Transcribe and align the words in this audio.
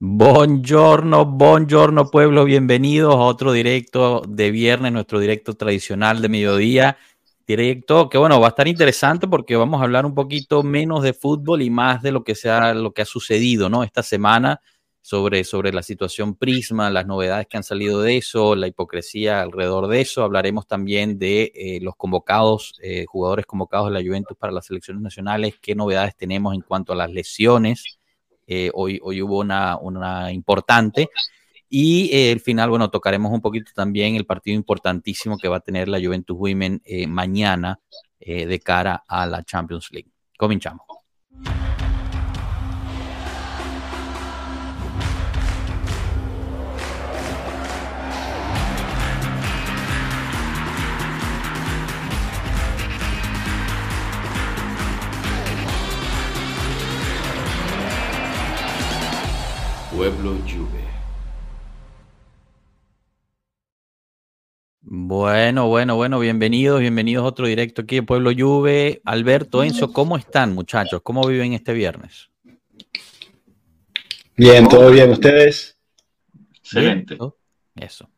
Buongiorno, 0.00 1.24
buongiorno 1.26 2.08
pueblo, 2.08 2.44
bienvenidos 2.44 3.16
a 3.16 3.18
otro 3.18 3.50
directo 3.50 4.22
de 4.28 4.52
viernes, 4.52 4.92
nuestro 4.92 5.18
directo 5.18 5.54
tradicional 5.54 6.22
de 6.22 6.28
mediodía. 6.28 6.98
Directo 7.48 8.08
que 8.08 8.16
bueno, 8.16 8.38
va 8.40 8.46
a 8.46 8.50
estar 8.50 8.68
interesante 8.68 9.26
porque 9.26 9.56
vamos 9.56 9.80
a 9.80 9.84
hablar 9.84 10.06
un 10.06 10.14
poquito 10.14 10.62
menos 10.62 11.02
de 11.02 11.14
fútbol 11.14 11.62
y 11.62 11.70
más 11.70 12.00
de 12.00 12.12
lo 12.12 12.22
que 12.22 12.36
sea 12.36 12.74
lo 12.74 12.92
que 12.92 13.02
ha 13.02 13.04
sucedido, 13.06 13.68
¿no? 13.68 13.82
Esta 13.82 14.04
semana 14.04 14.60
sobre, 15.00 15.42
sobre 15.42 15.72
la 15.72 15.82
situación 15.82 16.36
Prisma, 16.36 16.90
las 16.90 17.06
novedades 17.06 17.48
que 17.48 17.56
han 17.56 17.64
salido 17.64 18.00
de 18.00 18.18
eso, 18.18 18.54
la 18.54 18.68
hipocresía 18.68 19.42
alrededor 19.42 19.88
de 19.88 20.00
eso. 20.02 20.22
Hablaremos 20.22 20.68
también 20.68 21.18
de 21.18 21.50
eh, 21.56 21.80
los 21.82 21.96
convocados, 21.96 22.78
eh, 22.84 23.04
jugadores 23.08 23.46
convocados 23.46 23.88
de 23.88 23.94
la 23.94 24.08
Juventus 24.08 24.36
para 24.38 24.52
las 24.52 24.66
selecciones 24.66 25.02
nacionales, 25.02 25.54
qué 25.60 25.74
novedades 25.74 26.14
tenemos 26.14 26.54
en 26.54 26.60
cuanto 26.60 26.92
a 26.92 26.96
las 26.96 27.10
lesiones 27.10 27.97
eh, 28.48 28.70
hoy, 28.72 28.98
hoy 29.02 29.20
hubo 29.20 29.40
una, 29.40 29.76
una 29.76 30.32
importante. 30.32 31.10
Y 31.68 32.08
eh, 32.12 32.32
al 32.32 32.40
final, 32.40 32.70
bueno, 32.70 32.90
tocaremos 32.90 33.30
un 33.30 33.42
poquito 33.42 33.72
también 33.74 34.16
el 34.16 34.24
partido 34.24 34.56
importantísimo 34.56 35.36
que 35.36 35.48
va 35.48 35.58
a 35.58 35.60
tener 35.60 35.86
la 35.86 36.00
Juventus 36.00 36.36
Women 36.36 36.80
eh, 36.84 37.06
mañana 37.06 37.78
de 38.20 38.60
cara 38.60 39.04
a 39.08 39.24
la 39.24 39.42
Champions 39.42 39.88
League. 39.90 40.10
Comenzamos. 40.36 40.87
Pueblo 59.98 60.36
Juve. 60.46 60.84
Bueno, 64.80 65.66
bueno, 65.66 65.96
bueno, 65.96 66.20
bienvenidos, 66.20 66.78
bienvenidos 66.78 67.24
a 67.24 67.26
otro 67.26 67.48
directo 67.48 67.82
aquí 67.82 67.96
de 67.96 68.02
Pueblo 68.04 68.30
Juve. 68.30 69.02
Alberto, 69.04 69.64
Enzo, 69.64 69.92
¿cómo 69.92 70.16
están 70.16 70.54
muchachos? 70.54 71.00
¿Cómo 71.02 71.26
viven 71.26 71.52
este 71.52 71.72
viernes? 71.72 72.30
Bien, 74.36 74.68
todo 74.68 74.88
bien, 74.92 75.10
¿ustedes? 75.10 75.76
Excelente. 76.54 77.18
Eso. 77.74 78.08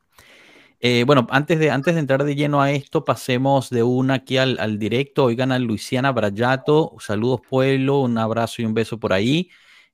Eh, 0.81 1.05
bueno, 1.07 1.27
antes 1.31 1.59
de, 1.59 1.71
antes 1.71 1.95
de 1.95 2.01
entrar 2.01 2.25
de 2.25 2.35
lleno 2.35 2.61
a 2.61 2.73
esto, 2.73 3.07
pasemos 3.07 3.71
de 3.71 3.83
una 3.83 4.17
aquí 4.17 4.37
al, 4.37 4.59
al 4.61 4.79
directo. 4.79 5.25
Oigan 5.25 5.51
a 5.51 5.59
Luisiana 5.59 6.13
Brayato, 6.13 6.95
saludos 6.99 7.41
pueblo, 7.49 8.01
un 8.01 8.19
abrazo 8.19 8.61
y 8.61 8.67
un 8.67 8.75
beso 8.75 9.01
por 9.01 9.15
ahí. 9.15 9.49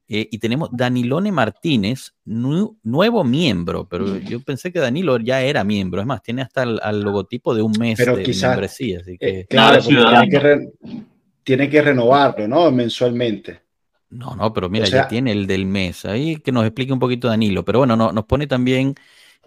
Eh, 0.09 0.29
y 0.31 0.39
tenemos 0.39 0.69
Danilone 0.73 1.33
Martínez, 1.33 2.15
nuevo 2.25 3.25
miembro, 3.25 3.89
pero 3.89 4.07
mm. 4.07 4.19
yo 4.21 4.41
pensé 4.41 4.73
que 4.73 4.79
Danilo 4.79 5.19
ya 5.19 5.43
era 5.43 5.65
miembro. 5.65 6.01
Es 6.01 6.07
más, 6.07 6.23
tiene 6.23 6.43
hasta 6.43 6.63
el, 6.63 7.01
logotipo 7.01 7.55
de 7.55 7.63
un 7.63 7.73
mes 7.73 7.99
de 7.99 8.07
membresía. 8.07 9.01
Así 9.01 9.19
que, 9.19 9.41
eh, 9.41 9.47
claro, 9.49 9.83
tiene 9.83 10.29
que, 10.31 10.69
tiene 11.43 11.69
que 11.69 11.83
renovarlo, 11.83 12.47
¿no? 12.47 12.71
Mensualmente. 12.71 13.63
No, 14.11 14.37
no, 14.37 14.53
pero 14.53 14.71
mira, 14.71 14.87
ya 14.87 15.09
tiene 15.09 15.33
el 15.33 15.49
del 15.49 15.67
mes. 15.67 16.05
Ahí 16.05 16.37
que 16.37 16.53
nos 16.53 16.65
explique 16.65 16.93
un 16.93 17.01
poquito 17.01 17.27
Danilo. 17.27 17.65
Pero 17.65 17.81
bueno, 17.81 17.97
no, 17.97 18.13
nos 18.13 18.25
pone 18.27 18.47
también 18.47 18.95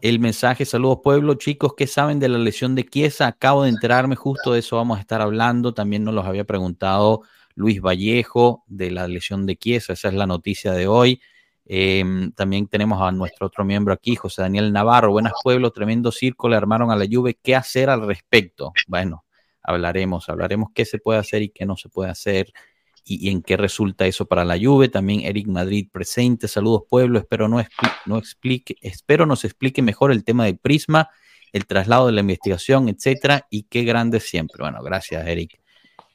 el 0.01 0.19
mensaje. 0.19 0.65
Saludos, 0.65 0.99
pueblo. 1.01 1.35
Chicos, 1.35 1.73
¿qué 1.77 1.87
saben 1.87 2.19
de 2.19 2.27
la 2.27 2.37
lesión 2.37 2.75
de 2.75 2.85
Chiesa? 2.85 3.27
Acabo 3.27 3.63
de 3.63 3.69
enterarme, 3.69 4.17
justo 4.17 4.51
de 4.51 4.59
eso 4.59 4.75
vamos 4.75 4.97
a 4.97 5.01
estar 5.01 5.21
hablando. 5.21 5.73
También 5.73 6.03
nos 6.03 6.13
los 6.13 6.25
había 6.25 6.43
preguntado 6.43 7.21
Luis 7.59 7.81
Vallejo 7.81 8.63
de 8.67 8.89
la 8.89 9.05
lesión 9.05 9.45
de 9.45 9.57
Chiesa, 9.57 9.91
esa 9.91 10.07
es 10.07 10.13
la 10.13 10.25
noticia 10.25 10.71
de 10.71 10.87
hoy. 10.87 11.21
Em, 11.65 12.31
también 12.31 12.67
tenemos 12.67 13.01
a 13.01 13.11
nuestro 13.11 13.47
otro 13.47 13.65
miembro 13.65 13.93
aquí, 13.93 14.15
José 14.15 14.43
Daniel 14.43 14.71
Navarro. 14.71 15.11
Buenas 15.11 15.33
pueblos, 15.43 15.73
tremendo 15.73 16.09
circo 16.13 16.47
le 16.47 16.55
armaron 16.55 16.89
a 16.89 16.95
la 16.95 17.05
Juve. 17.05 17.37
¿Qué 17.43 17.57
hacer 17.57 17.89
al 17.89 18.07
respecto? 18.07 18.71
Bueno, 18.87 19.25
hablaremos, 19.61 20.29
hablaremos 20.29 20.69
qué 20.73 20.85
se 20.85 20.99
puede 20.99 21.19
hacer 21.19 21.41
y 21.41 21.49
qué 21.49 21.65
no 21.65 21.75
se 21.75 21.89
puede 21.89 22.09
hacer 22.09 22.53
y, 23.03 23.29
en 23.29 23.41
qué 23.41 23.57
resulta 23.57 24.07
eso 24.07 24.25
para 24.25 24.45
la 24.45 24.57
Juve. 24.57 24.87
También 24.87 25.19
Eric 25.25 25.47
Madrid 25.47 25.89
presente. 25.91 26.47
Saludos 26.47 26.83
pueblo, 26.89 27.19
espero 27.19 27.49
no, 27.49 27.59
explique, 28.17 28.77
espero 28.79 29.25
nos 29.25 29.43
explique 29.43 29.81
mejor 29.81 30.13
el 30.13 30.23
tema 30.23 30.45
del 30.45 30.59
Prisma, 30.59 31.09
el 31.51 31.65
traslado 31.65 32.07
de 32.07 32.13
la 32.13 32.21
investigación, 32.21 32.87
etcétera, 32.87 33.47
y 33.49 33.63
qué 33.63 33.83
grande 33.83 34.21
siempre. 34.21 34.63
Bueno, 34.63 34.81
gracias 34.81 35.27
Eric. 35.27 35.59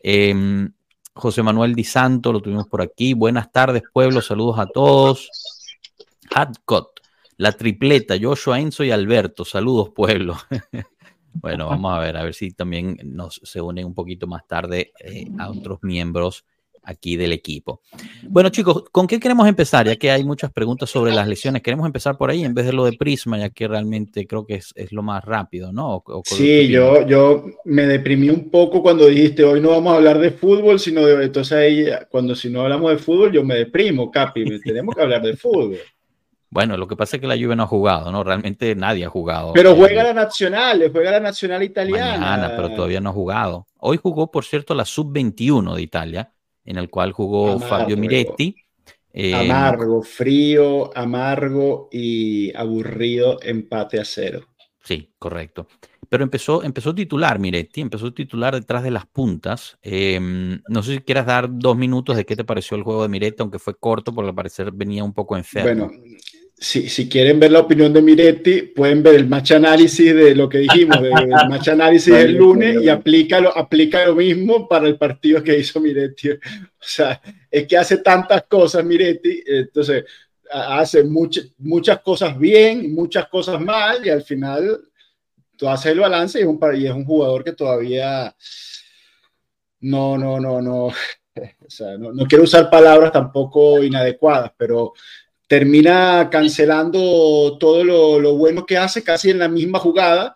Eh, 0.02 0.70
José 1.14 1.42
Manuel 1.42 1.74
Di 1.74 1.84
Santo, 1.84 2.32
lo 2.32 2.40
tuvimos 2.40 2.66
por 2.66 2.82
aquí. 2.82 3.14
Buenas 3.14 3.52
tardes, 3.52 3.82
pueblo, 3.92 4.20
saludos 4.20 4.58
a 4.58 4.66
todos. 4.66 5.30
Hadcott, 6.34 7.00
la 7.36 7.52
tripleta, 7.52 8.16
Joshua, 8.20 8.58
Enzo 8.58 8.82
y 8.82 8.90
Alberto, 8.90 9.44
saludos, 9.44 9.90
pueblo. 9.90 10.36
bueno, 11.34 11.68
vamos 11.68 11.94
a 11.94 12.00
ver, 12.00 12.16
a 12.16 12.24
ver 12.24 12.34
si 12.34 12.50
también 12.50 12.98
nos 13.04 13.40
se 13.44 13.60
unen 13.60 13.86
un 13.86 13.94
poquito 13.94 14.26
más 14.26 14.46
tarde 14.46 14.92
eh, 14.98 15.28
a 15.38 15.50
otros 15.50 15.78
miembros 15.82 16.44
aquí 16.84 17.16
del 17.16 17.32
equipo. 17.32 17.80
Bueno, 18.22 18.50
chicos, 18.50 18.84
¿con 18.90 19.06
qué 19.06 19.18
queremos 19.18 19.48
empezar? 19.48 19.86
Ya 19.86 19.96
que 19.96 20.10
hay 20.10 20.24
muchas 20.24 20.52
preguntas 20.52 20.90
sobre 20.90 21.12
las 21.12 21.26
lesiones, 21.26 21.62
queremos 21.62 21.86
empezar 21.86 22.16
por 22.16 22.30
ahí 22.30 22.44
en 22.44 22.54
vez 22.54 22.66
de 22.66 22.72
lo 22.72 22.84
de 22.84 22.92
Prisma, 22.92 23.38
ya 23.38 23.50
que 23.50 23.66
realmente 23.68 24.26
creo 24.26 24.46
que 24.46 24.56
es, 24.56 24.72
es 24.76 24.92
lo 24.92 25.02
más 25.02 25.24
rápido, 25.24 25.72
¿no? 25.72 26.02
sí, 26.24 26.68
yo, 26.68 27.06
yo 27.06 27.46
me 27.64 27.86
deprimí 27.86 28.30
un 28.30 28.50
poco 28.50 28.82
cuando 28.82 29.06
dijiste, 29.06 29.44
hoy 29.44 29.60
no 29.60 29.70
vamos 29.70 29.92
a 29.92 29.96
hablar 29.96 30.18
de 30.18 30.30
fútbol, 30.30 30.78
sino 30.78 31.04
de, 31.04 31.24
entonces 31.24 31.52
ahí, 31.52 31.86
cuando 32.10 32.34
si 32.34 32.50
no 32.50 32.62
hablamos 32.62 32.90
de 32.90 32.98
fútbol, 32.98 33.32
yo 33.32 33.44
me 33.44 33.56
deprimo, 33.56 34.10
Capi, 34.10 34.44
tenemos 34.64 34.94
que 34.94 35.02
hablar 35.02 35.22
de 35.22 35.36
fútbol. 35.36 35.78
Bueno, 36.54 36.76
lo 36.76 36.86
que 36.86 36.94
pasa 36.94 37.16
es 37.16 37.20
que 37.20 37.26
la 37.26 37.34
Juve 37.34 37.56
no 37.56 37.64
ha 37.64 37.66
jugado, 37.66 38.12
¿no? 38.12 38.22
Realmente 38.22 38.76
nadie 38.76 39.04
ha 39.04 39.08
jugado. 39.08 39.54
Pero 39.54 39.74
juega 39.74 40.04
la 40.04 40.14
Nacional, 40.14 40.88
juega 40.92 41.10
la 41.10 41.18
Nacional 41.18 41.64
italiana. 41.64 42.16
Mañana, 42.16 42.52
pero 42.54 42.70
todavía 42.76 43.00
no 43.00 43.10
ha 43.10 43.12
jugado. 43.12 43.66
Hoy 43.80 43.98
jugó, 44.00 44.30
por 44.30 44.44
cierto, 44.44 44.72
la 44.72 44.84
Sub-21 44.84 45.74
de 45.74 45.82
Italia, 45.82 46.30
en 46.64 46.78
el 46.78 46.88
cual 46.90 47.12
jugó 47.12 47.58
Fabio 47.58 47.96
Miretti. 47.96 48.56
Eh, 49.12 49.34
amargo, 49.34 50.02
frío, 50.02 50.96
amargo 50.96 51.88
y 51.92 52.54
aburrido 52.56 53.38
empate 53.42 54.00
a 54.00 54.04
cero. 54.04 54.48
Sí, 54.82 55.12
correcto. 55.18 55.68
Pero 56.08 56.24
empezó, 56.24 56.62
empezó 56.62 56.94
titular 56.94 57.38
Miretti, 57.38 57.80
empezó 57.80 58.12
titular 58.12 58.54
detrás 58.54 58.82
de 58.82 58.90
las 58.90 59.06
puntas. 59.06 59.78
Em, 59.82 60.60
no 60.68 60.82
sé 60.82 60.94
si 60.94 61.00
quieras 61.00 61.26
dar 61.26 61.48
dos 61.50 61.76
minutos 61.76 62.16
de 62.16 62.24
qué 62.26 62.36
te 62.36 62.44
pareció 62.44 62.76
el 62.76 62.82
juego 62.82 63.02
de 63.02 63.08
Miretti, 63.08 63.40
aunque 63.40 63.58
fue 63.58 63.76
corto, 63.76 64.12
porque 64.12 64.28
al 64.28 64.34
parecer 64.34 64.70
venía 64.72 65.02
un 65.04 65.12
poco 65.12 65.36
enfermo. 65.36 65.86
Bueno, 65.86 66.02
si, 66.56 67.08
quieren 67.08 67.40
ver 67.40 67.50
la 67.50 67.60
opinión 67.60 67.92
de 67.92 68.00
Miretti, 68.00 68.62
pueden 68.62 69.02
ver 69.02 69.16
el 69.16 69.26
match 69.26 69.52
análisis 69.52 70.14
de 70.14 70.34
lo 70.34 70.48
que 70.48 70.58
dijimos, 70.58 70.98
el 70.98 71.10
match 71.48 71.68
análisis 71.68 72.14
del 72.14 72.36
lunes 72.36 72.82
y 72.82 72.88
aplica 72.88 73.40
lo, 73.40 73.56
aplica 73.56 74.06
lo 74.06 74.14
mismo 74.14 74.66
para 74.68 74.86
el 74.86 74.96
partido 74.96 75.42
que 75.42 75.58
hizo 75.58 75.80
Miretti. 75.80 76.30
O 76.30 76.38
sea, 76.78 77.20
es 77.50 77.66
que 77.66 77.76
hace 77.76 77.98
tantas 77.98 78.44
cosas 78.44 78.84
Miretti, 78.84 79.42
entonces 79.46 80.04
hace 80.50 81.02
muchas 81.02 81.48
muchas 81.58 82.00
cosas 82.00 82.38
bien, 82.38 82.94
muchas 82.94 83.28
cosas 83.28 83.60
mal 83.60 84.06
y 84.06 84.10
al 84.10 84.22
final 84.22 84.80
tú 85.56 85.68
haces 85.68 85.92
el 85.92 86.00
balance 86.00 86.38
y 86.38 86.42
es 86.42 86.48
un, 86.48 86.58
y 86.74 86.86
es 86.86 86.92
un 86.92 87.04
jugador 87.04 87.42
que 87.42 87.52
todavía 87.52 88.34
no, 89.80 90.16
no, 90.16 90.38
no, 90.40 90.62
no, 90.62 90.86
o 90.86 90.94
sea, 91.68 91.98
no, 91.98 92.12
no 92.12 92.26
quiero 92.26 92.44
usar 92.44 92.70
palabras 92.70 93.12
tampoco 93.12 93.82
inadecuadas, 93.82 94.52
pero 94.56 94.94
termina 95.54 96.28
cancelando 96.32 97.56
todo 97.60 97.84
lo, 97.84 98.34
bueno 98.34 98.66
que 98.66 98.76
hace 98.76 99.04
casi 99.04 99.30
en 99.30 99.38
la 99.38 99.46
misma 99.46 99.78
jugada. 99.78 100.34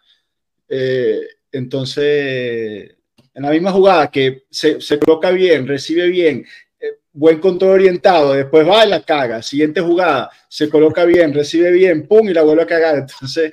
Eh, 0.69 1.23
entonces, 1.51 2.95
en 3.35 3.43
la 3.43 3.51
misma 3.51 3.73
jugada 3.73 4.13
que 4.13 4.45
se, 4.49 4.79
coloca 5.01 5.33
bien, 5.33 5.67
recibe 5.67 6.07
bien, 6.07 6.47
eh, 6.79 6.99
buen 7.13 7.41
control 7.41 7.73
orientado, 7.73 8.33
después 8.33 8.65
va 8.65 8.87
y 8.87 8.91
la 8.91 9.03
caga. 9.03 9.43
Siguiente 9.43 9.81
jugada, 9.81 10.31
se 10.49 10.69
coloca 10.69 11.05
bien, 11.05 11.35
recibe 11.35 11.73
bien, 11.73 12.07
pum, 12.07 12.29
y 12.29 12.33
la 12.33 12.43
vuelve 12.43 12.63
a 12.63 12.67
cagar. 12.67 12.99
Entonces, 12.99 13.51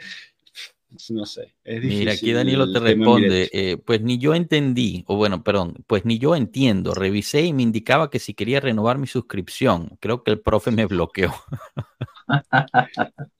no 1.14 1.26
sé. 1.26 1.56
Es 1.64 1.82
difícil 1.82 2.00
Mira, 2.00 2.14
aquí 2.14 2.32
Danilo 2.32 2.72
te 2.72 2.80
responde, 2.80 3.50
eh, 3.54 3.78
pues 3.78 4.02
ni 4.02 4.18
yo 4.18 4.34
entendí, 4.34 5.04
o 5.08 5.16
bueno, 5.16 5.44
perdón, 5.44 5.84
pues 5.88 6.06
ni 6.06 6.18
yo 6.18 6.36
entiendo. 6.36 6.94
Revisé 6.94 7.44
y 7.44 7.54
me 7.54 7.64
indicaba 7.64 8.10
que 8.10 8.20
si 8.20 8.34
quería 8.34 8.60
renovar 8.60 8.98
mi 8.98 9.08
suscripción, 9.08 9.98
creo 10.00 10.24
que 10.24 10.32
el 10.32 10.40
profe 10.40 10.72
me 10.72 10.86
bloqueó. 10.86 11.34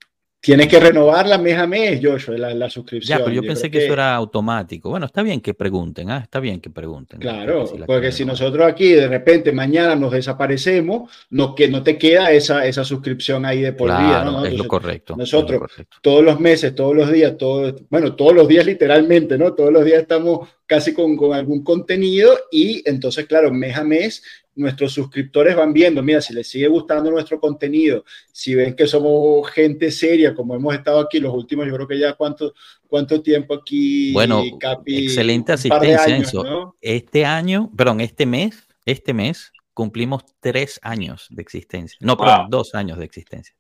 Tienes 0.46 0.68
que 0.68 0.80
renovarla 0.80 1.40
mes 1.40 1.58
a 1.58 1.66
mes, 1.66 2.00
Joshua, 2.04 2.38
la, 2.38 2.54
la 2.54 2.70
suscripción. 2.70 3.18
Ya, 3.18 3.26
pero 3.26 3.36
yo, 3.36 3.42
pensé 3.42 3.72
que, 3.72 3.84
eso 3.84 3.94
era 3.94 4.14
automático. 4.14 4.92
Bueno, 4.92 5.08
está 5.08 5.24
bien 5.24 5.42
que 5.42 5.56
pregunten, 5.56 6.12
¿ah? 6.12 6.20
está 6.20 6.40
bien 6.40 6.62
que 6.62 6.70
pregunten. 6.70 7.20
Claro, 7.20 7.66
porque 7.88 8.12
si 8.12 8.26
nosotros 8.26 8.64
aquí 8.64 8.92
de 8.92 9.08
repente 9.08 9.52
mañana 9.52 9.96
nos 9.96 10.12
desaparecemos, 10.12 11.12
no, 11.32 11.56
que 11.56 11.68
no 11.68 11.82
te 11.82 11.98
queda 11.98 12.32
esa, 12.32 12.64
esa 12.68 12.84
suscripción 12.84 13.44
ahí 13.44 13.62
de 13.62 13.74
por 13.74 13.88
vida. 13.88 14.24
¿no? 14.24 14.46
Es 14.46 14.54
lo 14.54 14.68
correcto. 14.68 15.16
Nosotros, 15.18 15.64
todos 16.02 16.24
los 16.24 16.40
meses, 16.40 16.76
todos 16.76 16.96
los 16.96 17.12
días, 17.12 17.36
todo, 17.38 17.76
bueno, 17.90 18.16
todos 18.16 18.36
los 18.36 18.48
días 18.48 18.68
literalmente, 18.68 19.40
¿no? 19.40 19.54
Todos 19.54 19.74
los 19.74 19.84
días 19.84 20.04
estamos 20.04 20.48
casi 20.68 20.94
con, 20.94 21.18
con 21.18 21.34
algún 21.34 21.64
contenido 21.64 22.38
y 22.52 22.88
entonces, 22.88 23.26
claro, 23.26 23.52
mes 23.52 23.76
a 23.76 23.84
mes 23.84 24.22
nuestros 24.56 24.94
suscriptores 24.94 25.56
van 25.56 25.74
viendo, 25.74 26.02
mira, 26.02 26.22
si 26.22 26.34
les 26.34 26.48
sigue 26.48 26.68
gustando 26.68 27.12
nuestro 27.12 27.40
contenido, 27.40 28.06
si 28.32 28.56
ven 28.56 28.76
que 28.76 28.88
somos 28.88 29.50
gente 29.52 29.92
seria, 29.92 30.34
como 30.34 30.56
hemos 30.56 30.74
estado 30.74 31.00
aquí 31.00 31.20
los 31.20 31.34
últimos, 31.34 31.68
yo 31.68 31.76
creo 31.76 31.88
que 31.88 32.00
ya 32.00 32.14
cuánto, 32.14 32.54
cuánto 32.88 33.22
tiempo 33.22 33.54
aquí. 33.54 34.14
Bueno, 34.14 34.44
excelente 34.86 35.54
asistencia, 35.54 36.42
Este 36.82 37.26
año, 37.26 37.70
perdón, 37.76 38.02
este 38.02 38.26
mes, 38.26 38.64
este 38.86 39.14
mes 39.14 39.52
cumplimos 39.74 40.24
tres 40.40 40.80
años 40.82 41.28
de 41.30 41.42
existencia. 41.42 41.98
No, 42.02 42.16
perdón, 42.18 42.48
dos 42.50 42.74
años 42.76 42.98
de 42.98 43.06
existencia. 43.06 43.54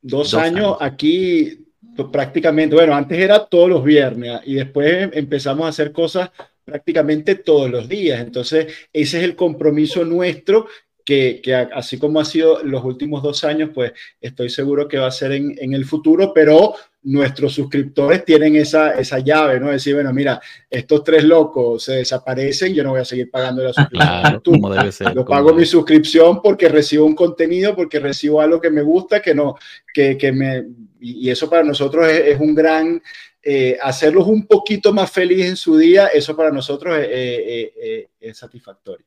Dos, 0.00 0.34
años, 0.34 0.76
aquí 0.80 1.66
pues, 1.96 2.08
prácticamente, 2.08 2.74
bueno, 2.74 2.94
antes 2.94 3.18
era 3.18 3.46
todos 3.46 3.68
los 3.68 3.84
viernes 3.84 4.40
y 4.44 4.54
después 4.54 5.10
empezamos 5.12 5.66
a 5.66 5.68
hacer 5.68 5.92
cosas 5.92 6.30
prácticamente 6.72 7.34
todos 7.34 7.70
los 7.70 7.86
días. 7.86 8.20
Entonces, 8.20 8.66
ese 8.92 9.18
es 9.18 9.24
el 9.24 9.36
compromiso 9.36 10.06
nuestro 10.06 10.66
que, 11.04 11.40
que, 11.42 11.54
así 11.54 11.98
como 11.98 12.18
ha 12.18 12.24
sido 12.24 12.62
los 12.62 12.82
últimos 12.84 13.22
dos 13.22 13.44
años, 13.44 13.70
pues 13.74 13.92
estoy 14.20 14.48
seguro 14.48 14.88
que 14.88 14.98
va 14.98 15.08
a 15.08 15.10
ser 15.10 15.32
en, 15.32 15.54
en, 15.58 15.74
el 15.74 15.84
futuro, 15.84 16.32
pero 16.32 16.74
nuestros 17.02 17.52
suscriptores 17.52 18.24
tienen 18.24 18.54
esa, 18.56 18.92
esa 18.92 19.18
llave, 19.18 19.58
¿no? 19.58 19.70
Decir, 19.70 19.94
bueno, 19.94 20.12
mira, 20.12 20.40
estos 20.70 21.02
tres 21.02 21.24
locos 21.24 21.82
se 21.82 21.94
desaparecen, 21.94 22.72
yo 22.72 22.84
no 22.84 22.90
voy 22.90 23.00
a 23.00 23.04
seguir 23.04 23.30
pagando 23.30 23.64
la 23.64 23.72
suscripción. 24.40 25.12
yo 25.14 25.24
pago 25.24 25.52
mi 25.52 25.66
suscripción 25.66 26.40
porque 26.40 26.68
recibo 26.68 27.04
un 27.04 27.16
contenido, 27.16 27.74
porque 27.74 27.98
recibo 27.98 28.40
algo 28.40 28.60
que 28.60 28.70
me 28.70 28.82
gusta, 28.82 29.20
que 29.20 29.34
no, 29.34 29.56
que, 29.92 30.16
que 30.16 30.30
me, 30.30 30.64
y 31.00 31.28
eso 31.28 31.50
para 31.50 31.64
nosotros 31.64 32.08
es, 32.08 32.20
es 32.28 32.40
un 32.40 32.54
gran, 32.54 33.02
eh, 33.42 33.78
hacerlos 33.82 34.26
un 34.26 34.46
poquito 34.46 34.92
más 34.92 35.10
felices 35.10 35.46
en 35.46 35.56
su 35.56 35.76
día, 35.76 36.06
eso 36.08 36.36
para 36.36 36.50
nosotros 36.50 36.96
es, 36.98 37.72
es 38.20 38.38
satisfactorio. 38.38 39.06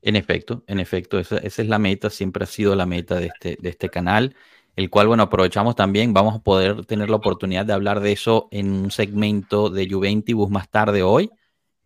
En 0.00 0.16
efecto, 0.16 0.62
en 0.66 0.80
efecto, 0.80 1.18
esa, 1.18 1.38
esa, 1.38 1.62
es 1.62 1.68
la 1.68 1.78
meta, 1.78 2.08
siempre 2.10 2.44
ha 2.44 2.46
sido 2.46 2.76
la 2.76 2.86
meta 2.86 3.16
de 3.16 3.26
este, 3.26 3.56
de 3.60 3.68
este 3.68 3.88
canal 3.88 4.34
el 4.78 4.90
cual, 4.90 5.08
bueno, 5.08 5.24
aprovechamos 5.24 5.74
también, 5.74 6.14
vamos 6.14 6.36
a 6.36 6.38
poder 6.38 6.86
tener 6.86 7.10
la 7.10 7.16
oportunidad 7.16 7.66
de 7.66 7.72
hablar 7.72 7.98
de 7.98 8.12
eso 8.12 8.46
en 8.52 8.70
un 8.70 8.92
segmento 8.92 9.70
de 9.70 9.88
Juventus 9.90 10.48
más 10.50 10.70
tarde 10.70 11.02
hoy, 11.02 11.30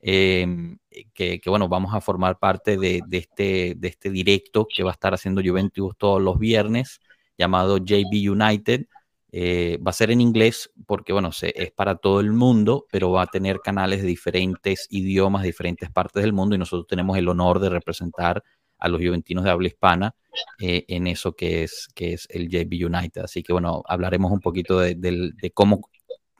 em, 0.03 0.77
que, 1.15 1.41
bueno, 1.47 1.69
vamos 1.69 1.95
a 1.95 2.03
formar 2.03 2.39
parte 2.39 2.77
de, 2.77 3.03
este, 3.11 3.77
de 3.79 3.89
este 3.89 4.11
directo 4.11 4.69
que 4.69 4.83
va 4.83 4.91
a 4.91 4.93
estar 4.93 5.15
haciendo 5.15 5.41
Juventus 5.43 5.97
todos 5.97 6.21
los 6.21 6.39
viernes, 6.39 7.01
llamado 7.39 7.79
JB 7.79 8.31
United. 8.31 8.85
Eh, 9.35 9.79
va 9.85 9.91
a 9.91 9.95
ser 9.95 10.11
en 10.11 10.21
inglés 10.21 10.71
porque, 10.87 11.15
bueno, 11.15 11.31
es 11.41 11.73
para 11.73 11.97
todo 11.97 12.21
el 12.21 12.33
mundo, 12.33 12.87
pero 12.93 13.11
va 13.11 13.23
a 13.23 13.27
tener 13.27 13.61
canales 13.61 14.03
de 14.03 14.09
diferentes 14.09 14.87
idiomas, 14.91 15.43
de 15.43 15.49
diferentes 15.49 15.91
partes 15.91 16.23
del 16.23 16.35
mundo 16.35 16.55
y 16.55 16.59
nosotros 16.59 16.87
tenemos 16.87 17.17
el 17.17 17.29
honor 17.29 17.59
de 17.59 17.71
representar 17.71 18.45
a 18.79 18.89
los 18.89 19.01
juventinos 19.01 19.45
de 19.45 19.51
habla 19.51 19.69
hispana 19.69 20.15
eh, 20.61 20.85
en 20.89 21.07
eso 21.07 21.35
que 21.35 21.63
es, 21.63 21.89
que 21.95 22.13
es 22.13 22.27
el 22.31 22.49
JB 22.49 22.87
United. 22.87 23.23
Así 23.23 23.43
que 23.43 23.55
bueno, 23.55 23.83
hablaremos 23.87 24.31
un 24.33 24.41
poquito 24.41 24.81
de, 24.81 25.53
cómo 25.55 25.89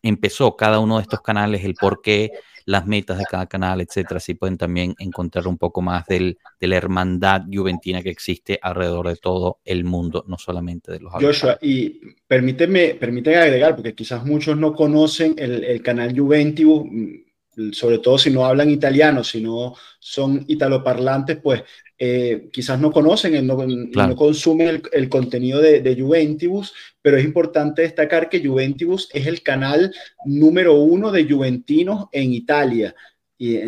empezó 0.03 0.55
cada 0.57 0.79
uno 0.79 0.97
de 0.97 1.03
estos 1.03 1.23
canales, 1.23 1.65
el 1.65 1.75
por 1.75 2.03
qué, 2.03 2.33
las 2.67 2.87
metas 2.87 3.19
de 3.19 3.25
cada 3.25 3.47
canal, 3.47 3.81
etcétera. 3.81 4.19
Así 4.19 4.35
pueden 4.35 4.57
también 4.57 4.95
encontrar 4.99 5.47
un 5.47 5.59
poco 5.59 5.83
más 5.83 6.07
del, 6.07 6.39
de 6.61 6.67
la 6.67 6.77
hermandad 6.77 7.43
juventina 7.53 8.03
que 8.03 8.11
existe 8.11 8.59
alrededor 8.61 9.09
de 9.09 9.17
todo 9.17 9.59
el 9.65 9.85
mundo, 9.85 10.25
no 10.27 10.39
solamente 10.39 10.93
de 10.93 11.01
los 11.01 11.13
Joshua, 11.13 11.59
y 11.61 12.01
permíteme, 12.27 12.95
permíteme 12.95 13.37
agregar, 13.37 13.75
porque 13.75 13.95
quizás 13.95 14.25
muchos 14.25 14.57
no 14.57 14.75
conocen 14.75 15.35
el, 15.39 15.65
el 15.65 15.83
canal 15.83 16.19
Juventus 16.19 16.85
sobre 17.73 17.99
todo 17.99 18.19
si 18.19 18.31
no 18.31 18.47
hablan 18.47 18.71
italiano, 18.71 19.23
si 19.23 19.41
no 19.41 19.75
son 19.99 20.45
italoparlantes, 20.49 21.39
pues 21.43 21.63
eh, 22.05 22.49
quizás 22.51 22.81
no 22.81 22.91
conocen, 22.91 23.47
no, 23.47 23.65
no 23.65 24.17
consumen 24.17 24.83
el, 24.91 25.09
contenido 25.09 25.61
de, 25.61 25.83
de, 25.83 25.95
Juventus, 25.95 26.75
pero 27.01 27.17
es 27.17 27.25
importante 27.25 27.83
destacar 27.83 28.29
que 28.29 28.45
Juventus 28.45 29.09
es 29.13 29.29
el 29.29 29.41
canal 29.45 29.95
número 30.25 30.75
uno 30.75 31.13
de 31.13 31.31
juventinos 31.31 32.07
en 32.11 32.33
Italia, 32.33 32.93
y 33.39 33.61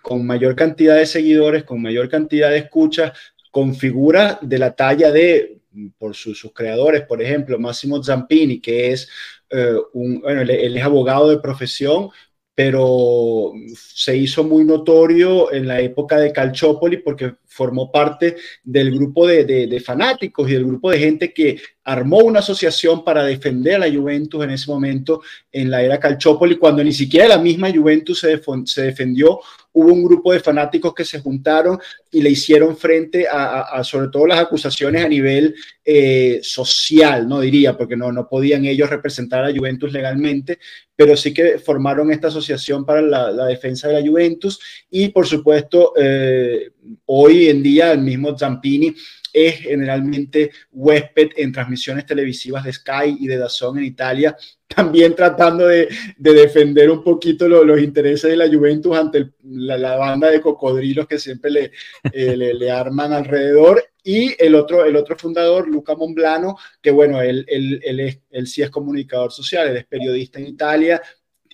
con 0.00 0.24
mayor 0.24 0.56
cantidad 0.56 0.96
de 0.96 1.04
seguidores, 1.04 1.64
con 1.64 1.82
mayor 1.82 2.08
cantidad 2.08 2.48
de 2.48 2.58
escuchas, 2.58 3.12
con 3.50 3.74
figuras 3.74 4.38
de 4.40 4.58
la 4.58 4.74
talla 4.74 5.12
de, 5.12 5.60
por 5.98 6.14
sus, 6.14 6.50
creadores, 6.54 7.02
por 7.02 7.20
ejemplo, 7.20 7.58
Massimo 7.58 8.02
Zampini, 8.02 8.58
que 8.58 8.92
es 8.92 9.06
eh, 9.50 9.76
un, 9.92 10.22
bueno, 10.22 10.40
él 10.40 10.76
es 10.78 10.82
abogado 10.82 11.28
de 11.28 11.40
profesión, 11.40 12.08
pero 12.54 13.52
se 13.74 14.16
hizo 14.16 14.44
muy 14.44 14.64
notorio 14.64 15.52
en 15.52 15.66
la 15.66 15.80
época 15.80 16.18
de 16.18 16.32
Calciopoli 16.32 16.98
porque 16.98 17.34
formó 17.46 17.90
parte 17.90 18.36
del 18.62 18.92
grupo 18.92 19.26
de, 19.26 19.82
fanáticos 19.84 20.48
y 20.48 20.54
del 20.54 20.66
grupo 20.66 20.90
de 20.90 20.98
gente 20.98 21.32
que 21.32 21.60
armó 21.84 22.18
una 22.18 22.40
asociación 22.40 23.04
para 23.04 23.24
defender 23.24 23.76
a 23.76 23.78
la 23.86 23.92
Juventus 23.92 24.44
en 24.44 24.50
ese 24.50 24.70
momento 24.70 25.22
en 25.50 25.70
la 25.70 25.82
era 25.82 25.98
Calciopoli, 25.98 26.56
cuando 26.58 26.84
ni 26.84 26.92
siquiera 26.92 27.28
la 27.28 27.38
misma 27.38 27.72
Juventus 27.72 28.20
se 28.20 28.82
defendió 28.82 29.40
hubo 29.72 29.92
un 29.92 30.04
grupo 30.04 30.32
de 30.32 30.40
fanáticos 30.40 30.94
que 30.94 31.04
se 31.04 31.20
juntaron 31.20 31.78
y 32.10 32.20
le 32.20 32.30
hicieron 32.30 32.76
frente 32.76 33.26
a, 33.30 33.82
sobre 33.84 34.08
todo 34.08 34.26
las 34.26 34.40
acusaciones 34.40 35.04
a 35.04 35.08
nivel 35.08 35.54
eh, 35.84 36.40
social, 36.42 37.28
no 37.28 37.40
diría, 37.40 37.76
porque 37.76 37.96
no, 37.96 38.12
no 38.12 38.28
podían 38.28 38.64
ellos 38.64 38.90
representar 38.90 39.44
a 39.44 39.52
Juventus 39.52 39.92
legalmente, 39.92 40.58
pero 40.94 41.16
sí 41.16 41.32
que 41.32 41.58
formaron 41.58 42.10
esta 42.10 42.28
asociación 42.28 42.84
para 42.84 43.00
la, 43.00 43.46
defensa 43.46 43.88
de 43.88 44.00
la 44.00 44.06
Juventus 44.06 44.60
y 44.90 45.08
por 45.08 45.26
supuesto 45.26 45.94
eh, 45.96 46.70
hoy 47.06 47.48
en 47.48 47.62
día 47.62 47.92
el 47.92 48.00
mismo 48.00 48.38
Zampini 48.38 48.94
es 49.32 49.60
generalmente 49.60 50.50
huésped 50.70 51.30
en 51.36 51.52
transmisiones 51.52 52.06
televisivas 52.06 52.64
de 52.64 52.72
Sky 52.72 53.16
y 53.18 53.26
de 53.26 53.38
Dazón 53.38 53.78
en 53.78 53.84
Italia, 53.84 54.36
también 54.66 55.14
tratando 55.14 55.66
de, 55.66 55.88
defender 56.16 56.90
un 56.90 57.02
poquito 57.02 57.48
los 57.48 57.80
intereses 57.80 58.30
de 58.30 58.36
la 58.36 58.48
Juventus 58.48 58.96
ante 58.96 59.30
la, 59.42 59.96
banda 59.96 60.30
de 60.30 60.40
cocodrilos 60.40 61.06
que 61.06 61.18
siempre 61.18 61.72
eh, 62.12 62.36
le, 62.36 62.54
le, 62.54 62.70
arman 62.70 63.12
alrededor. 63.12 63.84
Y 64.04 64.34
el 64.42 64.54
otro, 64.54 64.84
el 64.84 64.96
otro 64.96 65.16
fundador, 65.16 65.68
Luca 65.68 65.94
Monblano, 65.94 66.56
que 66.80 66.90
bueno, 66.90 67.20
él, 67.20 67.44
él, 67.48 67.80
él, 67.84 68.20
él 68.30 68.46
sí 68.46 68.62
es 68.62 68.70
comunicador 68.70 69.30
social, 69.30 69.68
él 69.68 69.76
es 69.76 69.86
periodista 69.86 70.40
en 70.40 70.46
Italia 70.48 71.00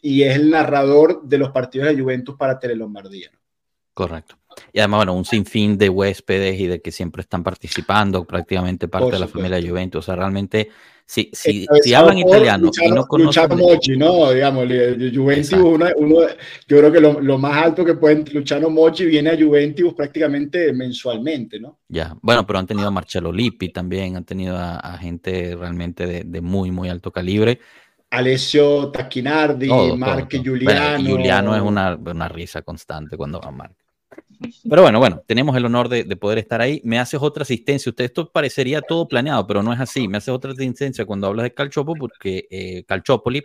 y 0.00 0.22
es 0.22 0.36
el 0.36 0.50
narrador 0.50 1.22
de 1.22 1.38
los 1.38 1.50
partidos 1.50 1.88
de 1.88 2.00
Juventus 2.00 2.36
para 2.36 2.58
Telelombardía. 2.58 3.30
Correcto. 3.94 4.38
Y 4.72 4.78
además, 4.78 4.98
bueno, 4.98 5.14
un 5.14 5.24
sinfín 5.24 5.78
de 5.78 5.88
huéspedes 5.88 6.60
y 6.60 6.66
de 6.66 6.80
que 6.80 6.90
siempre 6.90 7.22
están 7.22 7.42
participando, 7.42 8.24
práticamente 8.24 8.88
parte 8.88 9.12
de 9.12 9.18
la 9.18 9.28
familia 9.28 9.60
Juventus. 9.60 10.00
O 10.00 10.02
sea, 10.02 10.16
realmente, 10.16 10.70
si, 11.04 11.30
si, 11.32 11.66
si 11.82 11.94
hablan 11.94 12.18
italiano 12.18 12.70
y 12.82 12.90
no 12.90 13.06
conocen... 13.06 13.48
Mochi, 13.56 13.96
¿no? 13.96 14.30
Digamos, 14.30 14.66
Juventus, 14.66 15.52
uno, 15.54 15.86
uno, 15.96 16.20
yo 16.68 16.78
creo 16.78 16.92
que 16.92 17.00
lo, 17.00 17.20
lo, 17.20 17.38
más 17.38 17.64
alto 17.64 17.84
que 17.84 17.94
pueden... 17.94 18.24
Luciano 18.32 18.68
Mochi 18.68 19.06
viene 19.06 19.30
a 19.30 19.36
Juventus 19.38 19.94
prácticamente 19.94 20.72
mensualmente, 20.72 21.58
¿no? 21.58 21.78
Ya, 21.88 22.14
bueno, 22.20 22.46
pero 22.46 22.58
han 22.58 22.66
tenido 22.66 22.88
a 22.88 22.90
Marcelo 22.90 23.32
Lippi 23.32 23.70
también, 23.70 24.16
han 24.16 24.24
tenido 24.24 24.56
a, 24.58 24.98
gente 24.98 25.56
realmente 25.56 26.06
de, 26.06 26.24
de, 26.24 26.40
muy, 26.42 26.70
muy 26.70 26.90
alto 26.90 27.10
calibre. 27.10 27.58
Alessio 28.10 28.90
Tacchinardi, 28.90 29.68
Marque 29.96 30.40
Giuliano. 30.40 31.02
Giuliano 31.02 31.56
es 31.56 31.62
una, 31.62 31.94
una 31.96 32.28
risa 32.28 32.62
constante 32.62 33.16
cuando 33.16 33.40
va 33.40 33.50
Marque. 33.50 33.87
Pero 34.68 34.82
bueno, 34.82 34.98
bueno, 34.98 35.22
tenemos 35.26 35.56
el 35.56 35.64
honor 35.64 35.88
de, 35.88 36.04
poder 36.16 36.38
estar 36.38 36.60
ahí. 36.60 36.80
Me 36.84 36.98
haces 36.98 37.20
otra 37.20 37.42
asistencia. 37.42 37.90
Usted 37.90 38.04
esto 38.04 38.30
parecería 38.30 38.80
todo 38.80 39.08
planeado, 39.08 39.46
pero 39.46 39.62
no 39.62 39.72
es 39.72 39.80
así. 39.80 40.06
Me 40.06 40.18
haces 40.18 40.28
otra 40.30 40.52
asistencia 40.52 41.04
cuando 41.04 41.26
hablas 41.26 41.44
de 41.44 41.54
Calciopoli, 41.54 41.98
porque 41.98 42.46
eh, 42.50 42.84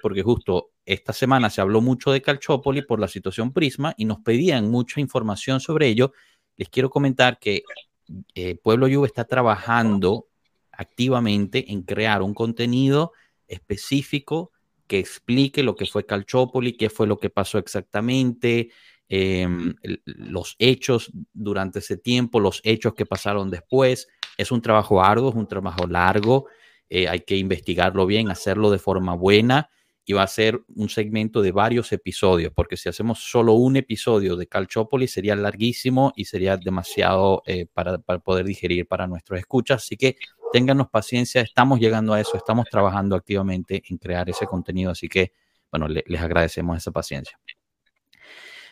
porque 0.01 0.21
justo 0.21 0.71
esta 0.85 1.13
semana 1.13 1.49
se 1.49 1.61
habló 1.61 1.81
mucho 1.81 2.11
de 2.11 2.21
Calciopoli 2.21 2.83
por 2.83 2.99
la 2.99 3.07
situación 3.07 3.53
Prisma 3.53 3.93
y 3.97 4.05
nos 4.05 4.19
pedían 4.19 4.69
mucha 4.69 4.99
información 4.99 5.59
sobre 5.59 5.87
ello. 5.87 6.13
Les 6.57 6.69
quiero 6.69 6.89
comentar 6.89 7.39
que 7.39 7.63
eh, 8.35 8.55
Pueblo 8.55 8.87
Juve 8.87 9.07
está 9.07 9.25
trabajando 9.25 10.27
activamente 10.71 11.71
en 11.71 11.83
crear 11.83 12.21
un 12.21 12.33
contenido 12.33 13.13
específico 13.47 14.51
que 14.87 14.99
explique 14.99 15.63
lo 15.63 15.75
que 15.75 15.85
fue 15.85 16.05
Calciopoli, 16.05 16.73
qué 16.77 16.89
fue 16.89 17.07
lo 17.07 17.17
que 17.17 17.29
pasó 17.29 17.57
exactamente, 17.57 18.69
Em, 19.09 19.75
los 20.05 20.55
hechos 20.59 21.11
durante 21.33 21.79
ese 21.79 21.97
tiempo, 21.97 22.39
los 22.39 22.61
hechos 22.63 22.93
que 22.93 23.05
pasaron 23.05 23.49
después. 23.49 24.07
Es 24.37 24.51
un 24.51 24.61
trabajo 24.61 25.03
arduo, 25.03 25.29
es 25.29 25.35
un 25.35 25.47
trabajo 25.47 25.85
largo, 25.87 26.47
eh, 26.89 27.07
hay 27.07 27.21
que 27.21 27.37
investigarlo 27.37 28.05
bien, 28.05 28.29
hacerlo 28.29 28.71
de 28.71 28.79
forma 28.79 29.13
buena 29.15 29.69
y 30.05 30.13
va 30.13 30.23
a 30.23 30.27
ser 30.27 30.61
un 30.75 30.89
segmento 30.89 31.41
de 31.41 31.51
varios 31.51 31.91
episodios, 31.93 32.51
porque 32.53 32.75
si 32.75 32.89
hacemos 32.89 33.19
solo 33.19 33.53
un 33.53 33.77
episodio 33.77 34.35
de 34.35 34.47
Calchópolis 34.47 35.13
sería 35.13 35.35
larguísimo 35.35 36.11
y 36.15 36.25
sería 36.25 36.57
demasiado 36.57 37.41
eh, 37.45 37.67
para, 37.71 37.99
poder 37.99 38.45
digerir 38.45 38.87
para 38.87 39.07
nuestros 39.07 39.39
escuchas. 39.39 39.83
Así 39.83 39.95
que 39.95 40.17
ténganos 40.51 40.89
paciencia, 40.89 41.41
estamos 41.41 41.79
llegando 41.79 42.13
a 42.13 42.19
eso, 42.19 42.35
estamos 42.35 42.65
trabajando 42.69 43.15
activamente 43.15 43.81
en 43.89 43.97
crear 43.97 44.29
ese 44.29 44.45
contenido, 44.45 44.91
así 44.91 45.07
que, 45.07 45.31
bueno, 45.71 45.87
les 45.87 46.21
agradecemos 46.21 46.77
esa 46.77 46.91
paciencia. 46.91 47.39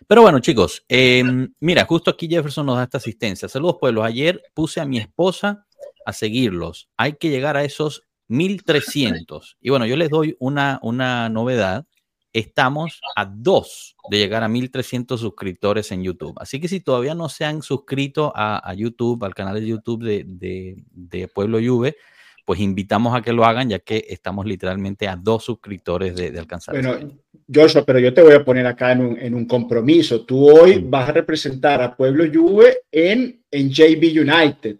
Pero 0.07 0.21
bueno, 0.21 0.39
chicos, 0.39 0.83
em, 0.89 1.53
mira, 1.59 1.85
justo 1.85 2.11
aquí 2.11 2.27
Jefferson 2.27 2.65
nos 2.65 2.77
da 2.77 2.83
esta 2.83 2.97
asistencia. 2.97 3.47
Saludos, 3.47 3.77
pueblos. 3.79 4.05
Ayer 4.05 4.41
puse 4.53 4.81
a 4.81 4.85
mi 4.85 4.97
esposa 4.97 5.65
a 6.05 6.13
seguirlos. 6.13 6.89
Hay 6.97 7.13
que 7.13 7.29
llegar 7.29 7.57
a 7.57 7.63
esos 7.63 8.03
1300. 8.27 9.57
Y 9.61 9.69
bueno, 9.69 9.85
yo 9.85 9.95
les 9.95 10.09
doy 10.09 10.35
una, 10.39 10.79
una 10.81 11.29
novedad. 11.29 11.85
Estamos 12.33 13.01
a 13.15 13.25
dos 13.25 13.97
de 14.09 14.17
llegar 14.17 14.43
a 14.43 14.47
1300 14.47 15.19
suscriptores 15.19 15.91
en 15.91 16.03
YouTube. 16.03 16.33
Así 16.37 16.61
que 16.61 16.69
si 16.69 16.79
todavía 16.79 17.13
no 17.13 17.27
se 17.27 17.43
han 17.43 17.61
suscrito 17.61 18.31
a, 18.33 18.73
YouTube, 18.73 19.23
al 19.25 19.35
canal 19.35 19.55
de 19.55 19.67
YouTube 19.67 20.03
de, 20.03 21.31
Pueblo 21.33 21.59
Juve, 21.59 21.97
pues 22.45 22.59
invitamos 22.59 23.15
a 23.15 23.21
que 23.21 23.33
lo 23.33 23.45
hagan, 23.45 23.69
ya 23.69 23.79
que 23.79 24.05
estamos 24.09 24.45
literalmente 24.45 25.07
a 25.07 25.15
dos 25.15 25.43
suscriptores 25.43 26.15
de, 26.15 26.37
alcanzar. 26.37 26.75
Bueno, 26.75 27.11
Joshua, 27.53 27.83
pero 27.85 27.99
yo 27.99 28.13
te 28.13 28.21
voy 28.21 28.33
a 28.33 28.43
poner 28.43 28.65
acá 28.65 28.91
en 28.91 29.33
un, 29.33 29.45
compromiso. 29.45 30.25
Tú 30.25 30.49
hoy 30.49 30.83
vas 30.85 31.09
a 31.09 31.13
representar 31.13 31.81
a 31.81 31.95
Pueblo 31.95 32.25
Juve 32.31 32.79
en, 32.91 33.41
en 33.51 33.69
JB 33.69 34.21
United. 34.21 34.77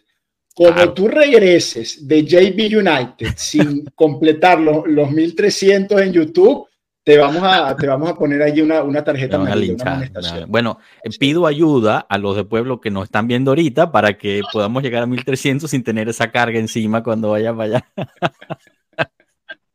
Como 0.53 0.93
tú 0.93 1.07
regreses 1.07 2.07
de 2.07 2.23
JB 2.23 2.77
United 2.77 3.33
sin 3.35 3.85
completar 3.95 4.59
los, 4.59 4.87
los 4.87 5.09
1300 5.11 6.01
en 6.01 6.13
YouTube, 6.13 6.67
te 7.03 7.17
vamos 7.17 7.41
a, 7.43 7.75
te 7.75 7.87
vamos 7.87 8.09
a 8.09 8.15
poner 8.15 8.41
allí 8.43 8.61
una, 8.61 8.83
una 8.83 9.03
tarjeta. 9.03 9.39
bueno, 10.47 10.77
eh, 11.03 11.09
pido 11.19 11.47
ayuda 11.47 12.05
a 12.07 12.17
los 12.17 12.35
de 12.35 12.43
pueblo 12.43 12.79
que 12.79 12.91
nos 12.91 13.05
están 13.05 13.27
viendo 13.27 13.51
ahorita 13.51 13.91
para 13.91 14.17
que 14.17 14.41
podamos 14.53 14.83
llegar 14.83 15.03
a 15.03 15.07
1300 15.07 15.69
sin 15.69 15.83
tener 15.83 16.09
esa 16.09 16.31
carga 16.31 16.59
encima 16.59 17.01
cuando 17.01 17.31
vaya 17.31 17.55
para 17.55 17.63
allá. 17.63 17.91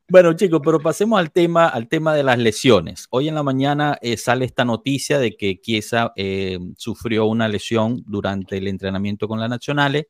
bueno, 0.09 0.35
chicos, 0.35 0.61
pero 0.65 0.79
pasemos 0.79 1.19
al 1.19 1.33
tema, 1.33 1.67
al 1.67 1.89
tema 1.89 2.15
de 2.15 2.23
las 2.23 2.39
lesiones. 2.39 3.09
Hoy 3.11 3.27
en 3.29 3.35
la 3.35 3.43
mañana 3.43 3.99
eh, 4.03 4.17
sale 4.17 4.45
esta 4.45 4.65
noticia 4.65 5.19
de 5.19 5.37
que 5.37 5.61
Chiesa 5.61 6.13
eh, 6.15 6.61
sufrió 6.77 7.27
una 7.27 7.49
lesión 7.49 8.05
durante 8.07 8.59
el 8.59 8.69
entrenamiento 8.69 9.27
con 9.27 9.41
la 9.41 9.49
Nacional. 9.49 10.07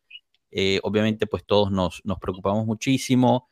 obviamente, 0.83 1.27
pues 1.27 1.47
todos 1.47 1.71
nos, 1.71 2.03
nos 2.05 2.19
preocupamos 2.19 2.67
muchísimo. 2.67 3.49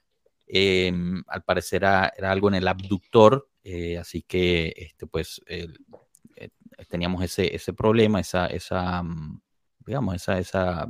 al 0.52 1.42
parecer 1.46 1.82
era, 1.82 2.12
era, 2.14 2.30
algo 2.30 2.48
en 2.48 2.56
el 2.56 2.68
abductor, 2.68 3.48
eh, 3.64 3.96
así 3.98 4.22
que, 4.22 4.74
este, 4.76 5.06
pues, 5.06 5.40
eh, 5.46 5.68
teníamos 6.88 7.22
ese, 7.24 7.54
ese 7.54 7.72
problema, 7.72 8.20
esa, 8.20 8.46
esa, 8.46 9.02
mm, 9.02 9.40
digamos, 9.86 10.14
esa, 10.16 10.38
esa 10.38 10.86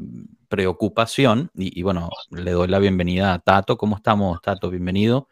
preocupación. 0.49 1.51
Y, 1.55 1.83
bueno, 1.83 2.11
le 2.31 2.51
doy 2.51 2.69
la 2.69 2.81
bienvenida 2.81 3.35
a 3.35 3.39
Tato. 3.39 3.77
¿Cómo 3.77 3.97
estamos, 3.97 4.41
Tato? 4.43 4.71
Bienvenido. 4.71 5.29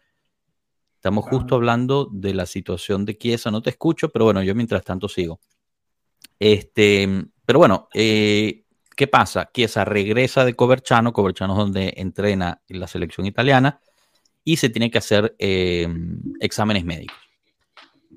Estamos 0.94 1.24
justo 1.24 1.56
hablando 1.56 2.08
de 2.12 2.32
la 2.32 2.46
situación 2.46 3.04
de 3.04 3.18
Chiesa. 3.18 3.50
No 3.50 3.60
te 3.60 3.70
escucho, 3.70 4.10
pero 4.10 4.26
bueno, 4.26 4.42
yo 4.44 4.54
mientras 4.54 4.84
tanto 4.84 5.08
sigo. 5.08 5.40
Este, 6.38 7.08
pero 7.44 7.58
bueno, 7.58 7.88
eh, 7.92 8.64
¿qué 8.96 9.08
pasa? 9.08 9.50
Chiesa 9.52 9.84
regresa 9.84 10.44
de 10.44 10.54
Coverchano. 10.54 11.12
Coverchano 11.12 11.54
es 11.54 11.58
donde 11.58 11.94
entrena 11.96 12.62
en 12.68 12.78
la 12.80 12.86
selección 12.86 13.26
italiana 13.26 13.80
y 14.44 14.56
se 14.58 14.70
tiene 14.70 14.90
que 14.92 14.98
hacer 14.98 15.34
exámenes 16.40 16.84
médicos 16.84 17.31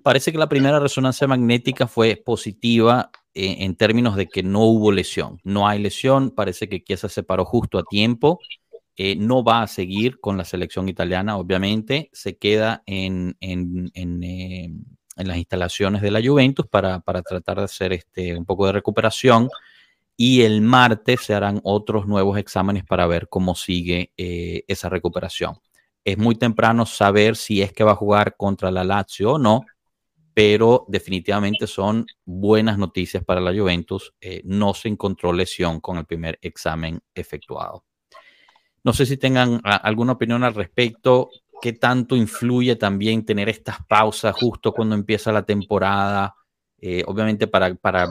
parece 0.05 0.31
que 0.31 0.37
la 0.37 0.47
primera 0.47 0.79
resonancia 0.79 1.25
magnética 1.25 1.87
fue 1.87 2.15
positiva 2.15 3.09
eh, 3.33 3.55
en, 3.61 3.75
términos 3.75 4.15
de 4.15 4.27
que 4.27 4.43
no 4.43 4.61
hubo 4.65 4.91
lesión. 4.91 5.39
No 5.43 5.67
hay 5.67 5.79
lesión, 5.79 6.29
parece 6.29 6.69
que 6.69 6.83
Chiesa 6.83 7.09
se 7.09 7.23
paró 7.23 7.43
justo 7.43 7.79
a 7.79 7.83
tiempo. 7.83 8.37
Eh, 8.97 9.15
no 9.15 9.43
va 9.43 9.63
a 9.63 9.67
seguir 9.67 10.19
con 10.19 10.37
la 10.37 10.45
selección 10.45 10.89
italiana, 10.89 11.37
obviamente. 11.37 12.11
Se 12.13 12.37
queda 12.37 12.83
en, 12.85 13.35
en, 13.39 14.23
eh, 14.23 14.69
las 15.15 15.37
instalaciones 15.37 16.03
de 16.03 16.11
la 16.11 16.21
Juventus 16.23 16.67
para, 16.67 17.01
tratar 17.01 17.57
de 17.57 17.63
hacer 17.63 17.91
este, 17.91 18.37
un 18.37 18.45
poco 18.45 18.67
de 18.67 18.73
recuperación. 18.73 19.49
Y 20.15 20.43
el 20.43 20.61
martes 20.61 21.21
se 21.21 21.33
harán 21.33 21.61
otros 21.63 22.05
nuevos 22.05 22.37
exámenes 22.37 22.83
para 22.83 23.07
ver 23.07 23.27
cómo 23.27 23.55
sigue 23.55 24.11
esa 24.15 24.87
recuperación. 24.87 25.55
Es 26.03 26.19
muy 26.19 26.35
temprano 26.35 26.85
saber 26.85 27.35
si 27.35 27.63
es 27.63 27.73
que 27.73 27.83
va 27.83 27.93
a 27.93 27.95
jugar 27.95 28.35
contra 28.37 28.69
la 28.69 28.83
Lazio 28.83 29.31
o 29.31 29.39
no 29.39 29.65
pero 30.35 30.83
definitivamente 30.89 31.65
son 31.65 32.05
buenas 32.25 32.77
noticias 32.77 33.23
para 33.23 33.39
la 33.39 33.57
Juventus. 33.57 34.13
Eh, 34.19 34.41
no 34.43 34.73
se 34.73 34.89
encontró 34.89 35.31
lesión 35.31 35.79
con 35.79 35.95
el 35.97 36.05
primer 36.05 36.37
examen 36.41 36.99
efectuado. 37.15 37.85
No 38.83 38.91
sé 38.91 39.05
si 39.05 39.15
tengan 39.15 39.61
alguna 39.63 40.11
opinión 40.11 40.43
al 40.43 40.53
respecto. 40.53 41.29
¿Qué 41.61 41.71
tanto 41.71 42.17
influye 42.17 42.75
también 42.75 43.25
tener 43.25 43.47
estas 43.47 43.77
pausas 43.87 44.35
justo 44.35 44.73
cuando 44.73 44.93
empieza 44.93 45.31
la 45.31 45.45
temporada? 45.45 46.35
Eh, 46.81 47.01
obviamente 47.07 47.47
para, 47.47 47.73
para 47.75 48.05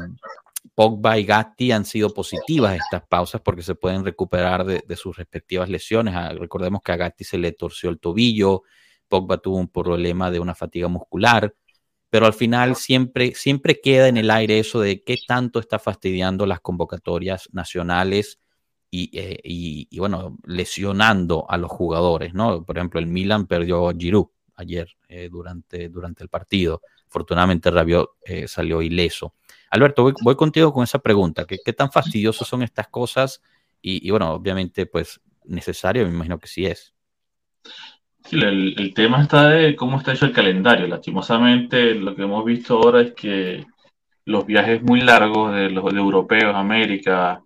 Pogba 0.74 1.18
y 1.18 1.24
Gatti 1.24 1.72
han 1.72 1.84
sido 1.84 2.08
positivas 2.14 2.74
estas 2.74 3.06
pausas 3.06 3.42
porque 3.42 3.62
se 3.62 3.74
pueden 3.74 4.02
recuperar 4.02 4.64
de, 4.64 4.96
sus 4.96 5.14
respectivas 5.14 5.68
lesiones. 5.68 6.14
Ah, 6.16 6.32
recordemos 6.32 6.80
que 6.82 6.92
a 6.92 6.96
Gatti 6.96 7.22
se 7.22 7.36
le 7.36 7.52
torció 7.52 7.90
el 7.90 8.00
tobillo, 8.00 8.62
Pogba 9.08 9.36
tuvo 9.36 9.58
un 9.58 9.68
problema 9.68 10.30
de 10.30 10.40
una 10.40 10.54
fatiga 10.54 10.88
muscular 10.88 11.54
pero 12.14 12.26
al 12.26 12.32
final 12.32 12.76
siempre, 12.76 13.34
siempre 13.34 13.80
queda 13.80 14.06
en 14.06 14.16
el 14.16 14.30
aire 14.30 14.60
eso 14.60 14.78
de 14.78 15.02
qué 15.02 15.18
tanto 15.26 15.58
está 15.58 15.80
fastidiando 15.80 16.46
las 16.46 16.60
convocatorias 16.60 17.48
nacionales 17.50 18.38
y, 18.88 19.10
eh, 19.18 19.88
bueno, 19.98 20.38
lesionando 20.44 21.44
a 21.50 21.56
los 21.56 21.72
jugadores, 21.72 22.32
¿no? 22.32 22.64
Por 22.64 22.78
ejemplo, 22.78 23.00
el 23.00 23.08
Milan 23.08 23.48
perdió 23.48 23.88
a 23.88 23.94
Giroud 23.98 24.28
ayer 24.54 24.96
eh, 25.08 25.28
durante, 25.28 25.88
durante 25.88 26.22
el 26.22 26.28
partido. 26.28 26.82
Afortunadamente 27.08 27.68
Rabiot 27.72 28.10
eh, 28.24 28.46
salió 28.46 28.80
ileso. 28.80 29.34
Alberto, 29.70 30.12
voy, 30.22 30.36
contigo 30.36 30.72
con 30.72 30.84
esa 30.84 31.00
pregunta. 31.00 31.44
¿Qué, 31.46 31.58
¿Qué, 31.64 31.72
tan 31.72 31.90
fastidiosos 31.90 32.46
son 32.46 32.62
estas 32.62 32.86
cosas? 32.86 33.42
Y, 33.82 34.06
y, 34.06 34.12
bueno, 34.12 34.34
obviamente, 34.34 34.86
pues 34.86 35.20
necesario, 35.42 36.04
me 36.04 36.10
imagino 36.10 36.38
que 36.38 36.46
sí 36.46 36.64
es. 36.64 36.94
Sí, 38.24 38.38
el, 38.40 38.94
tema 38.94 39.22
está 39.22 39.48
de 39.50 39.76
cómo 39.76 39.98
está 39.98 40.12
hecho 40.12 40.24
el 40.26 40.32
calendario. 40.32 40.86
Lastimosamente, 40.86 41.94
lo 41.94 42.14
que 42.14 42.22
hemos 42.22 42.44
visto 42.44 42.74
ahora 42.76 43.02
es 43.02 43.12
que 43.14 43.64
los 44.24 44.46
viajes 44.46 44.82
muy 44.82 45.00
largos 45.02 45.54
de 45.54 45.70
los 45.70 45.92
de 45.92 46.00
europeos, 46.00 46.54
América 46.54 47.42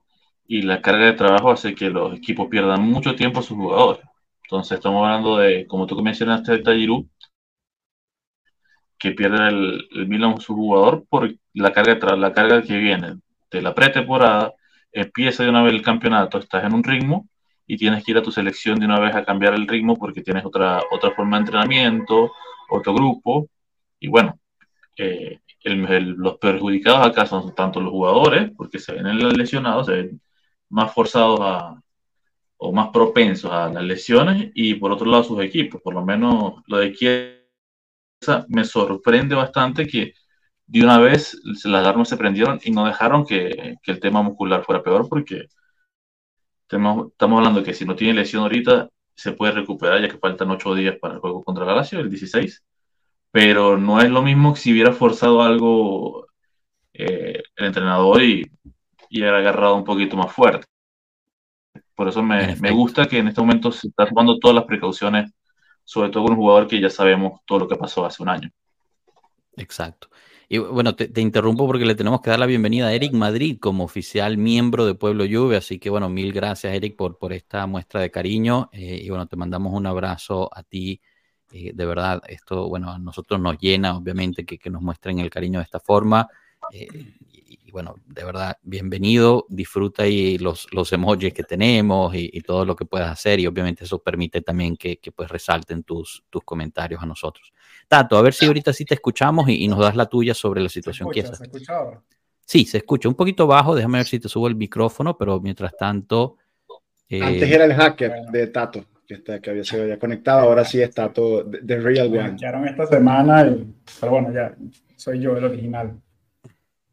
y 0.46 0.62
la 0.62 0.80
carga 0.82 1.06
de 1.06 1.12
trabajo 1.14 1.50
hace 1.50 1.74
que 1.74 1.90
los 1.90 2.16
equipos 2.16 2.48
pierdan 2.48 2.82
mucho 2.82 3.14
tiempo 3.16 3.40
a 3.40 3.42
sus 3.42 3.56
jugadores. 3.56 4.04
Entonces, 4.44 4.78
estamos 4.78 5.04
hablando 5.04 5.38
de, 5.38 5.66
como 5.66 5.86
tú 5.86 6.00
mencionaste, 6.02 6.52
de 6.52 6.58
Tajiru, 6.60 7.08
que 8.98 9.12
pierde 9.12 9.48
el, 9.48 9.88
el 9.92 10.08
Milan 10.08 10.40
su 10.40 10.54
jugador 10.54 11.04
por 11.08 11.34
la 11.54 11.72
carga, 11.72 12.16
la 12.16 12.32
carga 12.32 12.62
que 12.62 12.76
viene 12.78 13.16
de 13.50 13.62
la 13.62 13.74
pretemporada, 13.74 14.54
empieza 14.92 15.42
de 15.44 15.50
una 15.50 15.62
vez 15.62 15.72
el 15.74 15.82
campeonato, 15.82 16.38
estás 16.38 16.64
en 16.64 16.74
un 16.74 16.84
ritmo 16.84 17.28
y 17.68 17.76
tienes 17.76 18.02
que 18.02 18.12
ir 18.12 18.18
a 18.18 18.22
tu 18.22 18.32
selección 18.32 18.80
de 18.80 18.86
una 18.86 18.98
vez 18.98 19.14
a 19.14 19.24
cambiar 19.24 19.54
el 19.54 19.68
ritmo 19.68 19.96
porque 19.96 20.22
tienes 20.22 20.44
otra, 20.44 20.82
otra 20.90 21.12
forma 21.12 21.36
de 21.36 21.42
entrenamiento, 21.42 22.32
otro 22.70 22.94
grupo. 22.94 23.48
Y 24.00 24.08
bueno, 24.08 24.40
eh, 24.96 25.40
los 25.64 26.38
perjudicados 26.38 27.06
acá 27.06 27.26
son 27.26 27.54
tanto 27.54 27.80
los 27.80 27.92
jugadores, 27.92 28.50
porque 28.56 28.78
se 28.78 28.94
ven 28.94 29.18
lesionados, 29.36 29.86
se 29.86 29.92
ven 29.92 30.20
más 30.70 30.94
forzados 30.94 31.40
a, 31.42 31.80
o 32.56 32.72
más 32.72 32.88
propensos 32.88 33.52
a 33.52 33.68
las 33.68 33.84
lesiones, 33.84 34.50
y 34.54 34.74
por 34.74 34.90
otro 34.92 35.06
lado 35.10 35.24
sus 35.24 35.42
equipos. 35.42 35.82
Por 35.82 35.94
lo 35.94 36.04
menos 36.04 36.62
lo 36.68 36.78
de 36.78 36.94
Chiesa 36.94 38.46
me 38.48 38.64
sorprende 38.64 39.34
bastante 39.34 39.86
que 39.86 40.14
de 40.66 40.82
una 40.82 40.98
vez 40.98 41.38
las 41.44 41.64
alarmas 41.66 42.08
se 42.08 42.16
prendieron 42.16 42.60
y 42.64 42.70
no 42.70 42.86
dejaron 42.86 43.26
que, 43.26 43.76
que 43.82 43.90
el 43.92 44.00
tema 44.00 44.22
muscular 44.22 44.64
fuera 44.64 44.82
peor, 44.82 45.08
porque 45.08 45.48
Estamos, 46.68 47.12
hablando 47.18 47.64
que 47.64 47.72
si 47.72 47.86
no 47.86 47.96
tiene 47.96 48.20
lesión 48.20 48.42
ahorita, 48.42 48.90
se 49.14 49.32
puede 49.32 49.52
recuperar 49.52 50.02
ya 50.02 50.08
que 50.08 50.18
faltan 50.18 50.50
ocho 50.50 50.74
días 50.74 50.96
para 51.00 51.14
el 51.14 51.20
juego 51.20 51.42
contra 51.42 51.64
la 51.64 51.74
Lazio, 51.74 51.98
el 51.98 52.10
16. 52.10 52.62
Pero 53.30 53.78
no 53.78 54.00
es 54.00 54.10
lo 54.10 54.22
mismo 54.22 54.52
que 54.52 54.60
si 54.60 54.72
hubiera 54.72 54.92
forzado 54.92 55.42
algo 55.42 56.26
eh, 56.92 57.42
el 57.56 57.66
entrenador 57.66 58.22
y, 58.22 58.50
y 59.08 59.20
hubiera 59.20 59.38
agarrado 59.38 59.76
un 59.76 59.84
poquito 59.84 60.16
más 60.16 60.30
fuerte. 60.30 60.66
Por 61.94 62.08
eso 62.08 62.22
me, 62.22 62.54
me, 62.56 62.70
gusta 62.70 63.06
que 63.06 63.18
en 63.18 63.28
este 63.28 63.40
momento 63.40 63.72
se 63.72 63.88
está 63.88 64.06
tomando 64.06 64.38
todas 64.38 64.54
las 64.54 64.64
precauciones, 64.64 65.32
sobre 65.84 66.10
todo 66.10 66.24
con 66.24 66.32
un 66.32 66.38
jugador 66.38 66.68
que 66.68 66.80
ya 66.80 66.90
sabemos 66.90 67.40
todo 67.46 67.60
lo 67.60 67.68
que 67.68 67.76
pasó 67.76 68.04
hace 68.04 68.22
un 68.22 68.28
año. 68.28 68.50
Exacto. 69.56 70.08
Y 70.50 70.58
bueno, 70.58 70.94
te, 70.94 71.20
interrumpo 71.20 71.66
porque 71.66 71.84
le 71.84 71.94
tenemos 71.94 72.22
que 72.22 72.30
dar 72.30 72.38
la 72.38 72.46
bienvenida 72.46 72.86
a 72.86 72.94
Eric 72.94 73.12
Madrid 73.12 73.58
como 73.60 73.84
oficial 73.84 74.38
miembro 74.38 74.86
de 74.86 74.94
Pueblo 74.94 75.26
Lluvia. 75.26 75.58
Así 75.58 75.78
que 75.78 75.90
bueno, 75.90 76.08
mil 76.08 76.32
gracias 76.32 76.72
Eric 76.72 76.96
por, 76.96 77.18
por 77.18 77.34
esta 77.34 77.66
muestra 77.66 78.00
de 78.00 78.10
cariño. 78.10 78.70
Eh, 78.72 79.00
y 79.02 79.10
bueno, 79.10 79.26
te 79.26 79.36
mandamos 79.36 79.74
un 79.74 79.86
abrazo 79.86 80.48
a 80.50 80.62
ti. 80.62 81.02
Eh, 81.52 81.72
de 81.74 81.86
verdad, 81.86 82.22
esto, 82.28 82.66
bueno, 82.68 82.90
a 82.90 82.98
nosotros 82.98 83.38
nos 83.38 83.58
llena, 83.58 83.96
obviamente, 83.96 84.46
que, 84.46 84.58
que, 84.58 84.70
nos 84.70 84.80
muestren 84.80 85.18
el 85.18 85.28
cariño 85.28 85.58
de 85.58 85.64
esta 85.64 85.80
forma. 85.80 86.28
Eh, 86.72 86.88
y, 87.68 87.70
bueno, 87.70 87.96
de 88.06 88.24
verdad, 88.24 88.56
bienvenido, 88.62 89.44
disfruta 89.50 90.04
ahí 90.04 90.38
los, 90.38 90.66
los 90.72 90.90
emojis 90.90 91.34
que 91.34 91.42
tenemos 91.42 92.14
y, 92.14 92.40
todo 92.40 92.64
lo 92.64 92.74
que 92.74 92.86
puedas 92.86 93.10
hacer 93.10 93.40
y 93.40 93.46
obviamente 93.46 93.84
eso 93.84 93.98
permite 93.98 94.40
también 94.40 94.74
que, 94.74 94.98
pues 95.14 95.28
resalten 95.28 95.82
tus, 95.82 96.24
tus 96.30 96.42
comentarios 96.44 97.02
a 97.02 97.04
nosotros. 97.04 97.52
Tato, 97.86 98.16
a 98.16 98.22
ver 98.22 98.32
si 98.32 98.46
ahorita 98.46 98.72
sí 98.72 98.86
te 98.86 98.94
escuchamos 98.94 99.50
y, 99.50 99.68
nos 99.68 99.80
das 99.80 99.96
la 99.96 100.06
tuya 100.06 100.32
sobre 100.32 100.62
la 100.62 100.70
situación 100.70 101.10
que 101.10 101.22
¿Se 101.22 101.44
escuchaba? 101.44 102.02
Sí, 102.40 102.64
se 102.64 102.78
escucha 102.78 103.06
un 103.06 103.14
poquito 103.14 103.46
bajo, 103.46 103.74
déjame 103.74 103.98
ver 103.98 104.06
si 104.06 104.18
te 104.18 104.30
subo 104.30 104.48
el 104.48 104.56
micrófono, 104.56 105.18
pero 105.18 105.38
mientras 105.38 105.76
tanto... 105.76 106.38
Eh, 107.06 107.22
Antes 107.22 107.50
era 107.50 107.66
el 107.66 107.74
hacker 107.74 108.12
de 108.32 108.46
Tato, 108.46 108.86
que, 109.06 109.12
está, 109.12 109.40
que 109.40 109.50
había, 109.50 109.64
se 109.64 109.78
había 109.78 109.98
conectado, 109.98 110.40
ahora 110.40 110.64
sí 110.64 110.80
es 110.80 110.90
Tato 110.94 111.44
de, 111.44 111.80
Real 111.80 112.06
One. 112.06 112.38
Me 112.60 112.70
esta 112.70 112.86
semana, 112.86 113.54
pero 114.00 114.12
bueno, 114.12 114.32
ya 114.32 114.56
soy 114.96 115.20
yo 115.20 115.36
el 115.36 115.44
original. 115.44 116.00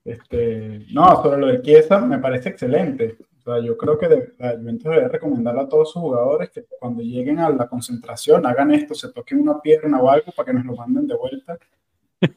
Este, 0.06 0.86
no, 0.94 1.24
sobre 1.24 1.40
lo 1.40 1.48
de 1.48 1.64
Chiesa 1.64 2.00
me 2.00 2.20
parece 2.20 2.50
excelente. 2.50 3.18
O 3.40 3.42
sea, 3.42 3.60
yo 3.60 3.76
creo 3.76 3.98
que 3.98 4.08
Juventus 4.38 4.84
debería 4.84 5.08
recomendarle 5.08 5.62
a 5.62 5.68
todos 5.68 5.92
sus 5.92 6.02
jugadores 6.02 6.52
que 6.52 6.64
cuando 6.80 7.02
lleguen 7.02 7.40
a 7.40 7.50
la 7.50 7.68
concentración 7.68 8.46
hagan 8.46 8.72
esto, 8.72 8.94
se 8.94 9.12
toquen 9.12 9.42
una 9.42 9.60
pierna 9.60 10.00
o 10.00 10.10
algo 10.10 10.32
para 10.32 10.46
que 10.46 10.54
nos 10.54 10.66
lo 10.66 10.76
manden 10.76 11.08
de 11.08 11.16
vuelta, 11.16 11.58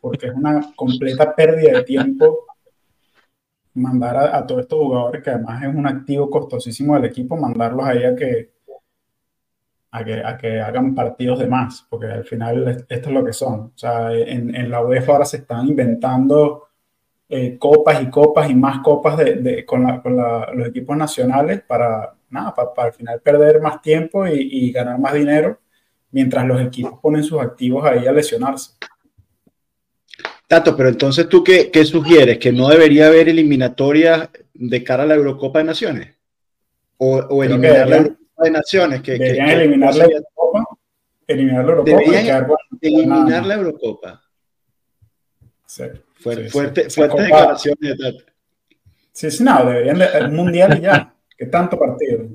porque 0.00 0.28
es 0.28 0.34
una 0.34 0.72
completa 0.75 1.34
pérdida 1.34 1.78
de 1.78 1.84
tiempo 1.84 2.46
mandar 3.75 4.16
a, 4.16 4.46
todos 4.46 4.62
estos 4.62 4.78
jugadores, 4.78 5.22
que 5.22 5.30
además 5.30 5.62
es 5.62 5.75
un 5.75 5.87
activo 5.87 6.28
costosísimo 6.28 6.94
del 6.94 7.04
equipo, 7.04 7.37
mandarlos 7.37 7.87
ahí 7.87 8.04
a 8.04 8.16
que, 8.16 8.50
a 9.92 10.04
que, 10.04 10.25
a 10.25 10.37
que 10.37 10.60
hagan 10.60 10.94
partidos 10.94 11.38
de 11.38 11.46
más, 11.46 11.87
porque 11.88 12.06
al 12.06 12.25
final 12.25 12.66
esto 12.88 13.08
es 13.08 13.14
lo 13.14 13.25
que 13.25 13.32
son. 13.32 13.60
O 13.60 13.72
sea, 13.76 14.12
en, 14.12 14.54
en 14.54 14.70
la 14.70 14.82
UEFA 14.82 15.12
ahora 15.12 15.25
se 15.25 15.38
están 15.38 15.68
inventando 15.68 16.67
eh, 17.30 17.58
copas 17.58 18.02
y 18.02 18.08
copas 18.08 18.49
y 18.49 18.54
más 18.54 18.80
copas 18.80 19.18
de, 19.18 19.62
con, 19.66 19.85
los 19.85 20.66
equipos 20.66 20.97
nacionales 20.97 21.61
para, 21.61 22.14
nada, 22.30 22.54
para, 22.54 22.88
al 22.88 22.94
final 22.94 23.20
perder 23.20 23.61
más 23.61 23.82
tiempo 23.82 24.26
y, 24.26 24.73
ganar 24.73 24.99
más 24.99 25.12
dinero, 25.12 25.61
mientras 26.11 26.47
los 26.47 26.58
equipos 26.62 26.99
ponen 27.02 27.23
sus 27.23 27.40
activos 27.40 27.85
ahí 27.85 28.06
a 28.06 28.12
lesionarse. 28.12 28.73
Tato, 30.47 30.75
pero 30.75 30.88
entonces 30.88 31.28
tú 31.28 31.44
qué, 31.44 31.70
qué 31.70 31.85
sugieres? 31.85 32.38
¿Que 32.38 32.50
no 32.50 32.68
debería 32.68 33.08
haber 33.08 33.28
eliminatorias 33.28 34.30
de 34.54 34.82
cara 34.82 35.02
a 35.02 35.06
la 35.06 35.14
Eurocopa 35.14 35.58
de 35.58 35.64
Naciones? 35.66 36.14
¿O, 36.97 37.44
eliminar 37.44 37.88
la 37.90 37.97
Eurocopa 37.99 38.44
de 38.44 38.50
Naciones? 38.50 39.02
Que, 39.02 39.16
eliminar 39.16 39.94
la 39.94 40.04
Eurocopa. 40.04 40.64
Eliminar 41.26 41.64
la 41.66 41.73
Eurocopa. 41.73 42.56
eliminar 42.80 43.47
la 43.47 43.54
Eurocopa. 43.54 44.23
Fuerte, 46.20 46.50
fuerte, 46.50 46.90
fuerte 46.90 47.22
declaraciones 47.22 47.80
de 47.80 47.96
Tato. 47.96 48.25
Sí, 49.12 49.30
sí, 49.30 49.44
no, 49.44 49.64
deberían 49.64 49.98
de, 49.98 50.06
el 50.06 50.30
mundial 50.30 50.78
y 50.78 50.82
ya. 50.82 51.14
¿Qué 51.37 51.46
tanto 51.46 51.78
partido? 51.78 52.28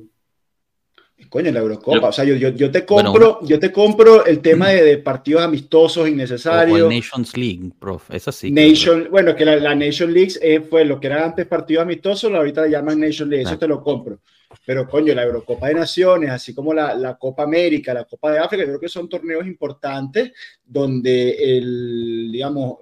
Coño, 1.30 1.52
la 1.52 1.62
Eurocopa. 1.62 2.10
o 2.10 2.12
sea, 2.12 2.25
yo, 2.25 2.36
yo, 2.36 2.50
yo 2.50 2.70
te 2.70 2.86
compro, 2.86 3.40
yo 3.44 3.60
te 3.60 3.72
compro 3.72 4.25
el 4.25 4.40
tema 4.40 4.70
de, 4.70 4.84
de 4.84 4.98
partidos 5.00 5.42
amistosos 5.42 6.08
innecesarios. 6.08 6.82
O, 6.82 6.90
Nations 6.92 7.36
League, 7.36 7.72
prof. 7.80 8.12
Eso 8.12 8.32
sí. 8.32 8.52
Nation, 8.52 9.08
bueno, 9.10 9.36
que 9.36 9.44
la, 9.44 9.56
la 9.56 9.74
Nation 9.74 10.13
League 10.13 10.34
eh, 10.42 10.62
fue 10.62 10.86
lo 10.86 11.00
que 11.00 11.08
era 11.08 11.25
antes 11.25 11.48
partido 11.48 11.82
amistoso, 11.82 12.28
ahorita 12.36 12.63
le 12.63 12.72
llaman 12.72 13.00
Nation 13.00 13.30
League. 13.30 13.46
Eso 13.46 13.58
te 13.58 13.68
lo 13.68 13.82
compro. 13.82 14.20
Pero 14.66 14.88
coño, 14.88 15.14
la 15.14 15.24
Eurocopa 15.24 15.68
de 15.68 15.76
Naciones, 15.76 16.30
así 16.30 16.54
como 16.54 16.74
la, 16.74 16.94
la, 16.96 17.16
Copa 17.16 17.44
América, 17.44 17.94
la 17.94 18.06
Copa 18.06 18.32
de 18.32 18.40
África, 18.40 18.64
creo 18.64 18.80
que 18.80 18.88
son 18.88 19.10
torneos 19.10 19.46
importantes 19.46 20.32
donde 20.66 21.32
el, 21.32 22.30
digamos, 22.32 22.78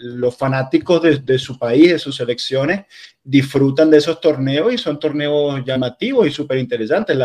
los 0.00 0.36
fanáticos 0.36 1.02
de, 1.02 1.18
de, 1.18 1.38
su 1.38 1.58
país, 1.58 1.92
de 1.92 1.98
sus 1.98 2.16
selecciones, 2.16 2.84
disfrutan 3.22 3.90
de 3.90 3.98
esos 3.98 4.20
torneos 4.20 4.72
y 4.72 4.78
son 4.78 4.98
torneos 4.98 5.64
llamativos 5.64 6.26
y 6.26 6.30
súper 6.30 6.58
interesantes. 6.58 7.16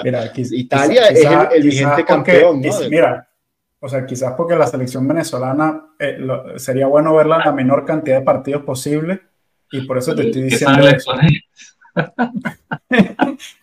Italia 0.52 1.08
es 1.08 1.26
el, 1.54 1.64
vigente 1.64 2.04
campeón. 2.04 2.62
Mira, 2.90 3.28
o 3.80 3.90
sea, 3.90 4.06
quizás 4.06 4.34
porque 4.38 4.56
la 4.56 4.68
selección 4.68 5.08
venezolana 5.08 5.94
eh, 5.98 6.20
sería 6.58 6.88
bueno 6.88 7.16
verla 7.16 7.38
en 7.38 7.46
la 7.46 7.52
menor 7.52 7.86
cantidad 7.86 8.20
de 8.20 8.26
partidos 8.26 8.64
posible 8.64 9.22
y 9.72 9.82
por 9.82 9.98
eso 9.98 10.14
te 10.14 10.28
estoy 10.28 10.44
diciendo 10.44 10.88
eso. 10.88 11.12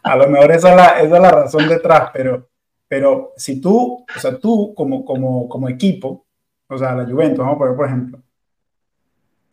A 0.03 0.17
lo 0.17 0.29
mejor 0.29 0.53
esa 0.53 1.01
es, 1.01 1.11
la, 1.11 1.31
razón 1.31 1.69
detrás, 1.69 2.11
pero, 2.13 2.49
pero 2.87 3.33
si 3.37 3.61
tú, 3.61 4.05
o 4.15 4.21
sea, 4.21 4.39
tú 4.39 4.75
como, 4.75 5.05
como, 5.05 5.49
como 5.49 5.69
equipo, 5.69 6.27
o 6.69 6.79
sea, 6.79 6.95
la 6.95 7.05
Juventus, 7.05 7.39
vamos 7.39 7.57
a 7.57 7.59
poner 7.59 7.77
por 7.77 7.87
ejemplo, 7.87 8.23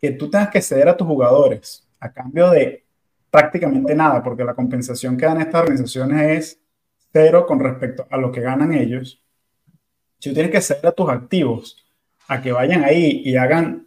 que 0.00 0.12
tú 0.12 0.30
tengas 0.30 0.50
que 0.50 0.60
ceder 0.60 0.88
a 0.88 0.96
tus 0.96 1.06
jugadores 1.06 1.86
a 2.00 2.12
cambio 2.12 2.50
de 2.50 2.84
prácticamente 3.30 3.94
nada, 3.94 4.22
porque 4.22 4.44
la 4.44 4.54
compensación 4.54 5.16
que 5.16 5.26
dan 5.26 5.40
estas 5.40 5.62
organizaciones 5.62 6.38
es 6.38 6.60
cero 7.12 7.46
con 7.46 7.60
respecto 7.60 8.06
a 8.10 8.16
lo 8.16 8.30
que 8.30 8.40
ganan 8.40 8.72
ellos. 8.72 9.22
Si 10.18 10.30
tú 10.30 10.34
tienes 10.34 10.52
que 10.52 10.60
ceder 10.60 10.86
a 10.86 10.92
tus 10.92 11.08
activos 11.08 11.86
a 12.28 12.42
que 12.42 12.52
vayan 12.52 12.84
ahí 12.84 13.22
y 13.24 13.36
hagan, 13.36 13.86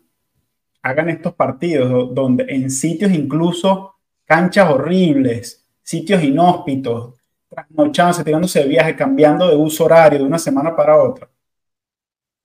hagan 0.81 1.09
estos 1.09 1.33
partidos 1.33 2.13
donde 2.13 2.45
en 2.49 2.69
sitios 2.71 3.11
incluso 3.11 3.95
canchas 4.29 4.69
horribles, 4.69 5.67
sitios 5.81 6.23
inhóspitos, 6.23 7.15
trasnochándose, 7.49 8.23
tirándose 8.23 8.59
de 8.59 8.67
viaje, 8.67 8.95
cambiando 8.95 9.49
de 9.49 9.55
uso 9.55 9.85
horario 9.85 10.19
de 10.19 10.25
una 10.25 10.37
semana 10.37 10.75
para 10.75 11.01
otra, 11.01 11.27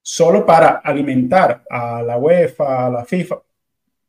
solo 0.01 0.47
para 0.47 0.81
alimentar 0.83 1.63
a 1.69 2.01
la 2.01 2.17
UEFA, 2.17 2.87
a 2.87 2.91
la 2.91 3.05
FIFA. 3.05 3.37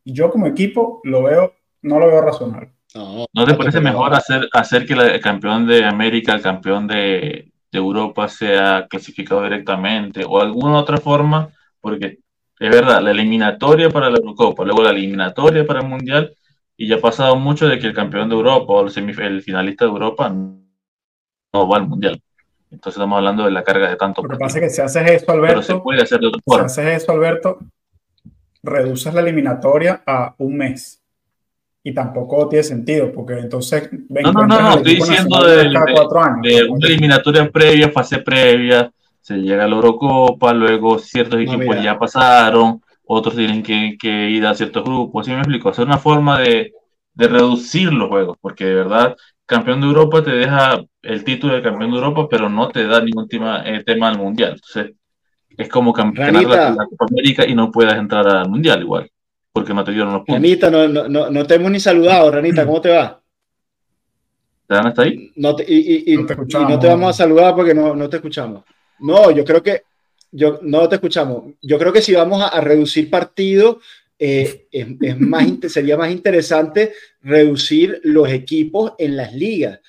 Yo 0.05 0.31
como 0.31 0.47
equipo 0.47 1.01
lo 1.03 1.23
veo, 1.23 1.53
no 1.81 1.99
lo 1.99 2.07
veo 2.07 2.21
razonable. 2.21 2.71
No, 2.93 3.45
te 3.45 3.55
parece 3.55 3.81
mejor 3.81 4.13
hacer, 4.13 4.47
hacer 4.53 4.85
que 4.85 4.93
el 4.93 5.19
campeón 5.19 5.67
de 5.67 5.83
América, 5.83 6.33
el 6.33 6.41
campeón 6.41 6.87
de, 6.87 7.51
de 7.69 7.77
Europa 7.77 8.29
sea 8.29 8.87
clasificado 8.89 9.43
directamente 9.43 10.23
o 10.25 10.39
alguna 10.39 10.77
otra 10.77 10.95
forma? 10.95 11.49
Porque 11.81 12.19
es 12.57 12.69
verdad, 12.69 13.01
la 13.01 13.11
eliminatoria 13.11 13.89
para 13.89 14.09
la 14.09 14.15
Eurocopa, 14.15 14.63
luego 14.63 14.81
la 14.81 14.91
eliminatoria 14.91 15.67
para 15.67 15.81
el 15.81 15.89
Mundial, 15.89 16.33
y 16.77 16.87
ya 16.87 16.95
ha 16.95 17.01
pasado 17.01 17.35
mucho 17.35 17.67
de 17.67 17.79
que 17.79 17.87
el 17.87 17.93
campeón 17.93 18.29
de 18.29 18.35
Europa 18.35 18.73
o 18.73 18.87
el, 18.87 19.19
el 19.19 19.41
finalista 19.41 19.85
de 19.85 19.91
Europa 19.91 20.29
no 20.29 21.67
va 21.67 21.77
al 21.77 21.87
mundial. 21.87 22.21
Entonces 22.69 22.97
estamos 22.97 23.17
hablando 23.17 23.45
de 23.45 23.51
la 23.51 23.63
carga 23.63 23.89
de 23.89 23.95
tanto. 23.95 24.21
Lo 24.21 24.29
que 24.29 24.37
pasa 24.37 24.59
es 24.59 24.63
que 24.63 24.69
si 24.69 24.81
haces 24.81 25.11
eso, 25.11 25.31
Alberto, 25.31 25.61
se 25.61 25.75
puede 25.75 26.01
hacer 26.01 26.19
de 26.19 26.31
Si 26.45 26.59
haces 26.59 27.03
eso, 27.03 27.11
Alberto, 27.11 27.59
reduces 28.61 29.13
la 29.13 29.21
eliminatoria 29.21 30.03
a 30.05 30.35
un 30.37 30.57
mes. 30.57 31.01
Y 31.83 31.93
tampoco 31.93 32.49
tiene 32.49 32.63
sentido, 32.63 33.11
porque 33.13 33.33
entonces. 33.33 33.89
No, 34.09 34.31
no, 34.33 34.47
no, 34.47 34.61
no, 34.61 34.75
estoy 34.77 34.95
diciendo 34.95 35.45
de, 35.45 35.69
de, 35.69 36.67
una 36.67 36.87
eliminatoria 36.87 37.49
previa, 37.49 37.91
fase 37.91 38.17
previa, 38.17 38.91
se 39.21 39.35
llega 39.37 39.63
a 39.63 39.67
la 39.67 39.75
Eurocopa, 39.75 40.51
luego 40.51 40.97
ciertos 40.97 41.39
equipos 41.39 41.81
ya 41.81 41.97
pasaron, 41.97 42.81
otros 43.07 43.35
tienen 43.35 43.63
que, 43.63 44.29
ir 44.29 44.45
a 44.45 44.55
ciertos 44.55 44.83
grupos, 44.83 45.25
¿sí 45.25 45.31
me 45.31 45.39
explico? 45.39 45.69
Hacer 45.69 45.85
una 45.85 45.97
forma 45.97 46.39
de, 46.39 46.73
reducir 47.15 47.93
los 47.93 48.09
juegos, 48.09 48.37
porque 48.41 48.65
de 48.65 48.75
verdad, 48.75 49.15
campeón 49.45 49.79
de 49.79 49.87
Europa 49.87 50.23
te 50.23 50.31
deja 50.31 50.83
el 51.01 51.23
título 51.23 51.53
de 51.53 51.61
campeón 51.61 51.91
de 51.91 51.97
Europa, 51.97 52.27
pero 52.29 52.49
no 52.49 52.67
te 52.67 52.85
da 52.85 53.01
ningún 53.01 53.27
tema, 53.27 53.63
eh, 53.65 53.83
tema 53.85 54.09
al 54.09 54.17
mundial. 54.17 54.53
Entonces, 54.55 54.95
es 55.57 55.69
como 55.69 55.93
campeonar 55.93 56.43
la, 56.43 56.75
Copa 56.89 57.05
América 57.09 57.47
y 57.47 57.55
no 57.55 57.71
puedas 57.71 57.95
entrar 57.95 58.27
al 58.27 58.49
mundial 58.49 58.81
igual, 58.81 59.09
porque 59.53 59.73
no 59.73 59.83
te 59.83 59.91
dieron 59.91 60.11
los 60.11 60.23
puntos. 60.23 60.35
Ranita, 60.35 60.69
no, 60.69 60.87
no, 60.87 61.29
no, 61.29 61.45
te 61.45 61.55
hemos 61.55 61.71
ni 61.71 61.79
saludado, 61.79 62.31
Ranita, 62.31 62.65
¿cómo 62.65 62.81
te 62.81 62.89
va? 62.89 63.21
¿Te 64.67 64.75
hasta 64.75 65.03
ahí? 65.03 65.31
No 65.35 65.51
y, 65.65 66.17
no 66.17 66.25
te 66.25 66.33
y, 66.33 66.65
no 66.67 66.79
te 66.79 66.87
vamos 66.87 67.09
a 67.11 67.13
saludar 67.13 67.55
porque 67.55 67.73
no, 67.73 67.95
no 67.95 68.09
te 68.09 68.17
escuchamos. 68.17 68.63
No, 68.99 69.31
yo 69.31 69.45
creo 69.45 69.61
que 69.61 69.83
yo, 70.31 70.59
no 70.61 70.87
te 70.89 70.95
escuchamos. 70.95 71.53
Yo 71.61 71.77
creo 71.77 71.93
que 71.93 72.01
si 72.01 72.13
vamos 72.13 72.41
a, 72.41 72.61
reducir 72.61 73.09
partidos, 73.09 73.77
eh, 74.17 74.67
es, 74.71 75.19
más, 75.19 75.45
sería 75.69 75.97
más 75.97 76.11
interesante 76.11 76.93
reducir 77.21 77.99
los 78.03 78.29
equipos 78.29 78.93
en 78.97 79.17
las 79.17 79.33
ligas, 79.33 79.79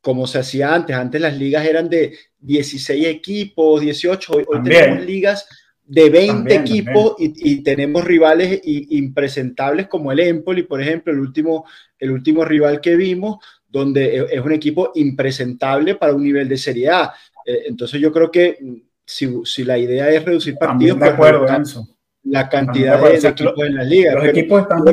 como 0.00 0.26
se 0.26 0.38
hacía 0.38 0.74
antes. 0.74 0.96
Antes 0.96 1.20
las 1.20 1.36
ligas 1.36 1.66
eran 1.66 1.88
de 1.88 2.16
16 2.40 3.06
equipos, 3.06 3.80
18, 3.80 4.32
hoy, 4.32 4.44
tenemos 4.62 5.04
ligas 5.04 5.46
de 5.88 6.10
20 6.10 6.54
equipos 6.54 7.14
Y, 7.18 7.62
tenemos 7.62 8.04
rivales 8.04 8.60
impresentables 8.64 9.88
como 9.88 10.12
el 10.12 10.20
Empoli, 10.20 10.62
por 10.62 10.82
ejemplo, 10.82 11.12
el 11.12 11.18
último, 11.18 11.64
el 11.98 12.10
último 12.10 12.44
rival 12.44 12.80
que 12.80 12.94
vimos, 12.94 13.38
donde 13.66 14.26
es 14.30 14.40
un 14.40 14.52
equipo 14.52 14.92
impresentable 14.94 15.94
para 15.94 16.14
un 16.14 16.22
nivel 16.22 16.48
de 16.48 16.58
Serie 16.58 16.90
A. 16.90 17.12
Eh, 17.44 17.64
entonces 17.66 18.00
yo 18.00 18.12
creo 18.12 18.30
que 18.30 18.58
si, 19.08 19.64
la 19.64 19.78
idea 19.78 20.10
es 20.10 20.24
reducir 20.24 20.56
partidos, 20.56 20.98
de 20.98 21.00
pues, 21.00 21.12
acuerdo, 21.12 21.46
la, 21.46 21.64
la 22.24 22.48
cantidad 22.48 23.00
de, 23.00 23.16
equipos 23.16 23.66
en 23.66 23.76
las 23.76 23.86
ligas. 23.86 24.14
Los 24.14 24.24
equipos 24.26 24.62
están 24.62 24.84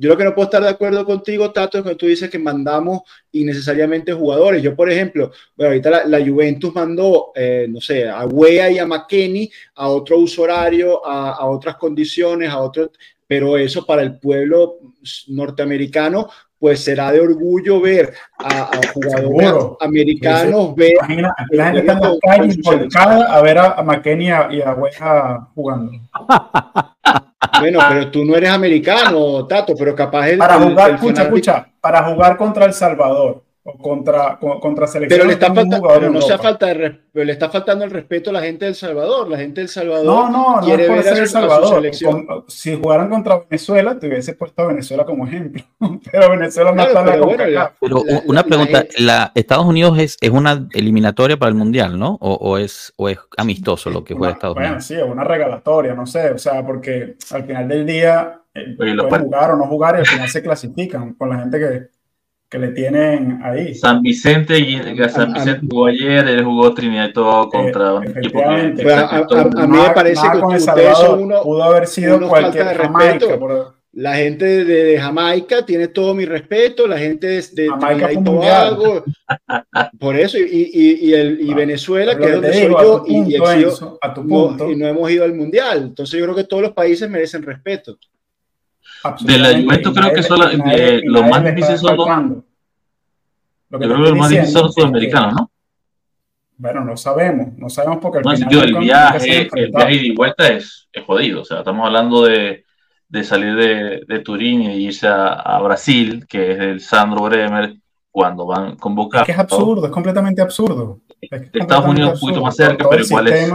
yo 0.00 0.08
lo 0.08 0.16
que 0.16 0.24
no 0.24 0.34
puedo 0.34 0.46
estar 0.46 0.62
de 0.62 0.68
acuerdo 0.70 1.04
contigo, 1.04 1.52
Tato, 1.52 1.76
es 1.76 1.84
que 1.84 1.94
tú 1.94 2.06
dices 2.06 2.30
que 2.30 2.38
mandamos 2.38 3.02
innecesariamente 3.32 4.14
jugadores. 4.14 4.62
Yo, 4.62 4.74
por 4.74 4.90
ejemplo, 4.90 5.30
bueno, 5.54 5.72
ahorita 5.72 6.06
la, 6.06 6.26
Juventus 6.26 6.74
mandó, 6.74 7.32
eh, 7.34 7.66
no 7.68 7.82
sé, 7.82 8.08
a 8.08 8.24
Wea 8.24 8.70
y 8.70 8.78
a 8.78 8.86
McKenny 8.86 9.50
a 9.74 9.90
otro 9.90 10.16
uso 10.16 10.40
horario, 10.40 11.04
a, 11.04 11.44
otras 11.44 11.76
condiciones, 11.76 12.48
a 12.48 12.60
otro, 12.60 12.90
pero 13.26 13.58
eso 13.58 13.84
para 13.84 14.00
el 14.00 14.18
pueblo 14.18 14.78
norteamericano 15.28 16.30
pues 16.60 16.84
será 16.84 17.10
de 17.10 17.20
orgullo 17.20 17.80
ver 17.80 18.12
a, 18.38 18.70
jugadores 18.92 19.76
americanos 19.80 20.74
ver 20.76 20.92
la 21.50 21.72
gente 21.72 21.80
está 21.80 22.36
en 22.36 22.90
calle 22.90 23.24
a 23.28 23.40
ver 23.40 23.58
a, 23.58 23.82
McKenny 23.82 24.26
y 24.26 24.60
a, 24.60 24.74
Hueja 24.74 25.48
jugando. 25.54 25.92
Bueno, 27.58 27.80
pero 27.88 28.10
tú 28.10 28.24
no 28.24 28.36
eres 28.36 28.50
americano, 28.50 29.46
Tato, 29.46 29.74
pero 29.76 29.94
capaz 29.94 30.28
el, 30.28 30.38
para 30.38 30.58
jugar, 30.60 30.90
escucha, 30.92 31.22
escucha, 31.22 31.68
para 31.80 32.04
jugar 32.04 32.36
contra 32.36 32.66
El 32.66 32.74
Salvador 32.74 33.42
contra, 33.78 34.38
contra 34.38 34.86
selección. 34.86 35.18
Pero 35.18 35.28
le 35.28 35.34
está, 35.34 35.54
falta, 35.54 36.08
no 36.08 36.20
sea 36.20 36.38
falta 36.38 36.66
de 36.66 37.00
le 37.12 37.32
está 37.32 37.50
faltando 37.50 37.84
el 37.84 37.90
respeto 37.90 38.30
a 38.30 38.32
la 38.32 38.40
gente 38.40 38.64
del 38.64 38.74
Salvador. 38.74 39.28
La 39.28 39.36
gente 39.36 39.60
del 39.60 39.68
Salvador 39.68 40.06
no, 40.06 40.30
no, 40.30 40.60
quiere 40.64 40.86
no 40.86 40.94
ver 40.94 41.08
a 41.08 41.14
su, 41.14 41.22
El 41.22 41.28
Salvador. 41.28 41.90
si 42.46 42.76
jugaran 42.76 43.10
contra 43.10 43.40
Venezuela, 43.40 43.98
te 43.98 44.06
hubiese 44.06 44.34
puesto 44.34 44.62
a 44.62 44.66
Venezuela 44.68 45.04
como 45.04 45.26
ejemplo. 45.26 45.62
pero 46.12 46.30
Venezuela 46.30 46.72
no 46.72 46.82
está 46.82 47.04
pero, 47.04 47.26
la 47.48 47.72
pero 47.80 48.02
una 48.26 48.42
pregunta, 48.44 48.86
la, 48.98 49.32
Estados 49.34 49.66
Unidos 49.66 49.98
es, 49.98 50.16
es 50.20 50.30
una 50.30 50.68
eliminatoria 50.72 51.36
para 51.36 51.48
el 51.48 51.56
Mundial, 51.56 51.98
¿no? 51.98 52.16
O, 52.20 52.34
o, 52.34 52.58
es, 52.58 52.92
o 52.96 53.08
es 53.08 53.18
amistoso 53.36 53.90
lo 53.90 54.04
que 54.04 54.14
juega 54.14 54.34
Estados 54.34 54.54
bueno, 54.54 54.68
Unidos. 54.68 54.84
Sí, 54.84 54.94
es 54.94 55.02
una 55.02 55.24
regalatoria, 55.24 55.94
no 55.94 56.06
sé, 56.06 56.30
o 56.30 56.38
sea, 56.38 56.64
porque 56.64 57.16
al 57.32 57.44
final 57.44 57.68
del 57.68 57.86
día 57.86 58.40
eh, 58.54 58.74
pueden 58.76 59.24
jugar 59.24 59.52
o 59.52 59.56
no 59.56 59.66
jugar 59.66 59.96
y 59.96 59.98
al 59.98 60.06
final 60.06 60.28
se 60.28 60.42
clasifican 60.42 61.14
con 61.14 61.28
la 61.28 61.38
gente 61.38 61.58
que 61.58 61.99
que 62.50 62.58
le 62.58 62.68
tienen 62.72 63.40
ahí. 63.44 63.74
San 63.76 64.02
Vicente, 64.02 64.58
y 64.58 64.76
San 65.08 65.32
Vicente 65.32 65.66
jugó 65.70 65.86
ayer, 65.86 66.26
él 66.26 66.44
jugó 66.44 66.74
Trinidad 66.74 67.08
y 67.08 67.12
todo 67.12 67.48
contra 67.48 67.94
un 67.94 68.08
equipo 68.08 68.40
que, 68.40 68.44
a, 68.44 69.66
mí 69.66 69.78
me 69.78 69.90
parece 69.90 70.26
que 70.32 70.38
ustedes 70.56 70.98
son 70.98 71.22
uno, 71.22 71.42
pudo 71.42 71.62
haber 71.62 71.86
sido 71.86 72.20
cualquier 72.28 72.66
de 72.66 72.74
Jamaica, 72.74 73.08
respeto. 73.12 73.76
La 73.92 74.16
gente 74.16 74.64
de, 74.64 74.98
Jamaica 74.98 75.64
tiene 75.64 75.88
todo 75.88 76.12
mi 76.12 76.24
respeto, 76.24 76.88
la 76.88 76.98
gente 76.98 77.28
de, 77.28 77.42
de 77.52 77.68
Jamaica 77.68 78.12
y 78.12 78.24
Tobago, 78.24 79.04
por 80.00 80.16
eso, 80.16 80.38
y, 80.38 80.70
y, 80.72 81.08
y, 81.08 81.14
el, 81.14 81.40
y 81.40 81.52
ah, 81.52 81.54
Venezuela, 81.54 82.18
que 82.18 82.24
es 82.24 82.32
donde 82.32 82.52
soy 82.52 82.70
yo, 82.70 83.04
y, 83.06 83.36
a 84.00 84.14
tu 84.14 84.26
punto. 84.26 84.64
No, 84.64 84.72
y 84.72 84.76
no 84.76 84.88
hemos 84.88 85.10
ido 85.10 85.24
al 85.24 85.34
Mundial. 85.34 85.82
Entonces 85.82 86.18
yo 86.18 86.24
creo 86.24 86.36
que 86.36 86.44
todos 86.44 86.62
los 86.64 86.72
países 86.72 87.08
merecen 87.08 87.42
respeto. 87.42 87.96
De 89.20 89.38
la 89.38 89.60
Juventus 89.60 89.94
creo 89.94 90.12
que 90.12 90.22
son 90.22 90.40
los 90.40 91.28
más 91.28 91.44
difíciles 91.44 91.80
son 91.80 91.96
los. 91.96 92.06
Yo 93.70 93.78
creo 93.78 93.80
que 93.80 93.86
los 93.86 94.16
más 94.16 94.28
difíciles 94.28 94.52
son 94.52 94.62
los 94.64 94.74
sudamericanos, 94.74 95.34
¿no? 95.34 95.50
Bueno, 96.56 96.84
no 96.84 96.94
sabemos, 96.94 97.56
no 97.56 97.70
sabemos 97.70 97.98
porque 98.02 98.18
al 98.18 98.36
final 98.36 98.68
el 98.68 98.76
viaje, 98.76 99.48
el 99.54 99.70
viaje 99.70 99.94
y 99.94 100.14
vuelta 100.14 100.48
es, 100.48 100.88
es, 100.92 101.04
jodido. 101.06 101.40
O 101.40 101.44
sea, 101.44 101.60
estamos 101.60 101.86
hablando 101.86 102.24
de, 102.24 102.64
de 103.08 103.24
salir 103.24 103.56
de, 103.56 104.02
de, 104.06 104.18
Turín 104.18 104.62
y 104.62 104.74
irse 104.84 105.08
a, 105.08 105.32
a, 105.32 105.58
Brasil, 105.62 106.26
que 106.28 106.52
es 106.52 106.58
el 106.58 106.80
Sandro 106.80 107.22
Bremer, 107.22 107.76
cuando 108.10 108.44
van 108.44 108.76
convocados. 108.76 109.26
Es 109.26 109.26
que 109.26 109.32
es 109.32 109.38
absurdo, 109.38 109.86
es 109.86 109.90
completamente 109.92 110.42
absurdo. 110.42 111.00
Estados 111.20 111.86
Unidos 111.86 112.12
es 112.12 112.22
un 112.22 112.28
poquito 112.28 112.44
más 112.44 112.56
cerca, 112.56 112.86
pero 112.90 113.04
igual 113.04 113.28
es. 113.28 113.52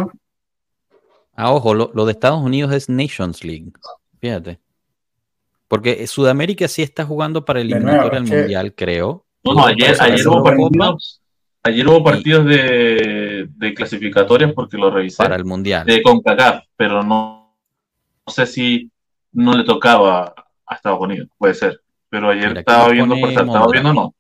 Ah, 1.36 1.52
ojo, 1.52 1.76
lo, 1.76 1.92
lo 1.94 2.06
de 2.06 2.12
Estados 2.14 2.42
Unidos 2.42 2.74
es 2.74 2.90
Nations 2.90 3.44
League. 3.44 3.72
Fíjate. 4.20 4.60
Porque 5.68 6.06
Sudamérica 6.08 6.68
sí 6.68 6.82
está 6.82 7.06
jugando 7.06 7.44
para 7.44 7.62
el 7.62 7.72
eliminatorio 7.72 8.22
del 8.22 8.30
Mundial, 8.30 8.74
creo. 8.76 9.26
No, 9.44 9.54
no, 9.54 9.66
ayer, 9.66 9.96
ayer, 10.00 10.28
hubo 10.28 10.44
partidos, 10.44 11.22
ayer 11.64 11.88
hubo 11.88 12.04
partidos 12.04 12.46
de, 12.46 13.48
de, 13.50 13.74
clasificatorias 13.74 14.54
porque 14.54 14.78
lo 14.78 14.90
revisé. 14.92 15.18
Para 15.18 15.36
el 15.36 15.46
Mundial. 15.46 15.86
De 15.86 16.02
CONCACAF, 16.02 16.66
pero 16.76 17.04
no, 17.04 17.56
no 18.26 18.34
sé 18.34 18.46
si 18.46 18.90
no 19.34 19.56
le 19.56 19.64
tocaba 19.64 20.34
a 20.66 20.76
Estados 20.76 21.00
Unidos, 21.00 21.28
puede 21.38 21.54
ser. 21.54 21.80
Pero 22.10 22.30
ayer 22.30 22.58
estaba 22.58 22.90
viendo, 22.90 23.16
por 23.20 23.30
estaba 23.30 23.68
viendo 23.72 23.94
no. 23.94 24.16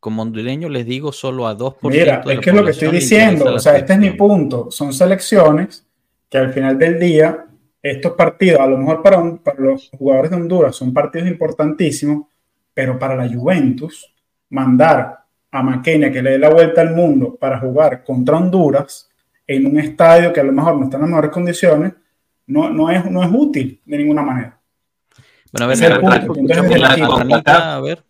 Como 0.00 0.22
hondureño 0.22 0.68
les 0.68 0.86
digo 0.86 1.10
solo 1.12 1.46
a 1.46 1.56
2%. 1.56 1.76
Mira, 1.82 2.22
es 2.26 2.40
que 2.40 2.50
es 2.50 2.56
lo 2.56 2.64
que 2.64 2.70
estoy 2.70 2.88
diciendo, 2.88 3.54
o 3.54 3.58
sea, 3.58 3.76
este 3.76 3.94
es 3.94 3.98
mi 3.98 4.10
punto. 4.10 4.70
Son 4.70 4.92
selecciones 4.92 5.86
que 6.28 6.38
al 6.38 6.52
final 6.52 6.78
del 6.78 6.98
día 6.98 7.45
estos 7.90 8.12
partidos, 8.12 8.60
a 8.60 8.66
lo 8.66 8.78
mejor 8.78 9.02
para, 9.02 9.22
los 9.58 9.90
jugadores 9.96 10.30
de 10.30 10.36
Honduras 10.36 10.76
son 10.76 10.92
partidos 10.92 11.28
importantísimos, 11.28 12.26
pero 12.72 12.98
para 12.98 13.16
la 13.16 13.28
Juventus, 13.28 14.12
mandar 14.50 15.18
a 15.50 15.62
Maquenia 15.62 16.10
que 16.10 16.22
le 16.22 16.32
dé 16.32 16.38
la 16.38 16.50
vuelta 16.50 16.80
al 16.80 16.94
mundo 16.94 17.36
para 17.36 17.58
jugar 17.58 18.04
contra 18.04 18.36
Honduras 18.36 19.08
en 19.46 19.66
un 19.66 19.78
estadio 19.78 20.32
que 20.32 20.40
a 20.40 20.44
lo 20.44 20.52
mejor 20.52 20.76
no 20.76 20.84
está 20.84 20.96
en 20.96 21.02
las 21.02 21.10
mejores 21.10 21.30
condiciones, 21.30 21.92
no, 22.46 22.70
no, 22.70 22.90
es, 22.90 23.04
no 23.10 23.22
es 23.22 23.30
útil 23.32 23.80
de 23.84 23.98
ninguna 23.98 24.22
manera. 24.22 24.58
Bueno, 25.52 25.66
a 25.66 25.68
ver, 27.80 28.02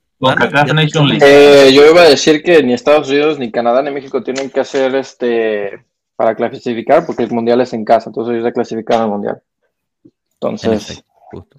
yo 1.73 1.91
iba 1.91 2.03
a 2.03 2.09
decir 2.09 2.43
que 2.43 2.63
ni 2.63 2.73
Estados 2.73 3.11
Unidos, 3.11 3.39
ni 3.39 3.51
Canadá, 3.51 3.83
ni 3.83 3.91
México 3.91 4.23
tienen 4.23 4.51
que 4.51 4.61
hacer 4.61 4.95
este 4.95 5.85
para 6.17 6.35
clasificar 6.35 7.05
porque 7.05 7.25
el 7.25 7.31
mundial 7.31 7.61
es 7.61 7.75
en 7.75 7.85
casa, 7.85 8.09
entonces 8.09 8.33
ellos 8.33 8.45
ya 8.45 8.53
clasificaron 8.53 9.05
al 9.05 9.11
mundial. 9.11 9.43
Entonces, 10.41 11.05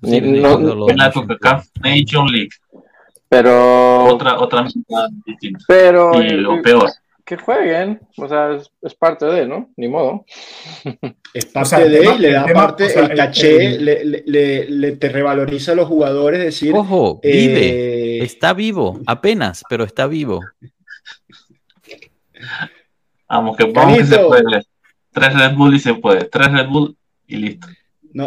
no, 0.01 0.89
en 0.89 0.97
la 0.97 1.11
Nation 1.81 2.31
League. 2.31 2.49
Pero. 3.29 4.05
Otra, 4.05 4.39
otra 4.39 4.63
distinta. 5.25 5.63
Pero. 5.67 6.21
Y 6.21 6.29
lo 6.29 6.61
peor. 6.61 6.89
Que 7.25 7.35
jueguen, 7.35 7.99
o 8.15 8.25
sea, 8.25 8.57
es, 8.81 8.95
parte 8.95 9.25
de, 9.25 9.45
¿no? 9.45 9.69
Ni 9.75 9.89
modo. 9.89 10.23
Es 11.33 11.47
parte 11.47 11.89
de, 11.89 12.17
le 12.17 12.31
da 12.31 12.45
parte, 12.45 12.85
el 12.97 13.13
caché, 13.13 13.77
le, 13.79 14.05
le, 14.05 14.69
le, 14.69 14.91
te 14.93 15.09
revaloriza 15.09 15.73
a 15.73 15.75
los 15.75 15.89
jugadores, 15.89 16.39
decir. 16.39 16.73
Ojo, 16.73 17.19
vive, 17.21 18.19
eh, 18.19 18.23
está 18.23 18.53
vivo, 18.53 19.01
apenas, 19.05 19.65
pero 19.67 19.83
está 19.83 20.07
vivo. 20.07 20.39
Vamos, 23.27 23.57
que, 23.57 23.65
vamos 23.73 23.97
que 23.97 24.05
se 24.05 24.19
puede. 24.19 24.63
Tres 25.11 25.33
Red 25.33 25.55
Bull 25.55 25.75
y 25.75 25.79
se 25.79 25.93
puede. 25.95 26.25
Tres 26.25 26.49
Red 26.49 26.69
Bull 26.69 26.95
y 27.27 27.35
listo. 27.35 27.67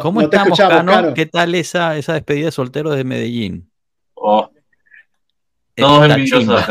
¿Cómo 0.03 0.21
estamos, 0.21 0.59
Cano? 0.59 1.15
¿Qué 1.15 1.27
tal 1.27 1.55
esa, 1.55 1.97
esa 1.97 2.15
despedida 2.15 2.47
de 2.47 2.53
soltero 2.53 2.91
de 2.91 3.05
Medellín? 3.05 3.71
Oh. 4.15 4.51
Todos 5.75 6.11
envidiosos 6.11 6.47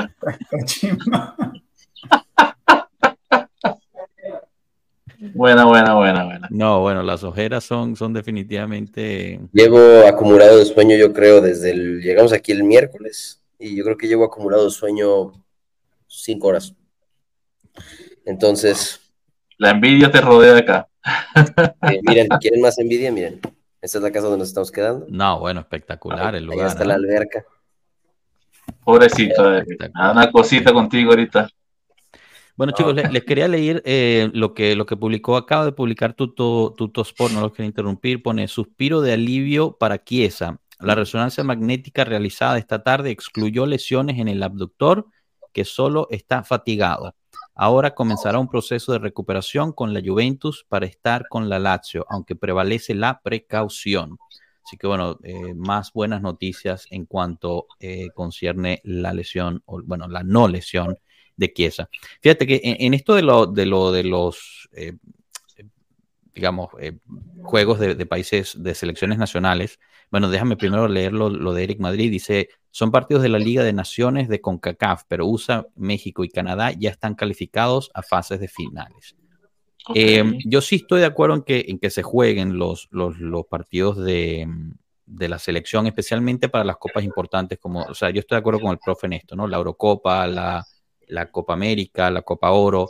buena, 5.34 5.66
buena, 5.66 5.96
buena, 5.96 6.24
buena. 6.26 6.48
No, 6.52 6.82
bueno, 6.82 7.02
las 7.04 7.24
ojeras 7.24 7.64
son, 7.64 7.96
son 7.96 8.14
definitivamente. 8.14 9.40
Llevo 9.52 10.06
acumulado 10.08 10.58
de 10.58 10.66
sueño, 10.66 10.96
yo 10.96 11.12
creo, 11.14 11.42
desde 11.42 11.72
el. 11.72 12.02
Llegamos 12.02 12.34
aquí 12.34 12.52
el 12.52 12.64
miércoles 12.64 13.42
y 13.58 13.76
yo 13.76 13.84
creo 13.84 13.98
que 13.98 14.08
llevo 14.08 14.26
acumulado 14.26 14.66
de 14.66 14.72
sueño 14.72 15.32
cinco 16.08 16.50
horas. 16.50 16.76
Entonces. 18.26 19.00
La 19.58 19.72
envidia 19.72 20.12
te 20.12 20.22
rodea 20.22 20.58
acá. 20.58 20.89
Eh, 21.06 22.02
miren, 22.04 22.28
¿quieren 22.40 22.62
más 22.62 22.78
envidia? 22.78 23.12
Miren, 23.12 23.40
esta 23.82 23.98
es 23.98 24.04
la 24.04 24.12
casa 24.12 24.26
donde 24.26 24.40
nos 24.40 24.50
estamos 24.50 24.72
quedando. 24.72 25.06
No, 25.10 25.40
bueno, 25.40 25.62
espectacular 25.62 26.36
el 26.36 26.46
lugar. 26.46 26.66
Ahí 26.66 26.72
está 26.72 26.86
la 26.86 26.96
alberca. 26.96 27.46
Pobrecito, 28.84 29.58
eh, 29.58 29.66
una 29.96 30.32
cosita 30.32 30.74
contigo 30.74 31.12
ahorita. 31.12 31.50
Bueno, 32.56 32.74
chicos, 32.74 32.94
les, 32.94 33.24
quería 33.24 33.48
leer 33.48 33.82
eh, 33.86 34.30
lo, 34.34 34.54
que, 34.54 34.76
lo 34.76 34.86
que 34.86 34.98
publicó, 34.98 35.38
acaba 35.38 35.64
de 35.64 35.72
publicar 35.72 36.14
Tuto, 36.14 36.74
Tuto 36.78 37.04
Sport, 37.04 37.34
no 37.34 37.40
lo 37.40 37.54
quiero 37.54 37.68
interrumpir, 37.68 38.22
pone 38.22 38.50
suspiro 38.50 39.00
de 39.00 39.14
alivio 39.14 39.78
para 39.78 40.04
Chiesa. 40.04 40.60
La 40.80 40.94
resonancia 40.94 41.42
magnética 41.44 42.04
realizada 42.04 42.58
esta 42.58 42.84
tarde 42.84 43.12
excluyó 43.12 43.66
lesiones 43.66 44.20
en 44.20 44.28
el 44.28 44.44
abductor, 44.44 45.06
que 45.54 45.64
solo 45.64 46.08
está 46.10 46.44
fatigado. 46.44 47.16
Ahora 47.62 47.94
comenzará 47.94 48.40
un 48.40 48.48
proceso 48.48 48.94
de 48.94 49.00
recuperación 49.00 49.74
con 49.74 49.94
la 49.94 50.02
Juventus 50.02 50.66
para 50.70 50.86
estar 50.86 51.28
con 51.28 51.50
la 51.50 51.60
Lazio, 51.60 52.06
aunque 52.08 52.34
prevalece 52.34 52.96
la 52.96 53.20
precaución. 53.22 54.18
Así 54.64 54.78
que 54.78 54.88
bueno, 54.88 55.20
eh, 55.24 55.54
más 55.56 55.92
buenas 55.92 56.22
noticias 56.22 56.88
en 56.90 57.06
cuanto 57.06 57.68
eh, 57.82 58.12
concierne 58.16 58.80
la 58.86 59.12
lesión, 59.12 59.62
o 59.66 59.82
bueno, 59.84 60.08
la 60.08 60.24
no 60.24 60.48
lesión 60.48 60.98
de 61.36 61.52
Chiesa. 61.52 61.90
Fíjate 62.22 62.48
que 62.48 62.62
en, 62.64 62.94
esto 62.94 63.14
de 63.14 63.24
lo 63.24 63.46
de, 63.46 63.66
lo, 63.66 63.92
de 63.92 64.06
los, 64.06 64.70
eh, 64.72 64.94
digamos, 66.34 66.70
juegos 67.44 67.78
de, 67.78 67.94
de, 67.94 68.06
países, 68.06 68.56
de 68.64 68.74
selecciones 68.74 69.18
nacionales, 69.18 69.82
bueno, 70.12 70.30
déjame 70.30 70.58
primero 70.58 70.88
leer 70.88 71.14
lo, 71.14 71.54
de 71.54 71.64
Eric 71.64 71.80
Madrid. 71.80 72.12
Dice, 72.12 72.50
son 72.72 72.92
partidos 72.92 73.24
de 73.24 73.30
la 73.30 73.40
Liga 73.40 73.64
de 73.64 73.74
Naciones 73.74 74.28
de 74.28 74.42
CONCACAF, 74.42 75.04
pero 75.08 75.28
USA, 75.28 75.68
México 75.76 76.24
y 76.24 76.30
Canadá 76.30 76.72
ya 76.72 76.90
están 76.90 77.16
calificados 77.16 77.92
a 77.94 78.02
fases 78.02 78.40
de 78.40 78.48
finales. 78.48 79.16
Eh, 79.96 80.38
yo 80.46 80.62
sí 80.62 80.78
estoy 80.78 81.00
de 81.00 81.08
acuerdo 81.08 81.36
en 81.36 81.42
que, 81.42 81.66
en 81.68 81.80
que 81.80 81.90
se 81.90 82.04
jueguen 82.04 82.58
los, 82.58 82.88
los, 82.92 83.16
partidos 83.48 83.98
de, 83.98 84.48
la 85.06 85.40
selección, 85.40 85.88
especialmente 85.88 86.50
para 86.50 86.64
las 86.64 86.78
copas 86.78 87.04
importantes, 87.04 87.58
como, 87.60 87.84
o 87.84 87.94
sea, 87.94 88.10
yo 88.10 88.20
estoy 88.20 88.36
de 88.36 88.40
acuerdo 88.40 88.60
con 88.60 88.72
el 88.72 88.80
profe 88.80 89.08
en 89.08 89.14
esto, 89.14 89.36
¿no? 89.36 89.48
La 89.48 89.58
Eurocopa, 89.58 90.28
la, 90.28 90.64
la 91.08 91.32
Copa 91.32 91.54
América, 91.54 92.12
la 92.12 92.22
Copa 92.22 92.52
Oro, 92.52 92.88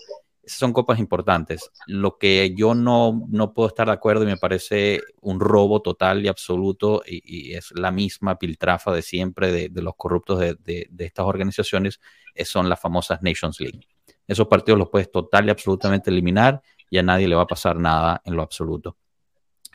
son 0.50 0.74
copas 0.74 1.00
importantes. 1.00 1.72
Lo 1.88 2.18
que 2.18 2.54
yo 2.56 2.76
no, 2.76 3.26
no 3.30 3.54
puedo 3.54 3.68
estar 3.68 3.88
de 3.88 3.94
acuerdo 3.94 4.24
y 4.24 4.28
me 4.28 4.38
parece 4.38 5.02
un 5.22 5.40
robo 5.40 5.82
total 5.82 6.24
y 6.26 6.28
absoluto 6.28 7.02
y, 7.06 7.54
es 7.54 7.72
la 7.76 7.92
misma 7.92 8.38
piltrafa 8.38 8.94
de 8.94 9.02
siempre 9.02 9.70
de, 9.70 9.82
los 9.82 9.94
corruptos 9.96 10.40
de, 10.40 10.56
de, 10.60 11.06
estas 11.06 11.26
organizaciones, 11.26 12.00
son 12.44 12.70
las 12.70 12.80
famosas 12.80 13.22
Nations 13.22 13.60
League. 13.60 13.82
Esos 14.28 14.48
partidos 14.48 14.78
los 14.78 14.90
puedes 14.90 15.12
total 15.12 15.48
y 15.48 15.50
absolutamente 15.50 16.10
eliminar 16.10 16.62
y 16.90 16.98
a 16.98 17.04
nadie 17.04 17.28
le 17.28 17.36
va 17.36 17.44
a 17.44 17.48
pasar 17.48 17.78
nada 17.78 18.22
en 18.26 18.36
lo 18.36 18.42
absoluto. 18.42 18.98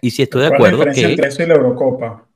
Y 0.01 0.11
si 0.11 0.23
estoy 0.23 0.43
de 0.43 0.49
acuerdo 0.49 0.79
¿Cuál 0.79 0.91
es 0.91 0.97
la 0.97 1.09
diferencia 1.09 1.09
entre 1.09 1.29
eso 1.29 1.43
y 1.43 1.47
la 1.47 1.55
Eurocopa? 1.55 2.29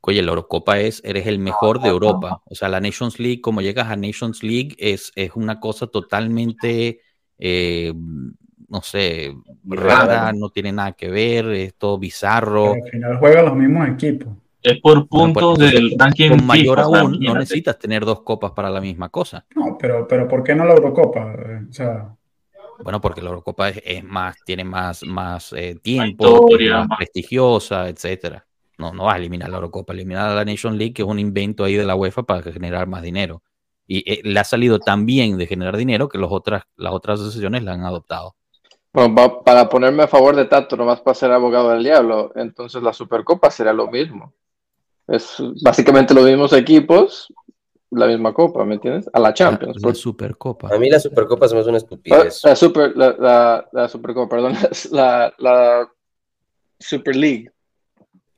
Oye, 0.00 0.22
la 0.22 0.30
Eurocopa 0.30 0.78
es, 0.78 1.02
eres 1.04 1.26
el 1.26 1.38
mejor 1.38 1.82
de 1.82 1.88
Europa. 1.88 2.42
O 2.46 2.54
sea, 2.54 2.68
la 2.68 2.80
Nations 2.80 3.18
League, 3.18 3.40
como 3.40 3.60
llegas 3.60 3.88
a 3.88 3.96
Nations 3.96 4.42
League, 4.42 4.74
es, 4.78 5.12
es 5.16 5.32
una 5.34 5.60
cosa 5.60 5.86
totalmente 5.86 7.00
eh, 7.38 7.92
no 8.68 8.82
sé, 8.82 9.34
rara, 9.64 10.32
no 10.32 10.50
tiene 10.50 10.72
nada 10.72 10.92
que 10.92 11.08
ver, 11.08 11.46
es 11.50 11.74
todo 11.74 11.98
bizarro. 11.98 12.74
al 12.74 12.90
final 12.90 13.16
juegan 13.18 13.44
los 13.46 13.56
mismos 13.56 13.88
equipos. 13.88 14.28
Es 14.62 14.80
por 14.80 15.08
puntos 15.08 15.58
del 15.58 15.94
ranking. 15.98 16.30
Con 16.30 16.46
mayor 16.46 16.80
aún, 16.80 17.18
no 17.20 17.34
necesitas 17.34 17.78
tener 17.78 18.04
dos 18.04 18.22
copas 18.22 18.50
para 18.52 18.68
la 18.68 18.80
misma 18.80 19.08
cosa. 19.08 19.46
No, 19.54 19.78
pero, 19.78 20.06
pero 20.06 20.26
¿por 20.28 20.42
qué 20.42 20.54
no 20.54 20.64
la 20.64 20.74
Eurocopa? 20.74 21.32
O 21.68 21.72
sea, 21.72 22.14
bueno, 22.82 23.00
porque 23.00 23.22
la 23.22 23.30
Eurocopa 23.30 23.70
es, 23.70 24.04
más, 24.04 24.36
tiene 24.44 24.64
más, 24.64 25.02
más 25.04 25.52
eh, 25.52 25.76
tiempo, 25.82 26.48
más, 26.70 26.98
prestigiosa, 26.98 27.88
etcétera. 27.88 28.46
No, 28.76 28.92
no 28.92 29.04
vas 29.04 29.14
a 29.14 29.18
eliminar 29.18 29.48
la 29.48 29.56
Eurocopa, 29.56 29.92
eliminar 29.92 30.28
a 30.28 30.34
la 30.34 30.44
Nation 30.44 30.76
League, 30.76 30.92
que 30.92 31.02
es 31.02 31.08
un 31.08 31.18
invento 31.18 31.64
ahí 31.64 31.74
de 31.74 31.84
la 31.84 31.96
UEFA 31.96 32.24
para 32.24 32.42
generar 32.42 32.86
más 32.86 33.02
dinero 33.02 33.42
y 33.88 34.12
eh, 34.12 34.20
le 34.22 34.38
ha 34.38 34.44
salido 34.44 34.78
tan 34.78 35.06
bien 35.06 35.38
de 35.38 35.46
generar 35.46 35.76
dinero 35.76 36.08
que 36.08 36.18
los 36.18 36.30
otras, 36.30 36.62
las 36.76 36.92
otras 36.92 37.18
asociaciones 37.20 37.64
la 37.64 37.72
han 37.72 37.84
adoptado. 37.84 38.36
Bueno, 38.92 39.42
para 39.42 39.68
ponerme 39.68 40.02
a 40.02 40.08
favor 40.08 40.36
de 40.36 40.44
Tato, 40.44 40.76
nomás 40.76 41.00
para 41.00 41.14
ser 41.14 41.32
abogado 41.32 41.70
del 41.70 41.82
diablo, 41.82 42.32
entonces 42.36 42.82
la 42.82 42.92
Supercopa 42.92 43.50
será 43.50 43.72
lo 43.72 43.88
mismo. 43.88 44.32
Es 45.06 45.36
básicamente 45.62 46.12
los 46.12 46.24
mismos 46.24 46.52
equipos, 46.52 47.32
la 47.90 48.06
misma 48.06 48.34
copa, 48.34 48.64
¿me 48.64 48.74
entiendes? 48.74 49.08
A 49.12 49.20
la 49.20 49.32
Champions. 49.32 49.82
La, 49.82 49.94
Supercopa. 49.94 50.68
A 50.74 50.78
mí 50.78 50.90
la 50.90 51.00
Supercopa 51.00 51.46
es 51.46 51.54
más 51.54 51.66
una 51.66 51.78
estupidez. 51.78 52.44
Ah, 52.44 52.48
la, 52.50 52.56
super, 52.56 52.94
la, 52.94 53.66
la, 53.72 53.88
Supercopa, 53.88 54.36
perdón, 54.36 54.54
la, 54.90 55.32
la 55.38 55.88
Super 56.78 57.16
League. 57.16 57.50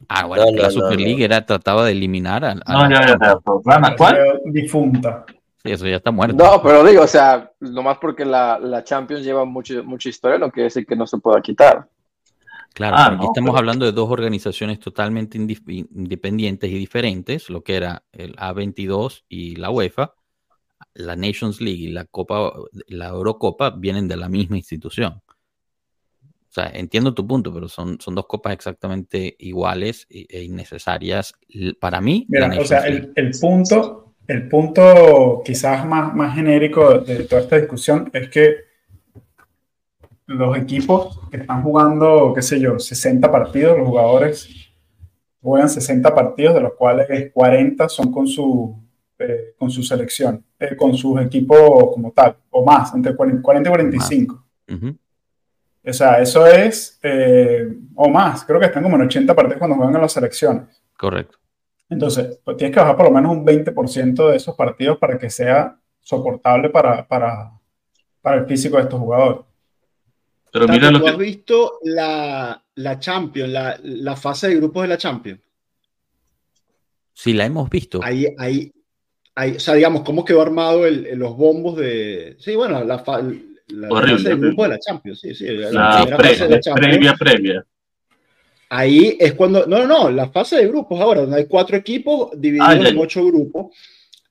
Ah, 0.08 0.26
bueno, 0.26 0.44
la 0.52 0.70
Super 0.70 1.00
League 1.00 1.24
era, 1.24 1.44
trataba 1.44 1.84
de 1.84 1.92
eliminar 1.92 2.44
a, 2.44 2.54
no, 2.54 2.90
ya, 2.90 3.06
ya, 3.06 3.18
ya, 3.20 3.94
¿Cuál? 3.96 4.40
Difunta. 4.46 5.24
Sí, 5.62 5.70
eso 5.72 5.86
ya 5.86 5.96
está 5.96 6.10
muerto. 6.10 6.42
No, 6.42 6.62
pero 6.62 6.84
digo, 6.84 7.02
o 7.02 7.06
sea, 7.06 7.52
nomás 7.60 7.98
porque 7.98 8.24
la, 8.24 8.58
la 8.58 8.82
Champions 8.82 9.24
lleva 9.24 9.44
mucho, 9.44 9.84
mucha 9.84 10.08
historia, 10.08 10.38
no 10.38 10.50
quiere 10.50 10.64
decir 10.64 10.86
que 10.86 10.96
no 10.96 11.06
se 11.06 11.18
pueda 11.18 11.40
quitar. 11.42 11.86
Claro, 12.72 12.96
ah, 12.96 13.14
aquí 13.14 13.26
estamos 13.26 13.56
hablando 13.56 13.84
de 13.84 13.92
dos 13.92 14.10
organizaciones 14.10 14.78
totalmente 14.78 15.36
independientes 15.36 16.70
y 16.70 16.78
diferentes, 16.78 17.50
lo 17.50 17.62
que 17.62 17.76
era 17.76 18.04
el 18.12 18.36
A22 18.36 19.24
y 19.28 19.56
la 19.56 19.70
UEFA. 19.70 20.14
La 20.94 21.14
Nations 21.14 21.60
League 21.60 21.82
y 21.82 21.88
la 21.88 22.04
Copa, 22.04 22.52
la 22.88 23.08
Eurocopa 23.08 23.70
vienen 23.70 24.08
de 24.08 24.16
la 24.16 24.28
misma 24.28 24.56
institución. 24.56 25.22
O 26.50 26.52
sea, 26.52 26.68
entiendo 26.74 27.14
tu 27.14 27.26
punto, 27.26 27.54
pero 27.54 27.68
son, 27.68 28.00
son 28.00 28.16
dos 28.16 28.26
copas 28.26 28.54
exactamente 28.54 29.36
iguales 29.38 30.06
e 30.10 30.42
innecesarias. 30.42 31.34
Para 31.78 32.00
mí, 32.00 32.26
Mira, 32.28 32.50
o 32.58 32.64
sea, 32.64 32.80
el, 32.80 33.12
el, 33.14 33.30
punto, 33.40 34.09
el 34.30 34.46
punto 34.48 35.42
quizás 35.44 35.84
más, 35.84 36.14
más 36.14 36.36
genérico 36.36 37.00
de 37.00 37.24
toda 37.24 37.42
esta 37.42 37.56
discusión 37.56 38.08
es 38.12 38.28
que 38.28 38.58
los 40.26 40.56
equipos 40.56 41.18
que 41.32 41.38
están 41.38 41.64
jugando, 41.64 42.32
qué 42.32 42.40
sé 42.40 42.60
yo, 42.60 42.78
60 42.78 43.28
partidos, 43.28 43.76
los 43.76 43.88
jugadores 43.88 44.48
juegan 45.42 45.68
60 45.68 46.14
partidos, 46.14 46.54
de 46.54 46.60
los 46.60 46.74
cuales 46.74 47.32
40 47.32 47.88
son 47.88 48.12
con 48.12 48.28
su, 48.28 48.80
eh, 49.18 49.54
con 49.58 49.68
su 49.68 49.82
selección, 49.82 50.44
eh, 50.60 50.76
con 50.76 50.94
sus 50.94 51.20
equipos 51.20 51.92
como 51.92 52.12
tal, 52.12 52.36
o 52.50 52.64
más, 52.64 52.94
entre 52.94 53.16
40 53.16 53.40
y 53.40 53.72
45. 53.72 54.44
O 55.82 55.92
sea, 55.92 56.20
eso 56.20 56.46
es, 56.46 57.00
eh, 57.02 57.66
o 57.96 58.08
más, 58.08 58.44
creo 58.44 58.60
que 58.60 58.66
están 58.66 58.84
como 58.84 58.94
en 58.94 59.02
80 59.02 59.34
partidos 59.34 59.58
cuando 59.58 59.74
juegan 59.74 59.96
en 59.96 60.02
las 60.02 60.12
selecciones. 60.12 60.80
Correcto. 60.96 61.39
Entonces, 61.90 62.38
pues 62.44 62.56
tienes 62.56 62.72
que 62.72 62.80
bajar 62.80 62.96
por 62.96 63.06
lo 63.06 63.10
menos 63.10 63.32
un 63.32 63.44
20% 63.44 64.30
de 64.30 64.36
esos 64.36 64.54
partidos 64.54 64.96
para 64.98 65.18
que 65.18 65.28
sea 65.28 65.76
soportable 66.00 66.70
para, 66.70 67.06
para, 67.06 67.50
para 68.22 68.38
el 68.38 68.46
físico 68.46 68.76
de 68.76 68.84
estos 68.84 69.00
jugadores. 69.00 69.40
Pero 70.52 70.68
mira 70.68 70.90
lo 70.90 71.02
que... 71.02 71.10
has 71.10 71.18
visto 71.18 71.78
la, 71.82 72.64
la 72.76 72.98
Champions, 72.98 73.50
la, 73.50 73.78
la, 73.82 74.16
fase 74.16 74.48
de 74.48 74.56
grupos 74.56 74.82
de 74.82 74.88
la 74.88 74.98
Champions? 74.98 75.40
Sí, 77.12 77.32
la 77.34 77.44
hemos 77.44 77.68
visto. 77.68 78.00
Ahí, 78.02 78.26
ahí, 78.38 78.72
ahí 79.34 79.56
o 79.56 79.60
sea, 79.60 79.74
digamos, 79.74 80.02
cómo 80.02 80.24
quedó 80.24 80.42
armado 80.42 80.86
el, 80.86 81.18
los 81.18 81.36
bombos 81.36 81.76
de... 81.76 82.36
Sí, 82.38 82.54
bueno, 82.54 82.84
la, 82.84 82.96
la, 82.96 82.98
fase 83.00 84.28
de 84.28 84.36
grupos 84.36 84.64
de 84.64 84.68
la 84.70 84.78
Champions, 84.78 85.20
sí, 85.20 85.34
sí. 85.34 85.46
La, 85.48 86.06
previa, 86.74 87.14
previa. 87.14 87.66
Ahí 88.72 89.16
es 89.18 89.32
cuando, 89.32 89.66
no, 89.66 89.80
no, 89.80 89.86
no, 89.88 90.10
la 90.10 90.28
fase 90.28 90.56
de 90.56 90.68
grupos 90.68 91.00
ahora, 91.00 91.22
donde 91.22 91.38
hay 91.38 91.46
cuatro 91.46 91.76
equipos 91.76 92.30
divididos 92.36 92.68
ah, 92.68 92.88
en 92.88 92.98
ocho 92.98 93.26
grupos, 93.26 93.76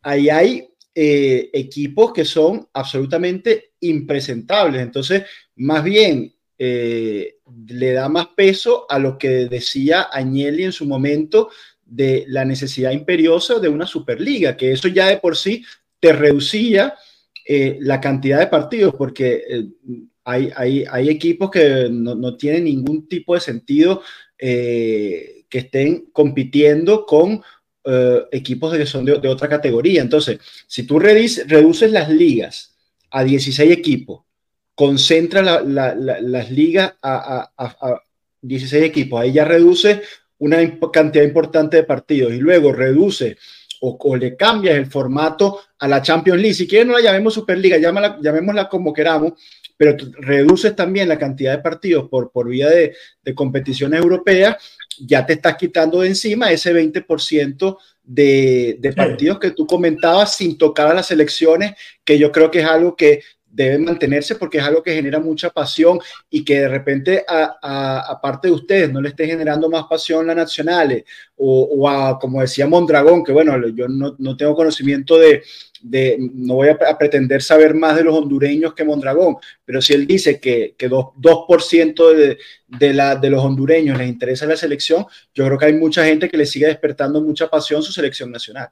ahí 0.02 0.30
hay 0.30 0.69
eh, 0.95 1.49
equipos 1.52 2.13
que 2.13 2.23
son 2.23 2.65
absolutamente 2.71 3.73
impresentables. 3.82 4.82
Entonces, 4.82 5.23
más 5.58 5.84
bien, 5.84 6.34
eh, 6.58 7.39
le 7.67 7.91
da 7.91 8.08
más 8.08 8.28
peso 8.28 8.86
a 8.89 8.97
lo 8.97 9.17
que 9.17 9.49
decía 9.49 10.04
Agnelli 10.04 10.63
en 10.63 10.71
su 10.71 10.86
momento 10.86 11.49
de 11.84 12.23
la 12.30 12.45
necesidad 12.45 12.91
imperiosa 12.91 13.60
de 13.60 13.67
una 13.67 13.86
Superliga, 13.86 14.56
que 14.56 14.71
eso 14.71 14.88
ya 14.88 15.08
de 15.08 15.17
por 15.17 15.36
sí 15.36 15.65
te 15.99 16.13
reducía 16.13 16.95
eh, 17.45 17.78
la 17.82 17.99
cantidad 17.99 18.39
de 18.39 18.47
partidos, 18.47 18.95
porque 18.95 19.67
hay, 20.23 20.49
hay, 20.56 20.86
hay, 20.89 21.10
equipos 21.10 21.52
que 21.52 21.89
no, 21.91 22.15
no, 22.15 22.38
tienen 22.38 22.65
ningún 22.65 23.08
tipo 23.10 23.34
de 23.34 23.41
sentido 23.41 24.02
eh, 24.39 25.43
que 25.49 25.60
estén 25.60 26.06
compitiendo 26.13 27.06
con 27.06 27.41
eh, 27.84 28.25
equipos 28.32 28.75
que 28.75 28.86
son 28.86 29.04
de, 29.06 29.28
otra 29.28 29.49
categoría. 29.49 30.02
Entonces, 30.02 30.39
si 30.67 30.84
tú 30.84 30.99
reduces 30.99 31.91
las 31.91 32.10
ligas 32.10 32.75
a 33.12 33.23
16 33.23 33.71
equipos, 33.71 34.21
concentra 34.75 35.41
las 35.62 36.52
ligas 36.52 36.93
a, 37.02 37.52
16 38.41 38.84
equipos, 38.84 39.19
ahí 39.19 39.34
ya 39.34 39.43
reduce 39.43 40.02
una 40.38 40.58
cantidad 40.93 41.25
importante 41.25 41.78
de 41.78 41.84
partidos 41.84 42.32
y 42.34 42.38
luego 42.38 42.71
reduce 42.71 43.38
o, 43.82 44.15
le 44.15 44.36
cambias 44.36 44.75
el 44.75 44.86
formato 44.86 45.60
a 45.80 45.88
la 45.88 46.02
Champions 46.02 46.39
League. 46.41 46.54
Si 46.54 46.67
quieres 46.67 46.88
no 46.88 46.93
la 46.93 47.02
llamemos 47.02 47.34
Superliga, 47.34 47.78
llamémosla 47.78 48.69
como 48.69 48.93
queramos, 48.93 49.34
pero 49.79 49.95
reduces 50.17 50.75
también 50.75 51.07
la 51.07 51.17
cantidad 51.17 51.55
de 51.55 51.63
partidos 51.63 52.09
por, 52.09 52.33
por 52.33 52.49
vía 52.49 52.67
de, 52.67 52.93
de 53.23 53.33
competiciones 53.33 54.01
europeas, 54.01 54.57
ya 54.99 55.25
te 55.25 55.31
estás 55.31 55.55
quitando 55.55 56.01
de 56.01 56.09
encima 56.09 56.51
ese 56.51 56.73
20% 56.73 57.77
de, 58.03 58.75
de 58.77 58.91
partidos 58.91 59.39
que 59.39 59.51
tú 59.51 59.65
comentabas 59.65 60.35
sin 60.35 60.57
tocar 60.57 60.89
a 60.89 60.93
las 60.93 61.11
elecciones, 61.11 61.75
que 62.03 62.19
yo 62.19 62.29
creo 62.29 62.51
que 62.51 62.59
es 62.59 62.65
algo 62.65 62.97
que 62.97 63.21
debe 63.51 63.77
mantenerse 63.79 64.35
porque 64.35 64.59
es 64.59 64.63
algo 64.63 64.83
que 64.83 64.93
genera 64.93 65.19
mucha 65.19 65.49
pasión 65.49 65.99
y 66.29 66.43
que 66.43 66.62
de 66.62 66.67
repente, 66.67 67.25
aparte 67.27 68.47
de 68.47 68.53
ustedes, 68.53 68.91
no 68.91 69.01
le 69.01 69.09
esté 69.09 69.25
generando 69.25 69.69
más 69.69 69.85
pasión 69.89 70.27
la 70.27 70.35
nacionales 70.35 71.03
o, 71.35 71.63
o 71.63 71.89
a, 71.89 72.19
como 72.19 72.41
decía 72.41 72.67
Mondragón, 72.67 73.23
que 73.23 73.31
bueno, 73.31 73.57
yo 73.69 73.88
no, 73.88 74.15
no 74.17 74.38
tengo 74.38 74.55
conocimiento 74.55 75.17
de, 75.17 75.43
de, 75.81 76.17
no 76.33 76.55
voy 76.55 76.69
a, 76.69 76.97
pretender 76.97 77.41
saber 77.41 77.73
más 77.73 77.95
de 77.95 78.03
los 78.03 78.15
hondureños 78.15 78.73
que 78.73 78.83
Mondragón, 78.83 79.38
pero 79.65 79.81
si 79.81 79.93
él 79.93 80.05
dice 80.05 80.39
que, 80.39 80.75
que 80.77 80.89
2%, 80.89 82.13
de, 82.13 82.38
de, 82.67 82.93
la, 82.93 83.15
de 83.15 83.29
los 83.29 83.43
hondureños 83.43 83.97
les 83.97 84.09
interesa 84.09 84.45
la 84.45 84.57
selección, 84.57 85.05
yo 85.33 85.45
creo 85.45 85.57
que 85.57 85.65
hay 85.65 85.73
mucha 85.73 86.05
gente 86.05 86.29
que 86.29 86.38
le 86.38 86.45
sigue 86.45 86.67
despertando 86.67 87.21
mucha 87.21 87.49
pasión 87.49 87.81
su 87.81 87.91
selección 87.91 88.31
nacional. 88.31 88.69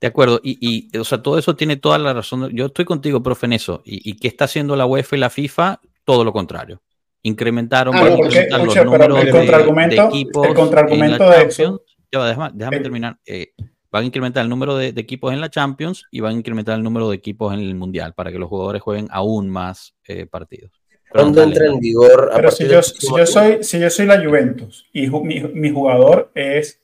De 0.00 0.06
acuerdo, 0.06 0.40
y, 0.42 0.58
y, 0.60 0.96
o 0.96 1.04
sea, 1.04 1.22
todo 1.22 1.38
eso 1.38 1.56
tiene 1.56 1.76
toda 1.76 1.98
la 1.98 2.12
razón. 2.12 2.50
Yo 2.50 2.66
estoy 2.66 2.84
contigo, 2.84 3.22
profe, 3.22 3.46
en 3.46 3.54
eso. 3.54 3.82
¿Y, 3.84 4.08
y 4.08 4.16
qué 4.16 4.28
está 4.28 4.44
haciendo 4.44 4.76
la 4.76 4.86
UEFA 4.86 5.16
y 5.16 5.18
la 5.18 5.30
FIFA? 5.30 5.80
Todo 6.04 6.24
lo 6.24 6.32
contrario. 6.32 6.80
Incrementaron, 7.22 7.94
ah, 7.96 8.04
los 8.04 8.76
números 8.84 9.18
el 9.18 9.32
de, 9.32 9.96
de, 9.96 10.02
equipos 10.02 10.46
el 10.46 10.54
contraargumento 10.54 11.28
de 11.28 11.42
eso. 11.42 11.82
déjame, 12.12 12.50
déjame 12.54 12.80
terminar. 12.80 13.18
Eh, 13.26 13.48
van 13.90 14.04
a 14.04 14.06
incrementar 14.06 14.44
el 14.44 14.48
número 14.48 14.76
de, 14.76 14.88
equipos 14.88 15.32
en 15.32 15.40
la 15.40 15.50
Champions 15.50 16.04
y 16.10 16.20
van 16.20 16.36
a 16.36 16.38
incrementar 16.38 16.76
el 16.76 16.84
número 16.84 17.10
de 17.10 17.16
equipos 17.16 17.52
en 17.52 17.60
el 17.60 17.74
Mundial 17.74 18.14
para 18.14 18.30
que 18.30 18.38
los 18.38 18.48
jugadores 18.48 18.82
jueguen 18.82 19.08
aún 19.10 19.50
más 19.50 19.94
eh, 20.06 20.26
partidos. 20.26 20.70
¿Cuándo 21.10 21.42
entra 21.42 21.66
en 21.66 21.80
vigor? 21.80 22.30
Pero 22.34 22.50
si 22.50 22.68
yo, 22.68 22.82
si 22.82 23.08
yo, 23.16 23.26
soy, 23.26 23.64
si 23.64 23.80
yo 23.80 23.88
soy 23.88 24.06
la 24.06 24.22
Juventus 24.22 24.86
y 24.92 25.08
mi, 25.08 25.40
mi 25.40 25.70
jugador 25.70 26.30
es, 26.34 26.82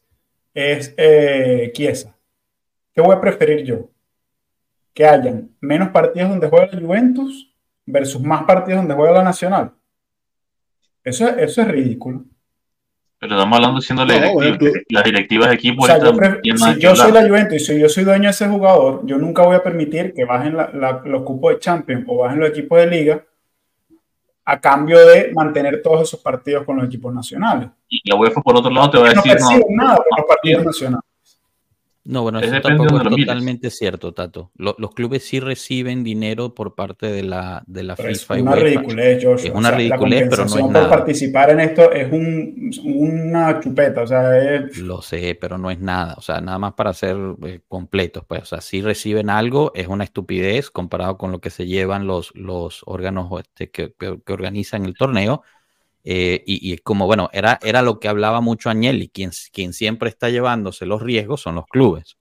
es 0.54 0.94
eh, 0.96 1.70
Chiesa, 1.74 2.13
¿qué 2.94 3.00
voy 3.00 3.14
a 3.14 3.20
preferir 3.20 3.64
yo? 3.64 3.90
¿Que 4.92 5.06
hayan 5.06 5.50
menos 5.60 5.88
partidos 5.88 6.30
donde 6.30 6.48
juega 6.48 6.68
la 6.72 6.80
Juventus 6.80 7.54
versus 7.86 8.20
más 8.22 8.44
partidos 8.44 8.80
donde 8.80 8.94
juega 8.94 9.12
la 9.12 9.24
Nacional. 9.24 9.72
Eso, 11.02 11.28
eso 11.28 11.62
es 11.62 11.68
ridículo. 11.68 12.24
Pero 13.18 13.36
estamos 13.36 13.56
hablando 13.56 13.80
siendo 13.80 14.04
las 14.04 15.04
directivas 15.04 15.48
de 15.48 15.54
equipo. 15.54 15.86
si 15.86 16.80
yo 16.80 16.96
soy 16.96 17.12
la 17.12 17.26
Juventus 17.26 17.56
y 17.56 17.60
si 17.60 17.78
yo 17.78 17.88
soy 17.88 18.04
dueño 18.04 18.24
de 18.24 18.30
ese 18.30 18.48
jugador, 18.48 19.02
yo 19.06 19.18
nunca 19.18 19.42
voy 19.42 19.56
a 19.56 19.62
permitir 19.62 20.12
que 20.14 20.24
bajen 20.24 20.56
los 21.04 21.22
cupos 21.22 21.54
de 21.54 21.58
Champions 21.60 22.04
o 22.08 22.18
bajen 22.18 22.40
los 22.40 22.50
equipos 22.50 22.78
de 22.78 22.86
liga 22.86 23.24
a 24.46 24.60
cambio 24.60 24.98
de 25.06 25.32
mantener 25.34 25.80
todos 25.80 26.02
esos 26.02 26.20
partidos 26.20 26.64
con 26.64 26.76
los 26.76 26.86
equipos 26.86 27.14
nacionales. 27.14 27.70
Y 27.88 28.02
la 28.08 28.16
UEFA, 28.16 28.42
por 28.42 28.56
otro 28.56 28.70
lado, 28.70 28.90
te 28.90 28.98
va 28.98 29.06
a 29.06 29.14
decir. 29.14 29.36
No, 29.40 29.50
no 29.50 29.84
nada 29.84 29.96
con 29.96 30.18
los 30.18 30.26
partidos 30.26 30.64
nacionales. 30.64 31.04
No, 32.06 32.20
bueno, 32.20 32.38
eso 32.40 32.60
tampoco 32.60 32.98
es 32.98 33.16
totalmente 33.16 33.70
cierto, 33.70 34.12
Tato. 34.12 34.50
Los, 34.56 34.76
clubes 34.94 35.24
sí 35.24 35.40
reciben 35.40 36.04
dinero 36.04 36.54
por 36.54 36.74
parte 36.74 37.06
de 37.06 37.22
la, 37.22 37.62
de 37.66 37.82
la 37.82 37.96
FIFA. 37.96 38.36
Es 38.36 38.42
una 38.42 38.54
ridiculez, 38.56 39.24
Joshua. 39.24 39.48
Es 39.48 39.54
una 39.54 39.70
ridiculez, 39.70 40.26
pero 40.28 40.44
no 40.44 40.58
es 40.58 40.66
nada. 40.66 40.88
por 40.88 40.98
participar 40.98 41.50
en 41.50 41.60
esto 41.60 41.90
es 41.90 42.12
un, 42.12 42.70
una 42.84 43.58
chupeta, 43.60 44.02
o 44.02 44.06
sea, 44.06 44.38
es... 44.38 44.76
Lo 44.78 45.00
sé, 45.00 45.36
pero 45.40 45.56
no 45.56 45.70
es 45.70 45.80
nada. 45.80 46.14
O 46.18 46.20
sea, 46.20 46.42
nada 46.42 46.58
más 46.58 46.74
para 46.74 46.92
ser 46.92 47.16
eh, 47.46 47.60
completos, 47.68 48.24
pues. 48.28 48.42
O 48.42 48.46
sea, 48.46 48.60
si 48.60 48.82
reciben 48.82 49.30
algo, 49.30 49.72
es 49.74 49.88
una 49.88 50.04
estupidez 50.04 50.70
comparado 50.70 51.16
con 51.16 51.32
lo 51.32 51.40
que 51.40 51.48
se 51.48 51.66
llevan 51.66 52.06
los, 52.06 52.34
los 52.34 52.82
órganos 52.84 53.30
este, 53.40 53.70
que, 53.70 53.94
que, 53.98 54.20
que 54.24 54.32
organizan 54.32 54.84
el 54.84 54.94
torneo 54.94 55.42
eh, 56.06 56.42
y, 56.44 56.76
como, 56.78 57.06
bueno, 57.06 57.30
era, 57.32 57.58
era 57.62 57.80
lo 57.80 57.98
que 57.98 58.08
hablaba 58.08 58.42
mucho 58.42 58.68
Agnelli, 58.68 59.08
quien, 59.08 59.30
quien 59.52 59.72
siempre 59.72 60.10
está 60.10 60.28
llevándose 60.28 60.84
los 60.84 61.02
riesgos 61.02 61.40
son 61.40 61.54
los 61.54 61.66
clubes. 61.66 62.16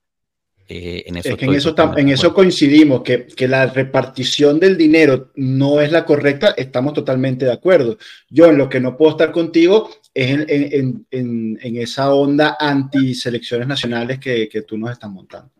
Eh, 0.66 1.04
en 1.06 1.16
eso, 1.16 1.28
es 1.28 1.36
que 1.36 1.44
en, 1.44 1.52
eso, 1.52 1.74
en 1.98 2.08
eso 2.08 2.32
coincidimos, 2.32 3.02
que, 3.02 3.26
que, 3.26 3.46
la 3.46 3.66
repartición 3.66 4.58
del 4.58 4.78
dinero 4.78 5.30
no 5.34 5.82
es 5.82 5.92
la 5.92 6.06
correcta, 6.06 6.54
estamos 6.56 6.94
totalmente 6.94 7.44
de 7.44 7.52
acuerdo. 7.52 7.98
Yo 8.30 8.46
en 8.46 8.56
lo 8.56 8.70
que 8.70 8.80
no 8.80 8.96
puedo 8.96 9.10
estar 9.10 9.30
contigo 9.30 9.90
es 10.14 10.30
en, 10.30 10.46
en, 10.48 11.06
en, 11.10 11.58
en 11.60 11.76
esa 11.76 12.14
onda 12.14 12.56
anti 12.58 13.14
selecciones 13.14 13.68
nacionales 13.68 14.18
que, 14.18 14.48
que, 14.48 14.62
tú 14.62 14.78
nos 14.78 14.90
estás 14.90 15.10
montando. 15.10 15.50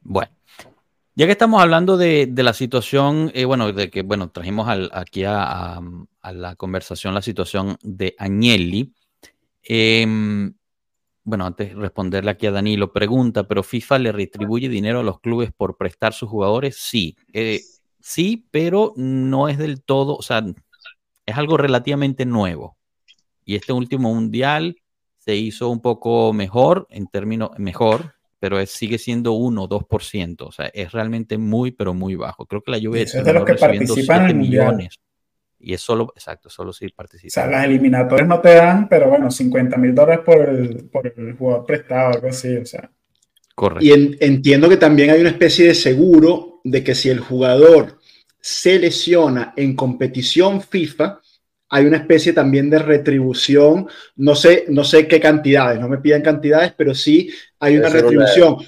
Bueno, 0.00 0.32
ya 1.14 1.26
que 1.26 1.32
estamos 1.32 1.62
hablando 1.62 1.96
de, 1.96 2.32
la 2.34 2.52
situación, 2.52 3.30
eh, 3.34 3.44
bueno, 3.44 3.72
de 3.72 3.90
que, 3.90 4.02
bueno, 4.02 4.30
trajimos 4.30 4.68
aquí 4.92 5.24
a, 5.24 5.80
a 6.22 6.32
la 6.32 6.56
conversación 6.56 7.14
la 7.14 7.22
situación 7.22 7.76
de 7.82 8.14
Agnelli. 8.18 8.94
Em, 9.62 10.54
bueno, 11.24 11.46
antes 11.46 11.70
de 11.70 11.74
responderle 11.74 12.30
aquí 12.30 12.46
a 12.46 12.50
Danilo, 12.52 12.92
pregunta, 12.92 13.46
¿pero 13.46 13.62
FIFA 13.62 13.98
le 13.98 14.12
retribuye 14.12 14.68
dinero 14.68 15.00
a 15.00 15.04
los 15.04 15.20
clubes 15.20 15.52
por 15.52 15.76
prestar 15.76 16.14
sus 16.14 16.28
jugadores? 16.28 16.76
Sí, 16.76 17.16
eh, 17.32 17.60
sí, 18.00 18.46
pero 18.50 18.92
no 18.96 19.48
es 19.48 19.58
del 19.58 19.82
todo, 19.82 20.16
o 20.16 20.22
sea, 20.22 20.44
es 21.26 21.36
algo 21.36 21.56
relativamente 21.56 22.24
nuevo. 22.24 22.76
Y 23.44 23.56
este 23.56 23.72
último 23.72 24.14
mundial 24.14 24.76
se 25.18 25.36
hizo 25.36 25.68
un 25.68 25.80
poco 25.80 26.32
mejor, 26.32 26.86
en 26.90 27.06
términos, 27.06 27.50
mejor, 27.58 28.14
pero 28.42 28.66
sigue 28.66 28.98
siendo 28.98 29.34
1 29.34 29.62
o 29.62 29.68
2%. 29.68 30.36
O 30.40 30.50
sea, 30.50 30.66
es 30.74 30.90
realmente 30.90 31.38
muy, 31.38 31.70
pero 31.70 31.94
muy 31.94 32.16
bajo. 32.16 32.44
Creo 32.44 32.60
que 32.60 32.72
la 32.72 32.78
lluvia 32.78 33.02
es 33.02 33.12
de 33.12 33.32
los 33.32 33.44
que 33.44 33.54
participan 33.54 34.30
en 34.30 34.38
millones. 34.38 34.98
Y 35.60 35.74
es 35.74 35.80
solo, 35.80 36.12
exacto, 36.16 36.50
solo 36.50 36.72
si 36.72 36.88
participa. 36.88 37.28
O 37.28 37.30
sea, 37.30 37.46
las 37.46 37.66
eliminatorias 37.66 38.26
no 38.26 38.40
te 38.40 38.56
dan, 38.56 38.88
pero 38.88 39.08
bueno, 39.08 39.30
50 39.30 39.76
mil 39.76 39.94
dólares 39.94 40.24
por 40.26 40.48
el, 40.48 40.88
por 40.90 41.06
el 41.06 41.34
jugador 41.34 41.64
prestado, 41.66 42.14
algo 42.14 42.30
así, 42.30 42.56
o 42.56 42.66
sea. 42.66 42.90
Correcto. 43.54 43.84
Y 43.84 44.16
entiendo 44.18 44.68
que 44.68 44.76
también 44.76 45.10
hay 45.10 45.20
una 45.20 45.30
especie 45.30 45.68
de 45.68 45.74
seguro 45.76 46.60
de 46.64 46.82
que 46.82 46.96
si 46.96 47.10
el 47.10 47.20
jugador 47.20 48.00
se 48.40 48.76
lesiona 48.80 49.54
en 49.56 49.76
competición 49.76 50.62
FIFA, 50.62 51.20
hay 51.74 51.86
una 51.86 51.96
especie 51.96 52.34
también 52.34 52.68
de 52.68 52.78
retribución, 52.78 53.88
no 54.16 54.34
sé, 54.34 54.66
no 54.68 54.84
sé 54.84 55.08
qué 55.08 55.18
cantidades, 55.18 55.80
no 55.80 55.88
me 55.88 55.96
pidan 55.96 56.20
cantidades, 56.20 56.74
pero 56.76 56.94
sí 56.94 57.30
hay 57.58 57.78
una 57.78 57.88
retribución. 57.88 58.58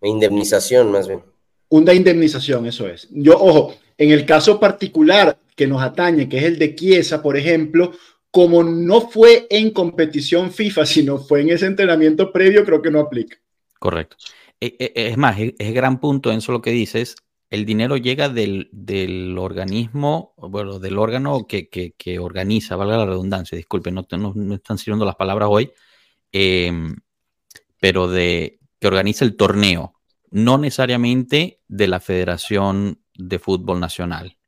indemnización 0.00 0.90
más 0.90 1.06
bien. 1.06 1.20
Una 1.68 1.92
indemnización, 1.92 2.64
eso 2.64 2.88
es. 2.88 3.06
Yo, 3.10 3.34
ojo, 3.34 3.74
en 3.98 4.12
el 4.12 4.24
caso 4.24 4.58
particular 4.58 5.36
que 5.54 5.66
nos 5.66 5.82
atañe, 5.82 6.26
que 6.26 6.38
es 6.38 6.44
el 6.44 6.58
de 6.58 6.74
Chiesa, 6.74 7.22
por 7.22 7.36
ejemplo, 7.36 7.92
como 8.30 8.64
no 8.64 9.10
fue 9.10 9.46
en 9.50 9.70
competición 9.70 10.50
FIFA, 10.50 10.86
sino 10.86 11.18
fue 11.18 11.42
en 11.42 11.50
ese 11.50 11.66
entrenamiento 11.66 12.32
previo, 12.32 12.64
creo 12.64 12.80
que 12.80 12.90
no 12.90 13.00
aplica. 13.00 13.36
Correcto. 13.78 14.16
E, 14.58 14.74
e, 14.78 14.92
es 14.94 15.18
más, 15.18 15.36
es, 15.38 15.74
gran 15.74 16.00
punto 16.00 16.32
en 16.32 16.38
eso 16.38 16.50
lo 16.50 16.62
que 16.62 16.70
dices. 16.70 17.14
El 17.52 17.66
dinero 17.66 17.98
llega 17.98 18.30
del, 18.30 19.36
organismo, 19.38 20.32
bueno, 20.38 20.78
del 20.78 20.96
órgano 20.96 21.46
que, 21.46 22.18
organiza, 22.18 22.76
valga 22.76 22.96
la 22.96 23.04
redundancia, 23.04 23.56
disculpen, 23.56 23.94
no, 23.94 24.06
no, 24.10 24.54
están 24.54 24.78
sirviendo 24.78 25.04
las 25.04 25.16
palabras 25.16 25.50
hoy, 25.52 25.70
em, 26.32 26.96
pero 27.78 28.08
de 28.08 28.58
que 28.80 28.86
organiza 28.86 29.26
el 29.26 29.36
torneo, 29.36 30.00
no 30.30 30.56
necesariamente 30.56 31.60
de 31.68 31.88
la 31.88 32.00
Federación 32.00 33.02
de 33.14 33.38
Fútbol 33.38 33.80
Nacional. 33.80 34.38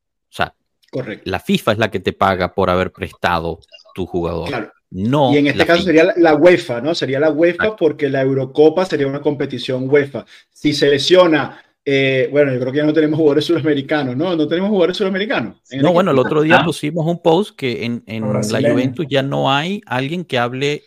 Correcto. 0.91 1.29
La 1.29 1.41
FIFA 1.41 1.73
es 1.73 1.79
la 1.79 1.91
que 1.91 1.99
te 2.01 2.13
paga 2.13 2.55
por 2.55 2.71
haber 2.71 2.93
prestado 2.93 3.59
tu 3.95 4.07
jugador. 4.07 4.49
Claro. 4.49 4.73
No 4.91 5.33
y 5.35 5.39
en 5.39 5.49
este 5.49 5.67
caso 5.67 5.83
sería 5.83 6.15
la, 6.17 6.37
UEFA, 6.37 6.81
¿no? 6.81 6.95
Sería 6.95 7.19
la 7.19 7.33
UEFA 7.33 7.75
porque 7.75 8.09
la 8.09 8.23
Eurocopa 8.23 8.85
sería 8.85 9.09
una 9.09 9.21
competición 9.21 9.91
UEFA. 9.91 10.25
Si 10.53 10.73
se 10.73 10.89
lesiona, 10.89 11.64
eh, 11.85 12.29
bueno, 12.31 12.53
yo 12.53 12.61
creo 12.61 12.73
que 12.73 12.79
ya 12.79 12.87
no 12.87 12.93
tenemos 12.93 13.19
jugadores 13.19 13.45
sudamericanos, 13.45 14.17
¿no? 14.17 14.35
No 14.35 14.49
tenemos 14.49 14.71
jugadores 14.71 14.97
sudamericanos. 14.97 15.57
No, 15.73 15.93
bueno, 15.93 16.13
el 16.13 16.19
otro 16.19 16.43
día 16.43 16.63
pusimos 16.65 17.07
un 17.07 17.21
post 17.21 17.57
que 17.57 17.85
en, 17.85 18.03
la 18.33 18.71
Juventus 18.71 19.07
ya 19.09 19.23
no 19.23 19.53
hay 19.53 19.81
alguien 19.87 20.25
que 20.25 20.39
hable 20.39 20.83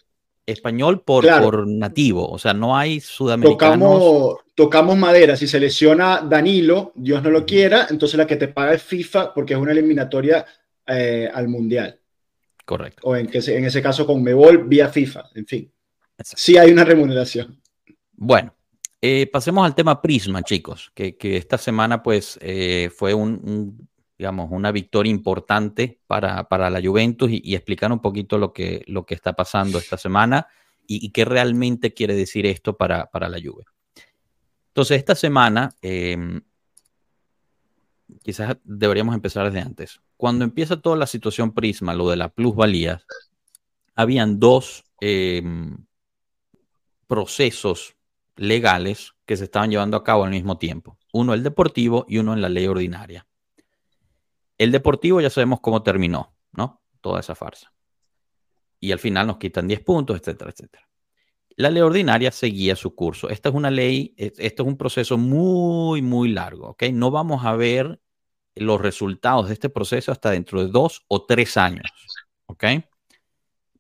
español 0.46 1.02
por, 1.02 1.28
por 1.42 1.68
nativo, 1.68 2.30
o 2.30 2.40
sea, 2.40 2.54
no 2.54 2.78
hay 2.78 3.02
sudamericanos 3.02 4.38
tocamos 4.58 4.98
madera, 4.98 5.38
si 5.38 5.48
se 5.48 5.60
lesiona 5.60 6.20
Danilo, 6.28 6.92
Dios 6.96 7.22
no 7.22 7.30
lo 7.30 7.46
quiera, 7.46 7.86
entonces 7.92 8.18
la 8.18 8.26
que 8.26 8.38
te 8.38 8.48
paga 8.48 8.74
es 8.74 8.82
FIFA 8.82 9.32
porque 9.32 9.54
es 9.54 9.60
una 9.60 9.72
eliminatoria 9.72 10.44
eh, 10.88 11.30
al 11.32 11.48
Mundial. 11.48 12.00
Correcto. 12.66 13.08
O 13.08 13.16
en, 13.16 13.28
que, 13.28 13.38
en 13.38 13.66
ese 13.66 13.84
caso 13.84 14.08
con 14.08 14.24
Mebol 14.24 14.68
vía 14.68 14.90
FIFA, 14.90 15.30
en 15.36 15.46
fin. 15.46 15.72
Sí 16.24 16.58
hay 16.58 16.72
una 16.72 16.84
remuneración. 16.84 17.62
Bueno, 18.14 18.52
eh, 19.02 19.28
pasemos 19.28 19.66
al 19.66 19.76
tema 19.76 20.02
Prisma, 20.02 20.42
chicos, 20.44 20.92
que, 20.94 21.16
esta 21.22 21.58
semana 21.58 22.02
pues 22.02 22.40
eh, 22.42 22.90
fue 22.96 23.14
un, 23.14 23.88
digamos, 24.18 24.50
una 24.52 24.72
victoria 24.72 25.12
importante 25.12 26.00
para, 26.08 26.70
la 26.70 26.82
Juventus 26.82 27.30
y, 27.32 27.54
explicar 27.54 27.92
un 27.92 28.00
poquito 28.00 28.38
lo 28.38 28.54
que, 28.54 28.84
lo 28.88 29.06
que 29.06 29.14
está 29.14 29.34
pasando 29.34 29.78
esta 29.78 29.98
semana 29.98 30.48
y, 30.88 31.12
qué 31.12 31.26
realmente 31.26 31.94
quiere 31.94 32.16
decir 32.16 32.46
esto 32.46 32.76
para, 32.76 33.08
para 33.12 33.30
la 33.30 33.38
Juve. 33.38 33.66
Entonces, 34.70 34.98
esta 34.98 35.16
semana, 35.16 35.76
em, 35.82 36.42
quizás 38.24 38.58
deberíamos 38.64 39.14
empezar 39.14 39.46
desde 39.46 39.66
antes. 39.66 40.00
Cuando 40.16 40.46
empieza 40.46 40.82
toda 40.82 40.96
la 40.96 41.08
situación 41.08 41.54
Prisma, 41.54 41.94
lo 41.94 42.10
de 42.10 42.16
la 42.16 42.30
plusvalía, 42.30 43.02
habían 43.96 44.40
dos 44.40 44.86
em, 45.02 45.86
procesos 47.08 47.97
legales 48.38 49.14
que 49.26 49.36
se 49.36 49.46
estaban 49.46 49.70
llevando 49.70 49.98
a 49.98 50.04
cabo 50.04 50.24
al 50.24 50.32
mismo 50.32 50.58
tiempo. 50.58 50.98
Uno 51.12 51.34
el 51.34 51.44
deportivo 51.44 52.06
y 52.08 52.20
uno 52.20 52.34
en 52.34 52.42
la 52.42 52.50
ley 52.50 52.68
ordinaria. 52.68 53.28
El 54.58 54.72
deportivo 54.72 55.22
ya 55.22 55.30
sabemos 55.30 55.60
cómo 55.60 55.84
terminó, 55.84 56.36
¿no? 56.52 56.82
Toda 57.02 57.20
esa 57.20 57.36
farsa. 57.36 57.74
Y 58.80 58.92
al 58.92 59.00
final 59.00 59.28
nos 59.28 59.38
quitan 59.38 59.68
10 59.68 59.82
puntos, 59.82 60.18
etcétera, 60.18 60.52
etcétera. 60.52 60.88
La 61.56 61.72
ley 61.72 61.82
ordinaria 61.82 62.32
seguía 62.32 62.76
su 62.76 62.94
curso. 62.94 63.30
Esta 63.30 63.50
es 63.50 63.56
una 63.56 63.72
ley, 63.72 64.14
esto 64.18 64.64
es 64.64 64.68
un 64.68 64.78
proceso 64.78 65.18
muy, 65.18 66.02
muy 66.04 66.30
largo, 66.30 66.70
¿ok? 66.70 66.84
No 66.94 67.10
vamos 67.10 67.46
a 67.46 67.56
ver 67.56 68.00
los 68.56 68.80
resultados 68.80 69.48
de 69.48 69.54
este 69.54 69.70
proceso 69.70 70.12
hasta 70.12 70.32
dentro 70.32 70.64
de 70.64 70.72
dos 70.72 71.04
o 71.08 71.26
tres 71.26 71.58
años, 71.58 71.92
¿ok? 72.46 72.64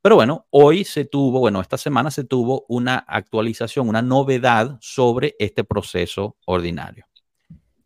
Pero 0.08 0.15
bueno, 0.15 0.48
hoy 0.52 0.86
se 0.86 1.04
tuvo, 1.04 1.41
bueno, 1.41 1.60
esta 1.60 1.78
semana 1.78 2.10
se 2.12 2.24
tuvo 2.24 2.63
una 2.70 3.00
actualización, 3.00 3.89
una 3.89 4.02
novedad 4.02 4.78
sobre 4.80 5.36
este 5.38 5.65
proceso 5.65 6.38
ordinario. 6.46 7.06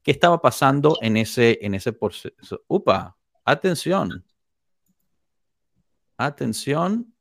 ¿Qué 0.03 0.11
estaba 0.11 0.39
pasando 0.39 0.99
en 1.01 1.17
ese, 1.17 1.57
en 1.63 1.73
ese 1.73 1.93
proceso? 1.93 2.61
Upa, 2.67 3.17
atención. 3.43 4.23
Atención, 6.15 7.11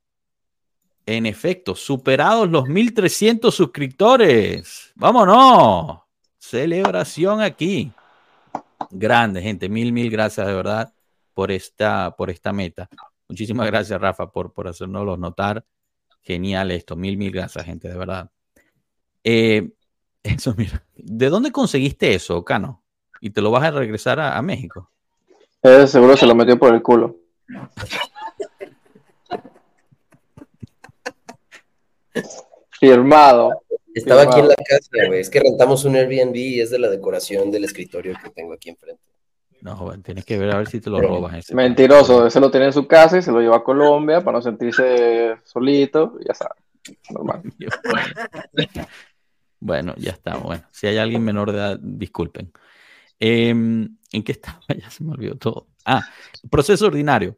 en 1.07 1.25
efecto, 1.25 1.73
superados 1.73 2.47
los 2.51 2.67
1300 2.67 3.55
suscriptores. 3.55 4.91
Vámonos. 4.93 6.01
Celebración 6.37 7.41
aquí. 7.41 7.91
Grande, 8.91 9.41
gente. 9.41 9.67
Mil, 9.67 9.91
mil 9.93 10.11
gracias 10.11 10.45
de 10.45 10.53
verdad 10.53 10.93
por 11.33 11.49
esta, 11.49 12.15
por 12.15 12.29
esta 12.29 12.53
meta. 12.53 12.87
Muchísimas 13.31 13.65
gracias, 13.67 14.01
Rafa, 14.01 14.29
por, 14.29 14.51
por 14.51 14.67
hacernoslos 14.67 15.17
notar. 15.17 15.63
Genial 16.21 16.69
esto. 16.69 16.97
Mil, 16.97 17.15
mil 17.15 17.31
gracias, 17.31 17.63
gente, 17.63 17.87
de 17.87 17.97
verdad. 17.97 18.29
Eh, 19.23 19.69
eso, 20.23 20.53
mira. 20.57 20.85
¿De 20.97 21.29
dónde 21.29 21.53
conseguiste 21.53 22.13
eso, 22.13 22.43
Cano? 22.43 22.83
¿Y 23.21 23.29
te 23.29 23.39
lo 23.39 23.49
vas 23.49 23.63
a 23.63 23.71
regresar 23.71 24.19
a, 24.19 24.41
México? 24.41 24.91
Seguro 25.63 26.17
se 26.17 26.25
lo 26.25 26.35
metió 26.35 26.59
por 26.59 26.73
el 26.73 26.81
culo. 26.81 27.15
Firmado. 32.81 33.61
Estaba 33.93 34.23
aquí 34.23 34.41
en 34.41 34.49
la 34.49 34.55
casa, 34.55 34.89
güey. 35.07 35.21
Es 35.21 35.29
que 35.29 35.39
rentamos 35.39 35.85
un 35.85 35.95
Airbnb 35.95 36.35
y 36.35 36.59
es 36.59 36.69
de 36.69 36.79
la 36.79 36.89
decoración 36.89 37.49
del 37.49 37.63
escritorio 37.63 38.17
que 38.21 38.29
tengo 38.31 38.51
aquí 38.51 38.71
enfrente. 38.71 39.10
No, 39.61 39.93
tienes 40.03 40.25
que 40.25 40.37
ver 40.37 40.51
a 40.51 40.57
ver 40.57 40.67
si 40.67 40.81
te 40.81 40.89
lo 40.89 40.99
robas. 40.99 41.35
Ese 41.35 41.55
Mentiroso, 41.55 42.25
ese 42.25 42.39
lo 42.39 42.49
tiene 42.49 42.67
en 42.67 42.73
su 42.73 42.87
casa 42.87 43.17
y 43.17 43.21
se 43.21 43.31
lo 43.31 43.39
lleva 43.39 43.57
a 43.57 43.63
Colombia 43.63 44.23
para 44.23 44.37
no 44.37 44.41
sentirse 44.41 45.37
solito, 45.43 46.17
ya 46.27 46.33
sabes. 46.33 46.61
Normal. 47.11 47.43
bueno, 49.59 49.93
ya 49.97 50.11
está. 50.11 50.37
Bueno, 50.37 50.63
si 50.71 50.87
hay 50.87 50.97
alguien 50.97 51.23
menor 51.23 51.51
de 51.51 51.57
edad, 51.57 51.79
disculpen. 51.79 52.51
Em, 53.19 53.97
¿En 54.11 54.23
qué 54.23 54.31
estaba? 54.31 54.59
Ya 54.77 54.89
se 54.89 55.03
me 55.03 55.11
olvidó 55.11 55.35
todo. 55.35 55.67
Ah, 55.85 56.01
proceso 56.49 56.87
ordinario. 56.87 57.37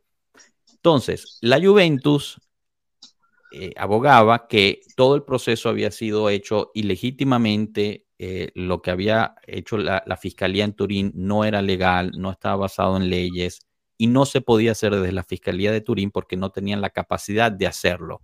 Entonces, 0.71 1.39
la 1.41 1.61
Juventus 1.61 2.39
eh, 3.51 3.73
abogaba 3.77 4.47
que 4.47 4.81
todo 4.95 5.15
el 5.15 5.23
proceso 5.23 5.69
había 5.69 5.91
sido 5.91 6.29
hecho 6.29 6.71
ilegítimamente, 6.73 8.07
eh, 8.25 8.51
lo 8.55 8.81
que 8.81 8.89
había 8.89 9.35
hecho 9.45 9.77
la, 9.77 10.01
Fiscalía 10.15 10.63
en 10.63 10.71
Turín 10.71 11.11
no 11.13 11.43
era 11.43 11.61
legal, 11.61 12.13
no 12.17 12.31
estaba 12.31 12.55
basado 12.55 12.95
en 12.95 13.09
leyes 13.09 13.67
y 13.97 14.07
no 14.07 14.25
se 14.25 14.39
podía 14.39 14.71
hacer 14.71 14.95
desde 14.95 15.11
la 15.11 15.25
Fiscalía 15.25 15.73
de 15.73 15.81
Turín 15.81 16.09
porque 16.09 16.37
no 16.37 16.49
tenían 16.49 16.79
la 16.79 16.91
capacidad 16.91 17.51
de 17.51 17.67
hacerlo. 17.67 18.21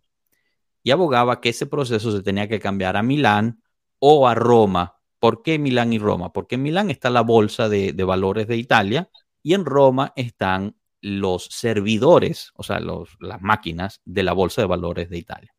Y 0.84 0.91
abogaba 0.91 1.41
que 1.41 1.50
ese 1.50 1.66
proceso 1.66 2.14
se 2.14 2.24
tenía 2.24 2.47
que 2.47 2.62
cambiar 2.62 2.95
a 2.95 3.04
Milán 3.04 3.62
o 4.00 4.30
a 4.30 4.36
Roma. 4.36 4.95
¿Por 5.20 5.43
qué 5.43 5.60
Milán 5.60 5.91
y 5.91 6.00
Roma? 6.00 6.32
Porque 6.32 6.56
en 6.56 6.64
Milán 6.64 6.89
está 6.91 7.10
la 7.10 7.22
Bolsa 7.22 7.68
de, 7.68 7.91
de 7.91 8.04
Valores 8.06 8.47
de 8.47 8.56
Italia 8.56 9.10
y 9.43 9.54
en 9.54 9.66
Roma 9.66 10.14
están 10.16 10.78
los 11.02 11.43
servidores, 11.52 12.54
o 12.56 12.64
sea, 12.64 12.80
las 12.80 13.41
máquinas 13.41 14.00
de 14.06 14.24
la 14.24 14.32
Bolsa 14.32 14.62
de 14.62 14.68
Valores 14.68 15.10
de 15.10 15.18
Italia. 15.18 15.54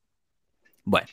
Bueno, 0.82 1.08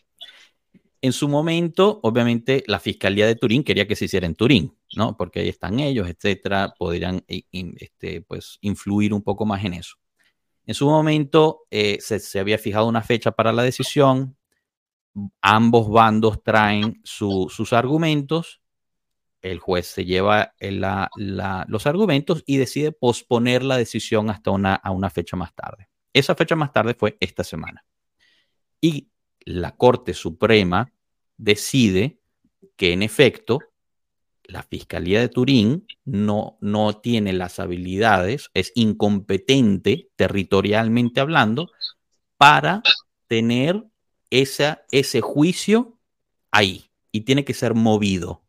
en 1.02 1.14
su 1.14 1.28
momento, 1.28 2.00
obviamente, 2.04 2.64
la 2.68 2.80
Fiscalía 2.80 3.28
de 3.28 3.36
Turín 3.36 3.64
quería 3.64 3.88
que 3.88 3.96
se 3.96 4.06
hiciera 4.06 4.26
en 4.26 4.36
Turín, 4.36 4.78
¿no? 4.96 5.16
Porque 5.18 5.42
ahí 5.42 5.50
están 5.50 5.80
ellos, 5.80 6.08
etcétera, 6.08 6.74
podrían 6.78 7.24
eh, 7.28 7.44
este, 7.52 8.22
pues, 8.22 8.58
influir 8.62 9.14
un 9.14 9.22
poco 9.22 9.46
más 9.46 9.64
en 9.64 9.74
eso. 9.74 9.96
En 10.66 10.74
su 10.74 10.88
momento 10.88 11.66
eh, 11.72 12.00
se, 12.02 12.40
había 12.40 12.58
fijado 12.58 12.88
una 12.88 13.02
fecha 13.02 13.32
para 13.32 13.54
la 13.54 13.64
decisión, 13.64 14.38
ambos 15.42 15.90
bandos 15.90 16.44
traen 16.44 17.02
sus 17.04 17.74
argumentos 17.74 18.62
el 19.42 19.60
juez 19.60 19.88
se 19.88 20.06
lleva 20.06 20.54
los 20.60 21.88
argumentos 21.88 22.44
y 22.46 22.58
decide 22.58 22.92
posponer 22.92 23.64
la 23.64 23.78
decisión 23.78 24.30
hasta 24.30 24.52
una, 24.52 24.82
una 24.86 25.10
fecha 25.10 25.36
más 25.38 25.54
tarde. 25.54 25.90
Esa 26.14 26.36
fecha 26.36 26.56
más 26.56 26.74
tarde 26.74 26.94
fue 26.94 27.18
esta 27.20 27.44
semana. 27.44 27.86
Y 28.82 29.10
la 29.48 29.76
Corte 29.76 30.14
Suprema 30.14 30.92
decide 31.38 32.20
que 32.76 32.94
en 32.94 33.04
efecto 33.04 33.60
la 34.44 34.64
Fiscalía 34.64 35.20
de 35.20 35.30
Turín 35.30 35.86
no, 36.06 36.58
no 36.62 37.00
tiene 37.02 37.34
las 37.34 37.60
habilidades, 37.60 38.50
es 38.54 38.72
incompetente 38.76 40.10
territorialmente 40.16 41.20
hablando 41.20 41.70
para 42.38 42.82
tener 43.28 43.84
ese 44.30 45.22
juicio 45.22 45.98
ahí 46.52 46.86
y 47.12 47.22
tiene 47.22 47.44
que 47.44 47.54
ser 47.54 47.74
movido 47.74 48.42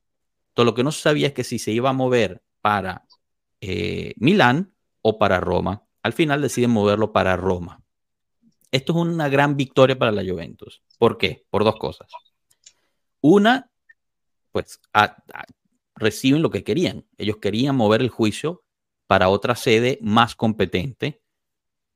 lo 0.64 0.74
que 0.74 0.84
no 0.84 0.92
sabía 0.92 1.28
es 1.28 1.32
que 1.32 1.44
si 1.44 1.58
se 1.58 1.72
iba 1.72 1.90
a 1.90 1.94
mover 1.94 2.42
para 2.60 3.04
eh, 3.60 4.14
Milán 4.16 4.72
o 5.02 5.18
para 5.18 5.40
Roma. 5.40 5.84
Al 6.02 6.12
final 6.12 6.42
deciden 6.42 6.70
moverlo 6.70 7.12
para 7.12 7.36
Roma. 7.36 7.82
Esto 8.70 8.92
es 8.92 8.98
una 8.98 9.28
gran 9.28 9.56
victoria 9.56 9.98
para 9.98 10.12
la 10.12 10.24
Juventus. 10.24 10.82
¿Por 10.98 11.16
qué? 11.16 11.46
Por 11.50 11.64
dos 11.64 11.76
cosas. 11.76 12.08
Una, 13.20 13.70
pues 14.52 14.80
reciben 15.94 16.42
lo 16.42 16.50
que 16.50 16.64
querían. 16.64 17.06
Ellos 17.16 17.38
querían 17.38 17.76
mover 17.76 18.00
el 18.00 18.10
juicio 18.10 18.64
para 19.06 19.28
otra 19.28 19.56
sede 19.56 19.98
más 20.02 20.34
competente, 20.34 21.22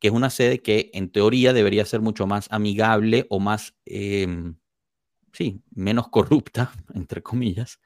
que 0.00 0.09
es 0.09 0.14
una 0.14 0.30
sede 0.30 0.62
que 0.62 0.90
en 0.94 1.11
teoría 1.11 1.53
debería 1.53 1.84
ser 1.84 2.00
mucho 2.00 2.26
más 2.26 2.48
amigable 2.50 3.26
o 3.28 3.38
más, 3.38 3.76
em, 3.84 4.57
sí, 5.32 5.62
menos 5.70 6.09
corrupta, 6.09 6.72
entre 6.94 7.22
comillas, 7.22 7.80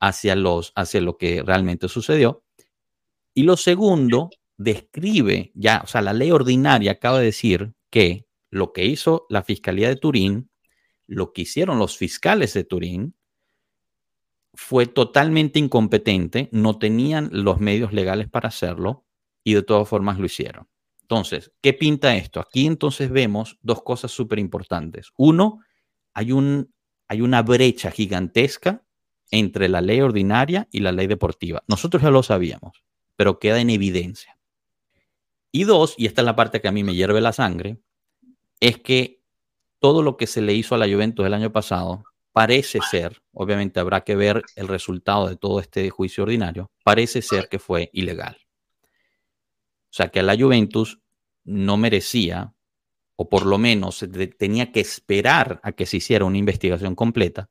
hacia, 0.00 0.34
los, 0.34 0.72
hacia 0.74 1.00
lo 1.00 1.16
que 1.18 1.42
realmente 1.42 1.88
sucedió. 1.88 2.44
Y 3.34 3.44
lo 3.44 3.56
segundo, 3.56 4.30
describe 4.58 5.52
ya, 5.54 5.82
o 5.84 5.86
sea, 5.86 6.02
la 6.02 6.12
ley 6.12 6.30
ordinaria 6.30 6.92
acaba 6.92 7.18
de 7.18 7.26
decir 7.26 7.74
que 7.90 8.26
lo 8.50 8.72
que 8.72 8.84
hizo 8.84 9.26
la 9.28 9.42
Fiscalía 9.42 9.88
de 9.88 9.96
Turín, 9.96 10.50
lo 11.12 11.32
que 11.32 11.42
hicieron 11.42 11.78
los 11.78 11.96
fiscales 11.96 12.54
de 12.54 12.64
Turín, 12.64 13.14
fue 14.54 14.86
totalmente 14.86 15.58
incompetente, 15.58 16.48
no 16.52 16.78
tenían 16.78 17.30
los 17.32 17.60
medios 17.60 17.92
legales 17.92 18.28
para 18.28 18.48
hacerlo 18.48 19.04
y 19.44 19.54
de 19.54 19.62
todas 19.62 19.88
formas 19.88 20.18
lo 20.18 20.26
hicieron. 20.26 20.68
Entonces, 21.02 21.52
¿qué 21.60 21.72
pinta 21.72 22.16
esto? 22.16 22.40
Aquí 22.40 22.66
entonces 22.66 23.10
vemos 23.10 23.58
dos 23.62 23.82
cosas 23.82 24.10
súper 24.10 24.38
importantes. 24.38 25.12
Uno, 25.16 25.60
hay, 26.14 26.32
un, 26.32 26.72
hay 27.08 27.20
una 27.20 27.42
brecha 27.42 27.90
gigantesca 27.90 28.82
entre 29.30 29.68
la 29.68 29.80
ley 29.80 30.00
ordinaria 30.00 30.68
y 30.70 30.80
la 30.80 30.92
ley 30.92 31.06
deportiva. 31.06 31.62
Nosotros 31.66 32.02
ya 32.02 32.10
lo 32.10 32.22
sabíamos, 32.22 32.84
pero 33.16 33.38
queda 33.38 33.60
en 33.60 33.70
evidencia. 33.70 34.38
Y 35.50 35.64
dos, 35.64 35.94
y 35.98 36.06
esta 36.06 36.22
es 36.22 36.26
la 36.26 36.36
parte 36.36 36.60
que 36.60 36.68
a 36.68 36.72
mí 36.72 36.84
me 36.84 36.94
hierve 36.94 37.20
la 37.20 37.32
sangre, 37.32 37.78
es 38.60 38.78
que 38.78 39.21
todo 39.82 40.02
lo 40.02 40.16
que 40.16 40.28
se 40.28 40.40
le 40.40 40.54
hizo 40.54 40.76
a 40.76 40.78
la 40.78 40.86
Juventus 40.86 41.26
el 41.26 41.34
año 41.34 41.50
pasado 41.50 42.04
parece 42.30 42.78
ser, 42.88 43.20
obviamente 43.32 43.80
habrá 43.80 44.02
que 44.02 44.14
ver 44.14 44.40
el 44.54 44.68
resultado 44.68 45.28
de 45.28 45.36
todo 45.36 45.58
este 45.58 45.90
juicio 45.90 46.22
ordinario, 46.22 46.70
parece 46.84 47.20
ser 47.20 47.48
que 47.48 47.58
fue 47.58 47.90
ilegal. 47.92 48.38
O 48.86 49.94
sea, 49.94 50.08
que 50.08 50.20
a 50.20 50.22
la 50.22 50.36
Juventus 50.38 51.00
no 51.44 51.76
merecía, 51.76 52.54
o 53.16 53.28
por 53.28 53.44
lo 53.44 53.58
menos 53.58 54.06
tenía 54.38 54.70
que 54.70 54.80
esperar 54.80 55.60
a 55.64 55.72
que 55.72 55.84
se 55.84 55.96
hiciera 55.96 56.24
una 56.24 56.38
investigación 56.38 56.94
completa 56.94 57.50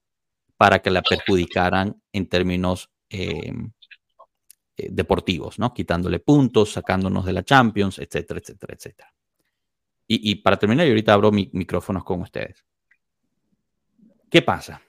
para 0.55 0.82
que 0.82 0.89
la 0.89 1.01
perjudicaran 1.01 2.01
en 2.13 2.27
términos 2.27 2.89
em, 3.09 3.73
eh, 4.77 4.88
deportivos, 4.89 5.59
¿no? 5.59 5.73
Quitándole 5.73 6.19
puntos, 6.19 6.71
sacándonos 6.71 7.25
de 7.25 7.34
la 7.34 7.43
Champions, 7.43 7.99
etcétera, 7.99 8.39
etcétera, 8.39 8.73
etcétera. 8.73 9.13
Y, 10.14 10.36
para 10.36 10.57
terminar, 10.57 10.86
yo 10.86 10.91
ahorita 10.91 11.14
abro 11.14 11.32
mi, 11.32 11.49
micrófonos 11.53 12.03
con 12.03 12.22
ustedes. 12.22 12.66
¿Qué 14.30 14.41
pasa? 14.41 14.82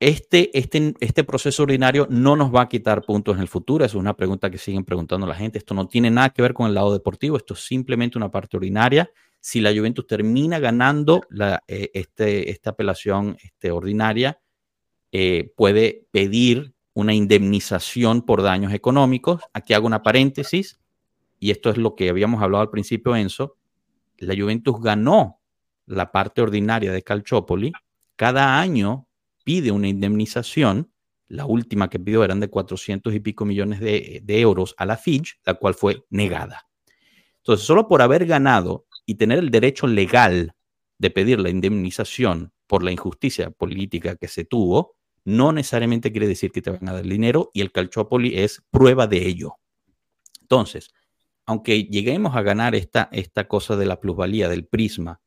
Este, 0.00 0.56
este, 0.58 0.94
este 1.00 1.22
proceso 1.22 1.64
ordinario 1.64 2.06
no 2.08 2.34
nos 2.34 2.52
va 2.52 2.62
a 2.62 2.68
quitar 2.68 3.02
puntos 3.02 3.36
en 3.36 3.42
el 3.42 3.48
futuro. 3.48 3.84
Es 3.84 3.94
una 3.94 4.16
pregunta 4.16 4.50
que 4.50 4.56
siguen 4.56 4.84
preguntando 4.84 5.26
la 5.26 5.34
gente. 5.34 5.58
Esto 5.58 5.74
no 5.74 5.86
tiene 5.86 6.10
nada 6.10 6.30
que 6.30 6.40
ver 6.40 6.54
con 6.54 6.66
el 6.66 6.74
lado 6.74 6.94
deportivo. 6.94 7.36
Esto 7.36 7.52
es 7.52 7.60
simplemente 7.60 8.16
una 8.16 8.30
parte 8.30 8.56
ordinaria. 8.56 9.10
Si 9.38 9.60
la 9.60 9.70
Juventus 9.70 10.06
termina 10.06 10.58
ganando 10.58 11.20
la, 11.28 11.62
eh, 11.68 11.90
este, 11.92 12.50
esta 12.50 12.70
apelación 12.70 13.36
este, 13.42 13.70
ordinaria, 13.70 14.40
eh, 15.12 15.52
puede 15.56 16.06
pedir 16.10 16.72
una 16.94 17.12
indemnización 17.12 18.22
por 18.22 18.40
daños 18.42 18.72
económicos. 18.72 19.42
Aquí 19.52 19.74
hago 19.74 19.86
una 19.86 20.02
paréntesis, 20.02 20.80
y 21.38 21.50
esto 21.50 21.68
es 21.68 21.76
lo 21.76 21.96
que 21.96 22.08
habíamos 22.08 22.42
hablado 22.42 22.62
al 22.62 22.70
principio, 22.70 23.14
Enzo. 23.14 23.58
La 24.22 24.36
Juventus 24.36 24.80
ganó 24.80 25.40
la 25.86 26.12
parte 26.12 26.42
ordinaria 26.42 26.92
de 26.92 27.02
Calciopoli. 27.02 27.72
Cada 28.16 28.60
año 28.60 29.08
pide 29.44 29.70
una 29.72 29.88
indemnización. 29.88 30.92
La 31.28 31.46
última 31.46 31.88
que 31.88 31.98
pidió 31.98 32.22
eran 32.24 32.40
de 32.40 32.48
400 32.48 33.14
y 33.14 33.20
pico 33.20 33.44
millones 33.44 33.80
de, 33.80 34.22
euros 34.28 34.74
a 34.78 34.86
la 34.86 34.96
Fitch, 34.96 35.40
la 35.44 35.54
cual 35.54 35.74
fue 35.74 36.04
negada. 36.10 36.68
Entonces, 37.38 37.66
solo 37.66 37.88
por 37.88 38.02
haber 38.02 38.26
ganado 38.26 38.86
y 39.06 39.16
tener 39.16 39.38
el 39.38 39.50
derecho 39.50 39.86
legal 39.86 40.54
de 40.98 41.10
pedir 41.10 41.40
la 41.40 41.50
indemnización 41.50 42.52
por 42.66 42.84
la 42.84 42.92
injusticia 42.92 43.50
política 43.50 44.16
que 44.16 44.28
se 44.28 44.44
tuvo, 44.44 44.94
no 45.24 45.52
necesariamente 45.52 46.12
quiere 46.12 46.28
decir 46.28 46.52
que 46.52 46.62
te 46.62 46.70
van 46.70 46.88
a 46.88 46.92
dar 46.92 47.04
dinero 47.04 47.50
y 47.54 47.60
el 47.60 47.72
Calciopoli 47.72 48.38
es 48.38 48.62
prueba 48.70 49.06
de 49.06 49.26
ello. 49.26 49.54
Entonces, 50.42 50.92
aunque 51.46 51.84
lleguemos 51.84 52.36
a 52.36 52.42
ganar 52.42 52.74
esta, 52.74 53.08
esta 53.12 53.48
cosa 53.48 53.76
de 53.76 53.86
la 53.86 54.00
plusvalía 54.00 54.48
del 54.48 54.66
prisma 54.66 55.20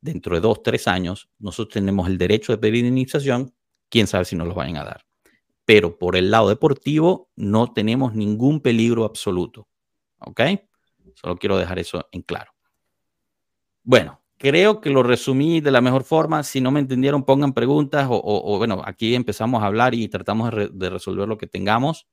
dentro 0.00 0.34
de 0.34 0.40
dos, 0.40 0.62
tres 0.62 0.88
años, 0.88 1.28
nosotros 1.38 1.74
tenemos 1.74 2.08
el 2.08 2.18
derecho 2.18 2.52
de 2.52 2.58
pedir 2.58 2.76
indemnización, 2.76 3.54
quién 3.88 4.06
sabe 4.06 4.24
si 4.24 4.36
nos 4.36 4.48
lo 4.48 4.54
vayan 4.54 4.76
a 4.76 4.84
dar. 4.84 5.04
Pero 5.64 5.98
por 5.98 6.16
el 6.16 6.30
lado 6.30 6.48
deportivo 6.48 7.30
no 7.36 7.72
tenemos 7.72 8.14
ningún 8.14 8.60
peligro 8.60 9.04
absoluto. 9.04 9.68
¿Ok? 10.18 10.40
Solo 11.14 11.36
quiero 11.36 11.58
dejar 11.58 11.78
eso 11.78 12.08
en 12.12 12.22
claro. 12.22 12.52
Bueno, 13.82 14.20
Creo 14.40 14.80
que 14.80 14.88
lo 14.88 15.02
resumí 15.02 15.60
de 15.60 15.70
la 15.70 15.82
mejor 15.82 16.02
forma. 16.02 16.42
Si 16.44 16.62
no 16.62 16.70
me 16.70 16.80
entendieron, 16.80 17.24
pongan 17.24 17.52
preguntas 17.52 18.08
o, 18.10 18.56
bueno, 18.56 18.80
aquí 18.86 19.14
empezamos 19.14 19.62
a 19.62 19.66
hablar 19.66 19.94
y 19.94 20.08
tratamos 20.08 20.50
de, 20.72 20.88
resolver 20.88 21.28
lo 21.28 21.36
que 21.36 21.46
tengamos. 21.46 22.06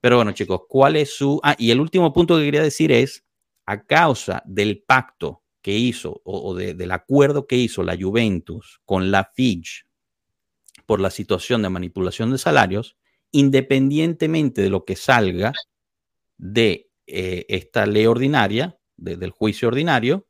Pero 0.00 0.16
bueno, 0.16 0.32
chicos, 0.32 0.62
¿cuál 0.68 0.96
es 0.96 1.14
su... 1.14 1.40
Ah, 1.42 1.56
y 1.58 1.70
el 1.70 1.80
último 1.80 2.12
punto 2.12 2.36
que 2.36 2.44
quería 2.44 2.62
decir 2.62 2.92
es, 2.92 3.24
a 3.66 3.84
causa 3.84 4.42
del 4.46 4.82
pacto 4.82 5.42
que 5.60 5.72
hizo 5.76 6.22
o, 6.24 6.54
del 6.54 6.90
acuerdo 6.92 7.46
que 7.46 7.56
hizo 7.56 7.82
la 7.82 7.96
Juventus 8.00 8.80
con 8.84 9.10
la 9.10 9.30
Fitch 9.34 9.84
por 10.86 11.00
la 11.00 11.10
situación 11.10 11.60
de 11.60 11.68
manipulación 11.68 12.30
de 12.30 12.38
salarios, 12.38 12.96
independientemente 13.30 14.62
de 14.62 14.70
lo 14.70 14.86
que 14.86 14.96
salga 14.96 15.52
de 16.38 16.88
eh, 17.06 17.44
esta 17.48 17.84
ley 17.84 18.06
ordinaria, 18.06 18.78
del 18.96 19.30
juicio 19.30 19.68
ordinario, 19.68 20.26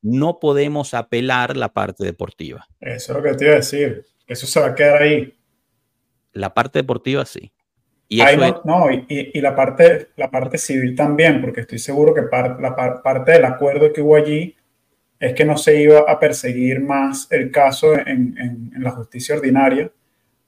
no 0.00 0.38
podemos 0.38 0.94
apelar 0.94 1.56
la 1.56 1.72
parte 1.72 2.04
deportiva. 2.04 2.68
Eso 2.80 3.12
es 3.12 3.18
lo 3.18 3.22
que 3.24 3.34
te 3.34 3.44
iba 3.46 3.54
a 3.54 3.56
decir. 3.56 4.06
Eso 4.28 4.46
se 4.46 4.60
va 4.60 4.66
a 4.66 4.74
quedar 4.76 5.02
ahí. 5.02 5.36
La 6.32 6.54
parte 6.54 6.78
deportiva 6.78 7.24
sí. 7.24 7.52
Y 8.08 8.20
no, 8.64 8.88
y, 8.90 9.40
la, 9.40 9.56
parte, 9.56 10.10
la 10.16 10.30
parte 10.30 10.58
civil 10.58 10.94
también, 10.94 11.40
porque 11.40 11.62
estoy 11.62 11.80
seguro 11.80 12.14
que 12.14 12.22
la 12.22 13.00
parte 13.02 13.32
del 13.32 13.44
acuerdo 13.44 13.92
que 13.92 14.00
hubo 14.00 14.14
allí 14.14 14.54
es 15.18 15.34
que 15.34 15.44
no 15.44 15.56
se 15.56 15.80
iba 15.80 16.00
a 16.06 16.18
perseguir 16.18 16.80
más 16.80 17.26
el 17.30 17.50
caso 17.50 17.94
en, 17.94 18.72
la 18.78 18.92
justicia 18.92 19.34
ordinaria, 19.34 19.90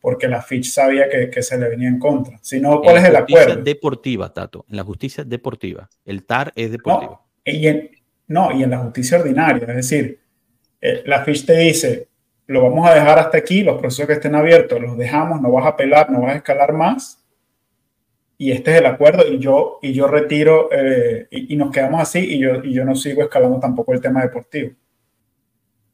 porque 0.01 0.29
la 0.29 0.41
Fitch 0.41 0.71
sabía 0.71 1.09
que, 1.09 1.43
se 1.43 1.59
le 1.59 1.69
venía 1.69 1.89
en 1.89 1.99
contra. 1.99 2.39
Si 2.43 2.61
no, 2.61 2.81
¿cuál 2.81 2.99
es 2.99 3.05
el 3.05 3.17
acuerdo? 3.17 3.57
deportiva, 3.57 4.33
Tato. 4.33 4.65
En 4.69 4.77
la 4.77 4.85
justicia 4.85 5.25
deportiva. 5.25 5.89
El 6.05 6.25
TAR 6.25 6.53
es 6.55 6.71
deportivo. 6.71 7.27
No, 7.45 7.53
y 7.53 7.67
en, 7.67 7.91
no, 8.29 8.53
y 8.53 8.63
en 8.63 8.71
la 8.71 8.79
justicia 8.79 9.19
ordinaria. 9.19 9.67
Es 9.69 9.77
decir, 9.77 10.21
eh, 10.81 11.03
la 11.07 11.25
Fitch 11.25 11.45
te 11.45 11.57
dice, 11.57 12.09
lo 12.47 12.63
vamos 12.63 12.89
a 12.89 12.95
dejar 12.95 13.19
hasta 13.19 13.39
aquí, 13.39 13.65
los 13.65 13.81
procesos 13.81 14.07
que 14.07 14.13
estén 14.13 14.37
abiertos 14.37 14.81
los 14.81 14.97
dejamos, 14.97 15.41
no 15.41 15.51
vas 15.51 15.65
a 15.65 15.71
apelar, 15.71 16.11
no 16.11 16.21
vas 16.21 16.35
a 16.35 16.37
escalar 16.37 16.73
más 16.73 17.18
y 18.41 18.53
este 18.53 18.71
es 18.71 18.77
el 18.79 18.87
acuerdo 18.87 19.27
y 19.27 19.41
yo, 19.41 19.81
y 19.83 19.93
yo 19.93 20.07
retiro 20.07 20.69
eh, 20.73 21.27
y, 21.31 21.57
nos 21.57 21.73
quedamos 21.73 22.01
así 22.01 22.21
y 22.21 22.39
yo, 22.39 22.63
y 22.63 22.73
yo 22.73 22.85
no 22.85 22.95
sigo 22.95 23.23
escalando 23.23 23.59
tampoco 23.59 23.93
el 23.93 24.01
tema 24.01 24.23
deportivo. 24.23 24.71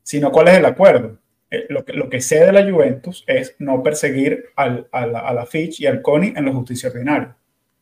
Sino 0.02 0.30
cuál 0.30 0.48
es 0.48 0.58
el 0.58 0.66
acuerdo. 0.66 1.18
Eh, 1.50 1.64
lo, 1.70 1.86
que, 1.86 1.94
lo 1.94 2.10
que 2.10 2.20
sé 2.20 2.44
de 2.44 2.52
la 2.52 2.70
Juventus 2.70 3.24
es 3.26 3.56
no 3.58 3.82
perseguir 3.82 4.50
al, 4.56 4.86
a, 4.92 5.06
la, 5.06 5.20
a 5.20 5.32
la 5.32 5.46
Fitch 5.46 5.80
y 5.80 5.86
al 5.86 6.02
CONI 6.02 6.34
en 6.36 6.44
la 6.44 6.52
justicia 6.52 6.90
ordinaria. 6.90 7.34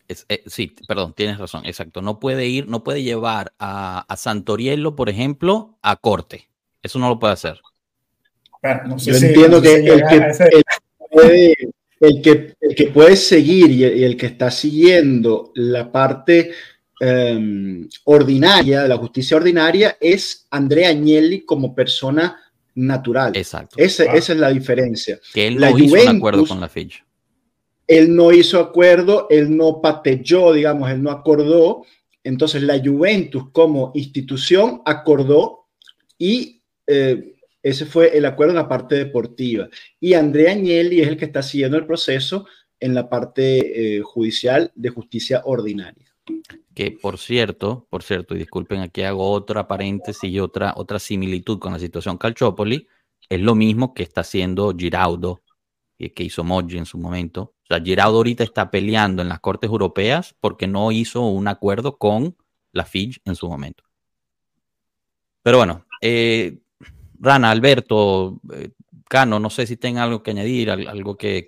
Eh, 0.07 0.43
sí, 0.47 0.77
perdón, 0.87 1.13
tienes 1.15 1.39
razón, 1.39 1.67
exacto. 1.67 2.01
No 2.01 2.21
puede 2.21 2.47
ir, 2.47 2.69
no 2.69 2.85
puede 2.85 3.03
llevar 3.03 3.53
a, 3.59 4.05
a 4.09 4.17
Santoriello, 4.17 4.95
por 4.95 5.09
ejemplo, 5.09 5.77
a 5.83 5.97
corte. 5.97 6.49
Eso 6.85 7.01
no 7.01 7.09
lo 7.09 7.19
puede 7.19 7.33
hacer. 7.33 7.61
yo 8.99 9.17
entiendo 9.17 9.61
que, 9.61 9.75
el 9.75 10.05
que 10.09 10.63
puede 11.11 11.55
el 12.03 12.21
que, 12.21 12.55
el 12.61 12.75
que 12.75 12.89
puede 12.89 13.15
seguir 13.15 13.71
y 13.71 13.85
el, 13.85 14.17
que 14.17 14.27
está 14.27 14.51
siguiendo 14.51 15.53
la 15.55 15.91
parte 15.91 16.51
em, 16.99 17.89
ordinaria, 18.05 18.83
de 18.83 18.89
la 18.89 18.97
justicia 18.97 19.37
ordinaria, 19.37 19.97
es 20.01 20.49
Andrea 20.51 20.89
Agnelli 20.89 21.45
como 21.45 21.73
persona 21.73 22.37
natural. 22.75 23.37
Exacto. 23.37 23.77
Esa 23.79 24.05
es 24.05 24.29
la 24.31 24.51
diferencia. 24.51 25.21
Que 25.33 25.47
él 25.47 25.59
no 25.59 25.79
hizo 25.79 25.95
un 25.95 26.17
acuerdo 26.17 26.45
con 26.45 26.61
la 26.61 26.69
Fitch. 26.69 27.05
Él 27.87 28.15
no 28.15 28.33
hizo 28.33 28.59
acuerdo, 28.59 29.29
él 29.31 29.57
no 29.57 29.81
patelló, 29.81 30.53
digamos, 30.53 30.91
él 30.91 31.03
no 31.03 31.11
acordó. 31.13 31.85
Entonces 32.25 32.63
la 32.63 32.81
Juventus 32.85 33.45
como 33.53 33.93
institución 33.95 34.83
acordó 34.85 35.67
y 36.19 36.63
eh, 36.89 37.32
ese 37.63 37.87
fue 37.87 38.17
el 38.17 38.25
acuerdo 38.25 38.53
en 38.53 38.57
la 38.57 38.69
parte 38.69 38.97
deportiva. 38.97 39.69
Y 40.01 40.15
Andrea 40.15 40.53
Agnelli 40.53 41.01
es 41.01 41.09
el 41.09 41.17
que 41.17 41.27
está 41.27 41.43
siguiendo 41.43 41.77
el 41.77 41.87
proceso 41.87 42.47
en 42.81 42.95
la 42.95 43.09
parte 43.09 43.97
eh, 43.97 44.01
judicial 44.03 44.73
de 44.75 44.89
justicia 44.91 45.43
ordinaria. 45.45 46.13
Que 46.75 46.91
por 46.91 47.19
cierto, 47.19 47.87
por 47.91 48.03
cierto, 48.03 48.35
y 48.35 48.39
disculpen, 48.39 48.81
aquí 48.81 49.03
hago 49.03 49.31
otra 49.31 49.69
paréntesis 49.69 50.31
y 50.31 50.41
otra, 50.41 50.75
otra 50.77 50.99
similitud 50.99 51.59
con 51.59 51.73
la 51.73 51.79
situación 51.79 52.19
Calciopoli, 52.19 52.89
es 53.29 53.41
lo 53.41 53.55
mismo 53.55 53.95
que 53.95 54.03
está 54.03 54.23
haciendo 54.23 54.75
Giraudo, 54.77 55.43
que 55.97 56.25
hizo 56.25 56.43
Moggi 56.43 56.79
en 56.79 56.87
su 56.87 56.99
momento. 56.99 57.55
O 57.63 57.67
sea, 57.69 57.81
Giraudo 57.81 58.17
ahorita 58.17 58.43
está 58.43 58.71
peleando 58.71 59.23
en 59.23 59.29
las 59.29 59.41
cortes 59.41 59.71
europeas 59.71 60.35
porque 60.41 60.67
no 60.67 60.91
hizo 60.91 61.23
un 61.23 61.47
acuerdo 61.47 61.97
con 61.99 62.37
la 62.73 62.85
FIG 62.85 63.21
en 63.25 63.37
su 63.37 63.49
momento. 63.49 63.85
Pero 65.43 65.59
bueno, 65.59 65.87
eh, 66.01 66.59
Rana, 67.23 67.53
Alberto, 67.53 68.41
eh, 68.53 68.71
Cano, 69.09 69.39
no 69.39 69.49
sé 69.49 69.67
si 69.67 69.77
tengan 69.77 70.03
algo 70.05 70.25
que 70.25 70.33
añadir, 70.33 70.71
algo 70.71 71.17
que, 71.17 71.47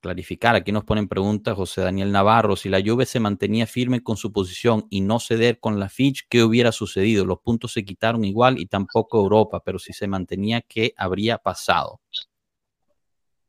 clarificar. 0.00 0.54
Aquí 0.54 0.72
nos 0.72 0.84
ponen 0.84 1.06
preguntas 1.06 1.54
José 1.54 1.82
Daniel 1.82 2.10
Navarro. 2.10 2.56
Si 2.56 2.70
la 2.70 2.80
Juve 2.80 3.04
se 3.04 3.20
mantenía 3.20 3.66
firme 3.66 4.02
con 4.02 4.16
su 4.16 4.32
posición 4.32 4.86
y 4.88 5.02
no 5.02 5.20
ceder 5.20 5.60
con 5.60 5.78
la 5.78 5.90
Fitch, 5.90 6.26
¿qué 6.30 6.42
hubiera 6.42 6.72
sucedido? 6.72 7.26
Los 7.26 7.40
puntos 7.40 7.74
se 7.74 7.84
quitaron 7.84 8.24
igual 8.24 8.58
y 8.58 8.66
tampoco 8.66 9.18
Europa, 9.20 9.60
pero 9.62 9.78
si 9.78 9.92
se 9.92 10.06
mantenía, 10.06 10.62
¿qué 10.62 10.94
habría 10.96 11.36
pasado? 11.36 12.00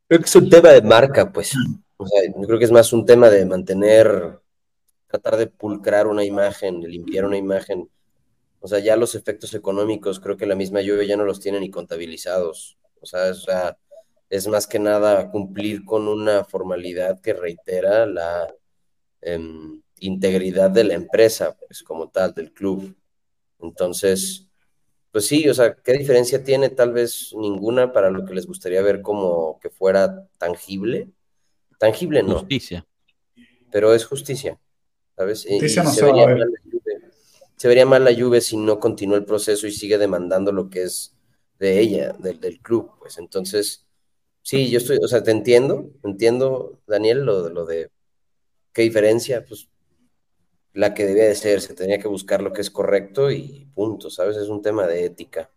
Creo 0.10 0.20
que 0.20 0.26
es 0.26 0.36
un 0.36 0.50
tema 0.50 0.70
de 0.70 0.82
marca, 0.82 1.32
pues. 1.32 1.54
yo 1.54 2.46
creo 2.46 2.60
que 2.60 2.66
es 2.66 2.72
más 2.72 2.92
un 2.92 3.06
tema 3.06 3.30
de 3.30 3.46
mantener, 3.46 4.42
tratar 5.08 5.38
de 5.38 5.48
pulcrar 5.48 6.08
una 6.08 6.26
imagen, 6.26 6.82
de 6.82 6.90
limpiar 6.90 7.24
una 7.24 7.38
imagen 7.38 7.88
o 8.64 8.68
sea, 8.70 8.80
ya 8.80 8.96
los 8.96 9.14
efectos 9.14 9.54
económicos 9.56 10.22
creo 10.22 10.38
que 10.38 10.46
la 10.46 10.56
misma 10.56 10.80
lluvia 10.80 11.04
ya 11.04 11.18
no 11.18 11.26
los 11.26 11.42
tiene 11.42 11.60
ni 11.60 11.70
contabilizados. 11.70 12.78
O 13.02 13.06
sea, 13.06 13.30
es, 14.30 14.48
más 14.48 14.68
que 14.68 14.80
nada 14.80 15.30
cumplir 15.32 15.84
con 15.84 16.08
una 16.08 16.46
formalidad 16.46 17.20
que 17.20 17.34
reitera 17.34 18.06
la 18.06 18.56
em, 19.20 19.82
integridad 20.00 20.72
de 20.72 20.86
la 20.86 20.94
empresa, 20.94 21.58
pues 21.58 21.84
como 21.84 22.08
tal, 22.08 22.34
del 22.34 22.54
club. 22.54 22.96
Entonces, 23.60 24.48
pues 25.12 25.28
sí, 25.28 25.50
o 25.50 25.54
sea, 25.54 25.76
¿qué 25.76 25.92
diferencia 25.92 26.42
tiene? 26.42 26.70
Tal 26.70 26.94
vez 26.94 27.34
ninguna 27.38 27.92
para 27.92 28.12
lo 28.12 28.24
que 28.24 28.34
les 28.34 28.48
gustaría 28.48 28.82
ver 28.82 29.02
como 29.02 29.60
que 29.60 29.70
fuera 29.70 30.26
tangible. 30.38 31.10
Tangible 31.80 32.24
no. 32.24 32.40
Justicia. 32.40 32.88
Pero 33.74 33.94
es 33.94 34.06
justicia, 34.06 34.58
¿sabes? 35.18 35.46
Justicia 35.50 35.84
no 35.84 35.92
se, 35.92 36.06
vería 36.06 36.28
se 37.64 37.70
vería 37.70 37.86
mal 37.86 38.04
la 38.04 38.14
Juve 38.14 38.42
si 38.42 38.58
no 38.58 38.78
continúa 38.78 39.16
el 39.16 39.24
proceso 39.24 39.66
y 39.68 39.72
sigue 39.72 39.98
demandando 39.98 40.52
lo 40.52 40.70
que 40.70 40.84
es 40.84 41.16
de 41.60 41.80
ella, 41.80 42.12
del, 42.20 42.60
club, 42.60 42.92
pues 43.00 43.18
entonces, 43.18 43.88
sí, 44.42 44.70
yo 44.70 44.80
estoy, 44.80 44.98
o 45.02 45.08
sea, 45.08 45.24
te 45.24 45.32
entiendo, 45.32 45.90
entiendo, 46.04 46.82
Daniel, 46.88 47.24
lo, 47.24 47.48
lo 47.48 47.66
de 47.66 47.90
qué 48.74 48.82
diferencia, 48.82 49.46
pues 49.46 49.70
la 50.74 50.94
que 50.94 51.06
debía 51.06 51.24
de 51.24 51.36
ser, 51.36 51.62
se 51.62 51.74
tenía 51.74 52.00
que 52.00 52.10
buscar 52.10 52.42
lo 52.42 52.52
que 52.52 52.60
es 52.60 52.70
correcto 52.70 53.32
y 53.32 53.66
punto, 53.74 54.10
¿sabes? 54.10 54.36
Es 54.36 54.50
un 54.50 54.62
tema 54.62 54.86
de 54.86 55.06
ética. 55.06 55.50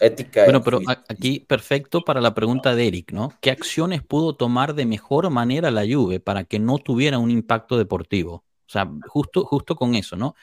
Ética. 0.00 0.44
Bueno, 0.44 0.62
pero 0.62 0.80
aquí 0.86 1.40
perfecto 1.40 2.00
para 2.00 2.22
la 2.22 2.32
pregunta 2.32 2.74
de 2.74 2.88
Eric, 2.88 3.12
¿no? 3.12 3.34
¿Qué 3.42 3.50
acciones 3.50 4.02
pudo 4.02 4.34
tomar 4.34 4.74
de 4.74 4.86
mejor 4.86 5.28
manera 5.28 5.70
la 5.70 5.82
Juve 5.82 6.20
para 6.20 6.44
que 6.44 6.58
no 6.58 6.78
tuviera 6.78 7.18
un 7.18 7.30
impacto 7.30 7.76
deportivo? 7.76 8.46
O 8.66 8.70
sea, 8.72 8.90
justo, 9.08 9.44
justo 9.44 9.76
con 9.76 9.94
eso, 9.94 10.16
¿no? 10.16 10.34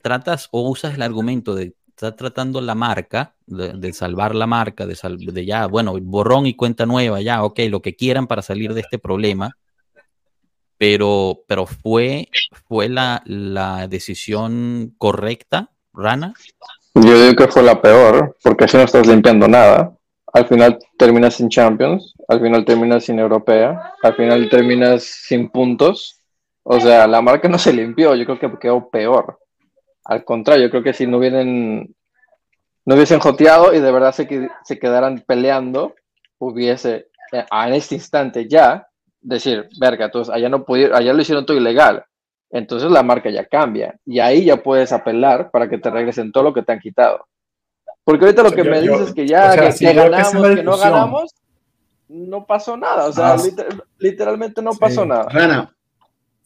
Tratas 0.00 0.48
o 0.50 0.68
usas 0.68 0.94
el 0.94 1.02
argumento 1.02 1.54
de 1.54 1.74
estar 1.88 2.16
tratando 2.16 2.60
la 2.60 2.74
marca, 2.74 3.34
de, 3.46 3.92
salvar 3.92 4.34
la 4.34 4.46
marca, 4.46 4.86
de, 4.86 4.96
de 5.18 5.44
ya, 5.44 5.66
bueno, 5.66 5.94
borrón 6.00 6.46
y 6.46 6.54
cuenta 6.54 6.86
nueva, 6.86 7.20
ya, 7.20 7.44
ok, 7.44 7.60
lo 7.68 7.82
que 7.82 7.94
quieran 7.94 8.26
para 8.26 8.42
salir 8.42 8.72
de 8.72 8.80
este 8.80 8.98
problema, 8.98 9.56
pero, 10.78 11.42
pero 11.46 11.66
fue, 11.66 12.28
fue 12.66 12.88
la, 12.88 13.22
la 13.26 13.86
decisión 13.86 14.94
correcta, 14.96 15.72
Rana. 15.92 16.32
Yo 16.94 17.22
digo 17.22 17.36
que 17.36 17.52
fue 17.52 17.62
la 17.62 17.82
peor, 17.82 18.36
porque 18.42 18.64
así 18.64 18.78
no 18.78 18.84
estás 18.84 19.06
limpiando 19.06 19.46
nada. 19.46 19.94
Al 20.32 20.46
final 20.46 20.78
terminas 20.96 21.34
sin 21.34 21.48
Champions, 21.50 22.14
al 22.28 22.40
final 22.40 22.64
terminas 22.64 23.04
sin 23.04 23.18
Europea, 23.18 23.92
al 24.02 24.14
final 24.14 24.48
terminas 24.48 25.04
sin 25.04 25.50
puntos. 25.50 26.20
O 26.62 26.80
sea, 26.80 27.06
la 27.06 27.20
marca 27.20 27.48
no 27.48 27.58
se 27.58 27.72
limpió, 27.72 28.14
yo 28.14 28.24
creo 28.24 28.38
que 28.38 28.58
quedó 28.58 28.88
peor. 28.88 29.38
Al 30.10 30.24
contrario, 30.24 30.68
creo 30.70 30.82
que 30.82 30.92
si 30.92 31.06
no 31.06 31.18
hubiesen, 31.18 31.94
no 32.84 32.94
hubiesen 32.96 33.20
joteado 33.20 33.72
y 33.72 33.78
de 33.78 33.92
verdad 33.92 34.10
se, 34.10 34.50
se 34.64 34.78
quedaran 34.80 35.22
peleando, 35.24 35.94
hubiese 36.38 37.10
eh, 37.30 37.44
en 37.48 37.74
este 37.74 37.94
instante 37.94 38.48
ya 38.48 38.88
decir, 39.20 39.68
verga, 39.78 40.06
entonces 40.06 40.34
allá 40.34 40.48
no 40.48 40.64
pudieron, 40.64 40.96
allá 40.96 41.12
lo 41.12 41.22
hicieron 41.22 41.46
todo 41.46 41.56
ilegal. 41.56 42.04
Entonces 42.50 42.90
la 42.90 43.04
marca 43.04 43.30
ya 43.30 43.44
cambia 43.44 44.00
y 44.04 44.18
ahí 44.18 44.46
ya 44.46 44.60
puedes 44.60 44.90
apelar 44.90 45.52
para 45.52 45.68
que 45.68 45.78
te 45.78 45.90
regresen 45.90 46.32
todo 46.32 46.42
lo 46.42 46.54
que 46.54 46.62
te 46.62 46.72
han 46.72 46.80
quitado. 46.80 47.28
Porque 48.02 48.24
ahorita 48.24 48.42
lo 48.42 48.50
que 48.50 48.64
me 48.64 48.80
dices 48.80 49.00
es 49.02 49.14
que 49.14 49.28
ya 49.28 49.52
que, 49.52 49.92
ganamos, 49.92 50.48
que, 50.48 50.62
no 50.64 50.76
ganamos, 50.76 51.34
no 52.08 52.44
pasó 52.46 52.76
nada. 52.76 53.06
O 53.06 53.12
sea, 53.12 53.34
ah, 53.34 53.42
literalmente 53.98 54.60
no 54.60 54.72
pasó 54.72 55.06
nada. 55.06 55.28
Rana, 55.28 55.72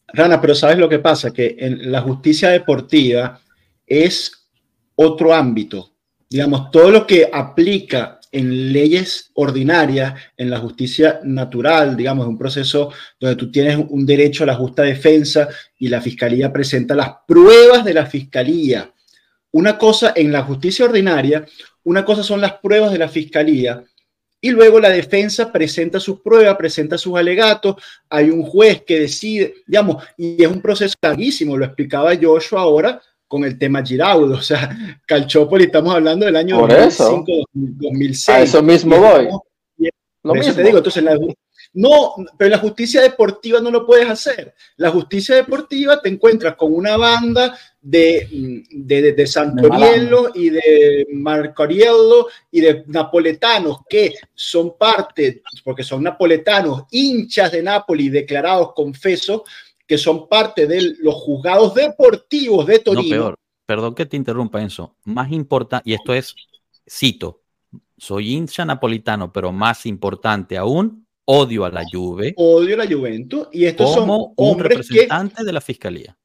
Rana, 0.09 0.39
pero 0.39 0.53
¿sabes 0.53 0.77
lo 0.77 0.87
que 0.87 0.99
pasa? 0.99 1.33
Que 1.33 1.55
en 1.57 1.91
la 1.91 2.01
justicia 2.01 2.51
deportiva 2.51 3.39
es 3.87 4.47
otro 4.95 5.33
ámbito. 5.33 5.91
Digamos, 6.29 6.71
todo 6.71 6.91
lo 6.91 7.07
que 7.07 7.29
aplica 7.31 8.19
en 8.31 8.73
leyes 8.73 9.31
ordinarias, 9.35 10.13
en 10.35 10.49
la 10.49 10.59
justicia 10.59 11.21
natural, 11.23 11.95
digamos, 11.95 12.27
un 12.27 12.37
proceso 12.37 12.91
donde 13.19 13.37
tú 13.37 13.49
tienes 13.49 13.77
un 13.89 14.05
derecho 14.05 14.43
a 14.43 14.47
la 14.47 14.55
justa 14.55 14.83
defensa 14.83 15.47
y 15.79 15.87
la 15.87 16.01
fiscalía 16.01 16.51
presenta 16.51 16.95
las 16.95 17.11
pruebas 17.25 17.85
de 17.85 17.93
la 17.93 18.05
fiscalía. 18.05 18.91
Una 19.51 19.77
cosa 19.77 20.11
en 20.15 20.33
la 20.33 20.43
justicia 20.43 20.83
ordinaria, 20.83 21.45
una 21.83 22.03
cosa 22.03 22.23
son 22.23 22.41
las 22.41 22.53
pruebas 22.53 22.91
de 22.91 22.97
la 22.97 23.07
fiscalía 23.07 23.85
y 24.41 24.51
luego 24.51 24.79
la 24.79 24.89
defensa 24.89 25.51
presenta 25.51 25.99
sus 25.99 26.19
pruebas, 26.19 26.57
presenta 26.57 26.97
sus 26.97 27.15
alegatos, 27.15 27.77
hay 28.09 28.29
un 28.29 28.43
juez 28.43 28.83
que 28.83 28.99
decide, 28.99 29.55
digamos, 29.65 30.03
y 30.17 30.43
es 30.43 30.47
un 30.47 30.61
proceso 30.61 30.95
larguísimo, 31.01 31.57
lo 31.57 31.65
explicaba 31.65 32.11
Joshua 32.21 32.61
ahora 32.61 33.01
con 33.27 33.43
el 33.43 33.57
tema 33.57 33.83
Giraudo, 33.83 34.35
o 34.37 34.41
sea, 34.41 34.99
Calchópoli, 35.05 35.65
estamos 35.65 35.93
hablando 35.93 36.25
del 36.25 36.35
año 36.35 36.59
2005, 36.59 37.25
2006. 37.53 38.29
A 38.29 38.41
eso 38.41 38.63
mismo 38.63 38.97
voy. 38.97 39.29
Lo 40.23 40.33
mismo. 40.33 40.55
te 40.55 40.63
digo, 40.63 40.77
entonces 40.77 41.03
la, 41.03 41.15
no, 41.75 42.15
pero 42.37 42.51
la 42.51 42.57
justicia 42.57 43.01
deportiva 43.01 43.59
no 43.59 43.69
lo 43.69 43.85
puedes 43.85 44.09
hacer. 44.09 44.55
La 44.77 44.91
justicia 44.91 45.35
deportiva 45.35 46.01
te 46.01 46.07
encuentras 46.07 46.55
con 46.55 46.73
una 46.73 46.95
banda 46.95 47.57
de, 47.81 48.63
de, 48.71 49.11
de, 49.11 49.27
Santoriello 49.27 50.31
y 50.33 50.51
de 50.51 51.05
Marcoriello 51.11 52.27
y 52.49 52.61
de 52.61 52.85
napoletanos 52.87 53.79
que 53.89 54.15
son 54.33 54.77
parte, 54.77 55.43
porque 55.65 55.83
son 55.83 56.01
napoletanos, 56.01 56.85
hinchas 56.91 57.51
de 57.51 57.61
Napoli, 57.61 58.07
declarados 58.07 58.73
confesos, 58.73 59.41
que 59.87 59.97
son 59.97 60.27
parte 60.27 60.67
de 60.67 60.95
los 60.99 61.15
juzgados 61.15 61.73
deportivos 61.73 62.65
de 62.65 62.79
Torino. 62.79 63.03
No, 63.03 63.09
peor. 63.09 63.35
Perdón 63.65 63.95
que 63.95 64.05
te 64.05 64.17
interrumpa, 64.17 64.61
Enzo. 64.61 64.95
Más 65.05 65.31
importante, 65.31 65.89
y 65.89 65.93
esto 65.93 66.13
es, 66.13 66.35
cito, 66.87 67.41
soy 67.97 68.33
hincha 68.33 68.65
napolitano, 68.65 69.31
pero 69.31 69.51
más 69.51 69.85
importante 69.85 70.57
aún, 70.57 71.07
odio 71.25 71.65
a 71.65 71.69
la 71.69 71.83
Juve. 71.91 72.33
Odio 72.37 72.75
a 72.75 72.85
la 72.85 72.87
Juventus. 72.87 73.47
Y 73.51 73.65
estos 73.65 73.95
como 73.95 74.33
son 74.35 74.53
un 74.53 74.59
representante 74.59 75.43
de 75.43 75.53
la 75.53 75.61
fiscalía. 75.61 76.17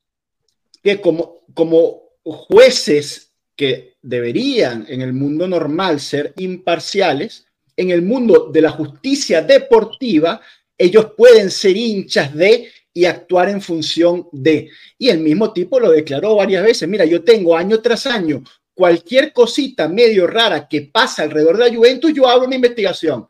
Que 0.82 1.00
como, 1.00 1.40
como 1.54 2.02
jueces 2.22 3.32
que 3.56 3.96
deberían 4.02 4.86
en 4.88 5.02
el 5.02 5.12
mundo 5.12 5.46
normal 5.46 6.00
ser 6.00 6.34
imparciales, 6.38 7.46
en 7.76 7.90
el 7.90 8.02
mundo 8.02 8.50
de 8.52 8.62
la 8.62 8.70
justicia 8.70 9.42
deportiva, 9.42 10.40
ellos 10.76 11.12
pueden 11.16 11.50
ser 11.50 11.76
hinchas 11.76 12.34
de 12.34 12.68
y 13.00 13.06
actuar 13.06 13.48
en 13.48 13.62
función 13.62 14.28
de. 14.30 14.68
Y 14.98 15.08
el 15.08 15.20
mismo 15.20 15.54
tipo 15.54 15.80
lo 15.80 15.90
declaró 15.90 16.36
varias 16.36 16.62
veces. 16.62 16.86
Mira, 16.86 17.06
yo 17.06 17.24
tengo 17.24 17.56
año 17.56 17.80
tras 17.80 18.04
año 18.04 18.42
cualquier 18.74 19.32
cosita 19.32 19.88
medio 19.88 20.26
rara 20.26 20.68
que 20.68 20.82
pasa 20.82 21.22
alrededor 21.22 21.56
de 21.56 21.70
la 21.70 21.74
Juventus, 21.74 22.12
yo 22.12 22.28
abro 22.28 22.46
una 22.46 22.56
investigación. 22.56 23.26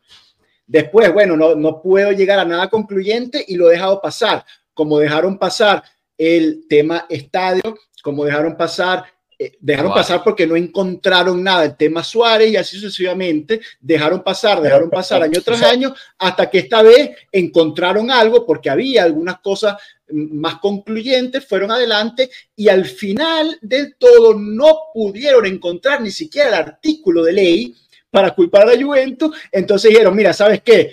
Después, 0.67 1.13
bueno, 1.13 1.37
no, 1.37 1.55
no 1.55 1.81
puedo 1.81 2.11
llegar 2.11 2.39
a 2.39 2.45
nada 2.45 2.69
concluyente 2.69 3.45
y 3.47 3.55
lo 3.55 3.69
he 3.69 3.73
dejado 3.73 4.01
pasar, 4.01 4.43
como 4.73 4.99
dejaron 4.99 5.37
pasar 5.37 5.83
el 6.17 6.65
tema 6.67 7.05
estadio, 7.07 7.77
como 8.03 8.25
dejaron 8.25 8.57
pasar 8.57 9.05
eh, 9.43 9.57
dejaron 9.59 9.91
pasar 9.91 10.23
porque 10.23 10.45
no 10.45 10.55
encontraron 10.55 11.43
nada, 11.43 11.65
el 11.65 11.75
tema 11.75 12.03
Suárez 12.03 12.51
y 12.51 12.57
así 12.57 12.77
sucesivamente, 12.77 13.59
dejaron 13.79 14.21
pasar, 14.21 14.61
dejaron 14.61 14.87
pasar 14.87 15.23
año 15.23 15.41
tras 15.41 15.63
año, 15.63 15.95
hasta 16.19 16.47
que 16.47 16.59
esta 16.59 16.83
vez 16.83 17.09
encontraron 17.31 18.11
algo 18.11 18.45
porque 18.45 18.69
había 18.69 19.03
algunas 19.03 19.39
cosas 19.39 19.77
más 20.11 20.59
concluyentes, 20.59 21.43
fueron 21.47 21.71
adelante 21.71 22.29
y 22.55 22.69
al 22.69 22.85
final 22.85 23.57
del 23.63 23.95
todo 23.95 24.35
no 24.35 24.77
pudieron 24.93 25.47
encontrar 25.47 26.01
ni 26.01 26.11
siquiera 26.11 26.49
el 26.49 26.53
artículo 26.53 27.23
de 27.23 27.33
ley 27.33 27.75
para 28.11 28.35
culpar 28.35 28.69
a 28.69 28.75
la 28.75 28.79
Juventus. 28.79 29.35
Entonces 29.51 29.89
dijeron, 29.89 30.15
mira, 30.15 30.33
¿sabes 30.33 30.61
qué? 30.61 30.91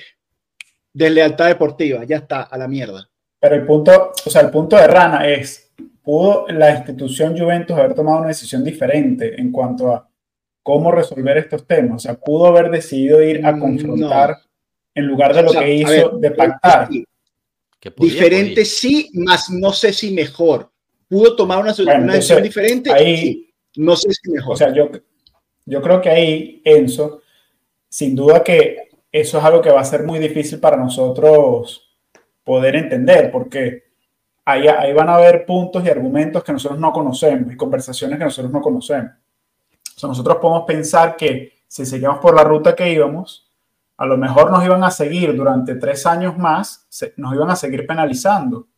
Deslealtad 0.90 1.48
deportiva, 1.48 2.02
ya 2.04 2.16
está, 2.16 2.44
a 2.44 2.56
la 2.56 2.66
mierda. 2.66 3.10
Pero 3.38 3.56
el 3.56 3.66
punto, 3.66 4.14
o 4.24 4.30
sea, 4.30 4.40
el 4.40 4.50
punto 4.50 4.76
de 4.76 4.86
Rana 4.86 5.28
es, 5.28 5.67
¿pudo 6.08 6.46
la 6.48 6.70
institución 6.70 7.38
Juventus 7.38 7.76
haber 7.76 7.92
tomado 7.92 8.20
una 8.20 8.28
decisión 8.28 8.64
diferente 8.64 9.38
en 9.38 9.52
cuanto 9.52 9.92
a 9.92 10.08
cómo 10.62 10.90
resolver 10.90 11.36
estos 11.36 11.66
temas? 11.66 11.96
O 11.96 11.98
sea, 11.98 12.14
¿pudo 12.18 12.46
haber 12.46 12.70
decidido 12.70 13.22
ir 13.22 13.44
a 13.44 13.52
mm, 13.52 13.60
confrontar 13.60 14.38
en 14.94 15.06
lugar 15.06 15.34
de 15.34 15.42
lo 15.42 15.52
que 15.52 15.74
hizo 15.74 16.16
de 16.16 16.30
pactar? 16.30 16.88
diferente 17.98 18.64
sí, 18.64 19.10
más 19.12 19.50
no 19.50 19.70
sé 19.70 19.92
si 19.92 20.10
mejor. 20.14 20.70
¿Pudo 21.08 21.36
tomar 21.36 21.58
una, 21.58 21.74
decisión 21.74 22.42
diferente? 22.42 22.90
Ahí, 22.90 23.52
no 23.76 23.94
sé 23.94 24.08
si 24.10 24.30
mejor. 24.30 24.54
O 24.54 24.56
sea, 24.56 24.72
yo, 24.72 24.90
yo 25.66 25.82
creo 25.82 26.00
que 26.00 26.08
ahí, 26.08 26.62
Enzo, 26.64 27.20
sin 27.86 28.16
duda 28.16 28.42
que 28.42 28.88
eso 29.12 29.36
es 29.36 29.44
algo 29.44 29.60
que 29.60 29.72
va 29.72 29.82
a 29.82 29.84
ser 29.84 30.04
muy 30.04 30.18
difícil 30.18 30.58
para 30.58 30.78
nosotros 30.78 31.98
poder 32.44 32.76
entender, 32.76 33.30
porque 33.30 33.87
ahí, 34.48 34.66
ahí 34.66 34.94
van 34.94 35.10
a 35.10 35.16
haber 35.16 35.44
puntos 35.44 35.84
y 35.84 35.90
argumentos 35.90 36.42
que 36.42 36.52
nosotros 36.52 36.80
no 36.80 36.90
conocemos 36.90 37.52
y 37.52 37.56
conversaciones 37.56 38.18
que 38.18 38.24
nosotros 38.24 38.50
no 38.50 38.62
conocemos. 38.62 39.12
O 40.02 40.06
nosotros 40.06 40.38
podemos 40.38 40.64
pensar 40.66 41.16
que 41.16 41.52
si 41.66 41.84
seguimos 41.84 42.18
por 42.18 42.34
la 42.34 42.44
ruta 42.44 42.74
que 42.74 42.90
íbamos, 42.90 43.50
a 43.98 44.06
lo 44.06 44.16
mejor 44.16 44.50
nos 44.50 44.64
iban 44.64 44.82
a 44.84 44.90
seguir 44.90 45.36
durante 45.36 45.74
tres 45.74 46.06
años 46.06 46.38
más, 46.38 46.86
nos 47.16 47.34
iban 47.34 47.50
a 47.50 47.56
seguir 47.56 47.86
penalizando 47.86 48.68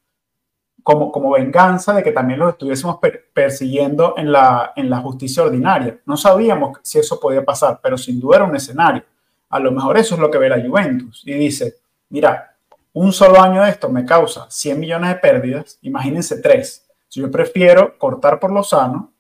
como, 0.82 1.12
como 1.12 1.30
venganza 1.30 1.92
de 1.92 2.02
que 2.02 2.10
también 2.10 2.40
los 2.40 2.50
estuviésemos 2.50 2.98
persiguiendo 3.32 4.14
en 4.16 4.32
la, 4.32 4.72
en 4.74 4.90
la 4.90 4.98
justicia 4.98 5.44
ordinaria. 5.44 6.00
No 6.04 6.16
sabíamos 6.16 6.78
si 6.82 6.98
eso 6.98 7.20
podía 7.20 7.44
pasar, 7.44 7.78
pero 7.80 7.96
sin 7.96 8.18
duda 8.18 8.38
era 8.38 8.46
un 8.46 8.56
escenario. 8.56 9.04
A 9.50 9.60
lo 9.60 9.70
mejor 9.70 9.98
eso 9.98 10.16
es 10.16 10.20
lo 10.20 10.30
que 10.30 10.38
ve 10.38 10.48
la 10.48 10.60
Juventus 10.60 11.22
y 11.24 11.34
dice, 11.34 11.76
mira, 12.08 12.49
un 12.92 13.12
solo 13.12 13.40
año 13.40 13.62
de 13.62 13.70
esto 13.70 13.88
me 13.88 14.04
causa 14.04 14.46
100 14.50 14.80
millones 14.80 15.10
de 15.10 15.16
pérdidas, 15.16 15.78
imagínense 15.82 16.40
tres. 16.40 16.86
Si 17.08 17.20
yo 17.20 17.30
prefiero 17.30 17.98
cortar 17.98 18.38
por 18.38 18.52
lo 18.52 18.62
sano, 18.62 19.12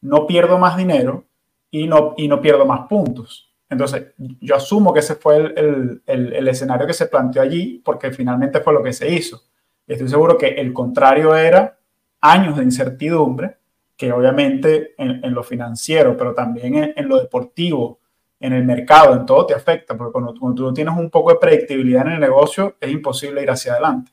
no 0.00 0.26
pierdo 0.26 0.58
más 0.58 0.76
dinero 0.76 1.24
y 1.70 1.86
no, 1.86 2.14
y 2.16 2.28
no 2.28 2.40
pierdo 2.40 2.66
más 2.66 2.86
puntos. 2.88 3.50
Entonces, 3.68 4.12
yo 4.18 4.56
asumo 4.56 4.92
que 4.92 5.00
ese 5.00 5.16
fue 5.16 5.36
el, 5.36 6.02
el, 6.06 6.32
el 6.32 6.48
escenario 6.48 6.86
que 6.86 6.92
se 6.92 7.06
planteó 7.06 7.42
allí 7.42 7.80
porque 7.84 8.12
finalmente 8.12 8.60
fue 8.60 8.72
lo 8.72 8.82
que 8.82 8.92
se 8.92 9.10
hizo 9.10 9.42
Estoy 9.86 10.08
seguro 10.08 10.38
que 10.38 10.48
el 10.48 10.72
contrario 10.72 11.36
era 11.36 11.78
años 12.20 12.56
de 12.56 12.64
incertidumbre, 12.64 13.56
que 13.96 14.12
obviamente 14.12 14.94
en, 14.96 15.34
lo 15.34 15.42
financiero, 15.42 16.16
pero 16.16 16.34
también 16.34 16.94
en, 16.96 17.08
lo 17.08 17.20
deportivo, 17.20 18.00
en 18.40 18.52
el 18.52 18.64
mercado, 18.64 19.14
en 19.14 19.26
todo 19.26 19.46
te 19.46 19.54
afecta, 19.54 19.96
porque 19.96 20.12
cuando, 20.12 20.34
tú 20.34 20.64
no 20.64 20.72
tienes 20.72 20.94
un 20.96 21.10
poco 21.10 21.30
de 21.30 21.38
predictibilidad 21.38 22.06
en 22.06 22.14
el 22.14 22.20
negocio, 22.20 22.76
es 22.80 22.90
imposible 22.90 23.42
ir 23.42 23.50
hacia 23.50 23.72
adelante. 23.72 24.12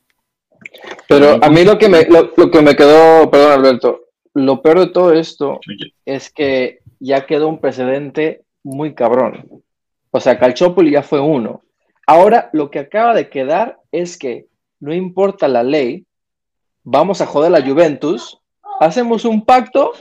Pero 1.08 1.44
a 1.44 1.50
mí 1.50 1.64
lo 1.64 1.78
que 1.78 1.90
me, 1.90 2.06
lo, 2.06 2.52
que 2.52 2.62
me 2.62 2.76
quedó, 2.76 3.30
perdón 3.30 3.52
Alberto, 3.52 4.02
lo 4.34 4.62
peor 4.62 4.80
de 4.80 4.88
todo 4.88 5.14
esto 5.14 5.60
es 6.06 6.32
que 6.32 6.80
ya 7.00 7.26
quedó 7.26 7.48
un 7.48 7.60
precedente 7.60 8.44
muy 8.64 8.94
cabrón. 8.94 9.64
O 10.12 10.20
sea, 10.20 10.38
Calchópoli 10.38 10.92
ya 10.92 11.04
fue 11.04 11.20
uno. 11.20 11.64
Ahora 12.06 12.50
lo 12.54 12.70
que 12.70 12.80
acaba 12.80 13.14
de 13.14 13.30
quedar 13.30 13.80
es 13.92 14.18
que 14.18 14.48
no 14.80 14.94
importa 14.94 15.48
la 15.48 15.64
ley, 15.64 16.06
vamos 16.84 17.22
a 17.22 17.26
joder 17.26 17.54
a 17.54 17.60
la 17.60 17.68
Juventus, 17.68 18.40
hacemos 18.80 19.26
un 19.26 19.46
pacto 19.46 19.94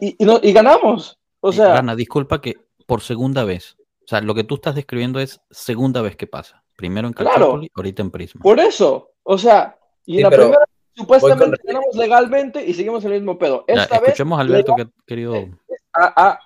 y, 0.00 0.16
y, 0.18 0.52
ganamos. 0.52 1.18
O 1.40 1.52
sea, 1.52 1.76
Ana, 1.76 1.94
disculpa 1.94 2.40
que 2.40 2.56
por 2.90 3.02
segunda 3.02 3.44
vez, 3.44 3.76
o 4.00 4.08
sea, 4.08 4.20
lo 4.20 4.34
que 4.34 4.42
tú 4.42 4.56
estás 4.56 4.74
describiendo 4.74 5.20
es 5.20 5.40
segunda 5.48 6.02
vez 6.02 6.16
que 6.16 6.26
pasa. 6.26 6.64
Primero 6.74 7.06
en 7.06 7.14
Calciopoli, 7.14 7.70
ahorita 7.72 8.02
en 8.02 8.10
Prisma. 8.10 8.42
Por 8.42 8.58
eso, 8.58 9.12
o 9.22 9.38
sea, 9.38 9.78
y 10.04 10.16
en 10.16 10.24
la 10.24 10.30
primera 10.30 10.58
supuestamente 10.96 11.56
ganamos 11.62 11.94
legalmente 11.94 12.66
y 12.66 12.74
seguimos 12.74 13.04
el 13.04 13.12
mismo 13.12 13.38
pedo. 13.38 13.64
Esta 13.68 13.94
escuchemos 13.94 14.36
a 14.36 14.42
Alberto 14.42 14.74
que 14.74 14.88
querido. 15.06 15.34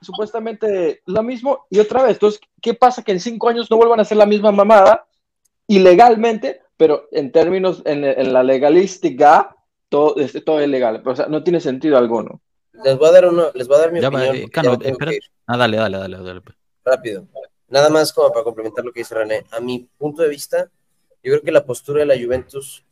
supuestamente 0.02 1.00
lo 1.06 1.22
mismo 1.22 1.64
y 1.70 1.78
otra 1.78 2.02
vez. 2.02 2.12
Entonces, 2.16 2.42
¿qué 2.60 2.74
pasa? 2.74 3.02
Que 3.02 3.12
en 3.12 3.20
cinco 3.20 3.48
años 3.48 3.70
no 3.70 3.78
vuelvan 3.78 4.00
a 4.00 4.02
hacer 4.02 4.18
la 4.18 4.26
misma 4.26 4.52
mamada 4.52 5.06
ilegalmente 5.66 6.60
pero 6.76 7.08
en 7.12 7.32
términos, 7.32 7.82
en, 7.84 8.32
la 8.32 8.42
legalística, 8.42 9.56
todo, 9.88 10.16
este, 10.16 10.40
todo 10.40 10.60
es 10.60 10.68
legal, 10.68 11.02
o 11.04 11.16
sea, 11.16 11.26
no 11.26 11.42
tiene 11.42 11.60
sentido 11.60 11.96
alguno. 11.96 12.40
Les 12.82 12.98
voy 12.98 13.08
a 13.08 13.12
dar 13.12 13.26
uno, 13.26 13.50
les 13.54 13.68
voy 13.68 13.76
a 13.76 13.80
dar 13.80 13.92
mi 13.92 14.04
opinión. 14.04 14.36
Eh, 14.36 15.20
ah, 15.46 15.56
dale, 15.56 15.76
dale, 15.76 15.98
dale, 15.98 16.18
dale. 16.18 16.40
Pues. 16.40 16.56
Rápido. 16.84 17.26
Nada 17.68 17.88
más 17.88 18.12
como 18.12 18.30
para 18.30 18.44
complementar 18.44 18.84
lo 18.84 18.92
que 18.92 19.00
dice 19.00 19.14
René. 19.14 19.44
A 19.50 19.60
mi 19.60 19.88
punto 19.98 20.22
de 20.22 20.28
vista, 20.28 20.70
yo 21.22 21.32
creo 21.32 21.42
que 21.42 21.52
la 21.52 21.64
postura 21.64 22.00
de 22.00 22.06
la 22.06 22.18
Juventus 22.18 22.84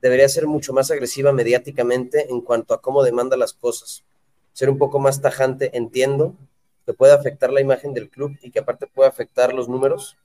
debería 0.00 0.28
ser 0.28 0.46
mucho 0.46 0.72
más 0.72 0.90
agresiva 0.90 1.32
mediáticamente 1.32 2.30
en 2.30 2.40
cuanto 2.40 2.74
a 2.74 2.80
cómo 2.80 3.02
demanda 3.02 3.36
las 3.36 3.52
cosas. 3.52 4.04
Ser 4.52 4.70
un 4.70 4.78
poco 4.78 4.98
más 4.98 5.20
tajante, 5.20 5.76
entiendo 5.76 6.34
que 6.84 6.94
puede 6.94 7.12
afectar 7.12 7.52
la 7.52 7.60
imagen 7.60 7.92
del 7.94 8.08
club 8.08 8.36
y 8.42 8.50
que 8.50 8.60
aparte 8.60 8.86
puede 8.86 9.08
afectar 9.08 9.52
los 9.52 9.68
números, 9.68 10.16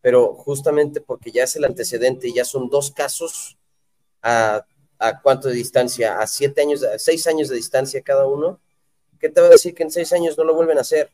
pero 0.00 0.34
justamente 0.34 1.00
porque 1.00 1.32
ya 1.32 1.44
es 1.44 1.56
el 1.56 1.64
antecedente, 1.64 2.32
ya 2.32 2.44
son 2.44 2.68
dos 2.68 2.92
casos 2.92 3.58
a, 4.22 4.64
a 4.98 5.20
cuánto 5.20 5.48
de 5.48 5.54
distancia, 5.54 6.18
a 6.18 6.26
siete 6.26 6.62
años, 6.62 6.82
a 6.82 6.98
seis 6.98 7.26
años 7.26 7.48
de 7.48 7.56
distancia 7.56 8.02
cada 8.02 8.26
uno, 8.26 8.60
¿qué 9.18 9.28
te 9.28 9.40
va 9.40 9.48
a 9.48 9.50
decir 9.50 9.74
que 9.74 9.82
en 9.82 9.90
seis 9.90 10.12
años 10.12 10.36
no 10.38 10.44
lo 10.44 10.54
vuelven 10.54 10.78
a 10.78 10.82
hacer? 10.82 11.10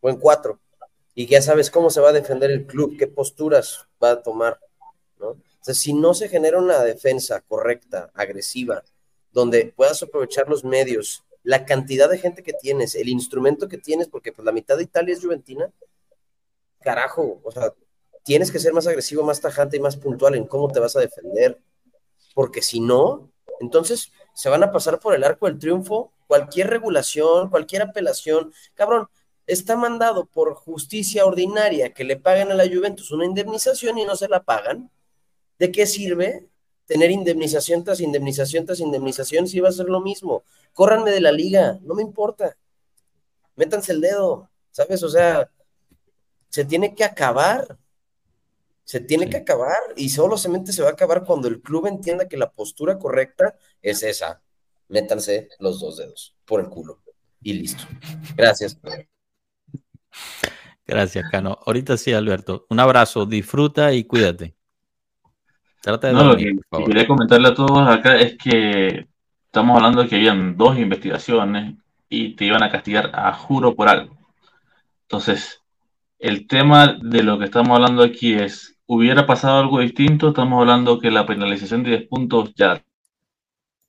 O 0.00 0.08
en 0.10 0.16
cuatro. 0.16 0.60
y 1.14 1.26
ya 1.26 1.42
sabes 1.42 1.70
cómo 1.70 1.90
se 1.90 2.00
va 2.00 2.10
a 2.10 2.12
defender 2.12 2.50
el 2.50 2.66
club, 2.66 2.96
qué 2.98 3.06
posturas 3.06 3.86
va 4.02 4.12
a 4.12 4.22
tomar, 4.22 4.60
¿no? 5.18 5.36
si 5.62 5.92
no 5.92 6.14
se 6.14 6.28
genera 6.28 6.58
una 6.58 6.82
defensa 6.82 7.40
correcta, 7.42 8.10
agresiva, 8.14 8.82
donde 9.32 9.72
puedas 9.76 10.02
aprovechar 10.02 10.48
los 10.48 10.64
medios, 10.64 11.24
la 11.42 11.64
cantidad 11.64 12.08
de 12.08 12.18
gente 12.18 12.42
que 12.42 12.52
tienes, 12.52 12.94
el 12.94 13.08
instrumento 13.08 13.68
que 13.68 13.78
tienes, 13.78 14.08
porque 14.08 14.32
pues 14.32 14.44
la 14.44 14.52
mitad 14.52 14.76
de 14.76 14.84
Italia 14.84 15.14
es 15.14 15.22
Juventina, 15.22 15.70
carajo, 16.80 17.40
o 17.42 17.50
sea, 17.50 17.74
tienes 18.24 18.50
que 18.50 18.58
ser 18.58 18.72
más 18.72 18.86
agresivo, 18.86 19.22
más 19.22 19.40
tajante 19.40 19.76
y 19.76 19.80
más 19.80 19.96
puntual 19.96 20.34
en 20.34 20.46
cómo 20.46 20.68
te 20.68 20.80
vas 20.80 20.96
a 20.96 21.00
defender, 21.00 21.58
porque 22.40 22.62
si 22.62 22.80
no, 22.80 23.30
entonces 23.60 24.12
se 24.32 24.48
van 24.48 24.62
a 24.62 24.72
pasar 24.72 24.98
por 24.98 25.14
el 25.14 25.24
arco 25.24 25.44
del 25.44 25.58
triunfo 25.58 26.14
cualquier 26.26 26.70
regulación, 26.70 27.50
cualquier 27.50 27.82
apelación, 27.82 28.54
cabrón, 28.72 29.08
está 29.46 29.76
mandado 29.76 30.24
por 30.24 30.54
justicia 30.54 31.26
ordinaria 31.26 31.92
que 31.92 32.02
le 32.02 32.16
paguen 32.16 32.50
a 32.50 32.54
la 32.54 32.66
Juventus 32.66 33.10
una 33.10 33.26
indemnización 33.26 33.98
y 33.98 34.06
no 34.06 34.16
se 34.16 34.26
la 34.26 34.42
pagan. 34.42 34.90
¿De 35.58 35.70
qué 35.70 35.84
sirve 35.84 36.48
tener 36.86 37.10
indemnización 37.10 37.84
tras 37.84 38.00
indemnización 38.00 38.64
tras 38.64 38.80
indemnización 38.80 39.46
si 39.46 39.60
va 39.60 39.68
a 39.68 39.72
ser 39.72 39.90
lo 39.90 40.00
mismo? 40.00 40.42
Córranme 40.72 41.10
de 41.10 41.20
la 41.20 41.32
liga, 41.32 41.78
no 41.82 41.94
me 41.94 42.00
importa. 42.00 42.56
Métanse 43.54 43.92
el 43.92 44.00
dedo, 44.00 44.48
¿sabes? 44.70 45.02
O 45.02 45.10
sea, 45.10 45.50
se 46.48 46.64
tiene 46.64 46.94
que 46.94 47.04
acabar. 47.04 47.76
Se 48.84 49.00
tiene 49.00 49.28
que 49.28 49.36
acabar 49.36 49.78
y 49.96 50.08
solamente 50.08 50.72
se 50.72 50.82
va 50.82 50.88
a 50.88 50.92
acabar 50.92 51.24
cuando 51.24 51.48
el 51.48 51.60
club 51.60 51.86
entienda 51.86 52.28
que 52.28 52.36
la 52.36 52.50
postura 52.50 52.98
correcta 52.98 53.56
es 53.82 54.02
esa. 54.02 54.42
Métanse 54.88 55.48
los 55.58 55.80
dos 55.80 55.98
dedos 55.98 56.34
por 56.44 56.60
el 56.60 56.68
culo 56.68 57.00
y 57.42 57.52
listo. 57.54 57.84
Gracias. 58.36 58.78
Gracias, 60.86 61.30
Cano. 61.30 61.58
Ahorita 61.64 61.96
sí, 61.96 62.12
Alberto. 62.12 62.66
Un 62.68 62.80
abrazo, 62.80 63.26
disfruta 63.26 63.92
y 63.92 64.04
cuídate. 64.04 64.56
Trata 65.80 66.08
de 66.08 66.12
lo 66.12 66.36
que 66.36 66.56
quería 66.84 67.06
comentarle 67.06 67.48
a 67.48 67.54
todos 67.54 67.88
acá 67.88 68.16
es 68.16 68.36
que 68.36 69.08
estamos 69.46 69.76
hablando 69.76 70.02
de 70.02 70.08
que 70.08 70.16
habían 70.16 70.56
dos 70.56 70.78
investigaciones 70.78 71.76
y 72.08 72.34
te 72.36 72.44
iban 72.44 72.62
a 72.62 72.70
castigar 72.70 73.10
a 73.14 73.32
juro 73.32 73.74
por 73.74 73.88
algo. 73.88 74.18
Entonces, 75.02 75.59
el 76.20 76.46
tema 76.46 76.98
de 77.02 77.22
lo 77.22 77.38
que 77.38 77.46
estamos 77.46 77.70
hablando 77.70 78.02
aquí 78.02 78.34
es, 78.34 78.78
hubiera 78.86 79.26
pasado 79.26 79.58
algo 79.58 79.80
distinto, 79.80 80.28
estamos 80.28 80.60
hablando 80.60 80.98
que 81.00 81.10
la 81.10 81.26
penalización 81.26 81.82
de 81.82 81.90
10 81.90 82.08
puntos 82.08 82.54
ya 82.54 82.82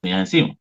tenía 0.02 0.20
encima. 0.20 0.56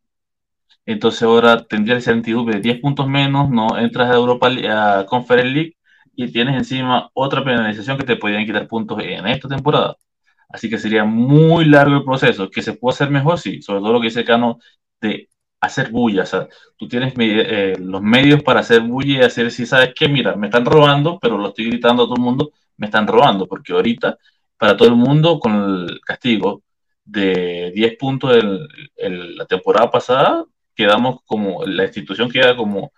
Entonces 0.87 1.23
ahora 1.23 1.65
tendría 1.65 1.97
el 1.97 2.03
sentido 2.03 2.45
de 2.45 2.61
10 2.61 2.81
puntos 2.81 3.07
menos, 3.09 3.51
no 3.51 3.79
entras 3.79 4.11
a 4.11 4.17
Europa 4.17 4.49
a 4.49 5.07
Conference 5.07 5.51
League 5.51 5.77
y 6.17 6.33
tienes 6.33 6.57
encima 6.57 7.11
otra 7.15 7.45
penalización 7.45 7.97
que 7.99 8.05
te 8.05 8.17
podrían 8.17 8.47
quitar 8.47 8.67
puntos 8.69 8.99
en 9.03 9.27
esta 9.29 9.49
temporada. 9.49 9.97
Así 10.49 10.69
que 10.69 10.79
sería 10.79 11.05
muy 11.05 11.67
largo 11.67 11.97
el 11.97 12.05
proceso, 12.05 12.51
que 12.51 12.63
se 12.63 12.73
puede 12.75 12.95
hacer 12.95 13.11
mejor, 13.11 13.39
sí, 13.39 13.63
sobre 13.63 13.81
todo 13.81 13.93
lo 13.93 14.01
que 14.01 14.09
dice 14.09 14.25
Cano 14.25 14.59
de 15.01 15.29
hacer 15.61 15.91
bulla, 15.91 16.23
o 16.23 16.27
sea, 16.27 16.49
tú 16.77 16.89
tienes 16.89 17.15
eh, 17.19 17.77
los 17.79 18.03
medios 18.03 18.43
para 18.43 18.61
hacer 18.61 18.81
bulla 18.81 19.19
y 19.19 19.23
hacer, 19.23 19.51
si 19.51 19.67
sabes 19.67 19.93
que, 19.95 20.09
mira, 20.09 20.37
me 20.37 20.47
están 20.47 20.65
robando, 20.65 21.19
pero 21.21 21.37
lo 21.39 21.49
estoy 21.49 21.67
gritando 21.67 22.05
a 22.05 22.07
todo 22.07 22.17
el 22.17 22.23
mundo, 22.23 22.53
me 22.79 22.87
están 22.87 23.07
robando, 23.07 23.47
porque 23.47 23.73
ahorita, 23.73 24.19
para 24.57 24.77
todo 24.77 24.89
el 24.89 24.97
mundo, 24.97 25.39
con 25.39 25.55
el 25.89 26.01
castigo 26.01 26.63
de 27.05 27.73
10 27.75 27.97
puntos 27.99 28.39
en 28.97 29.37
la 29.37 29.47
temporada 29.47 29.91
pasada, 29.91 30.45
quedamos 30.75 31.21
como, 31.27 31.65
la 31.67 31.85
institución 31.85 32.31
queda 32.31 32.57
como, 32.57 32.93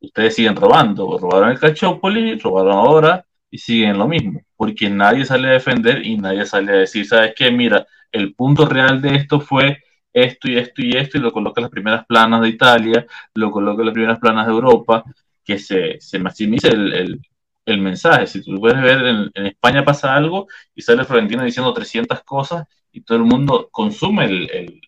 ustedes 0.00 0.34
siguen 0.34 0.56
robando, 0.56 1.16
robaron 1.18 1.50
el 1.50 1.58
Cachópoli, 1.58 2.38
robaron 2.38 2.72
ahora 2.72 3.24
y 3.50 3.58
siguen 3.58 3.98
lo 3.98 4.08
mismo, 4.08 4.42
porque 4.56 4.90
nadie 4.90 5.24
sale 5.24 5.48
a 5.48 5.52
defender 5.52 6.04
y 6.06 6.16
nadie 6.18 6.44
sale 6.44 6.72
a 6.72 6.76
decir, 6.76 7.06
¿sabes 7.06 7.32
qué? 7.36 7.50
Mira, 7.50 7.86
el 8.10 8.34
punto 8.34 8.66
real 8.66 9.00
de 9.00 9.14
esto 9.16 9.40
fue 9.40 9.78
esto 10.12 10.50
y 10.50 10.58
esto 10.58 10.82
y 10.82 10.96
esto, 10.96 11.18
y 11.18 11.20
lo 11.20 11.32
coloca 11.32 11.60
en 11.60 11.64
las 11.64 11.70
primeras 11.70 12.06
planas 12.06 12.40
de 12.42 12.48
Italia, 12.48 13.06
lo 13.34 13.50
coloca 13.50 13.82
en 13.82 13.86
las 13.86 13.94
primeras 13.94 14.18
planas 14.18 14.46
de 14.46 14.52
Europa, 14.52 15.04
que 15.44 15.58
se, 15.58 16.00
se 16.00 16.18
maximice 16.18 16.68
el, 16.68 17.20
el, 17.66 17.80
mensaje. 17.80 18.26
Si 18.26 18.42
tú 18.42 18.60
puedes 18.60 18.80
ver, 18.80 19.04
en, 19.04 19.30
en, 19.34 19.46
España 19.46 19.84
pasa 19.84 20.14
algo 20.14 20.46
y 20.74 20.82
sale 20.82 21.04
Florentino 21.04 21.44
diciendo 21.44 21.72
300 21.72 22.22
cosas 22.22 22.66
y 22.92 23.02
todo 23.02 23.18
el 23.18 23.24
mundo 23.24 23.68
consume 23.72 24.26
el, 24.26 24.80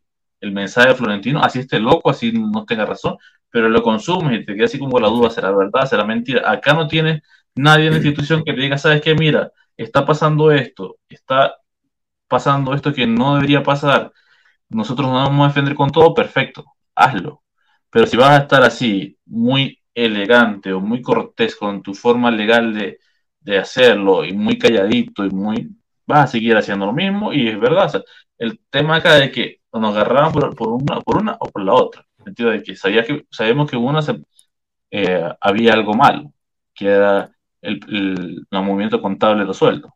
el 0.45 0.53
mensaje 0.53 0.89
de 0.89 0.95
Florentino, 0.95 1.43
así 1.43 1.61
esté 1.61 1.81
loco, 1.81 2.11
así 2.11 2.33
no 2.33 2.65
tenga 2.65 2.87
razón, 2.87 3.17
pero 3.51 3.69
lo 3.69 3.83
consumes 3.83 4.41
y 4.41 4.45
te 4.45 4.55
queda 4.55 4.67
así 4.67 4.79
como 4.79 4.99
la 5.01 5.09
duda, 5.09 5.31
¿será 5.31 5.51
verdad? 5.53 5.87
¿Será 5.87 6.05
mentira? 6.05 6.51
Acá 6.51 6.75
no 6.75 6.87
tiene 6.87 7.23
nadie 7.55 7.87
en 7.87 7.93
la 7.93 7.97
institución 7.99 8.45
que 8.45 8.53
te 8.53 8.61
diga, 8.61 8.79
¿sabes 8.79 9.01
qué? 9.03 9.15
Mira, 9.15 9.53
está 9.77 10.05
pasando 10.05 10.53
esto, 10.53 10.99
está 11.09 11.57
pasando 12.29 12.75
esto 12.75 12.93
que 12.93 13.07
no 13.07 13.37
debería 13.37 13.63
pasar, 13.63 14.13
nosotros 14.69 15.09
nos 15.09 15.29
vamos 15.29 15.45
a 15.45 15.49
defender 15.49 15.75
con 15.75 15.91
todo, 15.91 16.15
perfecto, 16.15 16.65
hazlo. 16.95 17.43
Pero 17.91 18.07
si 18.07 18.17
vas 18.17 18.31
a 18.31 18.43
estar 18.43 18.63
así, 18.65 19.19
muy 19.27 19.81
elegante 19.95 20.73
o 20.73 20.81
muy 20.81 21.03
cortés 21.03 21.57
con 21.57 21.83
tu 21.83 21.95
forma 21.95 22.31
legal 22.31 22.75
de, 22.75 22.99
de 23.41 23.59
hacerlo 23.59 24.25
y 24.25 24.33
muy 24.33 24.59
calladito 24.59 25.25
y 25.25 25.31
muy, 25.31 25.71
vas 26.07 26.25
a 26.25 26.27
seguir 26.33 26.57
haciendo 26.57 26.87
lo 26.87 26.93
mismo 26.93 27.33
y 27.33 27.49
es 27.49 27.61
verdad. 27.61 28.05
el 28.39 28.61
tema 28.71 28.97
acá 28.97 29.23
es 29.25 29.33
que 29.33 29.61
nos 29.73 29.95
agarraban 29.95 30.33
por, 30.33 30.55
por, 30.57 30.69
una, 30.69 31.01
por 31.01 31.19
una 31.19 31.37
o 31.41 31.47
por 31.51 31.63
la 31.65 31.75
otra. 31.75 32.03
En 32.19 32.23
el 32.23 32.25
sentido 32.27 32.51
de 32.51 32.63
que, 32.63 32.77
sabía 32.77 33.05
que 33.05 33.27
sabemos 33.31 33.71
que 33.71 33.77
una 33.77 34.03
se, 34.03 34.23
eh, 34.91 35.29
había 35.41 35.75
algo 35.75 35.95
mal, 35.95 36.33
que 36.75 36.87
era 36.89 37.31
el, 37.61 37.81
el, 37.89 38.47
movimiento 38.51 39.03
contable 39.03 39.41
de 39.41 39.47
los 39.47 39.57
sueldos. 39.59 39.93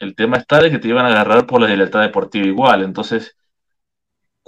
El 0.00 0.14
tema 0.14 0.36
está 0.36 0.60
de 0.60 0.70
que 0.70 0.78
te 0.78 0.88
iban 0.88 1.06
a 1.06 1.08
agarrar 1.08 1.46
por 1.46 1.60
la 1.60 1.68
libertad 1.68 2.02
deportiva 2.02 2.46
igual. 2.46 2.82
Entonces, 2.82 3.37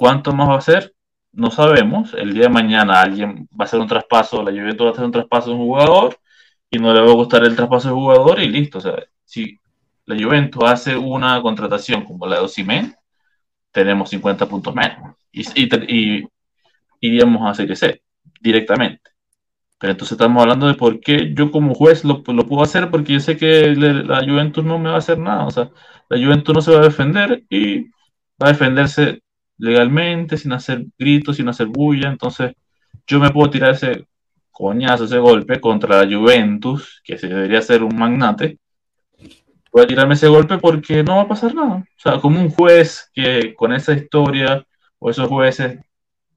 ¿cuánto 0.01 0.33
más 0.33 0.49
va 0.49 0.57
a 0.57 0.61
ser? 0.63 0.95
No 1.33 1.51
sabemos. 1.51 2.15
El 2.15 2.33
día 2.33 2.45
de 2.45 2.49
mañana 2.49 3.03
alguien 3.03 3.47
va 3.53 3.65
a 3.65 3.69
hacer 3.69 3.79
un 3.79 3.87
traspaso, 3.87 4.43
la 4.43 4.51
Juventus 4.51 4.87
va 4.87 4.91
a 4.91 4.93
hacer 4.93 5.05
un 5.05 5.13
traspaso 5.13 5.51
de 5.51 5.57
un 5.57 5.63
jugador 5.67 6.19
y 6.71 6.79
no 6.79 6.95
le 6.95 7.03
va 7.03 7.11
a 7.11 7.15
gustar 7.15 7.45
el 7.45 7.55
traspaso 7.55 7.89
del 7.89 7.97
jugador 7.99 8.41
y 8.41 8.49
listo. 8.49 8.79
O 8.79 8.81
sea, 8.81 8.95
si 9.27 9.59
la 10.07 10.17
Juventus 10.17 10.65
hace 10.65 10.97
una 10.97 11.43
contratación 11.43 12.05
como 12.05 12.27
la 12.27 12.37
de 12.37 12.43
Osimen, 12.43 12.95
tenemos 13.73 14.09
50 14.09 14.49
puntos 14.49 14.75
menos. 14.75 15.17
Y, 15.33 15.43
y, 15.65 16.27
iríamos 17.01 17.43
a 17.47 17.63
CQC 17.63 18.01
directamente. 18.41 19.11
Pero 19.79 19.93
entonces 19.93 20.13
estamos 20.13 20.43
hablando 20.43 20.67
de 20.67 20.75
por 20.75 21.01
qué 21.01 21.35
yo 21.35 21.51
como 21.53 21.75
juez 21.75 22.05
lo, 22.05 22.23
lo 22.27 22.47
puedo 22.47 22.63
hacer, 22.63 22.91
porque 22.91 23.15
yo 23.15 23.21
sé 23.21 23.37
que 23.37 23.75
la 23.77 24.25
Juventus 24.25 24.65
no 24.65 24.79
me 24.79 24.89
va 24.89 24.97
a 24.97 24.99
hacer 24.99 25.19
nada. 25.19 25.45
O 25.47 25.51
sea, 25.51 25.71
la 26.09 26.17
Juventus 26.17 26.55
no 26.55 26.63
se 26.63 26.73
va 26.73 26.81
a 26.81 26.85
defender 26.85 27.45
y 27.51 27.85
va 28.43 28.49
a 28.49 28.53
defenderse 28.53 29.23
legalmente, 29.61 30.37
sin 30.37 30.53
hacer 30.53 30.87
gritos, 30.99 31.37
sin 31.37 31.49
hacer 31.49 31.67
bulla. 31.69 32.09
Entonces, 32.09 32.53
yo 33.07 33.21
me 33.21 33.31
puedo 33.31 33.51
tirar 33.51 33.73
ese 33.73 34.07
coñazo, 34.51 35.05
ese 35.05 35.19
golpe 35.19 35.61
contra 35.61 36.05
la 36.05 36.17
Juventus, 36.17 37.01
que 37.05 37.19
se 37.19 37.29
debería 37.29 37.63
ser 37.63 37.83
un 37.83 37.97
magnate, 37.97 38.59
voy 39.73 39.85
a 39.85 39.87
tirarme 39.87 40.15
ese 40.15 40.29
golpe 40.29 40.59
porque 40.59 41.03
no 41.03 41.17
va 41.17 41.23
a 41.23 41.29
pasar 41.29 41.55
nada. 41.55 41.77
O 41.77 42.01
sea, 42.01 42.21
como 42.21 42.41
un 42.41 42.51
juez 42.51 43.11
que 43.13 43.55
con 43.55 43.73
esa 43.73 43.93
historia 43.93 44.65
o 44.99 45.11
esos 45.11 45.29
jueces 45.29 45.79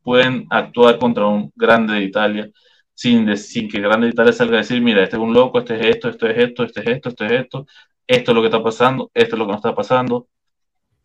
pueden 0.03 0.45
actuar 0.49 0.99
contra 0.99 1.27
un 1.27 1.51
grande 1.55 1.95
de 1.95 2.03
Italia 2.03 2.49
sin, 2.93 3.35
sin 3.37 3.69
que 3.69 3.79
grande 3.79 4.07
de 4.07 4.13
Italia 4.13 4.33
salga 4.33 4.55
a 4.55 4.57
decir, 4.59 4.81
mira, 4.81 5.03
este 5.03 5.15
es 5.15 5.21
un 5.21 5.33
loco, 5.33 5.59
este 5.59 5.79
es 5.79 5.95
esto, 5.95 6.09
este 6.09 6.31
es 6.31 6.37
esto, 6.49 6.63
este 6.63 6.81
es 6.81 6.87
esto, 6.87 7.09
este 7.09 7.25
es 7.25 7.31
esto, 7.31 7.65
esto 8.07 8.31
es 8.31 8.35
lo 8.35 8.41
que 8.41 8.47
está 8.47 8.63
pasando, 8.63 9.11
esto 9.13 9.35
es 9.35 9.39
lo 9.39 9.45
que 9.45 9.51
no 9.51 9.57
está 9.57 9.75
pasando. 9.75 10.27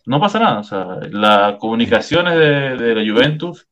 No 0.09 0.19
pasa 0.21 0.39
nada. 0.39 0.61
O 0.61 0.65
sea, 0.65 0.87
las 1.11 1.57
comunicaciones 1.59 2.35
de, 2.35 2.77
de 2.77 2.95
la 2.95 3.13
Juventus 3.13 3.69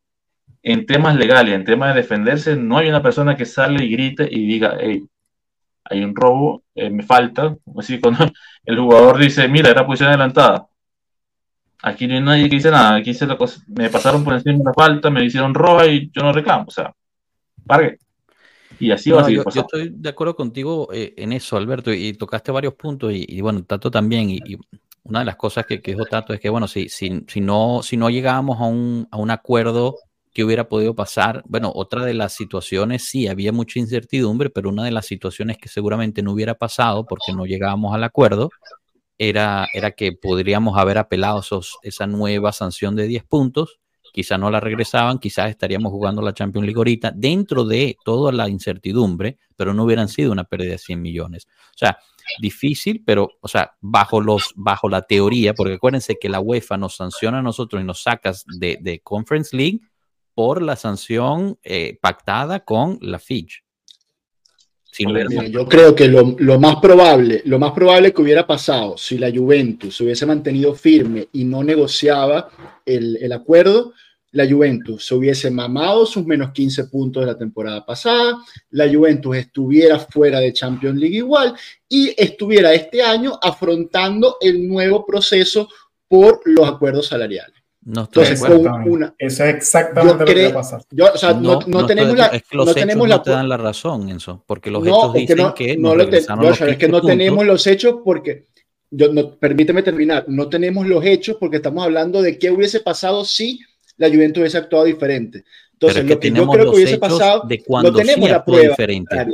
en 0.62 0.84
temas 0.84 1.16
legales, 1.16 1.54
en 1.54 1.64
temas 1.64 1.94
de 1.94 2.02
defenderse, 2.02 2.56
no 2.56 2.76
hay 2.76 2.88
una 2.88 3.02
persona 3.02 3.36
que 3.36 3.46
sale 3.46 3.82
y 3.84 3.90
grite 3.90 4.28
y 4.30 4.46
diga, 4.46 4.76
hey, 4.78 5.02
hay 5.84 6.04
un 6.04 6.14
robo, 6.14 6.64
eh, 6.74 6.90
me 6.90 7.04
falta. 7.04 7.56
Así 7.78 7.98
cuando 8.00 8.26
el 8.64 8.78
jugador 8.78 9.18
dice, 9.18 9.48
mira, 9.48 9.70
era 9.70 9.86
posición 9.86 10.10
adelantada. 10.10 10.66
Aquí 11.82 12.06
no 12.06 12.14
hay 12.14 12.20
nadie 12.20 12.50
que 12.50 12.56
dice 12.56 12.70
nada. 12.70 12.96
Aquí 12.96 13.14
se 13.14 13.26
me 13.68 13.88
pasaron 13.88 14.22
por 14.22 14.34
encima 14.34 14.58
de 14.58 14.64
la 14.64 14.74
falta, 14.74 15.08
me 15.08 15.24
hicieron 15.24 15.54
roja 15.54 15.86
y 15.86 16.10
yo 16.12 16.22
no 16.22 16.32
reclamo. 16.32 16.66
O 16.68 16.70
sea, 16.70 16.92
pargue. 17.66 17.98
Y 18.78 18.90
así 18.90 19.10
va 19.10 19.22
a 19.22 19.24
seguir 19.24 19.42
yo, 19.42 19.50
yo, 19.50 19.60
estoy 19.62 19.90
de 19.94 20.08
acuerdo 20.10 20.36
contigo 20.36 20.88
eh, 20.92 21.14
en 21.16 21.32
eso, 21.32 21.56
Alberto, 21.56 21.90
y, 21.94 22.12
tocaste 22.12 22.52
varios 22.52 22.74
puntos, 22.74 23.10
y, 23.14 23.40
bueno, 23.40 23.64
Tato 23.64 23.90
también, 23.90 24.28
y, 24.28 24.40
una 25.08 25.20
de 25.20 25.24
las 25.24 25.36
cosas 25.36 25.66
que, 25.66 25.80
que 25.80 25.92
dijo 25.92 26.04
Tato 26.04 26.32
es 26.32 26.40
que, 26.40 26.50
bueno, 26.50 26.68
si, 26.68 26.88
si, 26.88 27.24
si, 27.28 27.40
no, 27.40 27.80
si 27.82 27.96
no 27.96 28.10
llegábamos 28.10 28.60
a 28.60 28.64
un, 28.64 29.08
a 29.10 29.16
un 29.16 29.30
acuerdo 29.30 29.96
¿Qué 30.36 30.44
hubiera 30.44 30.68
podido 30.68 30.94
pasar? 30.94 31.42
Bueno, 31.46 31.72
otra 31.74 32.04
de 32.04 32.12
las 32.12 32.34
situaciones, 32.34 33.08
sí, 33.08 33.26
había 33.26 33.52
mucha 33.52 33.78
incertidumbre, 33.78 34.50
pero 34.50 34.68
una 34.68 34.84
de 34.84 34.90
las 34.90 35.06
situaciones 35.06 35.56
que 35.56 35.70
seguramente 35.70 36.22
no 36.22 36.32
hubiera 36.32 36.54
pasado 36.54 37.06
porque 37.06 37.32
no 37.32 37.46
llegábamos 37.46 37.94
al 37.94 38.04
acuerdo 38.04 38.50
era, 39.16 39.66
era 39.72 39.92
que 39.92 40.12
podríamos 40.12 40.76
haber 40.76 40.98
apelado 40.98 41.40
esos, 41.40 41.78
esa 41.82 42.06
nueva 42.06 42.52
sanción 42.52 42.96
de 42.96 43.06
10 43.06 43.24
puntos, 43.24 43.78
quizás 44.16 44.40
no 44.40 44.50
la 44.50 44.60
regresaban, 44.60 45.18
quizás 45.18 45.50
estaríamos 45.50 45.92
jugando 45.92 46.22
la 46.22 46.32
Champions 46.32 46.64
League 46.64 46.78
ahorita, 46.78 47.12
dentro 47.14 47.66
de 47.66 47.98
toda 48.02 48.32
la 48.32 48.48
incertidumbre, 48.48 49.36
pero 49.56 49.74
no 49.74 49.84
hubieran 49.84 50.08
sido 50.08 50.32
una 50.32 50.44
pérdida 50.44 50.70
de 50.70 50.78
100 50.78 51.02
millones. 51.02 51.46
O 51.74 51.76
sea, 51.76 51.98
difícil, 52.40 53.02
pero, 53.04 53.28
o 53.42 53.46
sea, 53.46 53.76
bajo, 53.78 54.22
los, 54.22 54.54
bajo 54.56 54.88
la 54.88 55.02
teoría, 55.02 55.52
porque 55.52 55.74
acuérdense 55.74 56.16
que 56.18 56.30
la 56.30 56.40
UEFA 56.40 56.78
nos 56.78 56.96
sanciona 56.96 57.40
a 57.40 57.42
nosotros 57.42 57.82
y 57.82 57.84
nos 57.84 58.02
sacas 58.02 58.46
de, 58.46 58.78
de 58.80 59.00
Conference 59.00 59.54
League 59.54 59.80
por 60.32 60.62
la 60.62 60.76
sanción 60.76 61.58
eh, 61.62 61.98
pactada 62.00 62.60
con 62.60 62.96
la 63.02 63.18
Fitch. 63.18 63.62
yo 64.98 65.68
creo 65.68 65.94
que 65.94 66.08
lo, 66.08 66.36
lo, 66.38 66.58
más 66.58 66.76
probable, 66.76 67.42
lo 67.44 67.58
más 67.58 67.72
probable 67.72 68.14
que 68.14 68.22
hubiera 68.22 68.46
pasado 68.46 68.96
si 68.96 69.18
la 69.18 69.30
Juventus 69.30 69.94
se 69.94 70.04
hubiese 70.04 70.24
mantenido 70.24 70.74
firme 70.74 71.28
y 71.34 71.44
no 71.44 71.62
negociaba 71.62 72.48
el, 72.86 73.18
el 73.20 73.32
acuerdo, 73.32 73.92
la 74.36 74.46
Juventus 74.46 75.06
se 75.06 75.14
hubiese 75.14 75.50
mamado 75.50 76.04
sus 76.04 76.26
menos 76.26 76.50
15 76.52 76.84
puntos 76.84 77.22
de 77.22 77.32
la 77.32 77.38
temporada 77.38 77.84
pasada, 77.86 78.36
la 78.70 78.86
Juventus 78.86 79.34
estuviera 79.34 79.98
fuera 79.98 80.40
de 80.40 80.52
Champions 80.52 80.98
League 80.98 81.16
igual 81.16 81.54
y 81.88 82.14
estuviera 82.16 82.74
este 82.74 83.02
año 83.02 83.38
afrontando 83.42 84.36
el 84.42 84.68
nuevo 84.68 85.06
proceso 85.06 85.68
por 86.06 86.42
los 86.44 86.68
acuerdos 86.68 87.06
salariales. 87.06 87.54
No 87.82 88.02
Entonces, 88.02 88.40
con 88.40 88.90
una, 88.90 89.14
eso 89.16 89.44
es 89.44 89.54
exactamente 89.54 90.18
lo 90.18 90.26
que 90.26 90.42
va 90.42 90.50
a 90.50 90.54
pasar. 90.54 90.82
Yo, 90.90 91.06
o 91.14 91.16
sea, 91.16 91.32
no, 91.32 91.60
no, 91.66 91.86
tenemos 91.86 92.18
la. 92.18 92.26
Es 92.26 92.42
que 92.42 92.56
los 92.56 92.66
no 92.66 92.74
tenemos 92.74 93.08
la, 93.08 93.22
te 93.22 93.30
dan 93.30 93.48
la 93.48 93.56
razón, 93.56 94.08
eso, 94.10 94.42
porque 94.44 94.70
los 94.70 94.84
hechos 94.84 95.14
dicen 95.14 95.36
no, 95.38 95.54
que. 95.54 95.76
No, 95.76 95.94
lo 95.94 96.08
te, 96.08 96.18
es 96.18 96.76
que 96.76 96.88
no 96.88 97.00
tenemos 97.00 97.46
los 97.46 97.66
hechos 97.66 98.00
porque. 98.04 98.48
Yo, 98.90 99.12
no, 99.12 99.36
permíteme 99.36 99.82
terminar. 99.82 100.24
No 100.28 100.48
tenemos 100.48 100.86
los 100.86 101.04
hechos 101.04 101.36
porque 101.38 101.56
estamos 101.56 101.84
hablando 101.84 102.22
de 102.22 102.38
qué 102.38 102.50
hubiese 102.50 102.80
pasado 102.80 103.24
si 103.24 103.60
la 103.96 104.08
Juventus 104.08 104.40
hubiese 104.40 104.58
actuado 104.58 104.84
diferente. 104.84 105.44
Entonces, 105.72 106.04
lo 106.06 106.18
que 106.18 106.30
yo 106.30 106.46
creo 106.48 106.70
que 106.70 106.76
hubiese 106.76 106.98
pasado. 106.98 107.42
De 107.46 107.62
cuando 107.62 107.90
no 107.90 107.98
tenemos 107.98 108.30
la 108.30 108.44
prueba 108.44 108.68
diferente. 108.70 109.26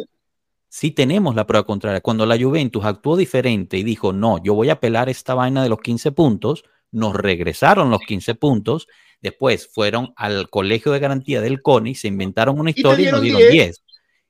Sí 0.69 0.91
tenemos 0.91 1.37
la 1.37 1.47
prueba 1.47 1.65
contraria. 1.67 2.01
Cuando 2.01 2.25
la 2.25 2.39
Juventus 2.39 2.85
actuó 2.85 3.17
diferente 3.17 3.77
y 3.77 3.83
dijo, 3.83 4.13
no, 4.13 4.43
yo 4.43 4.55
voy 4.55 4.71
a 4.71 4.75
apelar 4.75 5.09
esta 5.11 5.35
vaina 5.35 5.63
de 5.63 5.69
los 5.69 5.81
15 5.81 6.13
puntos, 6.13 6.65
nos 6.91 7.15
regresaron 7.15 7.91
los 7.91 8.01
15 8.01 8.35
puntos, 8.37 8.89
después 9.21 9.69
fueron 9.71 10.15
al 10.17 10.49
colegio 10.49 10.93
de 10.93 10.99
garantía 10.99 11.43
del 11.43 11.61
CONI, 11.61 11.95
se 11.95 12.09
inventaron 12.09 12.59
una 12.59 12.71
historia 12.71 13.11
y, 13.11 13.13
nos 13.13 13.21
dieron 13.21 13.51
10. 13.51 13.85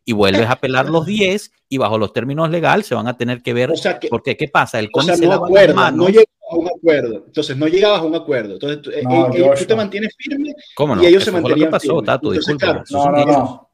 Y 0.04 0.12
vuelves 0.14 0.46
a 0.48 0.52
apelar 0.52 0.90
los 0.90 1.06
10 1.06 1.52
y 1.68 1.78
bajo 1.78 1.96
los 1.96 2.12
términos 2.12 2.50
legales 2.50 2.86
se 2.86 2.96
van 2.96 3.06
a 3.06 3.16
tener 3.16 3.40
que 3.40 3.54
ver. 3.54 3.70
O 3.70 3.76
sea 3.76 4.00
porque, 4.10 4.36
¿qué 4.36 4.48
pasa? 4.48 4.80
El 4.80 4.90
CONI 4.90 5.16
se 5.16 5.26
no 5.26 5.34
acuerda, 5.34 5.92
no 5.92 6.08
llegabas 6.08 6.26
a 6.52 6.56
un 6.56 6.68
acuerdo. 6.68 7.24
Entonces, 7.26 7.56
no 7.56 7.66
llegabas 7.66 8.00
a 8.00 8.04
un 8.04 8.14
acuerdo. 8.14 8.54
Entonces, 8.54 8.94
eh, 8.94 9.02
eh, 9.02 9.50
tú 9.58 9.64
te 9.64 9.74
mantienes 9.74 10.14
firme 10.16 10.54
y 11.00 11.06
ellos 11.06 11.24
se 11.24 11.30
mantenían 11.30 11.70
pasó, 11.70 12.02
firmes. 12.02 12.90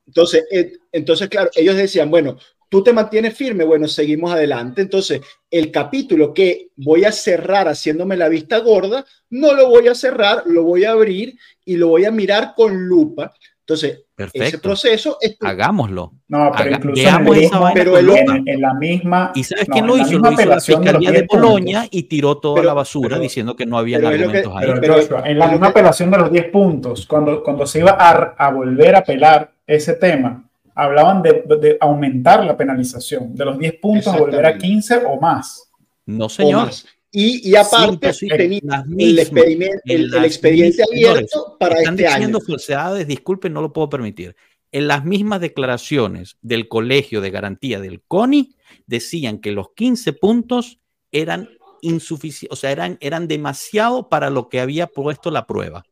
entonces, 0.07 0.45
eh, 0.51 0.73
entonces, 0.93 1.29
claro, 1.29 1.51
ellos 1.55 1.77
decían, 1.77 2.11
bueno, 2.11 2.37
tú 2.69 2.83
te 2.83 2.93
mantienes 2.93 3.35
firme, 3.35 3.65
bueno, 3.65 3.89
seguimos 3.89 4.33
adelante. 4.33 4.83
Entonces, 4.83 5.21
el 5.51 5.71
capítulo 5.71 6.33
que 6.33 6.69
voy 6.77 7.05
a 7.05 7.13
cerrar 7.13 7.69
haciéndome 7.69 8.17
la 8.17 8.29
vista 8.29 8.59
gorda, 8.59 9.05
no 9.31 9.55
lo 9.55 9.69
voy 9.69 9.89
a 9.89 9.95
cerrar, 9.95 10.43
lo 10.47 10.63
voy 10.65 10.85
a 10.85 10.93
abrir 10.93 11.37
y 11.65 11.77
lo 11.77 11.89
voy 11.89 12.05
a 12.05 12.11
mirar 12.11 12.55
con 12.57 12.87
lupa. 12.87 13.33
Entonces, 13.69 14.05
ese 14.33 14.59
proceso 14.59 15.19
es... 15.21 15.37
Hagámoslo. 15.41 16.15
No, 16.29 16.51
pero 16.57 16.71
incluso 16.71 17.03
en, 17.03 18.61
la 18.63 18.73
misma... 18.73 19.33
¿Y 19.35 19.45
sabes 19.45 19.67
quién 19.71 19.87
lo 19.87 19.99
hizo? 19.99 20.19
Lo 20.19 20.33
hizo 20.33 20.45
la 20.47 20.59
Fiscalía 20.59 21.13
de, 21.13 21.25
Polonia 21.25 21.87
y 21.91 22.05
tiró 22.05 22.39
toda 22.39 22.63
la 22.63 22.73
basura 22.73 23.19
diciendo 23.19 23.55
que 23.55 23.67
no 23.67 23.77
había 23.77 23.99
argumentos 23.99 24.55
ahí. 24.57 24.71
Pero, 24.81 25.23
en 25.23 25.39
la 25.39 25.49
misma 25.49 25.67
apelación 25.67 26.11
de 26.11 26.17
los 26.17 26.33
10 26.33 26.51
puntos, 26.51 27.07
cuando, 27.07 27.43
cuando 27.43 27.67
se 27.67 27.81
iba 27.81 27.91
a, 27.91 28.35
a 28.39 28.51
volver 28.51 28.95
a 28.95 29.01
apelar 29.01 29.53
ese 29.67 29.93
tema, 29.93 30.49
hablaban 30.75 31.21
de, 31.21 31.77
aumentar 31.79 32.43
la 32.47 32.57
penalización, 32.57 33.35
de 33.35 33.45
los 33.45 33.59
10 33.59 33.75
puntos 33.83 34.15
a 34.15 34.17
volver 34.17 34.47
a 34.47 34.57
15 34.57 35.03
o 35.07 35.21
más. 35.21 35.71
No, 36.07 36.31
señor. 36.31 36.71
Y, 37.11 37.51
y, 37.51 37.57
aparte 37.57 38.13
tenía 38.13 38.85
el, 38.99 39.19
experimento, 39.19 39.81
el, 39.87 40.15
expediente 40.25 40.83
abierto 40.83 41.57
para 41.59 41.79
están 41.79 41.99
este 41.99 42.07
diciendo 42.07 42.41
falsedades, 42.41 43.07
disculpen, 43.07 43.53
no 43.55 43.63
lo 43.63 43.73
puedo 43.73 43.89
permitir. 43.89 44.37
En 44.73 44.89
las 44.89 45.07
mismas 45.07 45.41
declaraciones 45.41 46.37
del 46.43 46.69
Colegio 46.69 47.23
de 47.23 47.31
Garantía 47.31 47.81
del 47.81 48.03
CONI 48.03 48.55
decían 48.87 49.39
que 49.39 49.53
los 49.53 49.71
15 49.75 50.13
puntos 50.13 50.81
eran 51.11 51.49
insuficientes, 51.81 52.55
o 52.55 52.61
sea, 52.61 52.73
eran, 52.73 52.99
eran 53.01 53.27
demasiado 53.27 54.11
para 54.11 54.29
lo 54.29 54.51
que 54.51 54.61
había 54.61 54.87
puesto 54.87 55.31
la 55.31 55.47
prueba. 55.47 55.85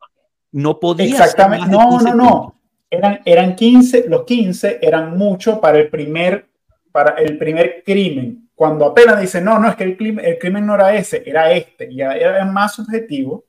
No 0.53 0.79
podía. 0.81 1.07
Exactamente. 1.07 1.67
no, 1.69 1.99
no, 1.99 2.14
no 2.14 2.57
eran, 2.91 3.21
eran 3.25 3.57
15, 3.57 4.09
los 4.09 4.25
15 4.25 4.79
eran 4.83 5.17
mucho 5.17 5.61
para 5.61 5.79
el 5.79 5.89
primer, 5.89 6.49
para 6.93 7.14
el 7.17 7.39
primer 7.39 7.83
crimen. 7.85 8.45
Cuando 8.57 8.86
apenas 8.86 9.20
dicen, 9.20 9.44
no, 9.44 9.59
no, 9.59 9.68
es 9.68 9.76
que 9.76 9.84
el 9.84 9.96
crimen, 9.96 10.24
el 10.24 10.38
crimen 10.38 10.64
no 10.64 10.74
era 10.74 10.94
ese, 10.96 11.22
era 11.24 11.52
este, 11.52 11.92
y 11.92 12.00
era 12.00 12.44
más 12.46 12.74
subjetivo, 12.74 13.44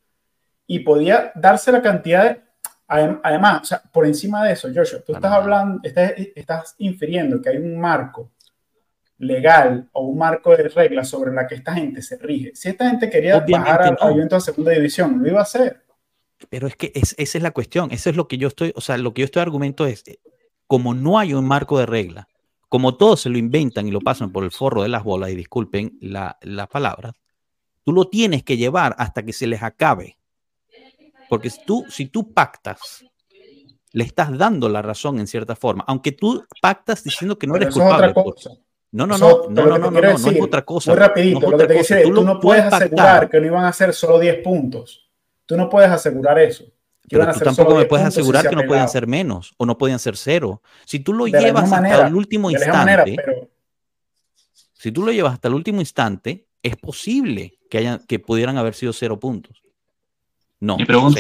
y 0.68 0.80
podía 0.80 1.32
darse 1.34 1.72
la 1.72 1.82
cantidad 1.82 2.24
de... 2.26 2.42
Además, 2.90 3.62
o 3.62 3.66
sea, 3.66 3.82
por 3.92 4.06
encima 4.06 4.46
de 4.46 4.54
eso, 4.54 4.70
Joshua, 4.74 5.00
tú 5.06 5.14
estás 5.14 5.32
hablando, 5.32 5.80
estás, 5.84 6.14
estás 6.36 6.76
infiriendo 6.78 7.42
que 7.42 7.50
hay 7.50 7.58
un 7.58 7.80
marco 7.80 8.32
legal 9.18 9.90
o 9.94 10.06
un 10.06 10.18
marco 10.18 10.56
de 10.56 10.70
reglas 10.70 11.10
sobre 11.10 11.34
la 11.34 11.48
que 11.48 11.56
esta 11.56 11.74
gente 11.74 12.02
se 12.02 12.18
rige. 12.18 12.52
Si 12.56 12.70
esta 12.70 12.90
gente 12.90 13.10
quería 13.10 13.40
bajar 13.40 13.98
al 14.00 14.18
no. 14.30 14.36
a 14.36 14.40
segunda 14.40 14.72
división, 14.72 15.22
lo 15.22 15.28
iba 15.28 15.40
a 15.40 15.44
hacer. 15.44 15.84
Pero 16.50 16.68
es 16.68 16.76
que 16.76 16.92
esa 16.94 17.16
es 17.18 17.42
la 17.42 17.52
cuestión, 17.52 17.92
eso 17.92 18.10
es 18.10 18.16
lo 18.16 18.28
que 18.28 18.38
yo 18.38 18.50
estoy, 18.50 18.72
o 18.76 18.82
sea, 18.82 18.98
lo 18.98 19.14
que 19.14 19.22
yo 19.22 19.26
estoy 19.26 19.42
argumento 19.42 19.88
es, 19.88 20.08
eh, 20.08 20.20
como 20.68 20.94
no 20.94 21.18
hay 21.18 21.34
un 21.34 21.46
marco 21.46 21.80
de 21.80 21.88
regla, 21.88 22.28
como 22.70 22.96
todos 22.96 23.22
se 23.22 23.30
lo 23.30 23.38
inventan 23.38 23.88
y 23.88 23.92
lo 23.92 24.02
pasan 24.02 24.32
por 24.32 24.44
el 24.44 24.52
forro 24.52 24.84
de 24.84 24.90
las 24.90 25.04
bolas, 25.04 25.30
y 25.30 25.36
disculpen 25.36 25.98
la, 26.02 26.38
la 26.42 26.68
palabra, 26.68 27.14
tú 27.84 27.94
lo 27.94 28.06
tienes 28.06 28.44
que 28.44 28.58
llevar 28.58 28.96
hasta 28.98 29.24
que 29.24 29.34
se 29.34 29.48
les 29.48 29.64
acabe. 29.64 30.18
Porque 31.30 31.52
tú, 31.66 31.86
si 31.90 32.06
tú 32.06 32.34
pactas, 32.34 33.06
le 33.92 34.04
estás 34.04 34.38
dando 34.38 34.70
la 34.70 34.82
razón 34.82 35.20
en 35.20 35.28
cierta 35.28 35.56
forma, 35.56 35.84
aunque 35.88 36.12
tú 36.12 36.46
pactas 36.62 37.04
diciendo 37.04 37.38
que 37.38 37.48
no 37.48 37.56
eres 37.56 37.74
culpable. 37.74 38.14
No, 38.90 39.06
no, 39.06 39.18
no, 39.18 39.50
no, 39.50 39.66
no, 39.66 39.78
no, 39.78 39.92
no, 39.92 40.02
no, 40.02 40.10
es 40.10 40.42
otra 40.42 40.64
cosa. 40.64 40.92
Muy 40.92 41.00
rapidito, 41.00 41.52
lo 41.52 41.58
que 41.58 41.68
te 41.68 41.74
dice 41.74 42.04
tú, 42.04 42.24
no 42.24 42.40
puedes 42.40 42.64
asegurar 42.66 43.30
que 43.30 43.40
no 43.40 43.48
iban 43.48 43.66
a 43.66 43.74
ser 43.74 43.94
solo 43.94 44.18
10 44.20 44.44
puntos 44.44 45.08
Tú 45.48 45.56
no 45.56 45.70
puedes 45.70 45.90
asegurar 45.90 46.38
eso. 46.40 46.66
Pero 47.10 47.32
tú 47.32 47.40
tampoco 47.40 47.76
me 47.76 47.86
puedes 47.86 48.06
asegurar 48.06 48.50
que 48.50 48.56
no 48.56 48.64
pueden 48.66 48.88
ser 48.90 49.08
menos 49.08 49.54
o 49.58 49.66
no 49.66 49.78
pueden 49.78 50.00
ser 50.00 50.18
cero. 50.18 50.62
Si 50.86 51.00
tú 51.00 51.14
lo 51.14 51.28
llevas 51.28 51.72
hasta 51.72 52.08
el 52.08 52.16
último 52.16 52.52
instante, 52.52 53.16
si 54.74 54.92
tú 54.92 55.04
lo 55.04 55.12
llevas 55.12 55.34
hasta 55.34 55.48
el 55.48 55.54
último 55.54 55.80
instante, 55.80 56.48
es 56.62 56.76
posible 56.76 57.58
que, 57.70 57.78
hayan, 57.80 58.00
que 58.08 58.20
pudieran 58.20 58.58
haber 58.58 58.74
sido 58.74 58.94
cero 58.94 59.20
puntos. 59.20 59.64
No. 60.60 60.78
Mi 60.78 60.86
pregunta 60.86 61.20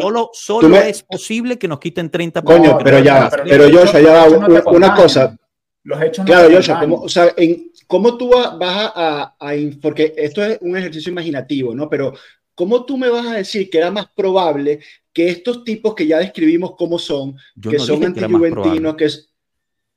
solo, 0.00 0.30
solo 0.32 0.76
es 0.76 1.02
posible 1.02 1.58
que 1.58 1.68
nos 1.68 1.78
quiten 1.78 2.10
30 2.10 2.42
puntos. 2.42 2.66
Coño, 2.66 2.78
pero 2.82 2.98
ya, 2.98 3.30
pero 3.44 3.68
yo 3.68 3.84
ya 3.84 4.26
una, 4.66 4.94
cosa. 4.94 5.36
Los 5.84 6.02
hechos 6.02 6.26
claro, 6.26 6.50
Joshua, 6.52 6.80
¿cómo, 6.80 6.96
o 6.96 7.08
sea, 7.08 7.32
en, 7.36 7.70
¿cómo 7.86 8.18
tú 8.18 8.30
vas 8.30 8.92
a, 8.94 9.36
a, 9.38 9.52
porque 9.80 10.12
esto 10.16 10.44
es 10.44 10.58
un 10.60 10.76
ejercicio 10.76 11.12
imaginativo, 11.12 11.72
¿no? 11.74 11.88
Pero 11.88 12.14
¿cómo 12.58 12.84
tú 12.84 12.98
me 12.98 13.08
vas 13.08 13.24
a 13.24 13.34
decir 13.34 13.70
que 13.70 13.78
era 13.78 13.88
más 13.92 14.08
probable 14.08 14.80
que 15.12 15.28
estos 15.28 15.62
tipos 15.62 15.94
que 15.94 16.08
ya 16.08 16.18
describimos 16.18 16.74
cómo 16.76 16.98
son, 16.98 17.36
que 17.62 17.78
son 17.78 18.04
antijuventinos, 18.04 18.96
que 18.96 19.04
es... 19.04 19.32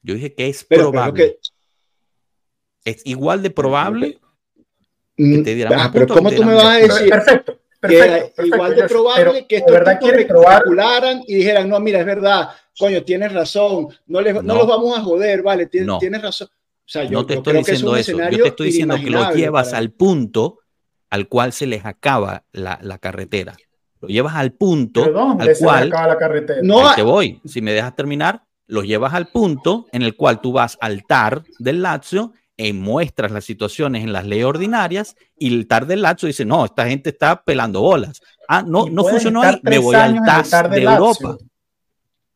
Yo 0.04 0.14
dije 0.14 0.36
que 0.36 0.48
es 0.48 0.64
probable. 0.64 1.40
Es 2.86 3.02
igual 3.06 3.42
de 3.42 3.50
probable 3.50 4.20
que 5.18 5.24
mm, 5.24 5.44
te 5.44 5.56
dieran 5.56 5.80
ah, 5.80 5.90
pero 5.92 6.06
¿cómo 6.06 6.32
tú 6.32 6.44
me 6.44 6.54
vas 6.54 6.66
a 6.66 6.78
decir? 6.78 7.10
Perfecto. 7.10 7.60
Perfecto, 7.80 8.46
igual 8.46 8.76
de 8.76 8.84
probable 8.84 9.48
que 9.48 9.56
estos 9.56 9.74
verdad 9.74 10.00
tipos 10.00 10.46
calcularan 10.46 11.24
y 11.26 11.38
dijeran, 11.38 11.68
no, 11.68 11.80
mira, 11.80 12.00
es 12.00 12.06
verdad, 12.06 12.50
coño, 12.78 13.04
tienes 13.04 13.34
razón, 13.34 13.88
no, 14.06 14.22
les, 14.22 14.36
no. 14.36 14.54
los 14.54 14.68
vamos 14.68 15.00
a 15.00 15.02
joder, 15.02 15.42
vale, 15.42 15.66
tienes, 15.66 16.22
razón. 16.22 16.48
O 16.48 16.86
sea, 16.86 17.06
yo, 17.06 17.12
no 17.14 17.26
te 17.26 17.34
estoy 17.34 17.58
diciendo 17.58 17.96
eso, 17.96 18.18
yo 18.30 18.44
te 18.44 18.50
estoy 18.50 18.68
diciendo 18.68 18.98
que 19.04 19.10
lo 19.10 19.34
llevas 19.34 19.74
al 19.74 19.90
punto 19.90 20.61
al 21.12 21.28
cual 21.28 21.54
se 21.54 21.68
les 21.68 21.86
acaba 21.86 22.46
la, 22.54 22.98
carretera. 22.98 23.56
Lo 24.00 24.08
llevas 24.08 24.36
al 24.36 24.54
punto 24.54 25.04
al 25.40 25.56
cual... 25.60 25.90
la 25.90 26.18
carretera? 26.18 26.62
No, 26.64 26.88
ahí 26.88 26.96
te 26.96 27.04
voy. 27.04 27.40
Si 27.46 27.62
me 27.62 27.74
dejas 27.74 27.96
terminar, 27.96 28.44
los 28.66 28.86
llevas 28.86 29.14
al 29.14 29.28
punto 29.28 29.86
en 29.92 30.02
el 30.02 30.16
cual 30.16 30.42
tú 30.42 30.54
vas 30.54 30.78
al 30.82 31.04
TAR 31.06 31.44
del 31.60 31.82
Lazio 31.82 32.32
y 32.56 32.74
muestras 32.74 33.32
las 33.32 33.44
situaciones 33.44 34.04
en 34.04 34.14
las 34.14 34.26
leyes 34.26 34.46
ordinarias 34.46 35.16
y 35.38 35.54
el 35.54 35.68
TAR 35.68 35.86
del 35.86 36.02
Lazio 36.02 36.28
dice, 36.28 36.46
no, 36.46 36.64
esta 36.64 36.88
gente 36.88 37.10
está 37.10 37.44
pelando 37.44 37.82
bolas. 37.82 38.22
Ah, 38.48 38.64
no, 38.66 38.86
no 38.86 39.04
funcionó 39.04 39.42
ahí, 39.42 39.60
me 39.64 39.80
voy 39.80 39.96
al 39.96 40.18
TAS 40.26 40.70
de 40.72 40.84
Europa. 40.84 41.38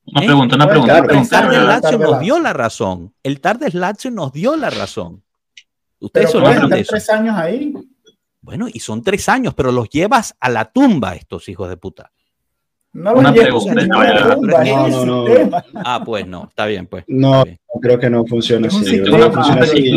Una 0.08 0.22
pregunta, 0.22 0.56
una 0.56 0.68
pregunta. 0.68 1.00
el 1.00 1.30
TAR 1.30 1.50
del 1.50 1.68
Lazio 1.68 1.98
nos 1.98 2.20
dio 2.20 2.40
la 2.40 2.54
razón. 2.54 3.14
El 3.24 3.40
TAR 3.40 3.58
del 3.58 3.80
Lazio 3.80 4.12
nos 4.12 4.34
dio 4.34 4.56
la 4.58 4.70
razón. 4.70 5.24
Ustedes 6.00 6.32
Pero 6.32 6.44
pueden 6.44 6.74
estar 6.74 6.86
tres 6.86 7.10
años 7.10 7.36
ahí. 7.38 7.74
Bueno, 8.46 8.68
y 8.72 8.80
son 8.80 9.02
tres 9.02 9.28
años, 9.28 9.56
pero 9.56 9.72
los 9.72 9.90
llevas 9.90 10.36
a 10.40 10.50
la 10.50 10.66
tumba 10.72 11.16
estos 11.16 11.50
hijos 11.50 11.68
de 11.68 11.78
puta. 11.78 12.12
No 12.94 13.14
Una 13.14 13.34
pregunta. 13.34 13.74
No, 13.88 15.06
no, 15.06 15.26
no, 15.26 15.64
Ah, 15.74 16.04
pues 16.06 16.28
no, 16.28 16.46
está 16.48 16.68
bien, 16.68 16.86
pues. 16.86 17.06
No, 17.08 17.44
creo 17.82 18.00
que 18.00 18.08
no 18.08 18.24
funciona 18.28 18.68
así. 18.68 19.00
No 19.00 19.32
funciona 19.32 19.62
así. 19.64 19.96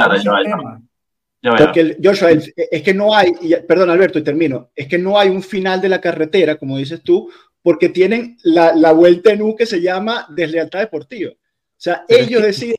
Porque, 1.43 1.99
Joshua, 2.03 2.31
es 2.31 2.83
que 2.83 2.95
no 2.95 3.15
hay, 3.15 3.33
perdón 3.69 3.91
Alberto, 3.91 4.19
y 4.19 4.25
termino, 4.25 4.71
es 4.75 4.89
que 4.89 4.99
no 4.99 5.19
hay 5.19 5.29
un 5.29 5.43
final 5.43 5.83
de 5.83 5.91
la 5.91 6.01
carretera, 6.01 6.57
como 6.57 6.79
dices 6.79 7.03
tú, 7.03 7.31
porque 7.61 7.91
tienen 7.91 8.39
la, 8.45 8.75
la 8.75 8.93
vuelta 8.93 9.31
en 9.31 9.43
U 9.43 9.55
que 9.55 9.67
se 9.67 9.83
llama 9.83 10.27
deslealtad 10.31 10.81
deportiva. 10.81 11.33
O 11.33 11.37
sea, 11.77 12.07
ellos 12.09 12.43
deciden 12.43 12.77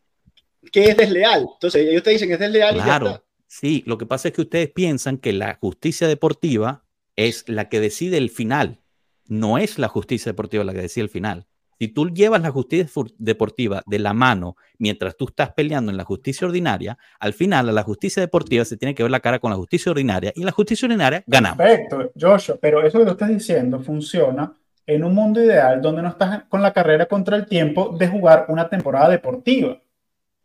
que 0.72 0.90
es 0.90 0.98
desleal. 0.98 1.48
Entonces, 1.54 1.88
ellos 1.88 2.02
te 2.02 2.10
dicen 2.10 2.32
es 2.32 2.40
desleal 2.40 2.74
claro, 2.74 3.06
y 3.06 3.10
ya 3.12 3.24
Sí, 3.50 3.84
lo 3.88 3.98
que 3.98 4.06
pasa 4.06 4.28
es 4.28 4.36
que 4.36 4.42
ustedes 4.42 4.70
piensan 4.70 5.18
que 5.18 5.34
la 5.34 5.58
justicia 5.60 6.08
deportiva 6.08 6.84
es 7.16 7.44
la 7.48 7.68
que 7.68 7.80
decide 7.80 8.18
el 8.18 8.30
final. 8.30 8.80
No 9.26 9.58
es 9.58 9.80
la 9.80 9.88
justicia 9.88 10.32
deportiva 10.32 10.64
la 10.64 10.72
que 10.72 10.82
decide 10.82 11.04
el 11.04 11.10
final. 11.10 11.48
Si 11.80 11.88
tú 11.88 12.10
llevas 12.10 12.42
la 12.44 12.52
justicia 12.52 12.88
deportiva 13.18 13.82
de 13.88 13.98
la 13.98 14.14
mano 14.14 14.56
mientras 14.78 15.18
tú 15.18 15.26
estás 15.30 15.52
peleando 15.54 15.90
en 15.90 15.98
la 15.98 16.04
justicia 16.04 16.46
ordinaria, 16.46 17.00
al 17.20 17.34
final 17.34 17.68
a 17.70 17.72
la 17.72 17.82
justicia 17.82 18.22
deportiva 18.22 18.66
se 18.66 18.78
tiene 18.78 18.94
que 18.94 19.02
ver 19.02 19.12
la 19.12 19.20
cara 19.20 19.40
con 19.40 19.50
la 19.50 19.58
justicia 19.58 19.92
ordinaria 19.92 20.32
y 20.36 20.44
la 20.44 20.52
justicia 20.52 20.86
ordinaria 20.86 21.24
gana. 21.26 21.58
Perfecto, 21.58 22.12
Joshua, 22.20 22.58
pero 22.62 22.86
eso 22.86 23.00
que 23.00 23.06
tú 23.06 23.12
estás 23.12 23.30
diciendo 23.30 23.80
funciona 23.80 24.54
en 24.86 25.04
un 25.04 25.16
mundo 25.16 25.44
ideal 25.44 25.82
donde 25.82 26.04
no 26.04 26.10
estás 26.10 26.44
con 26.50 26.62
la 26.62 26.72
carrera 26.72 27.08
contra 27.08 27.36
el 27.36 27.48
tiempo 27.48 27.96
de 27.98 28.08
jugar 28.08 28.46
una 28.50 28.70
temporada 28.70 29.10
deportiva. 29.10 29.82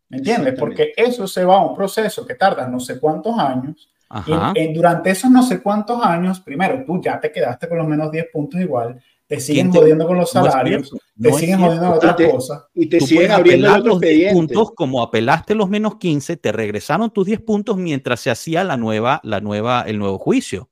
¿Me 0.09 0.17
entiendes? 0.17 0.55
Porque 0.57 0.93
eso 0.95 1.27
se 1.27 1.43
va 1.43 1.57
a 1.57 1.65
un 1.65 1.75
proceso 1.75 2.25
que 2.25 2.35
tarda 2.35 2.67
no 2.67 2.79
sé 2.79 2.99
cuántos 2.99 3.37
años. 3.37 3.89
Y 4.55 4.73
durante 4.73 5.09
esos 5.09 5.31
no 5.31 5.43
sé 5.43 5.61
cuántos 5.61 6.03
años, 6.03 6.39
primero, 6.39 6.83
tú 6.85 7.01
ya 7.03 7.19
te 7.19 7.31
quedaste 7.31 7.67
con 7.67 7.79
los 7.79 7.87
menos 7.87 8.11
10 8.11 8.27
puntos 8.31 8.61
igual, 8.61 9.01
te 9.27 9.39
siguen 9.39 9.71
jodiendo 9.71 10.05
con 10.05 10.17
los 10.17 10.29
salarios, 10.29 10.91
te 11.19 11.33
siguen 11.33 11.59
jodiendo 11.59 11.87
con 11.87 11.97
otras 11.97 12.31
cosas. 12.31 12.63
Y 12.75 12.85
te 12.87 13.01
siguen 13.01 13.31
abriendo 13.31 13.77
los 13.79 13.99
10 13.99 14.33
puntos, 14.33 14.71
como 14.75 15.01
apelaste 15.01 15.55
los 15.55 15.67
menos 15.67 15.95
15, 15.95 16.37
te 16.37 16.51
regresaron 16.51 17.09
tus 17.11 17.25
10 17.25 17.41
puntos 17.41 17.77
mientras 17.77 18.19
se 18.19 18.29
hacía 18.29 18.63
la 18.63 18.77
nueva, 18.77 19.19
la 19.23 19.41
nueva, 19.41 19.83
el 19.87 19.97
nuevo 19.97 20.19
juicio. 20.19 20.69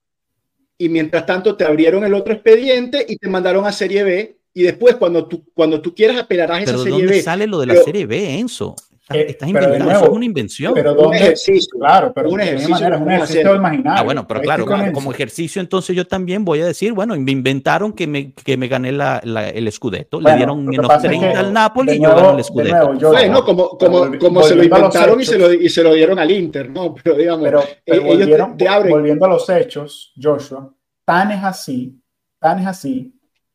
Y 0.77 0.89
mientras 0.89 1.25
tanto 1.25 1.55
te 1.55 1.65
abrieron 1.65 2.03
el 2.03 2.13
otro 2.13 2.34
expediente 2.34 3.05
y 3.07 3.17
te 3.17 3.29
mandaron 3.29 3.65
a 3.65 3.71
Serie 3.71 4.03
B. 4.03 4.38
Y 4.53 4.61
después, 4.61 4.95
cuando 4.97 5.27
tú, 5.27 5.45
cuando 5.55 5.81
tú 5.81 5.95
quieras 5.95 6.17
apelar 6.17 6.51
a 6.51 6.61
esa 6.61 6.77
Serie 6.77 6.91
¿dónde 6.91 7.21
sale 7.23 7.47
lo 7.47 7.59
de 7.59 7.67
la 7.67 7.75
Serie 7.77 8.05
B, 8.05 8.38
Enzo? 8.38 8.75
Estás, 9.10 9.49
inventando, 9.49 9.91
eso 9.91 10.06
es 10.06 10.10
una 10.10 10.24
invención. 10.24 10.74
Pero 10.74 10.93
¿dónde? 10.93 11.08
Un 11.08 11.14
ejercicio, 11.16 11.78
claro, 11.78 12.14
pero 12.16 12.30
un 12.30 12.39
ejercicio, 12.39 12.74
manera, 12.74 12.97
un 12.97 13.12
ejercicio 13.12 13.56
imaginario. 13.56 13.99
Ah, 13.99 14.04
bueno, 14.04 14.26
pero 14.26 14.39
claro, 14.39 14.66
como 14.93 15.12
ejercicio, 15.12 15.62
entonces 15.62 15.93
yo 15.93 16.08
también 16.08 16.45
voy 16.45 16.62
a 16.62 16.66
decir, 16.66 16.93
bueno, 16.93 17.14
me 17.18 17.32
inventaron 17.32 17.91
que 17.91 18.08
me, 18.08 18.32
que 18.32 18.56
me 18.56 18.70
gané 18.70 18.93
la, 18.93 19.20
la, 19.26 19.49
el 19.49 19.70
Scudetto. 19.70 20.22
Le 20.22 20.38
dieron 20.38 20.66
menos 20.66 21.01
30 21.01 21.38
al 21.38 21.51
Napoli 21.51 21.93
y 21.93 22.01
yo 22.01 22.16
gané 22.16 22.38
el 22.38 22.43
Scudetto. 22.45 22.93
Nuevo, 22.93 23.12
bueno, 23.12 23.43
como, 23.43 23.70
como, 23.78 24.18
como 24.18 24.43
se 24.43 24.56
lo 24.56 24.64
inventaron 24.64 25.20
y 25.20 25.26
se 25.26 25.38
lo, 25.38 25.51
y 25.51 25.68
se 25.68 25.84
lo 25.84 25.93
dieron 25.93 26.18
al 26.18 26.32
Inter, 26.32 26.70
¿no? 26.70 26.95
Pero 27.04 27.18
digamos, 27.18 27.43
pero, 27.43 27.64
pero 27.84 28.01
eh, 28.01 28.06
volvieron, 28.06 28.56
te, 28.56 28.70
abren. 28.70 28.93
Volviendo 28.93 29.26
a 29.26 29.30
los 29.30 29.49
hechos, 29.49 30.14
Joshua, 30.22 30.74
tan 31.04 31.32
es 31.32 31.43
así, 31.43 31.99
tan 32.39 32.60
es 32.60 32.68
así, 32.68 33.14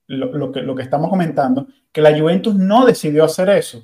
lo, 0.08 0.30
lo, 0.30 0.52
que, 0.52 0.60
lo 0.60 0.74
que 0.74 0.82
estamos 0.82 1.08
comentando, 1.08 1.66
que 1.90 2.02
la 2.02 2.18
Juventus 2.18 2.54
no 2.54 2.84
decidió 2.84 3.24
hacer 3.24 3.48
eso 3.48 3.82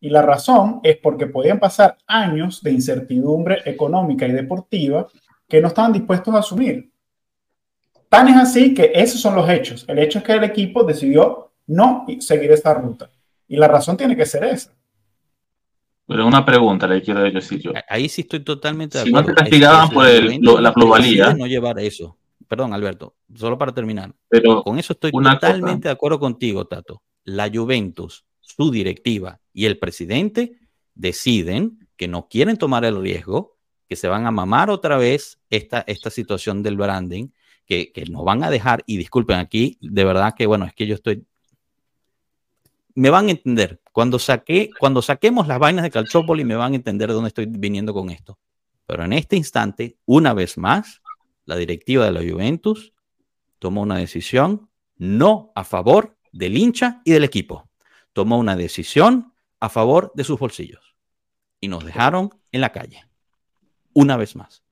y 0.00 0.10
la 0.10 0.22
razón 0.22 0.80
es 0.82 0.96
porque 0.96 1.26
podían 1.26 1.58
pasar 1.58 1.98
años 2.06 2.62
de 2.62 2.72
incertidumbre 2.72 3.62
económica 3.64 4.26
y 4.26 4.32
deportiva 4.32 5.06
que 5.48 5.60
no 5.60 5.68
estaban 5.68 5.92
dispuestos 5.92 6.34
a 6.34 6.38
asumir. 6.38 6.90
Tan 8.08 8.28
es 8.28 8.36
así 8.36 8.74
que 8.74 8.92
esos 8.94 9.20
son 9.20 9.34
los 9.34 9.48
hechos. 9.48 9.84
El 9.88 9.98
hecho 9.98 10.18
es 10.18 10.24
que 10.24 10.32
el 10.32 10.44
equipo 10.44 10.84
decidió 10.84 11.52
no 11.66 12.06
seguir 12.20 12.52
esta 12.52 12.74
ruta. 12.74 13.10
Y 13.48 13.56
la 13.56 13.68
razón 13.68 13.96
tiene 13.96 14.16
que 14.16 14.26
ser 14.26 14.44
esa. 14.44 14.72
Pero 16.06 16.26
una 16.26 16.44
pregunta 16.44 16.86
le 16.86 17.02
quiero 17.02 17.20
decir 17.20 17.60
yo. 17.60 17.72
Ahí 17.88 18.08
sí 18.08 18.22
estoy 18.22 18.40
totalmente 18.40 18.98
de 18.98 19.08
acuerdo. 19.08 19.26
Si 19.26 19.30
no 19.30 19.34
te 19.34 19.40
castigaban 19.42 19.90
por 19.90 20.62
la 20.62 20.72
plusvalía. 20.72 21.34
No 21.34 21.46
llevar 21.46 21.78
eso. 21.80 22.16
Perdón, 22.46 22.72
Alberto, 22.72 23.14
solo 23.34 23.58
para 23.58 23.72
terminar. 23.72 24.14
Pero 24.28 24.62
con 24.62 24.78
eso 24.78 24.94
estoy 24.94 25.12
totalmente 25.12 25.88
de 25.88 25.92
acuerdo 25.92 26.18
contigo, 26.18 26.66
Tato. 26.66 27.02
La 27.24 27.50
Juventus 27.52 28.24
su 28.58 28.72
directiva 28.72 29.40
y 29.52 29.66
el 29.66 29.78
presidente 29.78 30.58
deciden 30.96 31.88
que 31.96 32.08
no 32.08 32.28
quieren 32.28 32.56
tomar 32.56 32.84
el 32.84 33.00
riesgo, 33.00 33.56
que 33.88 33.94
se 33.94 34.08
van 34.08 34.26
a 34.26 34.32
mamar 34.32 34.68
otra 34.68 34.98
vez 34.98 35.38
esta, 35.48 35.84
esta 35.86 36.10
situación 36.10 36.64
del 36.64 36.76
branding, 36.76 37.28
que, 37.66 37.92
que 37.92 38.04
nos 38.06 38.24
van 38.24 38.42
a 38.42 38.50
dejar, 38.50 38.82
y 38.84 38.96
disculpen 38.96 39.38
aquí, 39.38 39.78
de 39.80 40.04
verdad 40.04 40.34
que 40.36 40.46
bueno, 40.46 40.64
es 40.64 40.74
que 40.74 40.88
yo 40.88 40.96
estoy... 40.96 41.24
Me 42.94 43.10
van 43.10 43.28
a 43.28 43.30
entender, 43.30 43.80
cuando, 43.92 44.18
saqué, 44.18 44.70
cuando 44.80 45.02
saquemos 45.02 45.46
las 45.46 45.60
vainas 45.60 45.84
de 45.84 45.92
Calciopoli 45.92 46.44
me 46.44 46.56
van 46.56 46.72
a 46.72 46.76
entender 46.76 47.08
de 47.08 47.14
dónde 47.14 47.28
estoy 47.28 47.46
viniendo 47.46 47.94
con 47.94 48.10
esto. 48.10 48.40
Pero 48.86 49.04
en 49.04 49.12
este 49.12 49.36
instante, 49.36 49.98
una 50.04 50.34
vez 50.34 50.58
más, 50.58 51.00
la 51.44 51.54
directiva 51.54 52.06
de 52.06 52.10
la 52.10 52.28
Juventus 52.28 52.92
tomó 53.60 53.82
una 53.82 53.98
decisión 53.98 54.68
no 54.96 55.52
a 55.54 55.62
favor 55.62 56.16
del 56.32 56.56
hincha 56.56 57.02
y 57.04 57.12
del 57.12 57.22
equipo 57.22 57.67
tomó 58.18 58.36
una 58.36 58.56
decisión 58.56 59.32
a 59.60 59.68
favor 59.68 60.10
de 60.16 60.24
sus 60.24 60.40
bolsillos 60.40 60.96
y 61.60 61.68
nos 61.68 61.84
dejaron 61.84 62.30
en 62.50 62.60
la 62.60 62.72
calle. 62.72 63.04
Una 63.92 64.16
vez 64.16 64.34
más. 64.34 64.64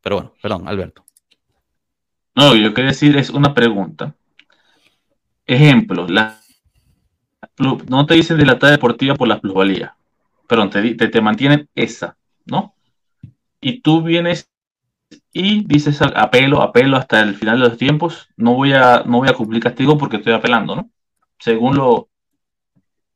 Pero 0.00 0.16
bueno, 0.16 0.34
perdón, 0.42 0.66
Alberto. 0.66 1.04
No, 2.34 2.56
yo 2.56 2.74
quería 2.74 2.90
decir 2.90 3.16
es 3.16 3.30
una 3.30 3.54
pregunta. 3.54 4.16
Ejemplo, 5.46 6.08
la, 6.08 6.40
no 7.58 8.06
te 8.06 8.14
dicen 8.14 8.38
de 8.38 8.46
la 8.46 8.58
talla 8.58 8.72
deportiva 8.72 9.14
por 9.14 9.28
la 9.28 9.40
plusvalía, 9.40 9.94
pero 10.48 10.68
te, 10.68 10.92
te, 10.92 11.20
mantienen 11.20 11.68
esa, 11.76 12.16
¿no? 12.46 12.74
Y 13.60 13.82
tú 13.82 14.02
vienes 14.02 14.50
y 15.32 15.64
dices 15.64 16.02
apelo, 16.02 16.60
apelo 16.60 16.96
hasta 16.96 17.22
el 17.22 17.36
final 17.36 17.60
de 17.60 17.68
los 17.68 17.78
tiempos, 17.78 18.28
no 18.36 18.54
voy 18.54 18.72
a, 18.72 19.04
no 19.06 19.18
voy 19.18 19.28
a 19.28 19.34
cumplir 19.34 19.62
castigo 19.62 19.96
porque 19.96 20.16
estoy 20.16 20.32
apelando, 20.32 20.74
¿no? 20.74 20.90
Según 21.38 21.76
lo, 21.76 22.09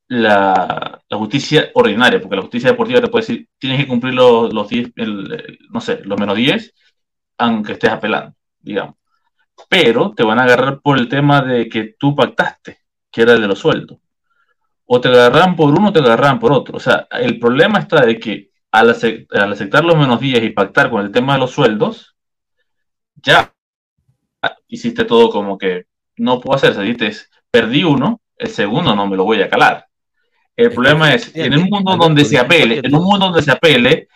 la, 0.09 1.01
justicia 1.11 1.71
ordinaria, 1.75 2.21
porque 2.21 2.37
la 2.37 2.43
justicia 2.43 2.71
deportiva 2.71 3.01
te 3.01 3.09
puede 3.09 3.23
decir, 3.27 3.49
tienes 3.59 3.81
que 3.81 3.87
cumplir 3.87 4.15
los, 4.15 4.53
los 4.53 4.69
10, 4.69 4.93
no 5.71 5.81
sé, 5.81 6.01
los 6.05 6.19
menos 6.19 6.37
10, 6.37 6.75
aunque 7.39 7.73
estés 7.73 7.91
apelando, 7.91 8.35
digamos. 8.61 8.97
Pero 9.69 10.13
te 10.15 10.25
van 10.25 10.39
a 10.41 10.45
agarrar 10.45 10.81
por 10.81 10.99
el 10.99 11.09
tema 11.09 11.43
de 11.43 11.69
que 11.69 11.95
tú 11.99 12.15
pactaste, 12.15 12.79
que 13.11 13.23
era 13.23 13.35
el 13.35 13.41
de 13.41 13.49
los 13.49 13.59
sueldos. 13.61 13.99
O 14.87 15.01
te 15.01 15.09
agarran 15.09 15.57
por 15.57 15.71
uno 15.71 15.89
o 15.89 15.93
te 15.93 16.01
agarran 16.01 16.39
por 16.39 16.53
otro. 16.53 16.77
O 16.77 16.81
sea, 16.81 17.07
el 17.13 17.39
problema 17.39 17.79
está 17.79 18.05
de 18.05 18.19
que 18.19 18.51
al, 18.71 18.91
aceptar 18.91 19.85
los 19.85 19.97
menos 19.97 20.21
10 20.21 20.43
y 20.43 20.51
pactar 20.51 20.91
con 20.91 21.05
el 21.05 21.13
tema 21.13 21.35
de 21.35 21.39
los 21.41 21.53
sueldos, 21.53 22.17
ya 23.17 23.55
hiciste 24.67 25.05
todo 25.05 25.31
como 25.31 25.57
que 25.57 25.87
no 26.17 26.41
puedo 26.41 26.57
hacer, 26.57 26.75
perdí 27.51 27.85
uno, 27.85 28.21
el 28.37 28.49
segundo 28.49 28.95
no 28.95 29.07
me 29.07 29.17
lo 29.17 29.25
voy 29.25 29.41
a 29.43 29.49
calar. 29.49 29.87
El 30.57 30.73
problema 30.73 31.15
es, 31.15 31.35
en 31.35 31.59
un 31.59 31.69
mundo 31.69 31.97
donde 31.97 32.25
se 32.25 32.39
apele, 32.39 32.81
en 32.83 32.95
un 32.95 33.03
mundo 33.03 33.27
donde 33.27 33.43
se 33.43 33.51
apele, 33.51 34.09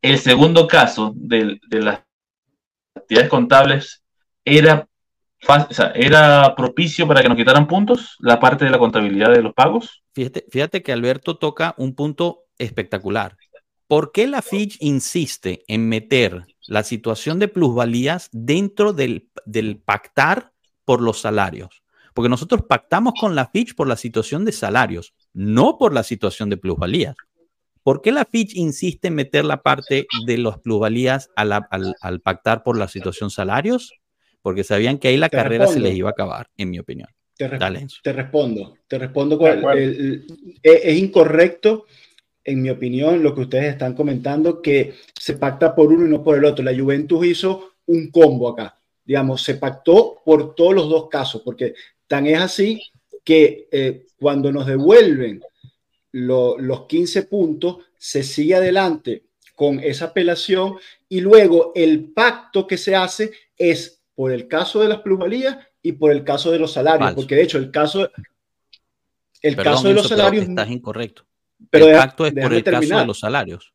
el 0.00 0.18
segundo 0.18 0.66
caso 0.66 1.12
de, 1.14 1.60
las 1.70 2.00
actividades 2.94 3.30
contables 3.30 4.02
era, 4.44 4.88
era 5.94 6.54
propicio 6.56 7.06
para 7.06 7.22
que 7.22 7.28
nos 7.28 7.36
quitaran 7.36 7.68
puntos, 7.68 8.16
la 8.20 8.40
parte 8.40 8.64
de 8.64 8.70
la 8.70 8.78
contabilidad 8.78 9.32
de 9.32 9.42
los 9.42 9.52
pagos. 9.52 10.02
Fíjate, 10.14 10.46
fíjate 10.50 10.82
que 10.82 10.92
Alberto 10.92 11.36
toca 11.36 11.74
un 11.76 11.94
punto 11.94 12.44
espectacular. 12.58 13.36
¿Por 13.86 14.12
qué 14.12 14.26
la 14.26 14.40
Fitch 14.40 14.78
insiste 14.80 15.62
en 15.68 15.88
meter 15.88 16.46
la 16.66 16.82
situación 16.82 17.38
de 17.38 17.48
plusvalías 17.48 18.30
dentro 18.32 18.94
del, 18.94 19.28
del 19.44 19.76
pactar 19.78 20.52
por 20.86 21.02
los 21.02 21.20
salarios? 21.20 21.82
Porque 22.14 22.30
nosotros 22.30 22.62
pactamos 22.66 23.12
con 23.20 23.34
la 23.34 23.46
Fitch 23.46 23.74
por 23.74 23.86
la 23.86 23.96
situación 23.96 24.46
de 24.46 24.52
salarios 24.52 25.12
no 25.32 25.78
por 25.78 25.92
la 25.92 26.02
situación 26.02 26.50
de 26.50 26.56
plusvalías. 26.56 27.16
¿Por 27.82 28.00
qué 28.00 28.12
la 28.12 28.24
Fitch 28.24 28.54
insiste 28.54 29.08
en 29.08 29.14
meter 29.14 29.44
la 29.44 29.62
parte 29.62 30.06
de 30.26 30.38
las 30.38 30.58
plusvalías 30.60 31.30
al, 31.34 32.20
pactar 32.22 32.62
por 32.62 32.78
la 32.78 32.86
situación 32.86 33.30
salarios? 33.30 33.92
Porque 34.40 34.64
sabían 34.64 34.98
que 34.98 35.08
ahí 35.08 35.16
la 35.16 35.28
carrera 35.28 35.66
se 35.66 35.80
les 35.80 35.94
iba 35.94 36.08
a 36.08 36.12
acabar, 36.12 36.48
en 36.56 36.70
mi 36.70 36.78
opinión. 36.78 37.08
Te, 37.36 37.48
te 37.48 38.12
respondo, 38.12 38.76
te 38.86 38.98
respondo. 38.98 39.40
es 39.72 40.96
incorrecto, 40.96 41.86
en 42.44 42.62
mi 42.62 42.70
opinión, 42.70 43.22
lo 43.22 43.34
que 43.34 43.42
ustedes 43.42 43.72
están 43.72 43.94
comentando, 43.94 44.62
que 44.62 44.94
se 45.18 45.34
pacta 45.34 45.74
por 45.74 45.92
uno 45.92 46.06
y 46.06 46.10
no 46.10 46.22
por 46.22 46.36
el 46.36 46.44
otro. 46.44 46.64
La 46.64 46.76
Juventus 46.76 47.26
hizo 47.26 47.72
un 47.86 48.10
combo 48.10 48.48
acá, 48.48 48.78
digamos, 49.04 49.42
se 49.42 49.54
pactó 49.54 50.20
por 50.24 50.54
todos 50.54 50.74
los 50.74 50.88
dos 50.88 51.08
casos, 51.08 51.42
porque 51.44 51.74
tan 52.06 52.26
es 52.26 52.40
así 52.40 52.80
que 53.24 53.68
eh, 53.70 54.06
cuando 54.16 54.52
nos 54.52 54.66
devuelven 54.66 55.42
los 56.12 56.86
15 56.86 57.22
puntos, 57.22 57.78
se 57.96 58.22
sigue 58.22 58.54
adelante 58.54 59.24
con 59.54 59.80
esa 59.80 60.06
apelación 60.06 60.76
y 61.08 61.20
luego 61.20 61.72
el 61.74 62.12
pacto 62.12 62.66
que 62.66 62.76
se 62.76 62.94
hace 62.94 63.32
es 63.56 64.02
por 64.14 64.32
el 64.32 64.48
caso 64.48 64.80
de 64.80 64.88
las 64.88 65.00
plusvalías 65.00 65.56
y 65.82 65.92
por 65.92 66.12
el 66.12 66.24
caso 66.24 66.50
de 66.50 66.58
los 66.58 66.72
salarios, 66.72 67.14
porque 67.14 67.34
de 67.34 67.42
hecho 67.42 67.58
el 67.58 67.70
caso, 67.70 68.10
el 69.40 69.56
caso 69.56 69.88
de 69.88 69.94
los 69.94 70.08
salarios... 70.08 70.48
Estás 70.48 70.70
incorrecto. 70.70 71.24
Pero 71.70 71.88
el 71.88 71.96
pacto 71.96 72.26
es 72.26 72.32
por 72.32 72.52
el 72.52 72.64
caso 72.64 72.98
de 72.98 73.06
los 73.06 73.18
salarios. 73.18 73.72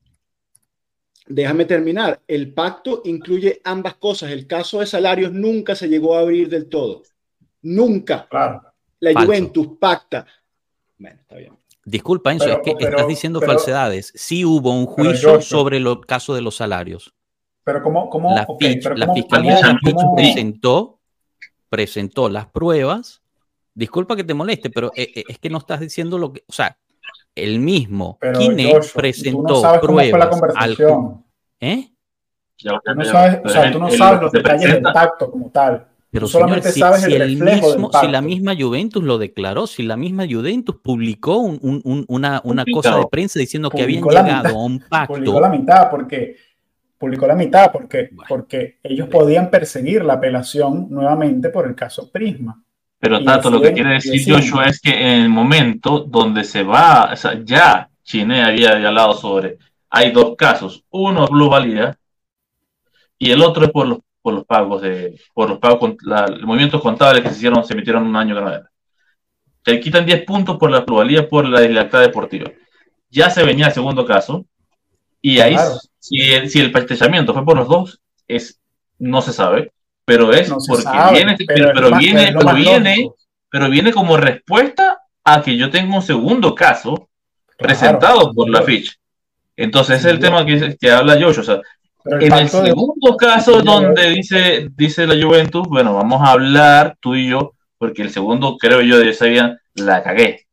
Déjame 1.28 1.66
terminar. 1.66 2.22
El 2.28 2.54
pacto 2.54 3.02
incluye 3.06 3.62
ambas 3.64 3.96
cosas. 3.96 4.32
El 4.32 4.48
caso 4.48 4.80
de 4.80 4.86
salarios 4.86 5.32
nunca 5.34 5.76
se 5.76 5.90
llegó 5.90 6.16
a 6.16 6.22
abrir 6.22 6.48
del 6.50 6.68
todo. 6.70 7.04
Nunca. 7.62 8.28
La 9.00 9.24
Juventus 9.24 9.68
pacta. 9.80 10.26
Bueno, 10.98 11.20
está 11.22 11.36
bien. 11.36 11.58
Disculpa, 11.86 12.34
Enzo, 12.34 12.50
es 12.50 12.60
que 12.64 12.76
estás 12.78 13.08
diciendo 13.08 13.40
falsedades. 13.40 14.12
Sí 14.14 14.44
hubo 14.44 14.72
un 14.72 14.86
juicio 14.86 15.42
sobre 15.42 15.78
el 15.78 16.06
caso 16.06 16.36
de 16.36 16.42
los 16.42 16.56
salarios. 16.56 17.14
Pero 17.64 17.82
¿cómo? 17.82 18.10
cómo 18.10 18.34
la, 18.34 18.48
la 18.96 19.14
Fiscalía 19.14 19.80
presentó, 20.16 21.00
presentó 21.70 22.30
las 22.30 22.48
pruebas. 22.48 23.22
Disculpa 23.74 24.16
que 24.16 24.24
te 24.24 24.34
moleste, 24.34 24.70
pero 24.70 24.92
eh, 24.96 25.12
eh, 25.16 25.24
es 25.28 25.40
que 25.40 25.50
no 25.50 25.60
estás 25.60 25.80
diciendo 25.80 26.18
lo 26.18 26.34
que... 26.34 26.44
O 26.48 26.54
sea, 26.54 26.78
el 27.36 27.60
mismo 27.60 28.18
Kine 28.38 28.80
presentó 28.94 29.80
pruebas 29.80 30.42
al... 30.56 30.78
¿Eh? 31.60 31.92
Tú 32.58 32.96
no 32.96 33.06
sabes, 33.06 33.42
o 33.46 33.50
sea, 33.50 33.72
tú 33.72 33.80
no 33.80 33.92
sabes 33.92 34.22
los 34.22 34.32
detalles 34.32 34.74
del 34.74 34.82
pacto 34.82 35.30
como 35.30 35.50
tal. 35.52 35.88
Pero 36.10 36.28
solamente 36.28 36.72
sabes 36.72 37.04
el, 37.04 37.38
mismo, 37.38 37.92
si 38.00 38.08
la 38.08 38.22
misma 38.22 38.56
Juventus 38.58 39.04
lo 39.04 39.18
declaró, 39.18 39.68
si 39.68 39.84
la 39.84 39.98
misma 39.98 40.26
Juventus 40.30 40.78
publicó 40.82 41.38
una, 41.40 42.42
una 42.44 42.66
cosa 42.72 42.98
de 42.98 43.08
prensa 43.12 43.40
diciendo 43.40 43.70
que 43.70 43.84
habían 43.84 44.04
llegado 44.04 44.56
a 44.56 44.64
un 44.64 44.80
pacto. 44.90 45.16
Publicó 45.16 45.42
la 45.42 45.50
mitad 45.50 45.90
porque 45.90 46.38
publicó 46.98 47.28
la 47.28 47.36
mitad 47.36 47.72
porque, 47.72 48.10
porque 48.28 48.80
ellos 48.84 49.08
podían 49.10 49.50
perseguir 49.50 50.04
la 50.04 50.14
apelación 50.14 50.88
nuevamente 50.90 51.50
por 51.50 51.68
el 51.68 51.76
caso 51.76 52.10
Prisma. 52.10 52.64
Pero 53.00 53.24
tanto 53.24 53.52
lo 53.52 53.62
que 53.62 53.74
quiere 53.74 53.94
decir 53.96 54.34
Joshua 54.34 54.68
es 54.68 54.80
que 54.80 54.90
en 54.90 55.22
el 55.22 55.30
momento 55.30 56.00
donde 56.00 56.44
se 56.44 56.64
va, 56.64 57.12
o 57.14 57.16
sea, 57.16 57.40
ya 57.44 57.90
Chine 58.04 58.42
había 58.42 58.72
hablado 58.72 59.14
sobre, 59.14 59.58
hay 59.90 60.12
dos 60.12 60.36
casos, 60.36 60.84
uno 60.90 61.26
es 61.26 61.30
plusvalía 61.30 61.98
y 63.20 63.30
el 63.30 63.42
otro 63.42 63.66
es 63.66 63.72
por 63.72 63.88
los, 63.88 64.00
por 64.28 64.34
los 64.34 64.46
pagos 64.46 64.82
de, 64.82 65.18
por 65.34 65.50
los 65.50 65.58
pagos, 65.58 65.96
los 66.02 66.42
movimientos 66.42 66.82
contables 66.82 67.24
que 67.24 67.30
se 67.30 67.38
hicieron, 67.38 67.64
se 67.64 67.72
emitieron 67.72 68.06
un 68.06 68.18
año 68.18 68.36
que 68.36 68.60
Te 69.64 69.80
quitan 69.80 70.06
10 70.06 70.26
puntos 70.26 70.58
por 70.58 70.70
la 70.70 70.86
plusvalía 70.86 71.30
por 71.30 71.48
la 71.48 71.62
libertad 71.62 72.02
deportiva. 72.02 72.52
Ya 73.10 73.30
se 73.30 73.46
venía 73.46 73.68
el 73.68 73.72
segundo 73.72 74.06
caso 74.06 74.46
y 75.22 75.40
ahí, 75.40 75.56
si, 75.98 76.20
el, 76.34 76.50
si 76.50 76.60
el 76.60 76.74
fue 76.74 77.46
por 77.46 77.56
los 77.56 77.70
dos, 77.70 78.02
es, 78.28 78.60
no 79.00 79.22
se 79.22 79.32
sabe 79.32 79.72
pero 80.04 80.34
es 80.34 80.50
porque 80.50 80.84
viene, 81.14 81.38
pero, 81.48 81.98
viene, 81.98 82.34
pero 82.38 82.54
viene, 82.54 83.12
pero 83.50 83.70
viene 83.70 83.94
como 83.94 84.18
respuesta 84.18 85.04
a 85.24 85.42
que 85.42 85.56
yo 85.56 85.70
tengo 85.70 85.96
un 85.96 86.02
segundo 86.02 86.54
caso 86.54 87.08
presentado 87.58 88.34
por 88.34 88.50
la 88.50 88.62
ficha. 88.62 88.92
Entonces, 89.56 90.00
ese 90.00 90.10
es 90.10 90.14
el 90.16 90.20
tema 90.20 90.46
que, 90.46 90.76
que 90.78 90.92
habla 90.92 91.18
Josh. 91.18 91.40
O 91.40 91.44
sea, 91.44 91.62
en 92.20 92.34
el 92.34 92.50
segundo 92.50 93.18
caso 93.18 93.62
donde 93.62 94.10
dice, 94.10 94.70
dice 94.76 95.08
la 95.08 95.22
Juventus, 95.22 95.68
bueno, 95.68 95.96
vamos 95.96 96.22
a 96.22 96.32
hablar 96.32 96.98
tú 97.00 97.16
y 97.16 97.30
yo, 97.30 97.54
porque 97.78 98.02
el 98.02 98.10
segundo 98.10 98.58
creo 98.58 98.82
yo 98.82 99.00
de 99.00 99.14
sabía 99.14 99.58
la 99.76 100.04
cagué, 100.04 100.46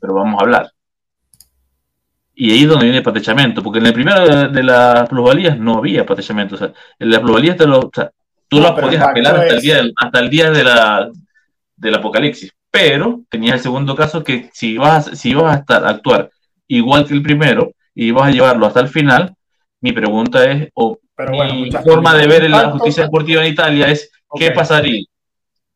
pero 0.00 0.14
vamos 0.14 0.40
a 0.40 0.44
hablar. 0.44 0.72
Y 2.34 2.52
ahí 2.52 2.62
es 2.62 2.68
donde 2.68 2.86
viene 2.86 2.98
el 2.98 3.04
patechamiento, 3.04 3.62
porque 3.62 3.78
en 3.78 3.86
el 3.86 3.92
primero 3.92 4.48
de, 4.48 4.62
las 4.62 5.08
plusvalías 5.08 5.58
no 5.58 5.78
había 5.78 6.06
patechamiento. 6.06 6.54
O 6.54 6.58
sea, 6.58 6.72
en 6.98 7.10
las 7.10 7.20
plusvalías 7.20 7.56
te 7.56 7.66
lo, 7.66 7.90
Tú 8.48 8.60
no, 8.60 8.74
podías 8.76 9.02
apelar 9.02 9.36
hasta, 9.36 9.54
el 9.54 9.60
día 9.62 9.76
del, 9.76 9.94
hasta 9.96 10.20
el 10.20 10.28
día 10.28 10.50
de 10.50 10.64
la, 10.64 11.10
del 11.74 11.94
apocalipsis, 11.94 12.52
pero 12.70 13.22
tenías 13.30 13.56
el 13.56 13.60
segundo 13.60 13.96
caso 13.96 14.22
que 14.22 14.50
si 14.52 14.76
vas, 14.76 15.06
si 15.18 15.32
vas 15.32 15.56
a 15.56 15.60
estar, 15.60 15.86
actuar 15.86 16.30
igual 16.68 17.06
que 17.06 17.14
el 17.14 17.22
primero 17.22 17.72
y 17.94 18.10
vas 18.10 18.28
a 18.28 18.30
llevarlo 18.30 18.66
hasta 18.66 18.80
el 18.80 18.88
final, 18.88 19.34
mi 19.82 19.92
pregunta 19.92 20.50
es, 20.50 20.70
o 20.74 20.98
mi 21.30 21.70
forma 21.70 22.14
de 22.14 22.26
ver 22.26 22.48
la 22.48 22.70
justicia 22.70 23.04
deportiva 23.04 23.44
en 23.44 23.52
Italia 23.52 23.88
es, 23.88 24.10
¿qué 24.34 24.50
pasaría? 24.50 25.04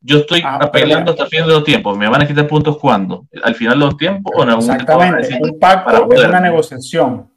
Yo 0.01 0.19
estoy 0.19 0.41
ah, 0.45 0.59
apelando 0.63 1.11
hasta 1.11 1.25
el 1.25 1.29
fin 1.29 1.41
de 1.41 1.53
los 1.53 1.65
tiempos. 1.65 1.99
¿Me 1.99 2.09
van 2.09 2.23
a 2.23 2.27
quitar 2.27 2.47
puntos 2.47 2.79
cuándo? 2.79 3.27
¿Al 3.43 3.55
final 3.55 3.79
de 3.79 3.85
los 3.87 3.97
tiempos 3.97 4.33
o 4.35 4.43
en 4.43 4.51
algún 4.51 4.71
Exactamente. 4.71 5.39
un 5.43 5.59
pacto 5.59 6.09
es 6.13 6.25
una 6.25 6.41
negociación. 6.41 7.31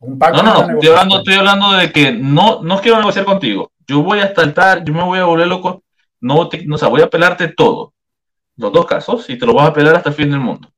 Un 0.00 0.18
pacto 0.18 0.42
no, 0.42 0.54
no, 0.54 0.66
no. 0.66 0.72
Estoy 0.74 0.88
hablando, 0.88 1.18
estoy 1.18 1.34
hablando 1.34 1.72
de 1.72 1.90
que 1.90 2.12
no, 2.12 2.62
no 2.62 2.80
quiero 2.80 2.98
negociar 2.98 3.24
contigo 3.24 3.72
yo 3.88 4.02
voy 4.02 4.20
a 4.20 4.34
saltar, 4.34 4.84
yo 4.84 4.92
me 4.92 5.02
voy 5.02 5.18
a 5.18 5.24
volver 5.24 5.48
loco, 5.48 5.82
no, 6.20 6.48
no 6.66 6.74
o 6.74 6.78
sea, 6.78 6.88
voy 6.88 7.00
a 7.00 7.08
pelarte 7.08 7.48
todo, 7.48 7.94
los 8.56 8.70
dos 8.70 8.84
casos, 8.84 9.28
y 9.30 9.38
te 9.38 9.46
lo 9.46 9.54
vas 9.54 9.70
a 9.70 9.72
pelar 9.72 9.96
hasta 9.96 10.10
el 10.10 10.14
fin 10.14 10.30
del 10.30 10.40
mundo. 10.40 10.70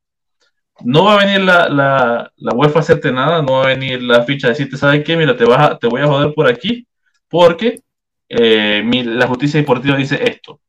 No 0.84 1.04
va 1.04 1.14
a 1.14 1.24
venir 1.24 1.40
la, 1.40 1.68
la, 1.68 2.32
la 2.36 2.54
UEFA 2.54 2.78
a 2.78 2.82
hacerte 2.82 3.12
nada, 3.12 3.42
no 3.42 3.54
va 3.54 3.64
a 3.64 3.68
venir 3.68 4.02
la 4.02 4.22
ficha 4.22 4.46
a 4.46 4.50
decirte, 4.50 4.76
¿sabes 4.76 5.04
qué? 5.04 5.16
Mira, 5.16 5.36
te, 5.36 5.44
vas 5.44 5.78
te 5.78 5.86
voy 5.86 6.00
a 6.00 6.06
joder 6.06 6.34
por 6.34 6.46
aquí, 6.46 6.86
porque 7.28 7.80
eh, 8.28 8.82
la 9.04 9.26
justicia 9.26 9.60
deportiva 9.60 9.96
dice 9.96 10.20
esto. 10.22 10.60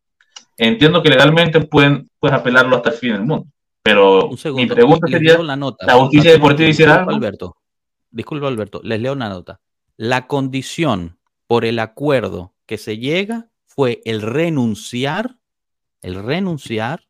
Entiendo 0.57 1.01
que 1.01 1.09
legalmente 1.09 1.61
pueden, 1.61 2.09
puedes 2.19 2.37
apelarlo 2.37 2.75
hasta 2.75 2.89
el 2.89 2.95
fin 2.95 3.13
del 3.13 3.21
mundo, 3.21 3.47
pero 3.81 4.29
mi 4.53 4.65
pregunta 4.67 5.07
sería, 5.07 5.37
la, 5.39 5.55
nota. 5.55 5.85
la 5.85 5.95
justicia 5.95 6.31
deportiva 6.31 6.95
algo. 6.95 7.11
Alberto, 7.11 7.57
disculpa 8.09 8.47
Alberto, 8.47 8.81
les 8.83 8.99
leo 9.01 9.13
una 9.13 9.29
nota. 9.29 9.59
La 9.97 10.27
condición 10.27 11.17
por 11.47 11.65
el 11.65 11.79
acuerdo 11.79 12.53
que 12.65 12.77
se 12.77 12.97
llega 12.97 13.49
fue 13.65 14.01
el 14.05 14.21
renunciar, 14.21 15.37
el 16.01 16.15
renunciar 16.23 17.03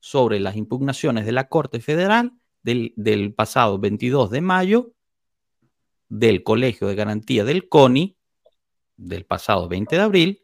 sobre 0.00 0.40
las 0.40 0.56
impugnaciones 0.56 1.26
de 1.26 1.32
la 1.32 1.48
Corte 1.48 1.80
Federal 1.80 2.32
del, 2.62 2.92
del 2.96 3.34
pasado 3.34 3.78
22 3.78 4.30
de 4.30 4.40
mayo 4.40 4.92
del 6.08 6.42
Colegio 6.42 6.88
de 6.88 6.94
Garantía 6.94 7.44
del 7.44 7.68
CONI 7.68 8.16
del 8.96 9.24
pasado 9.24 9.68
20 9.68 9.96
de 9.96 10.02
abril, 10.02 10.42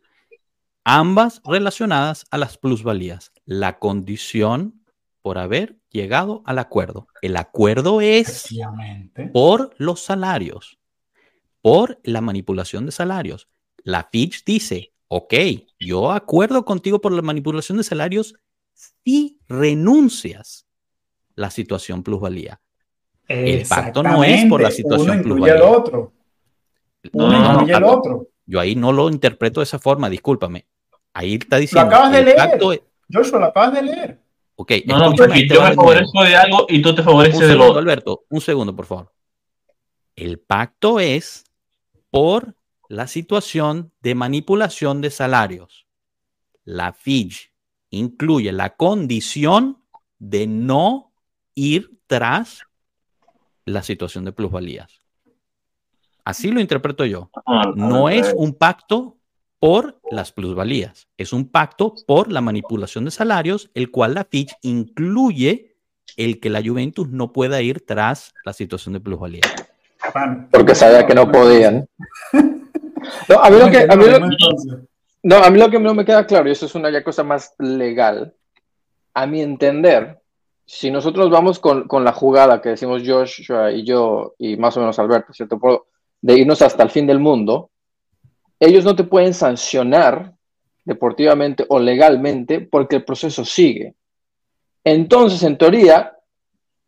ambas 0.85 1.41
relacionadas 1.45 2.27
a 2.31 2.39
las 2.39 2.59
plusvalías. 2.59 3.33
La 3.45 3.79
condición 3.79 4.85
por 5.23 5.39
haber 5.39 5.79
llegado 5.91 6.43
al 6.45 6.59
acuerdo. 6.59 7.09
El 7.23 7.37
acuerdo 7.37 8.01
es 8.01 8.49
por 9.33 9.75
los 9.79 10.01
salarios 10.01 10.79
por 11.65 11.99
la 12.05 12.21
manipulación 12.21 12.85
de 12.85 12.93
salarios. 12.93 13.49
La 13.85 14.11
Fitch 14.13 14.45
dice, 14.45 14.93
ok, 15.09 15.33
yo 15.81 16.13
acuerdo 16.13 16.67
contigo 16.67 17.01
por 17.01 17.11
la 17.11 17.23
manipulación 17.23 17.79
de 17.79 17.85
salarios 17.85 18.35
si 18.75 19.39
renuncias 19.49 20.67
la 21.35 21.51
situación 21.51 22.03
plusvalía. 22.03 22.61
El 23.27 23.67
pacto 23.67 24.03
no 24.03 24.23
es 24.23 24.45
por 24.47 24.61
la 24.61 24.71
situación 24.71 25.23
plusvalía. 25.23 25.55
El 25.55 25.63
otro. 25.63 26.13
no, 27.13 27.29
no, 27.29 27.63
no, 27.63 27.77
el 27.77 27.85
otro. 27.85 28.29
Yo 28.47 28.61
ahí 28.61 28.75
no 28.75 28.93
lo 28.93 29.09
interpreto 29.09 29.61
de 29.61 29.65
esa 29.65 29.79
forma, 29.79 30.11
discúlpame. 30.11 30.67
Ahí 31.15 31.35
está 31.35 31.57
diciendo. 31.57 31.91
Lo 31.91 31.97
acabas 31.97 32.13
de 32.13 32.25
leer. 32.25 32.83
Joshua, 33.11 33.39
lo 33.39 33.47
acabas 33.47 33.75
de 33.75 33.83
leer. 33.83 34.21
Ok, 34.57 34.73
no, 34.87 34.99
no, 34.99 35.15
yo 35.17 35.27
me 35.27 35.49
favorezco 35.49 36.23
de 36.23 36.37
algo 36.37 36.67
y 36.69 36.81
tú 36.81 36.95
te 36.95 37.03
favoreces 37.03 37.49
de 37.49 37.55
lo 37.55 37.67
otro. 37.67 37.79
Alberto, 37.81 38.25
un 38.29 38.41
segundo, 38.41 38.75
por 38.75 38.87
favor. 38.87 39.13
El 40.15 40.39
pacto 40.39 41.01
es 41.01 41.45
por 42.11 42.55
la 42.89 43.09
situación 43.09 43.93
de 44.01 44.15
manipulación 44.15 45.01
de 45.01 45.11
salarios. 45.11 45.87
La 46.65 46.93
FIJ 46.93 47.54
incluye 47.95 48.53
la 48.53 48.77
condición 48.77 49.79
de 50.19 50.47
no 50.47 51.13
ir 51.55 51.99
tras 52.07 52.63
la 53.65 53.83
situación 53.83 54.25
de 54.25 54.33
plusvalías. 54.33 55.01
Así 56.25 56.51
lo 56.51 56.61
interpreto 56.61 57.05
yo. 57.05 57.31
Ah, 57.47 57.73
no 57.75 58.09
es 58.09 58.33
un 58.37 58.55
pacto 58.55 59.19
por 59.59 60.01
las 60.11 60.33
plusvalías, 60.33 61.09
es 61.17 61.33
un 61.33 61.49
pacto 61.49 61.95
por 62.07 62.31
la 62.31 62.41
manipulación 62.41 63.07
de 63.07 63.11
salarios, 63.11 63.71
el 63.75 63.91
cual 63.91 64.15
la 64.15 64.25
FIJ 64.25 64.53
incluye 64.63 65.77
el 66.17 66.39
que 66.41 66.51
la 66.51 66.63
Juventus 66.63 67.09
no 67.09 67.33
pueda 67.33 67.63
ir 67.63 67.85
tras 67.85 68.35
la 68.45 68.53
situación 68.53 68.93
de 68.93 69.01
plusvalías. 69.01 69.51
Porque 70.51 70.75
sabía 70.75 71.07
que 71.07 71.15
no 71.15 71.31
podían. 71.31 71.89
No, 73.29 73.39
a 73.39 73.51
mí 73.51 73.59
lo 73.59 73.71
que, 73.71 73.87
no, 75.25 75.37
a 75.37 75.51
mí 75.51 75.59
lo 75.59 75.71
que 75.71 75.81
no 75.81 75.95
me 75.95 76.05
queda 76.05 76.27
claro, 76.27 76.49
y 76.49 76.53
eso 76.53 76.67
es 76.67 76.75
una 76.75 77.03
cosa 77.03 77.25
más 77.25 77.55
legal, 77.59 78.35
a 79.15 79.27
mi 79.27 79.41
entender, 79.41 80.21
si 80.67 80.91
nosotros 80.91 81.31
vamos 81.31 81.59
con, 81.59 81.89
con 81.89 82.05
la 82.05 82.13
jugada 82.13 82.61
que 82.61 82.71
decimos 82.71 83.03
Josh 83.05 83.51
y 83.73 83.85
yo, 83.85 84.35
y 84.39 84.57
más 84.57 84.77
o 84.77 84.81
menos 84.81 84.99
Alberto, 84.99 85.33
¿cierto? 85.33 85.87
De 86.21 86.39
irnos 86.39 86.61
hasta 86.61 86.83
el 86.83 86.91
fin 86.91 87.07
del 87.07 87.21
mundo, 87.21 87.71
ellos 88.61 88.85
no 88.85 88.95
te 88.95 89.05
pueden 89.05 89.33
sancionar 89.33 90.35
deportivamente 90.85 91.65
o 91.71 91.79
legalmente 91.79 92.61
porque 92.61 92.97
el 92.97 93.05
proceso 93.05 93.45
sigue. 93.47 93.95
Entonces, 94.85 95.43
en 95.43 95.57
teoría, 95.57 96.19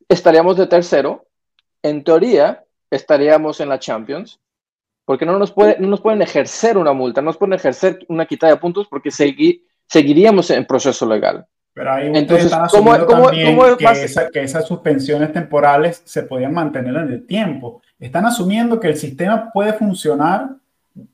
estaríamos 0.08 0.58
de 0.58 0.66
tercero, 0.66 1.26
en 1.82 2.04
teoría, 2.04 2.64
estaríamos 2.90 3.60
en 3.60 3.70
la 3.70 3.78
Champions, 3.78 4.40
porque 5.06 5.24
no 5.24 5.38
nos, 5.38 5.52
puede, 5.52 5.78
no 5.78 5.88
nos 5.88 6.02
pueden 6.02 6.20
ejercer 6.20 6.76
una 6.76 6.92
multa, 6.92 7.22
no 7.22 7.26
nos 7.26 7.38
pueden 7.38 7.54
ejercer 7.54 8.04
una 8.08 8.26
quitada 8.26 8.52
de 8.52 8.58
puntos 8.58 8.86
porque 8.88 9.10
seguiríamos 9.10 10.50
en 10.50 10.66
proceso 10.66 11.06
legal. 11.06 11.46
Pero 11.72 11.92
ahí 11.92 12.10
Entonces, 12.12 12.52
¿cómo, 12.70 12.90
cómo, 13.06 13.30
cómo 13.30 13.76
que, 13.76 13.86
que, 14.32 14.42
esas 14.42 14.66
suspensiones 14.66 15.32
temporales 15.32 16.02
se 16.04 16.22
podían 16.24 16.52
mantener 16.52 16.96
en 16.96 17.12
el 17.12 17.26
tiempo. 17.26 17.82
Están 17.98 18.26
asumiendo 18.26 18.80
que 18.80 18.88
el 18.88 18.96
sistema 18.96 19.50
puede 19.52 19.72
funcionar 19.72 20.56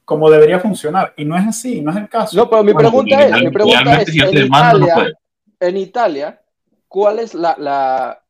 como 0.05 0.31
debería 0.31 0.61
funcionar 0.61 1.13
y 1.17 1.25
no 1.25 1.37
es 1.37 1.47
así, 1.47 1.81
no 1.81 1.91
es 1.91 1.97
el 1.97 2.09
caso. 2.09 2.37
No, 2.37 2.49
pero 2.49 2.63
mi 2.63 2.75
pregunta 2.75 3.27
es, 3.27 3.43
mi 3.43 3.51
pregunta 3.51 4.03
es 4.03 4.09
en, 4.09 4.47
Italia, 4.47 5.19
en 5.61 5.77
Italia, 5.77 6.41
¿cuál 6.89 7.19
es 7.19 7.35
la, 7.35 7.57
la 7.59 8.23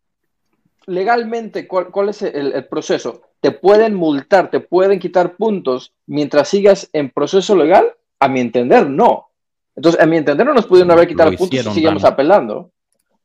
legalmente, 0.86 1.66
cuál, 1.66 1.90
cuál 1.90 2.10
es 2.10 2.22
el, 2.22 2.52
el, 2.52 2.66
proceso? 2.66 3.22
¿Te 3.42 3.50
pueden 3.50 3.94
multar, 3.94 4.52
te 4.52 4.60
pueden 4.60 5.00
quitar 5.00 5.34
puntos 5.34 5.92
mientras 6.06 6.48
sigas 6.48 6.88
en 6.92 7.10
proceso 7.10 7.56
legal? 7.56 7.92
A 8.20 8.28
mi 8.28 8.38
entender, 8.38 8.88
no. 8.88 9.30
Entonces, 9.74 10.00
a 10.00 10.06
mi 10.06 10.16
entender, 10.16 10.46
no 10.46 10.54
nos 10.54 10.64
pudieron 10.64 10.92
haber 10.92 11.08
quitado 11.08 11.32
puntos 11.32 11.58
si 11.58 11.72
seguimos 11.72 12.04
apelando. 12.04 12.70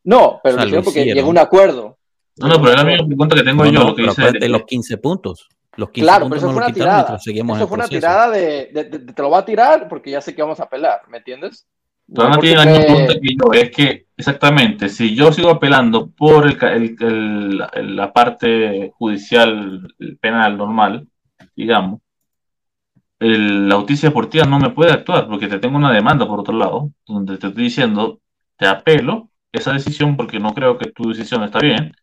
No, 0.04 0.40
pero 0.44 0.58
o 0.58 0.84
porque 0.84 1.06
llegó 1.06 1.30
un 1.30 1.38
acuerdo. 1.38 2.00
No, 2.38 2.48
no, 2.48 2.60
pero 2.60 2.74
era 2.74 2.84
mi 2.84 2.98
pregunta 3.06 3.36
que 3.36 3.44
tengo 3.44 3.64
yo. 3.66 3.84
Lo 3.84 3.96
que 3.96 4.02
dice 4.02 4.32
de 4.32 4.50
los 4.50 4.64
15 4.64 4.98
puntos. 4.98 5.50
Los 5.76 5.92
15 5.92 6.04
claro, 6.04 6.26
pero 6.26 6.38
eso 6.38 6.48
fue 6.48 6.58
una 6.64 6.74
tirada. 6.74 7.20
Eso 7.24 7.68
fue 7.68 7.78
una 7.78 7.88
tirada 7.88 8.32
de, 8.32 8.72
de, 8.74 8.84
de, 8.86 9.14
te 9.14 9.22
lo 9.22 9.30
va 9.30 9.38
a 9.38 9.46
tirar 9.46 9.88
porque 9.88 10.10
ya 10.10 10.20
sé 10.20 10.34
que 10.34 10.42
vamos 10.42 10.60
a 10.60 10.64
apelar, 10.64 11.02
¿me 11.10 11.20
entiendes? 11.20 11.68
No, 12.08 12.28
no 12.28 12.40
tiene 12.40 12.64
el 12.64 12.86
punto 12.88 13.14
que 13.22 13.36
yo, 13.36 13.54
es 13.54 13.70
que 13.70 14.07
exactamente, 14.18 14.90
si 14.90 15.16
yo 15.16 15.32
sigo 15.32 15.50
apelando 15.52 16.10
por 16.10 16.48
el, 16.48 16.58
el, 17.00 17.68
el, 17.74 17.96
la 17.96 18.12
parte 18.12 18.92
judicial 18.98 19.94
penal 20.20 20.58
normal, 20.58 21.08
digamos, 21.56 22.02
la 23.20 23.76
justicia 23.78 24.10
deportiva 24.10 24.46
no 24.46 24.60
me 24.60 24.70
puede 24.70 24.92
actuar 24.92 25.28
porque 25.28 25.48
te 25.48 25.60
tengo 25.60 25.78
una 25.78 25.92
demanda 25.92 26.28
por 26.28 26.40
otro 26.40 26.56
lado, 26.56 26.92
donde 27.06 27.38
te 27.38 27.48
estoy 27.48 27.64
diciendo, 27.64 28.20
te 28.58 28.68
apelo 28.68 29.30
esa 29.52 29.74
decisión 29.74 30.16
porque 30.18 30.40
no 30.40 30.54
creo 30.54 30.78
que 30.78 30.92
tu 30.92 31.10
decisión 31.10 31.44
está 31.44 31.60
bien 31.60 31.94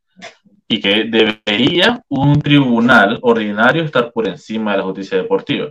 y 0.67 0.81
que 0.81 1.05
debería 1.05 2.03
un 2.09 2.41
tribunal 2.41 3.19
ordinario 3.23 3.85
estar 3.85 4.13
por 4.13 4.27
encima 4.27 4.73
de 4.73 4.79
la 4.79 4.85
justicia 4.85 5.19
deportiva. 5.19 5.71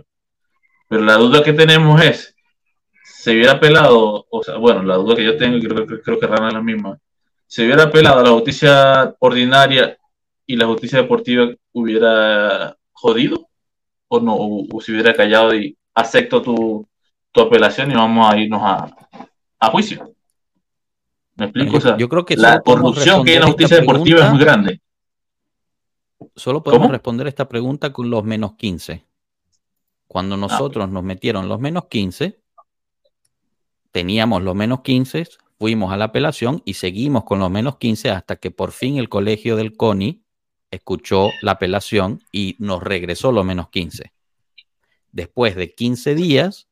Pero 0.88 1.02
la 1.02 1.14
duda 1.14 1.42
que 1.42 1.52
tenemos 1.52 2.00
es, 2.02 2.33
se 3.24 3.32
hubiera 3.32 3.52
apelado, 3.52 4.26
o 4.28 4.42
sea, 4.42 4.58
bueno, 4.58 4.82
la 4.82 4.96
duda 4.96 5.16
que 5.16 5.24
yo 5.24 5.38
tengo, 5.38 5.56
y 5.56 5.62
creo, 5.62 5.86
creo 5.86 6.20
que 6.20 6.26
Rana 6.26 6.48
es 6.48 6.52
la 6.52 6.60
misma, 6.60 6.98
se 7.46 7.64
hubiera 7.64 7.84
apelado 7.84 8.20
a 8.20 8.22
la 8.22 8.30
justicia 8.32 9.16
ordinaria 9.18 9.96
y 10.44 10.56
la 10.56 10.66
justicia 10.66 11.00
deportiva 11.00 11.48
hubiera 11.72 12.76
jodido 12.92 13.48
o 14.08 14.20
no, 14.20 14.36
o, 14.36 14.80
si 14.82 14.92
hubiera 14.92 15.14
callado 15.14 15.54
y 15.54 15.74
acepto 15.94 16.42
tu, 16.42 16.86
tu, 17.32 17.40
apelación 17.40 17.92
y 17.92 17.94
vamos 17.94 18.30
a 18.30 18.36
irnos 18.36 18.60
a, 18.62 18.94
a 19.58 19.70
juicio. 19.70 20.14
¿Me 21.36 21.46
explico? 21.46 21.96
yo, 21.96 22.08
creo 22.10 22.26
que 22.26 22.36
la 22.36 22.60
corrupción 22.60 23.24
que 23.24 23.30
hay 23.30 23.36
en 23.36 23.40
la 23.40 23.46
justicia 23.46 23.78
deportiva 23.78 24.26
es 24.26 24.30
muy 24.32 24.40
grande. 24.40 24.82
Solo 26.36 26.62
podemos 26.62 26.90
responder 26.90 27.26
esta 27.26 27.48
pregunta 27.48 27.90
con 27.90 28.10
los 28.10 28.22
menos 28.22 28.52
15. 28.56 29.02
Cuando 30.06 30.34
ah, 30.34 30.38
nosotros 30.38 30.90
nos 30.90 31.02
metieron 31.02 31.48
los 31.48 31.58
menos 31.58 31.86
15, 31.86 32.43
teníamos 33.94 34.42
los 34.42 34.56
menos 34.56 34.80
15, 34.80 35.28
fuimos 35.56 35.92
a 35.92 35.96
la 35.96 36.06
apelación 36.06 36.62
y 36.64 36.74
seguimos 36.74 37.22
con 37.22 37.38
los 37.38 37.48
menos 37.48 37.76
15 37.76 38.10
hasta 38.10 38.34
que 38.34 38.50
por 38.50 38.72
fin 38.72 38.98
el 38.98 39.08
colegio 39.08 39.54
del 39.54 39.76
CONI 39.76 40.24
escuchó 40.72 41.30
la 41.42 41.52
apelación 41.52 42.20
y 42.32 42.56
nos 42.58 42.82
regresó 42.82 43.30
los 43.30 43.44
menos 43.44 43.68
15. 43.68 44.12
Después 45.12 45.54
de 45.54 45.76
15 45.76 46.16
días, 46.16 46.66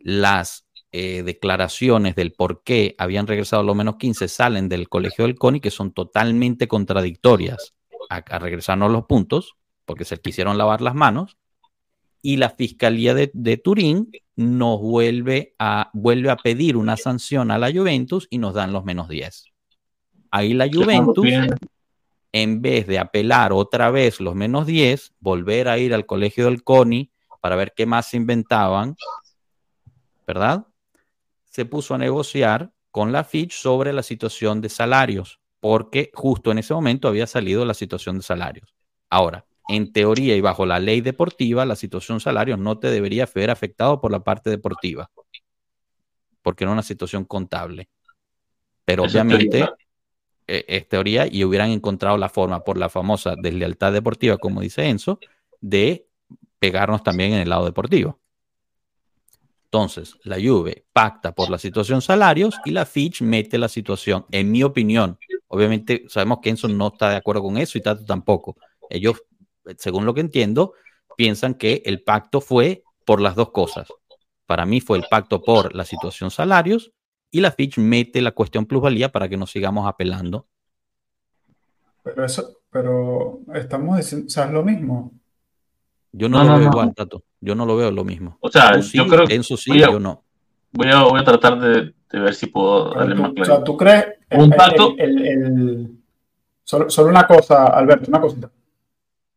las 0.00 0.66
eh, 0.90 1.22
declaraciones 1.22 2.16
del 2.16 2.32
por 2.32 2.64
qué 2.64 2.96
habían 2.98 3.28
regresado 3.28 3.62
los 3.62 3.76
menos 3.76 3.94
15 3.94 4.26
salen 4.26 4.68
del 4.68 4.88
colegio 4.88 5.26
del 5.26 5.36
CONI 5.36 5.60
que 5.60 5.70
son 5.70 5.92
totalmente 5.92 6.66
contradictorias 6.66 7.74
a, 8.10 8.20
regresarnos 8.40 8.90
los 8.90 9.04
puntos, 9.04 9.54
porque 9.84 10.04
se 10.04 10.16
quisieron 10.16 10.58
lavar 10.58 10.80
las 10.80 10.96
manos, 10.96 11.36
y 12.20 12.36
la 12.36 12.50
Fiscalía 12.50 13.14
de, 13.14 13.56
Turín 13.58 14.10
nos 14.38 14.80
vuelve 14.80 15.56
a, 15.58 15.90
vuelve 15.92 16.30
a 16.30 16.36
pedir 16.36 16.76
una 16.76 16.96
sanción 16.96 17.50
a 17.50 17.58
la 17.58 17.72
Juventus 17.72 18.28
y 18.30 18.38
nos 18.38 18.54
dan 18.54 18.72
los 18.72 18.84
menos 18.84 19.08
10. 19.08 19.46
Ahí 20.30 20.54
la 20.54 20.68
Juventus 20.72 21.26
en 22.30 22.62
vez 22.62 22.86
de 22.86 23.00
apelar 23.00 23.52
otra 23.52 23.90
vez 23.90 24.20
los 24.20 24.36
menos 24.36 24.64
10, 24.64 25.14
volver 25.18 25.66
a 25.66 25.78
ir 25.78 25.92
al 25.92 26.06
colegio 26.06 26.44
del 26.44 26.62
CONI 26.62 27.10
para 27.40 27.56
ver 27.56 27.72
qué 27.76 27.84
más 27.84 28.10
se 28.10 28.16
inventaban, 28.16 28.94
¿verdad? 30.24 30.68
Se 31.44 31.64
puso 31.64 31.96
a 31.96 31.98
negociar 31.98 32.70
con 32.92 33.10
la 33.10 33.24
Fitch 33.24 33.54
sobre 33.54 33.92
la 33.92 34.04
situación 34.04 34.60
de 34.60 34.68
salarios, 34.68 35.40
porque 35.58 36.12
justo 36.14 36.52
en 36.52 36.58
ese 36.58 36.74
momento 36.74 37.08
había 37.08 37.26
salido 37.26 37.64
la 37.64 37.74
situación 37.74 38.18
de 38.18 38.22
salarios. 38.22 38.72
Ahora, 39.10 39.47
en 39.68 39.92
teoría 39.92 40.34
y 40.34 40.40
bajo 40.40 40.66
la 40.66 40.80
ley 40.80 41.00
deportiva, 41.00 41.64
la 41.66 41.76
situación 41.76 42.18
de 42.18 42.24
salarios 42.24 42.58
no 42.58 42.78
te 42.78 42.90
debería 42.90 43.28
ver 43.34 43.50
afectado 43.50 44.00
por 44.00 44.10
la 44.10 44.24
parte 44.24 44.50
deportiva, 44.50 45.10
porque 46.42 46.64
era 46.64 46.72
una 46.72 46.82
situación 46.82 47.24
contable. 47.24 47.88
Pero 48.84 49.04
obviamente 49.04 49.68
eh, 50.46 50.64
es 50.66 50.88
teoría 50.88 51.26
y 51.30 51.44
hubieran 51.44 51.70
encontrado 51.70 52.16
la 52.16 52.30
forma 52.30 52.64
por 52.64 52.78
la 52.78 52.88
famosa 52.88 53.34
deslealtad 53.36 53.92
deportiva, 53.92 54.38
como 54.38 54.62
dice 54.62 54.88
Enzo, 54.88 55.20
de 55.60 56.06
pegarnos 56.58 57.02
también 57.02 57.34
en 57.34 57.40
el 57.40 57.50
lado 57.50 57.66
deportivo. 57.66 58.18
Entonces, 59.64 60.16
la 60.24 60.36
Juve 60.36 60.86
pacta 60.94 61.34
por 61.34 61.50
la 61.50 61.58
situación 61.58 62.00
salarios 62.00 62.54
y 62.64 62.70
la 62.70 62.86
Fitch 62.86 63.20
mete 63.20 63.58
la 63.58 63.68
situación, 63.68 64.24
en 64.30 64.50
mi 64.50 64.62
opinión. 64.62 65.18
Obviamente 65.48 66.04
sabemos 66.08 66.38
que 66.42 66.48
Enzo 66.48 66.68
no 66.68 66.88
está 66.88 67.10
de 67.10 67.16
acuerdo 67.16 67.42
con 67.42 67.58
eso 67.58 67.76
y 67.76 67.82
Tato 67.82 68.02
tampoco. 68.06 68.56
Ellos, 68.88 69.22
según 69.76 70.06
lo 70.06 70.14
que 70.14 70.20
entiendo, 70.20 70.72
piensan 71.16 71.54
que 71.54 71.82
el 71.84 72.02
pacto 72.02 72.40
fue 72.40 72.84
por 73.04 73.20
las 73.20 73.34
dos 73.34 73.50
cosas. 73.50 73.88
Para 74.46 74.64
mí 74.64 74.80
fue 74.80 74.98
el 74.98 75.04
pacto 75.10 75.42
por 75.42 75.74
la 75.74 75.84
situación 75.84 76.30
salarios 76.30 76.92
y 77.30 77.40
la 77.40 77.52
Fitch 77.52 77.78
mete 77.78 78.22
la 78.22 78.32
cuestión 78.32 78.66
plusvalía 78.66 79.10
para 79.10 79.28
que 79.28 79.36
nos 79.36 79.50
sigamos 79.50 79.86
apelando. 79.86 80.46
Pero 82.02 82.24
eso, 82.24 82.60
pero 82.70 83.40
estamos 83.54 83.98
diciendo, 83.98 84.26
o 84.26 84.30
sea, 84.30 84.44
es 84.44 84.52
lo 84.52 84.62
mismo. 84.62 85.12
Yo 86.12 86.28
no, 86.28 86.42
lo 86.42 86.58
veo 86.58 86.68
igual, 86.68 86.94
Tato. 86.94 87.22
Yo 87.40 87.54
no 87.54 87.66
lo 87.66 87.76
veo 87.76 87.90
lo 87.90 88.04
mismo. 88.04 88.38
O 88.40 88.48
sea, 88.48 88.78
yo 88.78 89.06
creo 89.06 89.26
que. 89.26 89.34
Eso 89.34 89.56
sí, 89.56 89.78
yo 89.78 90.00
no. 90.00 90.24
Voy 90.72 90.88
a, 90.90 91.02
voy 91.02 91.20
a 91.20 91.24
tratar 91.24 91.58
de, 91.60 91.94
de, 92.10 92.20
ver 92.20 92.34
si 92.34 92.46
puedo 92.46 92.94
darle 92.94 93.14
más 93.14 93.32
claro. 93.32 93.52
O 93.52 93.56
sea, 93.56 93.64
¿tú 93.64 93.76
crees? 93.76 94.06
Un 94.30 94.50
pacto. 94.50 94.94
solo, 96.64 96.90
solo, 96.90 97.08
una 97.10 97.26
cosa, 97.26 97.66
Alberto, 97.66 98.08
una 98.08 98.20
cosita. 98.20 98.50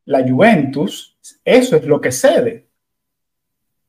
La 0.06 0.28
Juventus, 0.28 1.18
eso 1.44 1.76
es 1.76 1.86
lo 1.86 2.02
que 2.02 2.12
cede. 2.12 2.68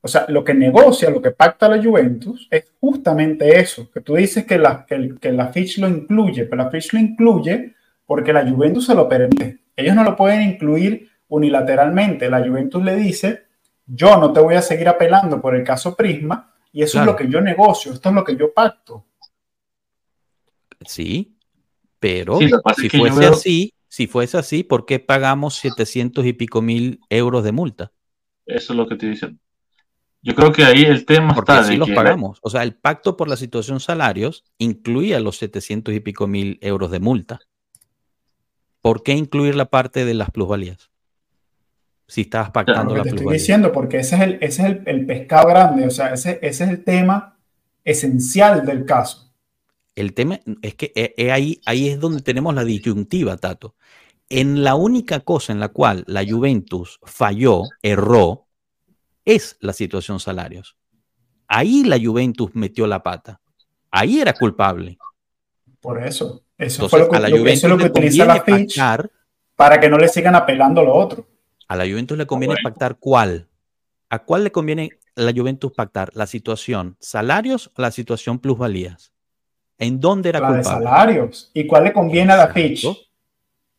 O 0.01 0.07
sea, 0.07 0.25
lo 0.27 0.43
que 0.43 0.53
negocia, 0.53 1.09
lo 1.09 1.21
que 1.21 1.31
pacta 1.31 1.69
la 1.69 1.81
Juventus 1.81 2.47
es 2.51 2.73
justamente 2.81 3.57
eso, 3.57 3.89
que 3.89 4.01
tú 4.01 4.15
dices 4.15 4.45
que 4.45 4.57
la, 4.57 4.85
que, 4.85 5.31
la 5.31 5.47
Fitch 5.47 5.77
lo 5.77 5.87
incluye, 5.87 6.43
pero 6.43 6.61
la 6.61 6.69
Fitch 6.69 6.91
lo 6.91 6.99
incluye 6.99 7.73
porque 8.05 8.33
la 8.33 8.45
Juventus 8.45 8.85
se 8.85 8.95
lo 8.95 9.07
permite. 9.07 9.59
Ellos 9.75 9.95
no 9.95 10.03
lo 10.03 10.15
pueden 10.15 10.41
incluir 10.41 11.09
unilateralmente. 11.29 12.29
La 12.29 12.45
Juventus 12.45 12.83
le 12.83 12.97
dice, 12.97 13.43
yo 13.85 14.17
no 14.17 14.33
te 14.33 14.41
voy 14.41 14.55
a 14.55 14.61
seguir 14.61 14.89
apelando 14.89 15.41
por 15.41 15.55
el 15.55 15.63
caso 15.63 15.95
Prisma 15.95 16.53
y 16.73 16.83
eso 16.83 16.99
es 16.99 17.05
lo 17.05 17.15
que 17.15 17.29
yo 17.29 17.39
negocio, 17.39 17.93
esto 17.93 18.09
es 18.09 18.15
lo 18.15 18.23
que 18.25 18.35
yo 18.35 18.53
pacto. 18.53 19.05
Sí, 20.85 21.37
pero 21.99 22.39
si 22.75 22.89
fuese 22.89 23.25
así, 23.25 23.73
si 23.93 24.07
fuese 24.07 24.39
así, 24.39 24.63
¿por 24.63 24.87
qué 24.87 24.97
pagamos 24.97 25.53
700 25.57 26.25
y 26.25 26.33
pico 26.33 26.63
mil 26.63 26.99
euros 27.11 27.43
de 27.43 27.51
multa? 27.51 27.91
Eso 28.43 28.73
es 28.73 28.77
lo 28.77 28.87
que 28.87 28.95
te 28.95 29.05
dicen. 29.05 29.39
Yo 30.23 30.33
creo 30.33 30.51
que 30.51 30.65
ahí 30.65 30.81
el 30.81 31.05
tema 31.05 31.35
Porque 31.35 31.51
está. 31.51 31.75
los 31.75 31.91
pagamos. 31.91 32.39
O 32.41 32.49
sea, 32.49 32.63
el 32.63 32.73
pacto 32.73 33.15
por 33.15 33.29
la 33.29 33.37
situación 33.37 33.79
salarios 33.79 34.45
incluía 34.57 35.19
los 35.19 35.37
700 35.37 35.93
y 35.93 35.99
pico 35.99 36.25
mil 36.25 36.57
euros 36.61 36.89
de 36.89 37.01
multa. 37.01 37.41
¿Por 38.81 39.03
qué 39.03 39.11
incluir 39.11 39.53
la 39.53 39.65
parte 39.65 40.05
de 40.05 40.15
las 40.15 40.31
plusvalías? 40.31 40.89
Si 42.07 42.21
estabas 42.21 42.49
pactando 42.49 42.95
la 42.95 43.03
te 43.03 43.09
estoy 43.09 43.31
diciendo, 43.31 43.71
porque 43.71 43.97
ese 43.97 44.15
es, 44.15 44.21
el, 44.23 44.37
ese 44.41 44.63
es 44.63 44.77
el, 44.87 45.05
pescado 45.05 45.49
grande, 45.49 45.85
o 45.85 45.91
sea, 45.91 46.15
ese, 46.15 46.39
ese, 46.41 46.63
es 46.63 46.69
el 46.71 46.83
tema 46.83 47.37
esencial 47.83 48.65
del 48.65 48.85
caso. 48.85 49.32
El 49.95 50.13
tema 50.13 50.39
es 50.61 50.75
que 50.75 50.91
eh, 50.95 51.13
eh, 51.17 51.31
ahí, 51.31 51.61
ahí 51.65 51.89
es 51.89 51.99
donde 51.99 52.21
tenemos 52.21 52.53
la 52.55 52.63
disyuntiva, 52.63 53.37
Tato. 53.37 53.75
En 54.29 54.63
la 54.63 54.75
única 54.75 55.19
cosa 55.19 55.53
en 55.53 55.59
la 55.59 55.69
cual 55.69 56.03
la 56.07 56.25
Juventus 56.27 56.99
falló, 57.03 57.63
erró, 57.81 58.47
es 59.25 59.57
la 59.59 59.73
situación 59.73 60.19
salarios. 60.19 60.75
Ahí 61.47 61.83
la 61.83 61.99
Juventus 61.99 62.49
metió 62.53 62.87
la 62.87 63.03
pata. 63.03 63.39
Ahí 63.91 64.19
era 64.19 64.33
culpable. 64.33 64.97
Por 65.79 66.03
eso. 66.03 66.43
Eso, 66.57 66.89
fue 66.89 66.99
lo 66.99 67.09
que, 67.09 67.17
a 67.17 67.19
la 67.19 67.29
Juventus 67.29 67.69
lo 67.69 67.77
que 67.77 67.85
utiliza 67.85 68.25
la 68.25 68.41
Fitch 68.41 68.79
para 69.55 69.79
que 69.79 69.89
no 69.89 69.97
le 69.97 70.07
sigan 70.07 70.35
apelando 70.35 70.83
lo 70.83 70.93
otro. 70.95 71.27
A 71.67 71.75
la 71.75 71.85
Juventus 71.85 72.17
le 72.17 72.25
conviene 72.25 72.55
pactar 72.63 72.97
cuál. 72.99 73.49
¿A 74.09 74.19
cuál 74.19 74.45
le 74.45 74.51
conviene 74.51 74.89
la 75.15 75.31
Juventus 75.31 75.71
pactar? 75.71 76.09
¿La 76.13 76.25
situación 76.25 76.97
salarios 76.99 77.71
o 77.75 77.81
la 77.81 77.91
situación 77.91 78.39
plusvalías? 78.39 79.12
¿En 79.83 79.99
dónde 79.99 80.29
era 80.29 80.39
la 80.39 80.47
culpable? 80.47 80.69
de 80.79 80.85
salarios. 80.85 81.51
¿Y 81.53 81.67
cuál 81.67 81.83
le 81.85 81.93
conviene 81.93 82.33
Exacto. 82.33 82.43
a 82.43 82.47
la 82.47 82.53
Fitch? 82.69 83.07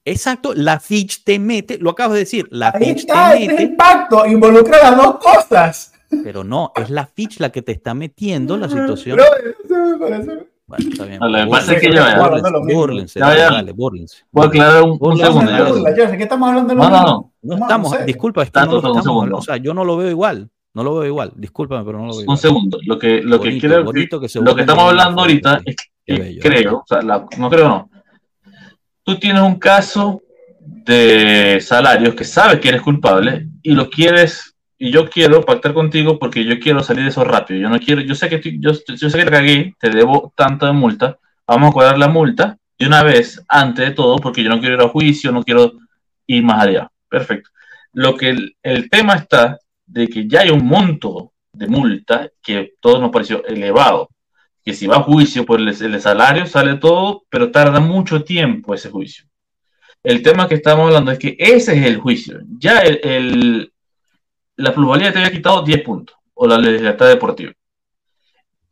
Exacto, 0.06 0.52
la 0.54 0.80
Fitch 0.80 1.24
te 1.24 1.38
mete, 1.38 1.78
lo 1.78 1.90
acabas 1.90 2.12
de 2.14 2.18
decir, 2.20 2.46
la 2.50 2.70
Ahí 2.74 2.84
Fitch 2.88 2.98
está, 3.00 3.30
te 3.32 3.36
ese 3.36 3.44
es 3.44 3.48
mete, 3.52 3.62
el 3.62 3.76
pacto, 3.76 4.26
involucra 4.26 4.78
las 4.90 4.96
dos 4.96 5.16
cosas. 5.16 5.92
pero 6.22 6.44
no, 6.44 6.72
es 6.76 6.90
la 6.90 7.06
Fitch 7.06 7.40
la 7.40 7.50
que 7.50 7.62
te 7.62 7.72
está 7.72 7.94
metiendo 7.94 8.56
la 8.58 8.68
situación. 8.68 9.16
Bro, 9.16 9.24
eso 9.24 9.74
me 9.74 9.98
parece- 9.98 10.46
Bueno, 10.66 10.88
está 10.90 11.04
bien. 11.06 11.18
No, 11.20 11.28
lo 11.28 11.44
que 11.44 11.50
pasa 11.50 11.72
es 11.74 11.80
que 11.80 11.88
búrlense, 12.74 13.18
Ya 13.20 13.34
dale, 13.34 13.72
búrlense. 13.72 14.24
Voy 14.30 14.44
a 14.44 14.48
aclarar 14.48 14.82
un, 14.82 14.98
segundo. 14.98 15.08
burla, 15.08 15.24
ya. 15.24 15.30
burla. 15.30 15.68
Burla, 15.70 15.90
José, 16.04 16.16
¿qué 16.18 16.22
estamos 16.22 16.48
hablando 16.48 16.68
de 16.68 16.74
lo 16.74 16.82
No, 16.82 16.90
no, 16.90 17.02
no. 17.02 17.32
No 17.42 17.54
estamos, 17.56 17.92
no 17.92 17.98
sé. 17.98 18.04
disculpa, 18.04 18.42
es 18.42 18.48
que 18.48 18.52
Tato, 18.52 18.80
no 18.82 18.88
lo 18.88 18.98
estamos, 18.98 19.28
o 19.32 19.42
sea, 19.42 19.56
yo 19.58 19.74
no 19.74 19.84
lo 19.84 19.96
veo 19.98 20.10
igual, 20.10 20.48
no 20.74 20.82
lo 20.84 20.94
veo 20.96 21.04
igual, 21.06 21.32
discúlpame, 21.36 21.84
pero 21.84 21.98
no 21.98 22.04
lo 22.06 22.10
veo 22.12 22.18
Un 22.18 22.22
igual. 22.24 22.38
segundo. 22.38 22.78
Lo 22.86 22.98
que, 22.98 23.20
lo 23.22 23.40
que 23.40 23.58
quiero- 23.58 23.84
se 24.28 24.40
lo 24.40 24.54
que 24.54 24.60
estamos 24.62 24.84
hablando 24.84 25.20
ahorita 25.22 25.60
es 25.64 25.76
Qué 26.06 26.18
bello. 26.18 26.40
creo, 26.42 26.76
o 26.78 26.84
sea, 26.86 27.02
la- 27.02 27.26
no 27.38 27.50
creo 27.50 27.68
no. 27.68 27.90
Tú 29.02 29.18
tienes 29.18 29.42
un 29.42 29.58
caso 29.58 30.22
de 30.60 31.58
salarios 31.60 32.14
que 32.14 32.24
sabes 32.24 32.60
que 32.60 32.68
eres 32.68 32.82
culpable 32.82 33.48
y 33.62 33.72
lo 33.72 33.90
quieres 33.90 34.54
y 34.78 34.90
yo 34.90 35.08
quiero 35.08 35.42
pactar 35.42 35.72
contigo 35.72 36.18
porque 36.18 36.44
yo 36.44 36.58
quiero 36.58 36.82
salir 36.82 37.04
de 37.04 37.10
eso 37.10 37.24
rápido. 37.24 37.60
Yo 37.60 37.68
no 37.68 37.78
quiero, 37.78 38.00
yo 38.02 38.14
sé 38.14 38.28
que 38.28 38.36
estoy- 38.36 38.58
yo, 38.60 38.72
yo 38.72 39.10
sé 39.10 39.18
que 39.18 39.24
te 39.24 39.30
cagué, 39.30 39.74
te 39.78 39.90
debo 39.90 40.32
tanta 40.36 40.72
multa, 40.72 41.18
vamos 41.46 41.70
a 41.70 41.72
cobrar 41.72 41.98
la 41.98 42.08
multa 42.08 42.56
de 42.78 42.86
una 42.86 43.02
vez 43.02 43.42
antes 43.48 43.86
de 43.88 43.94
todo 43.94 44.16
porque 44.18 44.42
yo 44.42 44.50
no 44.50 44.58
quiero 44.60 44.74
ir 44.76 44.80
a 44.82 44.88
juicio, 44.88 45.32
no 45.32 45.42
quiero 45.42 45.72
ir 46.26 46.42
más 46.42 46.66
allá. 46.66 46.90
Perfecto. 47.08 47.50
Lo 47.92 48.16
que 48.16 48.30
el, 48.30 48.56
el 48.62 48.90
tema 48.90 49.14
está 49.14 49.58
de 49.86 50.08
que 50.08 50.26
ya 50.26 50.40
hay 50.40 50.50
un 50.50 50.66
monto 50.66 51.32
de 51.52 51.66
multa 51.68 52.28
que 52.42 52.72
todo 52.80 53.00
nos 53.00 53.10
pareció 53.10 53.44
elevado. 53.46 54.08
Que 54.64 54.72
si 54.72 54.86
va 54.86 54.96
a 54.96 55.02
juicio 55.02 55.44
por 55.44 55.60
el, 55.60 56.00
salario 56.00 56.46
sale 56.46 56.76
todo, 56.76 57.24
pero 57.28 57.50
tarda 57.50 57.80
mucho 57.80 58.24
tiempo 58.24 58.74
ese 58.74 58.90
juicio. 58.90 59.26
El 60.02 60.22
tema 60.22 60.48
que 60.48 60.54
estamos 60.54 60.86
hablando 60.86 61.10
es 61.10 61.18
que 61.18 61.36
ese 61.38 61.78
es 61.78 61.86
el 61.86 61.98
juicio. 61.98 62.40
Ya 62.58 62.80
el, 62.80 63.72
la 64.56 64.74
plusvalía 64.74 65.12
te 65.12 65.18
había 65.18 65.32
quitado 65.32 65.62
10 65.62 65.82
puntos, 65.82 66.16
o 66.34 66.46
la 66.46 66.58
legislatura 66.58 67.10
deportiva. 67.10 67.52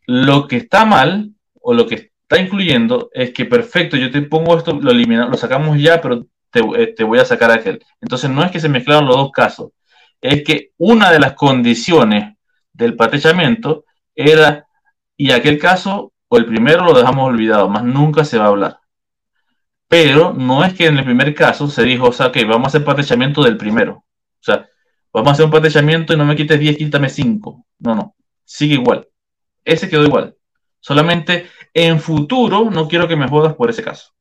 Lo 0.06 0.48
que 0.48 0.56
está 0.56 0.84
mal, 0.84 1.30
o 1.60 1.74
lo 1.74 1.86
que 1.86 1.94
está 2.22 2.40
incluyendo, 2.40 3.10
es 3.12 3.32
que 3.32 3.44
perfecto, 3.44 3.96
yo 3.96 4.10
te 4.10 4.22
pongo 4.22 4.56
esto, 4.56 4.72
lo 4.72 4.90
eliminamos, 4.90 5.30
lo 5.30 5.36
sacamos 5.36 5.78
ya, 5.80 6.00
pero 6.00 6.26
te, 6.50 6.60
eh, 6.60 6.94
te 6.96 7.04
voy 7.04 7.18
a 7.18 7.24
sacar 7.24 7.50
aquel. 7.50 7.84
Entonces 8.00 8.30
no 8.30 8.42
es 8.42 8.50
que 8.50 8.60
se 8.60 8.68
mezclaron 8.68 9.06
los 9.06 9.16
dos 9.16 9.30
casos, 9.30 9.70
es 10.22 10.44
que 10.44 10.70
una 10.78 11.10
de 11.10 11.18
las 11.18 11.34
condiciones 11.34 12.36
del 12.72 12.94
patechamiento 12.96 13.84
era, 14.14 14.66
y 15.22 15.30
aquel 15.30 15.56
caso, 15.56 16.12
o 16.26 16.36
el 16.36 16.46
primero 16.46 16.84
lo 16.84 16.94
dejamos 16.94 17.28
olvidado, 17.28 17.68
más 17.68 17.84
nunca 17.84 18.24
se 18.24 18.38
va 18.38 18.46
a 18.46 18.48
hablar. 18.48 18.80
Pero 19.86 20.32
no 20.32 20.64
es 20.64 20.74
que 20.74 20.86
en 20.86 20.98
el 20.98 21.04
primer 21.04 21.32
caso 21.32 21.68
se 21.68 21.84
dijo, 21.84 22.08
o 22.08 22.12
sea, 22.12 22.26
ok, 22.26 22.38
vamos 22.48 22.64
a 22.64 22.68
hacer 22.68 22.84
patechamiento 22.84 23.40
del 23.44 23.56
primero. 23.56 23.92
O 23.94 24.04
sea, 24.40 24.68
vamos 25.12 25.28
a 25.28 25.32
hacer 25.34 25.44
un 25.44 25.52
patechamiento 25.52 26.12
y 26.12 26.16
no 26.16 26.24
me 26.24 26.34
quites 26.34 26.58
10, 26.58 26.76
quítame 26.76 27.08
5. 27.08 27.66
No, 27.78 27.94
no, 27.94 28.16
sigue 28.44 28.74
igual. 28.74 29.06
Ese 29.64 29.88
quedó 29.88 30.02
igual. 30.02 30.34
Solamente 30.80 31.46
en 31.72 32.00
futuro 32.00 32.68
no 32.68 32.88
quiero 32.88 33.06
que 33.06 33.14
me 33.14 33.28
jodas 33.28 33.54
por 33.54 33.70
ese 33.70 33.84
caso. 33.84 34.12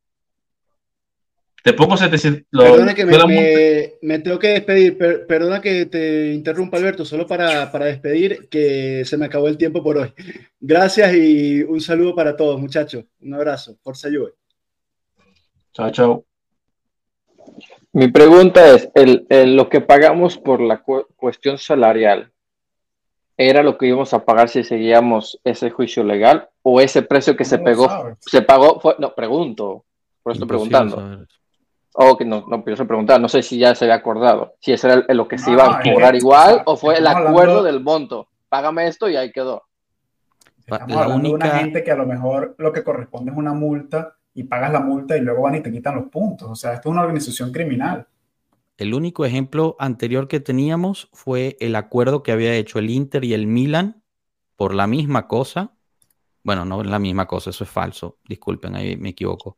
Te 1.63 1.73
pongo 1.73 1.95
700. 1.95 2.43
lo- 2.51 2.63
Perdona 2.63 2.95
que 2.95 3.05
me, 3.05 3.17
la 3.17 3.27
me- 3.27 3.93
me 4.01 4.19
tengo 4.19 4.39
que 4.39 4.47
despedir. 4.47 4.97
per- 4.97 5.27
perdona 5.27 5.61
que 5.61 5.85
te 5.85 6.33
interrumpa, 6.33 6.77
Alberto, 6.77 7.05
solo 7.05 7.27
para, 7.27 7.71
para 7.71 7.85
despedir, 7.85 8.49
que 8.49 9.03
se 9.05 9.15
me 9.17 9.25
acabó 9.25 9.47
el 9.47 9.57
tiempo 9.57 9.83
por 9.83 9.97
hoy. 9.97 10.11
Gracias 10.59 11.13
y 11.13 11.61
un 11.61 11.79
saludo 11.79 12.15
para 12.15 12.35
todos, 12.35 12.59
muchachos. 12.59 13.05
Un 13.21 13.33
abrazo. 13.35 13.77
Forza 13.83 14.09
Juve. 14.09 14.33
Chao, 15.73 15.91
chao. 15.91 16.25
Mi 17.93 18.07
pregunta 18.07 18.73
es, 18.73 18.89
el, 18.95 19.25
el- 19.29 19.55
lo 19.55 19.69
que 19.69 19.81
pagamos 19.81 20.37
por 20.37 20.61
la 20.61 20.81
cu- 20.81 21.05
cuestión 21.15 21.57
salarial, 21.57 22.31
¿era 23.37 23.61
lo 23.63 23.77
que 23.77 23.87
íbamos 23.87 24.13
a 24.13 24.23
pagar 24.25 24.49
si 24.49 24.63
seguíamos 24.63 25.39
ese 25.43 25.69
juicio 25.69 26.03
legal? 26.03 26.49
¿O 26.63 26.79
ese 26.81 27.01
precio 27.01 27.35
que 27.35 27.43
se 27.45 27.57
¿Cómo 27.57 27.69
lo 27.69 27.71
pegó, 27.75 27.87
sabes? 27.89 28.17
se 28.21 28.41
pagó, 28.41 28.79
fue, 28.79 28.95
no, 28.99 29.13
pregunto, 29.13 29.85
por 30.23 30.33
eso 30.33 30.43
estoy 30.43 30.55
Imposible 30.55 30.77
preguntando. 30.77 30.95
saber. 30.97 31.27
Oh, 31.93 32.17
que 32.17 32.23
no, 32.23 32.45
no, 32.47 32.63
preguntar, 32.63 33.19
no 33.19 33.27
sé 33.27 33.43
si 33.43 33.57
ya 33.57 33.75
se 33.75 33.85
había 33.85 33.95
acordado, 33.95 34.55
si 34.59 34.71
ese 34.71 34.87
era 34.87 35.05
el- 35.07 35.17
lo 35.17 35.27
que 35.27 35.37
se 35.37 35.47
No, 35.47 35.53
iba 35.57 35.77
a 35.77 35.81
cobrar 35.83 36.15
igual 36.15 36.61
o 36.65 36.77
fue 36.77 36.97
el 36.97 37.05
acuerdo 37.07 37.29
hablando- 37.59 37.63
del 37.63 37.81
monto. 37.81 38.27
Págame 38.47 38.87
esto 38.87 39.09
y 39.09 39.15
ahí 39.17 39.31
quedó. 39.31 39.63
Estamos 40.65 40.95
La 40.95 41.03
hablando 41.03 41.27
de 41.27 41.33
una 41.35 41.45
única- 41.45 41.59
gente 41.59 41.83
que 41.83 41.91
a 41.91 41.95
lo 41.95 42.05
mejor 42.05 42.55
lo 42.57 42.71
que 42.71 42.83
corresponde 42.83 43.31
es 43.31 43.37
una 43.37 43.53
multa 43.53 44.15
y 44.33 44.43
pagas 44.43 44.71
la 44.71 44.79
multa 44.79 45.17
y 45.17 45.21
luego 45.21 45.41
van 45.41 45.55
y 45.55 45.61
te 45.61 45.71
quitan 45.71 45.95
los 45.95 46.05
puntos. 46.09 46.49
O 46.49 46.55
sea, 46.55 46.73
esto 46.73 46.87
es 46.89 46.93
una 46.93 47.01
organización 47.01 47.51
criminal. 47.51 48.07
El 48.77 48.93
único 48.93 49.25
ejemplo 49.25 49.75
anterior 49.77 50.27
que 50.29 50.39
teníamos 50.39 51.09
fue 51.11 51.57
el 51.59 51.75
acuerdo 51.75 52.23
que 52.23 52.31
había 52.31 52.53
hecho 52.55 52.79
el 52.79 52.89
Inter 52.89 53.25
y 53.25 53.33
el 53.33 53.47
Milan 53.47 54.01
por 54.55 54.73
la 54.73 54.87
misma 54.87 55.27
cosa. 55.27 55.73
Bueno, 56.43 56.63
no 56.65 56.81
es 56.81 56.87
la 56.87 56.99
misma 56.99 57.27
cosa, 57.27 57.49
eso 57.49 57.63
es 57.65 57.69
falso. 57.69 58.17
Disculpen, 58.27 58.75
ahí 58.75 58.95
me 58.97 59.09
equivoco. 59.09 59.57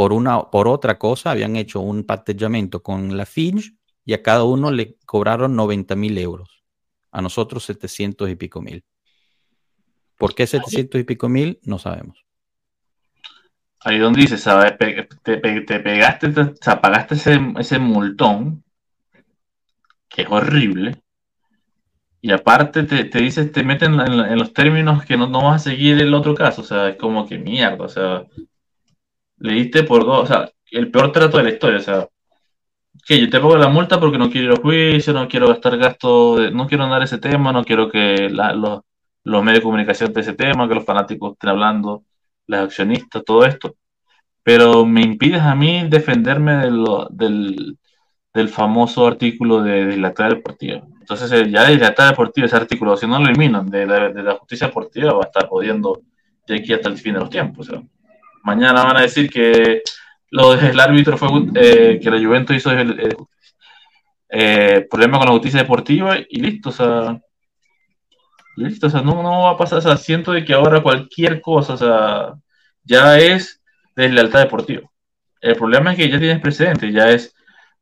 Por, 0.00 0.14
una, 0.14 0.44
por 0.44 0.66
otra 0.66 0.98
cosa 0.98 1.30
habían 1.30 1.56
hecho 1.56 1.80
un 1.80 2.04
patellamiento 2.04 2.82
con 2.82 3.18
la 3.18 3.26
Finch 3.26 3.74
y 4.06 4.14
a 4.14 4.22
cada 4.22 4.44
uno 4.44 4.70
le 4.70 4.96
cobraron 5.04 5.54
90 5.54 5.94
mil 5.94 6.16
euros. 6.16 6.64
A 7.12 7.20
nosotros 7.20 7.64
700 7.64 8.30
y 8.30 8.34
pico 8.34 8.62
mil. 8.62 8.82
¿Por 10.16 10.34
qué 10.34 10.46
700 10.46 11.02
y 11.02 11.04
pico 11.04 11.28
mil? 11.28 11.60
No 11.64 11.78
sabemos. 11.78 12.24
Ahí 13.80 13.98
donde 13.98 14.22
dice, 14.22 14.38
¿sabes? 14.38 14.72
Pe- 14.72 15.06
Te, 15.22 15.36
pe- 15.36 15.60
te 15.60 15.80
pegaste, 15.80 16.30
te- 16.30 16.40
o 16.40 16.54
sea, 16.58 16.80
pagaste 16.80 17.16
ese, 17.16 17.38
ese 17.58 17.78
multón, 17.78 18.64
que 20.08 20.22
es 20.22 20.28
horrible. 20.30 21.02
Y 22.22 22.32
aparte 22.32 22.84
te, 22.84 23.04
te 23.04 23.18
dice, 23.18 23.44
te 23.44 23.62
meten 23.64 24.00
en, 24.00 24.12
en 24.18 24.38
los 24.38 24.54
términos 24.54 25.04
que 25.04 25.18
no, 25.18 25.26
no 25.26 25.42
vas 25.44 25.56
a 25.66 25.70
seguir 25.70 26.00
el 26.00 26.14
otro 26.14 26.34
caso. 26.34 26.62
O 26.62 26.64
sea, 26.64 26.88
es 26.88 26.96
como 26.96 27.26
que 27.26 27.36
mierda. 27.36 27.84
O 27.84 27.88
sea, 27.90 28.24
le 29.40 29.54
diste 29.54 29.84
por 29.84 30.04
dos, 30.04 30.24
o 30.24 30.26
sea, 30.26 30.50
el 30.72 30.90
peor 30.90 31.12
trato 31.12 31.38
de 31.38 31.44
la 31.44 31.50
historia. 31.50 31.78
O 31.78 31.82
sea, 31.82 32.08
que 33.06 33.20
yo 33.20 33.30
te 33.30 33.40
pongo 33.40 33.56
la 33.56 33.68
multa 33.68 33.98
porque 34.00 34.18
no 34.18 34.30
quiero 34.30 34.52
ir 34.54 34.58
a 34.58 34.62
juicio, 34.62 35.12
no 35.12 35.28
quiero 35.28 35.48
gastar 35.48 35.76
gasto, 35.78 36.36
de- 36.36 36.50
no 36.50 36.66
quiero 36.66 36.84
andar 36.84 37.02
ese 37.02 37.18
tema, 37.18 37.52
no 37.52 37.64
quiero 37.64 37.88
que 37.90 38.28
la- 38.30 38.52
los, 38.54 38.80
los 39.24 39.42
medios 39.42 39.60
de 39.60 39.64
comunicación 39.64 40.12
de 40.12 40.20
ese 40.20 40.34
tema, 40.34 40.68
que 40.68 40.74
los 40.74 40.84
fanáticos 40.84 41.32
estén 41.32 41.50
hablando, 41.50 42.04
los 42.46 42.60
accionistas, 42.60 43.24
todo 43.24 43.44
esto. 43.44 43.74
Pero 44.42 44.86
me 44.86 45.02
impides 45.02 45.42
a 45.42 45.54
mí 45.54 45.86
defenderme 45.88 46.56
de 46.58 46.70
lo- 46.70 47.08
del, 47.10 47.78
del 48.34 48.48
famoso 48.48 49.06
artículo 49.06 49.62
de, 49.62 49.86
de 49.86 49.96
deportiva. 50.30 50.82
Entonces, 51.00 51.32
eh, 51.32 51.50
ya 51.50 51.64
de 51.64 51.76
deportiva, 51.78 52.46
ese 52.46 52.56
artículo, 52.56 52.96
si 52.96 53.06
no 53.06 53.18
lo 53.20 53.26
eliminan 53.28 53.68
de 53.70 53.86
de 53.86 54.22
la 54.22 54.34
justicia 54.36 54.68
deportiva, 54.68 55.12
va 55.14 55.22
a 55.24 55.26
estar 55.26 55.48
jodiendo 55.48 56.02
de 56.46 56.56
aquí 56.56 56.72
hasta 56.72 56.88
el 56.88 56.96
fin 56.98 57.14
de 57.14 57.20
los 57.20 57.30
tiempos. 57.30 57.68
o 57.68 57.72
sea. 57.72 57.82
Mañana 58.42 58.84
van 58.84 58.96
a 58.98 59.02
decir 59.02 59.30
que 59.30 59.82
lo 60.30 60.54
del 60.56 60.78
árbitro 60.80 61.16
fue 61.18 61.28
eh, 61.54 61.98
que 62.02 62.10
la 62.10 62.18
Juventus 62.24 62.56
hizo 62.56 62.70
el, 62.72 62.98
el- 63.00 63.16
eh, 64.28 64.86
problema 64.90 65.18
con 65.18 65.26
la 65.26 65.32
justicia 65.32 65.60
deportiva 65.60 66.16
y 66.28 66.40
listo, 66.40 66.68
o 66.70 66.72
sea, 66.72 67.20
listo, 68.56 68.86
o 68.86 68.90
sea, 68.90 69.02
no, 69.02 69.22
no 69.22 69.42
va 69.44 69.50
a 69.52 69.56
pasar, 69.56 69.78
o 69.78 69.82
sea, 69.82 69.96
siento 69.96 70.32
de 70.32 70.44
que 70.44 70.52
ahora 70.54 70.82
cualquier 70.82 71.40
cosa, 71.40 71.74
o 71.74 71.76
sea, 71.76 72.34
ya 72.84 73.18
es 73.18 73.60
deslealtad 73.96 74.40
deportiva. 74.40 74.88
El 75.40 75.56
problema 75.56 75.92
es 75.92 75.96
que 75.98 76.10
ya 76.10 76.18
tienes 76.18 76.40
precedente, 76.40 76.92
ya 76.92 77.10
es 77.10 77.34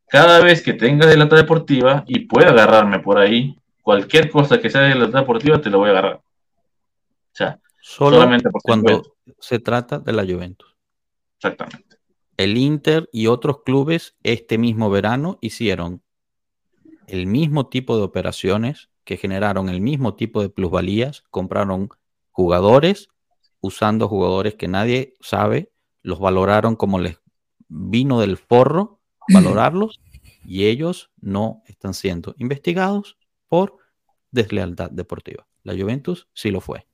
cada 0.08 0.40
vez 0.40 0.62
que 0.62 0.74
tengas 0.74 1.08
deslealtad 1.08 1.38
deportiva 1.38 2.04
y 2.06 2.20
pueda 2.20 2.50
agarrarme 2.50 3.00
por 3.00 3.18
ahí, 3.18 3.56
cualquier 3.82 4.30
cosa 4.30 4.60
que 4.60 4.70
sea 4.70 4.82
deslealtad 4.82 5.20
deportiva 5.20 5.60
te 5.60 5.70
lo 5.70 5.78
voy 5.78 5.88
a 5.88 5.92
agarrar. 5.92 6.14
O 6.16 6.22
sea, 7.32 7.58
Solo 7.88 8.16
Solamente 8.16 8.50
por 8.50 8.60
cuando 8.60 9.16
se 9.40 9.60
trata 9.60 9.98
de 9.98 10.12
la 10.12 10.22
Juventus. 10.22 10.76
exactamente. 11.36 11.96
El 12.36 12.58
Inter 12.58 13.08
y 13.14 13.28
otros 13.28 13.62
clubes 13.64 14.14
este 14.22 14.58
mismo 14.58 14.90
verano 14.90 15.38
hicieron 15.40 16.02
el 17.06 17.26
mismo 17.26 17.68
tipo 17.68 17.96
de 17.96 18.02
operaciones 18.02 18.90
que 19.04 19.16
generaron 19.16 19.70
el 19.70 19.80
mismo 19.80 20.16
tipo 20.16 20.42
de 20.42 20.50
plusvalías, 20.50 21.24
compraron 21.30 21.88
jugadores 22.30 23.08
usando 23.62 24.06
jugadores 24.06 24.54
que 24.54 24.68
nadie 24.68 25.14
sabe, 25.20 25.72
los 26.02 26.20
valoraron 26.20 26.76
como 26.76 26.98
les 26.98 27.18
vino 27.68 28.20
del 28.20 28.36
forro, 28.36 29.00
valorarlos, 29.32 29.98
y 30.44 30.66
ellos 30.66 31.10
no 31.22 31.62
están 31.64 31.94
siendo 31.94 32.34
investigados 32.36 33.16
por 33.48 33.78
deslealtad 34.30 34.90
deportiva. 34.90 35.46
La 35.62 35.72
Juventus 35.72 36.28
sí 36.34 36.50
lo 36.50 36.60
fue. 36.60 36.87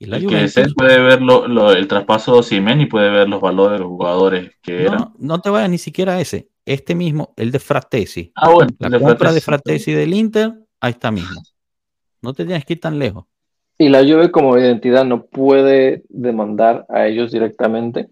Y 0.00 0.06
la 0.06 0.20
Juventus 0.20 0.74
puede 0.76 1.00
ver 1.00 1.20
lo- 1.20 1.48
lo- 1.48 1.72
el 1.72 1.88
traspaso 1.88 2.32
de 2.34 2.38
Osimhen 2.38 2.80
y 2.80 2.86
puede 2.86 3.10
ver 3.10 3.28
los 3.28 3.40
valores 3.40 3.72
de 3.72 3.78
los 3.80 3.88
jugadores 3.88 4.52
que 4.62 4.82
eran. 4.82 4.98
no, 4.98 5.14
no 5.18 5.40
te 5.40 5.50
vayas 5.50 5.70
ni 5.70 5.78
siquiera 5.78 6.14
a 6.14 6.20
ese. 6.20 6.48
Este 6.64 6.94
mismo, 6.94 7.32
el 7.36 7.50
de 7.50 7.58
Fratesi. 7.58 8.30
Ah, 8.36 8.50
bueno, 8.50 8.70
La 8.78 8.90
de 8.90 9.00
compra 9.00 9.32
de 9.32 9.40
Fratesi. 9.40 9.92
Del 9.92 10.14
Inter, 10.14 10.52
ahí 10.80 10.90
está 10.92 11.10
mismo. 11.10 11.42
No 12.22 12.32
te 12.34 12.44
tienes 12.44 12.64
que 12.64 12.74
ir 12.74 12.80
tan 12.80 12.98
lejos. 12.98 13.24
¿Y 13.78 13.88
la 13.88 14.00
Juve 14.00 14.30
como 14.30 14.56
identidad 14.58 15.04
no 15.04 15.24
puede 15.26 16.02
demandar 16.08 16.84
a 16.88 17.06
ellos 17.06 17.32
directamente? 17.32 18.08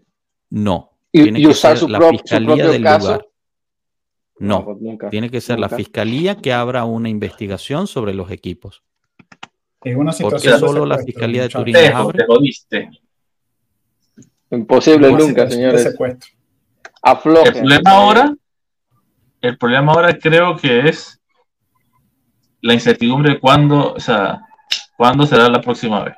No. 0.50 0.92
¿Y, 1.12 1.46
usar 1.46 1.76
su, 1.76 1.88
la 1.88 1.98
pro, 1.98 2.10
fiscalía 2.10 2.68
del 2.68 2.82
caso? 2.82 3.06
lugar. 3.12 3.26
No, 4.38 4.64
pues 4.64 4.76
nunca. 4.80 5.08
tiene 5.10 5.30
que 5.30 5.40
ser 5.40 5.58
la 5.58 5.68
fiscalía 5.68 6.36
que 6.36 6.52
abra 6.52 6.84
una 6.84 7.08
investigación 7.08 7.86
sobre 7.86 8.12
los 8.14 8.30
equipos. 8.30 8.82
Es 9.88 9.94
una 9.94 10.10
Porque 10.10 10.16
situación 10.40 10.58
solo 10.58 10.84
la 10.84 10.96
secuestro, 10.96 11.12
fiscalía 11.12 11.42
de. 11.42 11.48
Turín 11.48 11.74
Te, 11.74 11.88
abre. 11.88 12.18
te 12.18 12.26
jodiste. 12.26 12.90
Imposible 14.50 15.12
nunca, 15.12 15.48
señores. 15.48 15.82
secuestro. 15.84 16.30
Aflojen. 17.02 17.46
El 17.54 17.60
problema 17.60 17.90
ahora, 17.92 18.34
el 19.42 19.58
problema 19.58 19.92
ahora 19.92 20.18
creo 20.18 20.56
que 20.56 20.88
es 20.88 21.20
la 22.62 22.74
incertidumbre 22.74 23.34
de 23.34 23.38
cuándo, 23.40 23.92
o 23.94 24.00
sea, 24.00 24.40
cuándo 24.96 25.24
será 25.24 25.48
la 25.48 25.60
próxima 25.60 26.02
vez. 26.02 26.16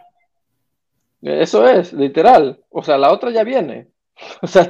Eso 1.20 1.69
es, 1.69 1.93
literal. 1.93 2.61
O 2.70 2.82
sea, 2.82 2.97
la 2.97 3.12
otra 3.12 3.31
ya 3.31 3.45
viene. 3.45 3.89
O 4.43 4.47
sea, 4.47 4.66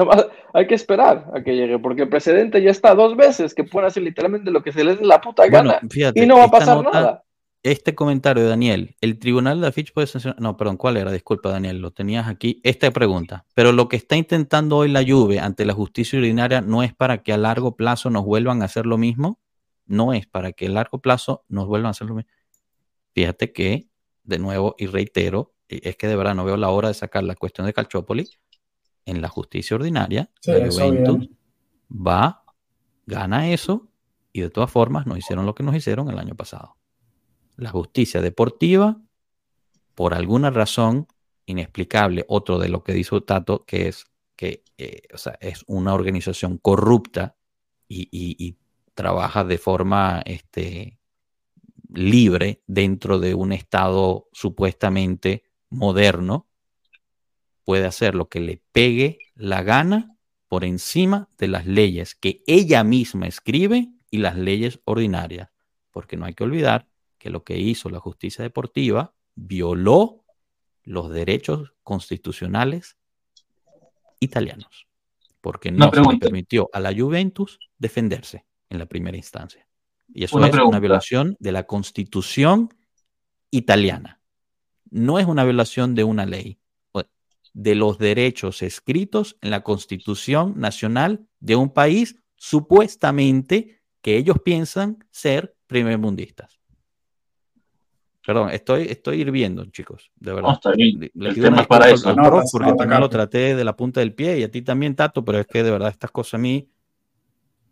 hay 0.52 0.66
que 0.66 0.74
esperar 0.74 1.30
a 1.32 1.40
que 1.42 1.54
llegue, 1.54 1.78
porque 1.78 2.02
el 2.02 2.08
presidente 2.08 2.60
ya 2.60 2.70
está 2.70 2.94
dos 2.94 3.16
veces 3.16 3.54
que 3.54 3.64
pueden 3.64 3.86
hacer 3.86 4.02
literalmente 4.02 4.50
lo 4.50 4.62
que 4.62 4.72
se 4.72 4.82
les 4.84 4.98
dé 4.98 5.06
la 5.06 5.20
puta 5.20 5.44
Bueno, 5.48 5.70
gana 5.70 5.80
fíjate, 5.88 6.20
y 6.22 6.26
no 6.26 6.36
va 6.38 6.44
a 6.44 6.50
pasar 6.50 6.76
nota- 6.78 6.90
nada. 7.00 7.22
Este 7.64 7.94
comentario 7.94 8.44
de 8.44 8.48
Daniel, 8.48 8.96
el 9.00 9.18
tribunal 9.18 9.60
de 9.60 9.66
la 9.66 9.72
Fitch 9.72 9.92
puede 9.92 10.06
sancionar. 10.06 10.40
No, 10.40 10.56
perdón, 10.56 10.76
¿cuál 10.76 10.96
era? 10.96 11.10
Disculpa, 11.10 11.50
Daniel, 11.50 11.80
lo 11.80 11.90
tenías 11.90 12.28
aquí. 12.28 12.60
Esta 12.62 12.90
pregunta. 12.92 13.46
Pero 13.54 13.72
lo 13.72 13.88
que 13.88 13.96
está 13.96 14.16
intentando 14.16 14.76
hoy 14.76 14.88
la 14.88 15.04
Juve 15.04 15.40
ante 15.40 15.64
la 15.64 15.74
justicia 15.74 16.18
ordinaria 16.18 16.60
no 16.60 16.82
es 16.82 16.94
para 16.94 17.22
que 17.22 17.32
a 17.32 17.36
largo 17.36 17.76
plazo 17.76 18.10
nos 18.10 18.24
vuelvan 18.24 18.62
a 18.62 18.66
hacer 18.66 18.86
lo 18.86 18.96
mismo. 18.96 19.40
No 19.86 20.12
es 20.12 20.26
para 20.26 20.52
que 20.52 20.66
a 20.66 20.70
largo 20.70 21.00
plazo 21.00 21.44
nos 21.48 21.66
vuelvan 21.66 21.88
a 21.88 21.90
hacer 21.90 22.06
lo 22.06 22.14
mismo. 22.14 22.30
Fíjate 23.12 23.52
que, 23.52 23.88
de 24.22 24.38
nuevo, 24.38 24.76
y 24.78 24.86
reitero, 24.86 25.54
es 25.68 25.96
que 25.96 26.06
de 26.06 26.14
verdad 26.14 26.34
no 26.34 26.44
veo 26.44 26.56
la 26.56 26.68
hora 26.70 26.88
de 26.88 26.94
sacar 26.94 27.24
la 27.24 27.34
cuestión 27.34 27.66
de 27.66 27.72
Calciopoli. 27.72 28.28
En 29.04 29.22
la 29.22 29.28
justicia 29.28 29.74
ordinaria, 29.74 30.30
Sí, 30.40 30.52
la 30.52 30.70
Juventus 30.70 31.30
va, 31.90 32.44
gana 33.06 33.50
eso, 33.50 33.88
y 34.32 34.42
de 34.42 34.50
todas 34.50 34.70
formas 34.70 35.06
nos 35.06 35.18
hicieron 35.18 35.46
lo 35.46 35.54
que 35.54 35.62
nos 35.62 35.74
hicieron 35.74 36.10
el 36.10 36.18
año 36.18 36.34
pasado. 36.34 36.77
La 37.58 37.70
justicia 37.70 38.22
deportiva, 38.22 39.00
por 39.96 40.14
alguna 40.14 40.50
razón 40.50 41.08
inexplicable, 41.44 42.24
otro 42.28 42.60
de 42.60 42.68
lo 42.68 42.84
que 42.84 42.94
dice 42.94 43.20
Tato, 43.20 43.64
que 43.66 43.88
es 43.88 44.06
que 44.36 44.62
eh, 44.78 45.02
o 45.12 45.18
sea, 45.18 45.36
es 45.40 45.64
una 45.66 45.92
organización 45.92 46.58
corrupta 46.58 47.36
y, 47.88 48.56
trabaja 48.94 49.44
de 49.44 49.58
forma 49.58 50.22
este, 50.24 50.98
libre 51.92 52.62
dentro 52.66 53.18
de 53.18 53.34
un 53.34 53.52
Estado 53.52 54.28
supuestamente 54.32 55.44
moderno, 55.68 56.48
puede 57.64 57.86
hacer 57.86 58.14
lo 58.14 58.28
que 58.28 58.40
le 58.40 58.62
pegue 58.72 59.18
la 59.34 59.62
gana 59.62 60.16
por 60.48 60.64
encima 60.64 61.28
de 61.38 61.48
las 61.48 61.66
leyes 61.66 62.14
que 62.14 62.42
ella 62.46 62.82
misma 62.82 63.26
escribe 63.26 63.88
y 64.10 64.18
las 64.18 64.36
leyes 64.36 64.80
ordinarias. 64.84 65.50
Porque 65.90 66.16
no 66.16 66.24
hay 66.24 66.34
que 66.34 66.44
olvidar 66.44 66.88
que 67.28 67.32
lo 67.32 67.44
que 67.44 67.58
hizo 67.58 67.90
la 67.90 68.00
justicia 68.00 68.42
deportiva 68.42 69.14
violó 69.34 70.24
los 70.82 71.10
derechos 71.10 71.74
constitucionales 71.82 72.96
italianos. 74.18 74.88
Porque 75.42 75.70
no 75.70 75.90
se 75.92 76.00
le 76.00 76.18
permitió 76.18 76.70
a 76.72 76.80
la 76.80 76.94
Juventus 76.94 77.58
defenderse 77.76 78.46
en 78.70 78.78
la 78.78 78.86
primera 78.86 79.16
instancia. 79.18 79.68
Y 80.08 80.24
eso 80.24 80.38
Una 80.38 80.46
es 80.46 80.52
pregunta. 80.52 80.70
una 80.70 80.80
violación 80.80 81.36
de 81.38 81.52
la 81.52 81.64
constitución 81.64 82.70
italiana. 83.50 84.22
No 84.90 85.18
es 85.18 85.26
una 85.26 85.44
violación 85.44 85.94
de 85.94 86.04
una 86.04 86.24
ley, 86.24 86.58
de 87.52 87.74
los 87.74 87.98
derechos 87.98 88.62
escritos 88.62 89.36
en 89.42 89.50
la 89.50 89.62
constitución 89.62 90.54
nacional 90.56 91.26
de 91.40 91.56
un 91.56 91.74
país 91.74 92.16
supuestamente 92.36 93.82
que 94.00 94.16
ellos 94.16 94.38
piensan 94.42 95.04
ser 95.10 95.56
primermundistas. 95.66 96.57
Perdón, 98.28 98.50
estoy, 98.50 98.82
estoy 98.90 99.22
hirviendo, 99.22 99.64
chicos, 99.70 100.10
de 100.16 100.34
verdad. 100.34 100.48
No, 100.50 100.54
está 100.54 100.72
bien. 100.72 101.00
Le- 101.00 101.10
le 101.14 101.28
El 101.30 101.34
tema 101.36 101.62
es 101.62 101.66
para 101.66 101.88
eso. 101.88 102.14
No, 102.14 102.42
porque 102.52 102.72
también 102.74 103.00
lo 103.00 103.08
traté 103.08 103.56
de 103.56 103.64
la 103.64 103.74
punta 103.74 104.00
del 104.00 104.12
pie 104.14 104.38
y 104.38 104.42
a 104.42 104.50
ti 104.50 104.60
también, 104.60 104.94
Tato, 104.94 105.24
pero 105.24 105.38
es 105.38 105.46
que 105.46 105.62
de 105.62 105.70
verdad 105.70 105.88
estas 105.88 106.10
cosas 106.10 106.34
a 106.34 106.38
mí 106.38 106.68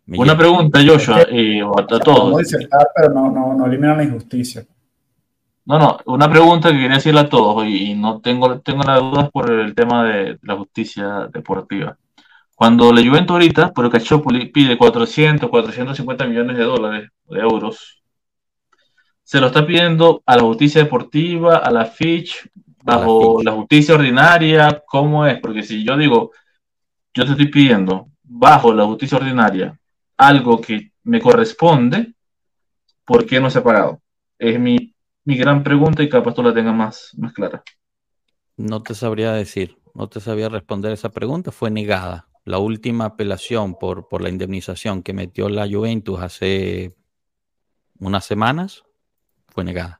me 0.07 0.17
Una 0.17 0.35
pregunta, 0.35 0.79
Joshua, 0.83 1.27
y 1.31 1.59
a, 1.59 1.65
a 1.67 1.69
Podemos 1.73 2.03
todos. 2.03 2.37
disertar, 2.39 2.87
pero 2.95 3.13
no, 3.13 3.29
no, 3.31 3.53
no 3.53 3.65
eliminan 3.67 3.97
la 3.97 4.03
injusticia. 4.05 4.65
No, 5.65 5.77
no, 5.77 5.97
una 6.05 6.29
pregunta 6.29 6.69
que 6.71 6.77
quería 6.77 6.95
decirle 6.95 7.19
a 7.19 7.29
todos, 7.29 7.65
y, 7.65 7.91
y 7.91 7.95
no 7.95 8.21
tengo, 8.21 8.61
tengo 8.61 8.83
las 8.83 9.01
dudas 9.01 9.29
por 9.31 9.51
el 9.51 9.75
tema 9.75 10.05
de 10.05 10.39
la 10.41 10.55
justicia 10.55 11.27
deportiva. 11.31 11.97
Cuando 12.55 12.93
la 12.93 13.01
Juventus 13.05 13.33
ahorita, 13.33 13.73
por 13.73 13.85
el 13.85 13.91
Calciopoli, 13.91 14.47
pide 14.51 14.77
400, 14.77 15.49
450 15.49 16.27
millones 16.27 16.57
de 16.57 16.63
dólares, 16.63 17.09
de 17.29 17.39
euros, 17.41 17.96
se 19.27 19.41
lo 19.41 19.47
está 19.47 19.67
pidiendo 19.67 20.23
a 20.25 20.37
la 20.37 20.43
justicia 20.43 20.81
deportiva, 20.81 21.57
a 21.57 21.69
la 21.69 21.83
Fitch, 21.83 22.49
bajo 22.81 23.43
la 23.43 23.51
justicia 23.51 23.95
ordinaria, 23.95 24.81
¿cómo 24.87 25.27
es? 25.27 25.37
Porque 25.41 25.63
si 25.63 25.83
yo 25.83 25.97
digo, 25.97 26.31
yo 27.13 27.25
te 27.25 27.31
estoy 27.31 27.47
pidiendo 27.47 28.07
bajo 28.23 28.73
la 28.73 28.85
justicia 28.85 29.17
ordinaria 29.17 29.77
algo 30.15 30.61
que 30.61 30.93
me 31.03 31.19
corresponde, 31.19 32.13
¿por 33.03 33.25
qué 33.25 33.41
no 33.41 33.49
se 33.49 33.59
ha 33.59 33.63
pagado? 33.65 34.01
Es 34.39 34.57
mi, 34.57 34.95
mi 35.25 35.35
gran 35.35 35.61
pregunta 35.61 36.01
y 36.01 36.07
capaz 36.07 36.33
tú 36.33 36.41
la 36.41 36.53
tengas 36.53 36.73
más, 36.73 37.11
más 37.17 37.33
clara. 37.33 37.61
No 38.55 38.81
te 38.81 38.95
sabría 38.95 39.33
decir, 39.33 39.77
no 39.93 40.07
te 40.07 40.21
sabía 40.21 40.47
responder 40.47 40.93
esa 40.93 41.09
pregunta, 41.09 41.51
fue 41.51 41.69
negada. 41.69 42.29
La 42.45 42.59
última 42.59 43.03
apelación 43.03 43.75
por, 43.75 44.07
por 44.07 44.21
la 44.21 44.29
indemnización 44.29 45.03
que 45.03 45.11
metió 45.11 45.49
la 45.49 45.67
Juventus 45.69 46.21
hace 46.21 46.95
unas 47.99 48.23
semanas 48.23 48.86
fue 49.57 49.63
negada. 49.63 49.99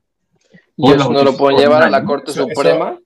Y 0.76 0.92
eso 0.92 1.12
no 1.12 1.24
lo 1.24 1.36
pueden 1.36 1.58
llevar 1.58 1.82
a 1.82 1.90
la. 1.90 2.06
Corte 2.06 2.30
Eso- 2.30 2.48
Suprema. 2.48 3.00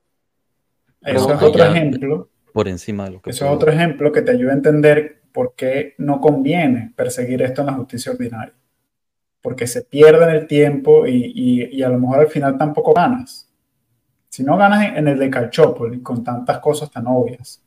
Eso 1.01 1.33
es 1.33 1.41
otro 1.41 1.63
ejemplo. 1.63 2.27
Por 2.51 2.67
encima 2.67 3.05
de 3.05 3.11
lo 3.11 3.21
que 3.21 3.29
Eso 3.29 3.45
es 3.45 3.51
otro 3.51 3.71
ejemplo 3.71 4.11
que 4.11 4.21
te 4.21 4.31
ayuda 4.31 4.51
a 4.51 4.55
entender 4.55 5.21
por 5.31 5.55
qué 5.55 5.95
no 5.97 6.19
conviene 6.19 6.91
perseguir 6.97 7.41
esto 7.41 7.61
en 7.61 7.67
la 7.67 7.73
justicia 7.73 8.11
ordinaria. 8.11 8.53
Porque 9.41 9.65
se 9.65 9.83
pierde 9.83 10.25
en 10.25 10.31
el 10.35 10.45
tiempo 10.47 11.07
y, 11.07 11.31
y- 11.33 11.69
y 11.77 11.83
a 11.83 11.87
lo 11.87 11.97
mejor 11.99 12.19
al 12.19 12.27
final 12.27 12.57
tampoco 12.57 12.91
ganas. 12.93 13.49
Si 14.27 14.43
no 14.43 14.57
ganas 14.57 14.83
en, 14.89 14.97
en 14.97 15.07
el 15.07 15.17
de 15.19 15.29
Calciopoli 15.29 16.01
con 16.01 16.21
tantas 16.25 16.59
cosas 16.59 16.91
tan 16.91 17.07
obvias, 17.07 17.63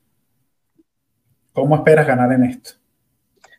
¿cómo 1.54 1.76
esperas 1.76 2.06
ganar 2.06 2.30
en 2.32 2.44
esto? 2.44 2.72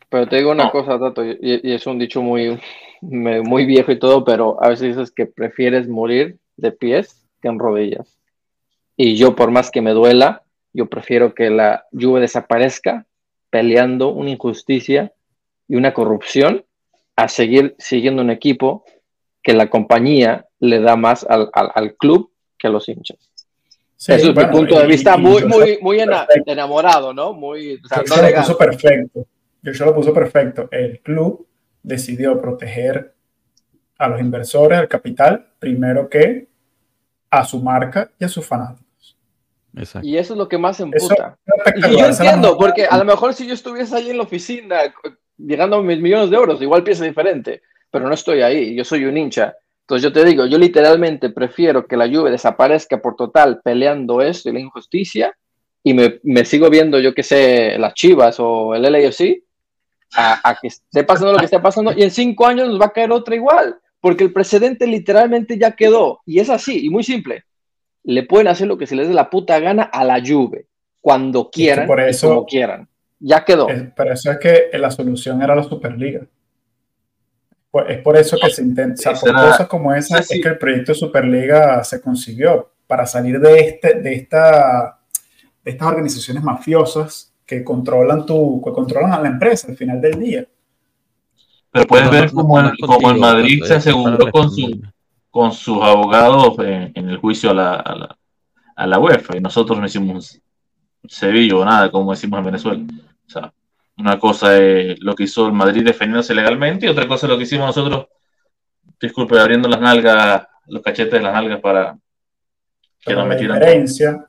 Pero 0.07 0.27
te 0.29 0.35
digo 0.35 0.51
una 0.51 0.65
No. 0.65 0.71
cosa, 0.71 0.99
Tato, 0.99 1.25
y, 1.25 1.35
y 1.41 1.73
es 1.73 1.87
un 1.87 1.97
dicho 1.97 2.21
muy, 2.21 2.59
muy 3.01 3.65
viejo 3.65 3.91
y 3.91 3.99
todo, 3.99 4.23
pero 4.23 4.61
a 4.63 4.69
veces 4.69 4.95
dices 4.95 5.11
que 5.11 5.25
prefieres 5.25 5.87
morir 5.87 6.37
de 6.57 6.71
pies 6.71 7.25
que 7.41 7.47
en 7.47 7.59
rodillas. 7.59 8.17
Y 8.97 9.15
yo, 9.15 9.35
por 9.35 9.51
más 9.51 9.71
que 9.71 9.81
me 9.81 9.91
duela, 9.91 10.43
yo 10.73 10.87
prefiero 10.87 11.33
que 11.33 11.49
la 11.49 11.85
Juve 11.91 12.21
desaparezca 12.21 13.05
peleando 13.49 14.09
una 14.09 14.29
injusticia 14.31 15.13
y 15.67 15.75
una 15.75 15.93
corrupción 15.93 16.65
a 17.15 17.27
seguir 17.27 17.75
siguiendo 17.77 18.21
un 18.21 18.29
equipo 18.29 18.83
que 19.41 19.53
la 19.53 19.69
compañía 19.69 20.45
le 20.59 20.79
da 20.79 20.95
más 20.95 21.25
al, 21.29 21.49
al- 21.53 21.71
al 21.75 21.95
club 21.95 22.31
que 22.57 22.67
a 22.67 22.69
los 22.71 22.89
hinchas. 22.89 23.17
Sí, 23.97 24.11
Eso 24.13 24.29
es 24.29 24.33
bueno, 24.35 24.49
mi 24.51 24.57
punto 24.57 24.79
de 24.79 24.87
vista 24.87 25.15
y 25.17 25.21
muy, 25.21 25.41
yo- 25.41 25.47
muy, 25.47 25.77
muy 25.81 25.97
perfecto. 25.97 26.51
enamorado, 26.51 27.13
¿no? 27.13 27.33
Muy, 27.33 27.75
o 27.83 27.87
sea, 27.87 28.03
Yo 28.03 28.15
no 28.15 28.21
lo 28.29 28.35
puso 28.35 28.57
perfecto. 28.57 29.25
Yo 29.63 29.85
lo 29.85 29.95
puso 29.95 30.13
perfecto. 30.13 30.67
El 30.71 30.99
club 30.99 31.47
decidió 31.85 32.41
proteger 32.41 33.13
a 33.97 34.07
los 34.07 34.19
inversores, 34.19 34.79
al 34.79 34.87
capital, 34.87 35.47
primero 35.59 36.09
que 36.09 36.47
a 37.29 37.45
su 37.45 37.61
marca 37.61 38.11
y 38.19 38.25
a 38.25 38.29
sus 38.29 38.45
fanáticos. 38.45 39.17
Exacto. 39.75 40.07
Y 40.07 40.17
eso 40.17 40.33
es 40.33 40.37
lo 40.37 40.47
que 40.47 40.57
más 40.57 40.79
emputa. 40.79 41.37
es 41.65 41.89
Y 41.89 41.97
yo 41.99 42.05
entiendo, 42.07 42.57
porque 42.57 42.85
a 42.85 42.97
lo 42.97 43.05
mejor 43.05 43.33
si 43.33 43.45
yo 43.45 43.53
estuviese 43.53 43.95
ahí 43.95 44.09
en 44.09 44.17
la 44.17 44.23
oficina 44.23 44.77
llegando 45.37 45.77
a 45.77 45.83
mis 45.83 45.99
millones 45.99 46.29
de 46.29 46.37
euros, 46.37 46.61
igual 46.61 46.83
piensa 46.83 47.03
diferente, 47.05 47.61
pero 47.91 48.07
no 48.07 48.13
estoy 48.13 48.41
ahí, 48.41 48.75
yo 48.75 48.83
soy 48.83 49.05
un 49.05 49.17
hincha. 49.17 49.55
Entonces 49.81 50.03
yo 50.03 50.11
te 50.11 50.25
digo, 50.25 50.45
yo 50.47 50.57
literalmente 50.57 51.29
prefiero 51.29 51.85
que 51.85 51.97
la 51.97 52.09
Juve 52.09 52.31
desaparezca 52.31 52.99
por 53.01 53.15
total 53.15 53.61
peleando 53.63 54.21
esto 54.21 54.49
y 54.49 54.53
la 54.53 54.59
injusticia 54.59 55.35
y 55.83 55.93
me, 55.93 56.19
me 56.23 56.45
sigo 56.45 56.69
viendo, 56.71 56.99
yo 56.99 57.13
que 57.13 57.21
sé, 57.21 57.77
las 57.77 57.93
Chivas 57.93 58.37
o 58.39 58.73
el 58.73 58.81
LAFC, 58.81 59.43
a, 60.15 60.49
a 60.49 60.55
que 60.59 60.67
esté 60.67 61.03
pasando 61.03 61.33
lo 61.33 61.39
que 61.39 61.45
esté 61.45 61.59
pasando 61.59 61.91
y 61.95 62.03
en 62.03 62.11
cinco 62.11 62.45
años 62.47 62.67
nos 62.67 62.79
va 62.81 62.85
a 62.87 62.93
caer 62.93 63.11
otra 63.11 63.35
igual, 63.35 63.79
porque 63.99 64.23
el 64.23 64.33
precedente 64.33 64.87
literalmente 64.87 65.57
ya 65.57 65.71
quedó 65.71 66.21
y 66.25 66.39
es 66.39 66.49
así 66.49 66.85
y 66.85 66.89
muy 66.89 67.03
simple. 67.03 67.43
Le 68.03 68.23
pueden 68.23 68.47
hacer 68.47 68.67
lo 68.67 68.77
que 68.77 68.87
se 68.87 68.95
les 68.95 69.07
dé 69.07 69.13
la 69.13 69.29
puta 69.29 69.59
gana 69.59 69.83
a 69.83 70.03
la 70.03 70.21
Juve 70.25 70.67
cuando 71.01 71.49
que 71.49 71.61
quieran 71.61 71.87
por 71.87 71.99
y 71.99 72.03
eso- 72.03 72.29
como 72.29 72.45
quieran. 72.45 72.87
Ya 73.19 73.43
quedó. 73.45 73.69
Es- 73.69 73.83
Pero 73.95 74.13
eso 74.13 74.31
es 74.31 74.37
que 74.39 74.69
la 74.77 74.91
solución 74.91 75.41
era 75.41 75.55
la 75.55 75.63
Superliga. 75.63 76.21
es 77.89 77.97
por 78.01 78.15
eso 78.15 78.37
que 78.41 78.49
se 78.51 78.61
intenta, 78.61 79.11
o 79.11 79.15
sea, 79.15 79.33
por 79.33 79.33
cosas 79.33 79.67
como 79.67 79.93
esa 79.93 80.19
es 80.19 80.29
que 80.29 80.47
el 80.47 80.57
proyecto 80.57 80.93
de 80.93 80.97
Superliga 80.97 81.83
se 81.83 81.99
consiguió, 82.01 82.71
para 82.87 83.05
salir 83.05 83.39
de, 83.39 83.59
este, 83.59 83.95
de, 83.95 84.13
esta, 84.13 84.99
de 85.63 85.71
estas 85.71 85.87
organizaciones 85.87 86.41
mafiosas 86.43 87.33
que 87.45 87.63
controlan, 87.63 88.25
tu, 88.25 88.61
que 88.63 88.71
controlan 88.71 89.13
a 89.13 89.21
la 89.21 89.29
empresa 89.29 89.67
al 89.69 89.77
final 89.77 90.01
del 90.01 90.19
día. 90.19 90.45
Pero 91.71 91.85
puedes 91.87 92.09
ver 92.09 92.31
como, 92.31 92.59
el, 92.59 92.71
como 92.77 93.11
el 93.11 93.19
Madrid 93.19 93.63
se 93.63 93.75
aseguró 93.75 94.31
con, 94.31 94.49
su, 94.49 94.81
con 95.29 95.51
sus 95.51 95.83
abogados 95.83 96.57
en, 96.59 97.09
el 97.09 97.17
juicio 97.17 97.51
a 97.51 97.53
la, 97.53 97.73
a, 97.75 97.95
la, 97.95 98.17
a 98.75 98.87
la 98.87 98.99
UEFA 98.99 99.37
y 99.37 99.41
nosotros 99.41 99.77
no 99.77 99.85
hicimos 99.85 100.39
Sevilla 101.07 101.55
o 101.57 101.65
nada, 101.65 101.91
como 101.91 102.11
decimos 102.11 102.39
en 102.39 102.45
Venezuela. 102.45 102.83
O 103.27 103.29
sea, 103.29 103.53
una 103.97 104.17
cosa 104.19 104.57
es 104.57 104.99
lo 105.01 105.15
que 105.15 105.23
hizo 105.23 105.47
el 105.47 105.53
Madrid 105.53 105.83
defendiéndose 105.83 106.33
legalmente 106.33 106.85
y 106.85 106.89
otra 106.89 107.07
cosa 107.07 107.25
es 107.25 107.31
lo 107.31 107.37
que 107.37 107.43
hicimos 107.43 107.67
nosotros, 107.67 108.07
disculpe, 108.99 109.39
abriendo 109.39 109.69
las 109.69 109.79
nalgas, 109.79 110.47
los 110.67 110.81
cachetes 110.81 111.13
de 111.13 111.21
las 111.21 111.33
nalgas 111.33 111.59
para 111.59 111.97
que 112.99 113.13
nos 113.13 113.27
metieran. 113.27 113.59
La 113.59 113.65
diferencia, 113.65 114.27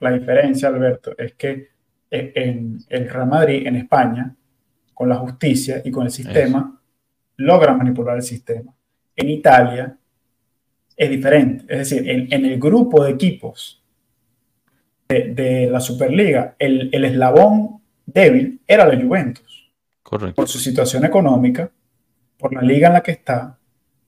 la 0.00 0.10
diferencia, 0.12 0.68
Alberto, 0.68 1.12
es 1.18 1.34
que 1.34 1.73
en 2.14 2.78
el 2.88 3.08
Real 3.08 3.28
Madrid, 3.28 3.66
en 3.66 3.76
España, 3.76 4.34
con 4.92 5.08
la 5.08 5.16
justicia 5.16 5.82
y 5.84 5.90
con 5.90 6.04
el 6.04 6.10
sistema, 6.10 6.80
logra 7.36 7.74
manipular 7.74 8.16
el 8.16 8.22
sistema. 8.22 8.72
En 9.16 9.30
Italia 9.30 9.96
es 10.96 11.10
diferente. 11.10 11.64
Es 11.68 11.90
decir, 11.90 12.08
en, 12.08 12.44
el 12.44 12.58
grupo 12.58 13.04
de 13.04 13.12
equipos 13.12 13.82
de, 15.08 15.68
la 15.70 15.80
Superliga, 15.80 16.54
el, 16.58 16.90
el, 16.92 17.04
eslabón 17.04 17.80
débil 18.06 18.60
era 18.66 18.86
la 18.86 19.00
Juventus. 19.00 19.72
Correcto. 20.02 20.34
Por 20.34 20.48
su 20.48 20.58
situación 20.58 21.04
económica, 21.04 21.70
por 22.38 22.52
la 22.52 22.62
liga 22.62 22.88
en 22.88 22.94
la 22.94 23.02
que 23.02 23.12
está, 23.12 23.58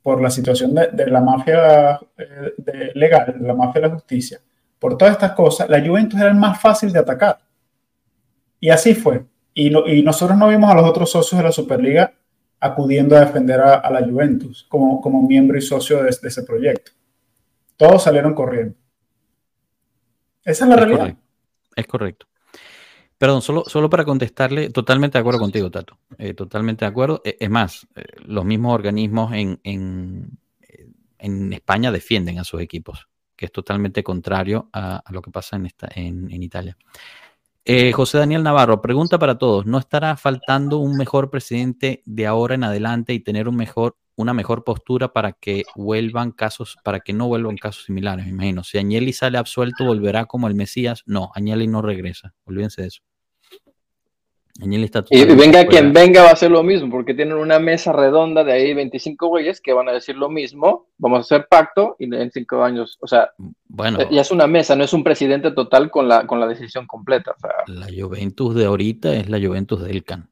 por 0.03 0.21
la 0.21 0.31
situación 0.31 0.75
de, 0.75 1.07
la 1.07 1.21
mafia 1.21 1.99
eh, 2.17 2.93
legal, 2.95 3.35
de 3.39 3.47
la 3.47 3.55
mafia 3.55 3.81
de 3.81 3.89
la 3.89 3.95
justicia, 3.95 4.41
por 4.79 4.97
todas 4.97 5.15
estas 5.15 5.33
cosas, 5.33 5.69
la 5.69 5.85
Juventus 5.85 6.21
era 6.21 6.29
el 6.29 6.37
más 6.37 6.61
fácil 6.61 6.93
de 6.93 6.99
atacar. 6.99 7.39
Y 8.67 8.71
así 8.71 8.97
fue. 8.97 9.25
Y, 9.55 9.69
y 9.69 10.03
nosotros 10.03 10.37
no 10.37 10.49
vimos 10.49 10.69
a 10.69 10.75
los 10.75 10.85
otros 10.85 11.09
socios 11.09 11.39
de 11.39 11.45
la 11.45 11.53
Superliga 11.53 12.13
acudiendo 12.59 13.17
a 13.17 13.21
defender 13.21 13.61
a, 13.61 13.89
la 13.93 14.05
Juventus 14.05 14.67
como, 14.69 15.01
como, 15.01 15.25
miembro 15.25 15.57
y 15.57 15.63
socio 15.63 16.03
de, 16.03 16.09
ese 16.11 16.43
proyecto. 16.43 16.91
Todos 17.77 18.03
salieron 18.03 18.35
corriendo. 18.35 18.75
Esa 20.43 20.65
es 20.65 20.69
la 20.69 20.75
realidad. 20.75 21.17
Es 21.77 21.87
correcto. 21.87 22.27
Perdón, 23.17 23.41
solo, 23.41 23.63
solo 23.67 23.89
para 23.89 24.05
contestarle, 24.05 24.71
totalmente 24.71 25.17
de 25.17 25.21
acuerdo 25.21 25.39
contigo, 25.39 25.71
Tato. 25.71 26.01
Eh, 26.19 26.35
totalmente 26.35 26.85
de 26.85 26.89
acuerdo. 26.89 27.23
E, 27.25 27.37
es 27.39 27.49
más, 27.49 27.87
eh, 27.95 28.03
los 28.25 28.45
mismos 28.45 28.75
organismos 28.75 29.33
en, 29.33 29.61
en, 29.63 30.41
en, 31.19 31.53
España 31.53 31.93
defienden 31.93 32.41
a 32.41 32.45
sus 32.45 32.61
equipos, 32.61 33.07
que 33.37 33.47
es 33.47 33.53
totalmente 33.53 34.03
contrario 34.03 34.69
a, 34.73 35.05
lo 35.11 35.23
que 35.23 35.31
pasa 35.31 35.55
en, 35.55 35.67
esta, 35.67 35.89
en, 35.95 36.33
en 36.33 36.43
Italia. 36.43 36.77
Eh, 37.69 37.91
José 37.91 38.19
Daniel 38.19 38.45
Navarro, 38.45 38.81
pregunta 38.81 39.19
para 39.19 39.39
todos, 39.39 39.67
¿no 39.67 39.79
estará 39.79 40.17
faltando 40.17 40.79
un 40.79 40.97
mejor 40.97 41.31
presidente 41.31 42.01
de 42.07 42.25
ahora 42.25 42.55
en 42.55 42.63
adelante 42.63 43.13
y 43.13 43.19
tener 43.19 43.49
una 43.49 44.35
mejor 44.35 44.63
postura 44.63 45.13
para 45.13 45.33
que 45.33 45.65
vuelvan 45.75 46.31
casos, 46.31 46.77
para 46.85 47.01
que 47.01 47.13
no 47.13 47.27
vuelvan 47.27 47.57
casos 47.57 47.87
similares? 47.87 48.25
Me 48.27 48.31
imagino. 48.31 48.63
Si 48.63 48.79
Agnelli 48.79 49.13
sale 49.13 49.37
absuelto, 49.37 49.85
¿volverá 49.85 50.27
como 50.27 50.47
el 50.47 50.55
Mesías? 50.55 51.03
No, 51.07 51.33
Agnelli 51.35 51.67
no 51.67 51.83
regresa. 51.83 52.35
Olvídense 52.45 52.83
de 52.83 52.89
eso 52.89 53.03
y 55.11 55.25
venga 55.35 55.67
quien 55.67 55.93
venga 55.93 56.23
va 56.23 56.31
a 56.31 56.33
hacer 56.33 56.51
lo 56.51 56.63
mismo, 56.63 56.91
porque 56.91 57.15
tienen 57.15 57.37
una 57.37 57.59
mesa 57.59 57.93
redonda 57.93 58.43
de 58.43 58.53
ahí 58.53 58.73
25 58.73 59.29
güeyes 59.29 59.61
que 59.61 59.73
van 59.73 59.89
a 59.89 59.93
decir 59.93 60.17
lo 60.17 60.31
mismo, 60.31 60.89
vamos 60.97 61.19
a 61.19 61.21
hacer 61.21 61.47
pacto 61.49 61.97
y 61.99 62.13
en 62.15 62.31
cinco 62.31 62.63
años, 62.63 62.97
o 63.01 63.07
sea, 63.07 63.33
bueno, 63.69 63.99
ya 64.11 64.23
es 64.23 64.31
una 64.31 64.47
mesa, 64.47 64.75
no 64.75 64.85
es 64.85 64.93
un 64.93 65.05
presidente 65.05 65.51
total 65.51 65.91
con 65.91 66.09
la, 66.09 66.27
con 66.27 66.41
la 66.41 66.47
decisión 66.47 66.87
completa. 66.87 67.35
La 67.67 67.87
Juventus 67.87 68.55
de 68.55 68.65
ahorita 68.65 69.15
es 69.15 69.29
la 69.29 69.39
Juventus 69.39 69.83
de 69.83 69.91
Elcan, 69.91 70.31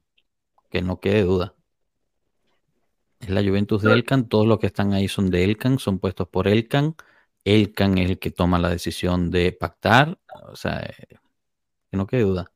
que 0.69 0.81
no 0.81 0.99
quede 0.99 1.23
duda. 1.23 1.53
Es 3.19 3.29
la 3.29 3.43
Juventus 3.43 3.81
de 3.83 3.93
Elcan, 3.93 4.27
todos 4.27 4.47
los 4.47 4.59
que 4.59 4.67
están 4.67 4.93
ahí 4.93 5.07
son 5.07 5.29
de 5.29 5.43
Elcan, 5.43 5.79
son 5.79 5.99
puestos 5.99 6.27
por 6.27 6.47
Elcan. 6.47 6.95
Elcan 7.43 7.97
es 7.99 8.09
el 8.09 8.19
que 8.19 8.31
toma 8.31 8.57
la 8.57 8.69
decisión 8.69 9.29
de 9.29 9.51
pactar, 9.51 10.17
o 10.51 10.55
sea, 10.55 10.79
eh, 10.79 11.17
que 11.91 11.97
no 11.97 12.07
quede 12.07 12.21
duda. 12.21 12.51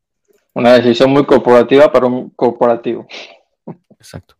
Una 0.53 0.73
decisión 0.73 1.11
muy 1.11 1.25
corporativa 1.25 1.91
para 1.91 2.07
un 2.07 2.29
corporativo. 2.31 3.07
Exacto. 3.91 4.35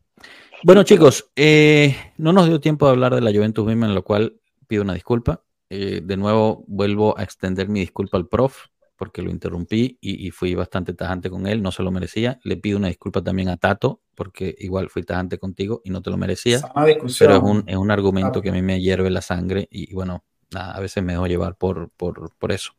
Bueno, 0.64 0.84
chicos, 0.84 1.32
eh, 1.36 1.96
no 2.18 2.34
nos 2.34 2.48
dio 2.48 2.60
tiempo 2.60 2.86
de 2.86 2.92
hablar 2.92 3.16
de 3.16 3.22
la 3.22 3.32
Juventus 3.32 3.66
misma, 3.66 3.86
en 3.86 3.96
lo 3.96 4.04
cual 4.04 4.40
pido 4.68 4.84
una 4.84 4.94
disculpa. 4.94 5.44
Eh, 5.70 6.02
de 6.04 6.18
nuevo, 6.18 6.66
vuelvo 6.68 7.18
a 7.18 7.24
extender 7.24 7.70
mi 7.70 7.80
disculpa 7.80 8.18
al 8.18 8.28
prof, 8.28 8.66
porque 8.98 9.22
lo 9.22 9.32
interrumpí 9.32 9.98
y, 10.02 10.30
fui 10.32 10.56
bastante 10.56 10.94
tajante 10.94 11.30
con 11.30 11.48
él, 11.48 11.62
no 11.62 11.72
se 11.72 11.84
lo 11.84 11.92
merecía. 11.92 12.40
Le 12.44 12.58
pido 12.58 12.78
una 12.78 12.90
disculpa 12.90 13.22
también 13.22 13.48
a 13.48 13.56
Tato, 13.56 14.02
porque 14.16 14.54
igual 14.60 14.90
fui 14.90 15.04
tajante 15.04 15.38
contigo 15.38 15.82
y 15.86 15.92
no 15.92 16.02
te 16.02 16.10
lo 16.10 16.18
merecía. 16.18 16.60
Pero 16.76 17.36
es 17.36 17.42
un, 17.42 17.64
es 17.66 17.78
un 17.78 17.92
argumento 17.92 18.42
que 18.42 18.50
a 18.50 18.54
mí 18.54 18.62
me 18.62 18.82
hierve 18.82 19.10
la 19.10 19.22
sangre 19.22 19.70
y, 19.72 19.94
bueno, 19.94 20.26
a 20.54 20.80
veces 20.82 21.02
me 21.02 21.14
dejo 21.14 21.28
llevar 21.28 21.56
por, 21.56 21.90
por, 21.92 22.36
por 22.38 22.52
eso. 22.52 22.74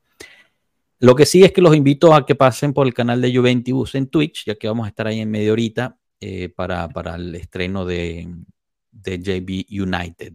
Lo 1.03 1.15
que 1.15 1.25
sí 1.25 1.43
es 1.43 1.53
que 1.53 1.63
los 1.63 1.75
invito 1.75 2.15
a 2.15 2.27
que 2.27 2.35
pasen 2.35 2.75
por 2.75 2.87
el 2.87 2.93
canal 2.93 3.23
de 3.23 3.35
Juventus 3.35 3.95
en 3.95 4.09
Twitch, 4.09 4.45
ya 4.45 4.55
que 4.57 4.69
vamos 4.69 4.85
a 4.85 4.91
estar 4.91 5.07
ahí 5.07 5.21
en 5.21 5.31
media 5.31 5.51
horita 5.51 5.99
eh, 6.21 6.51
para, 6.51 6.91
el 7.17 7.35
estreno 7.35 7.87
de, 7.87 8.29
JB 8.93 9.65
United, 9.71 10.35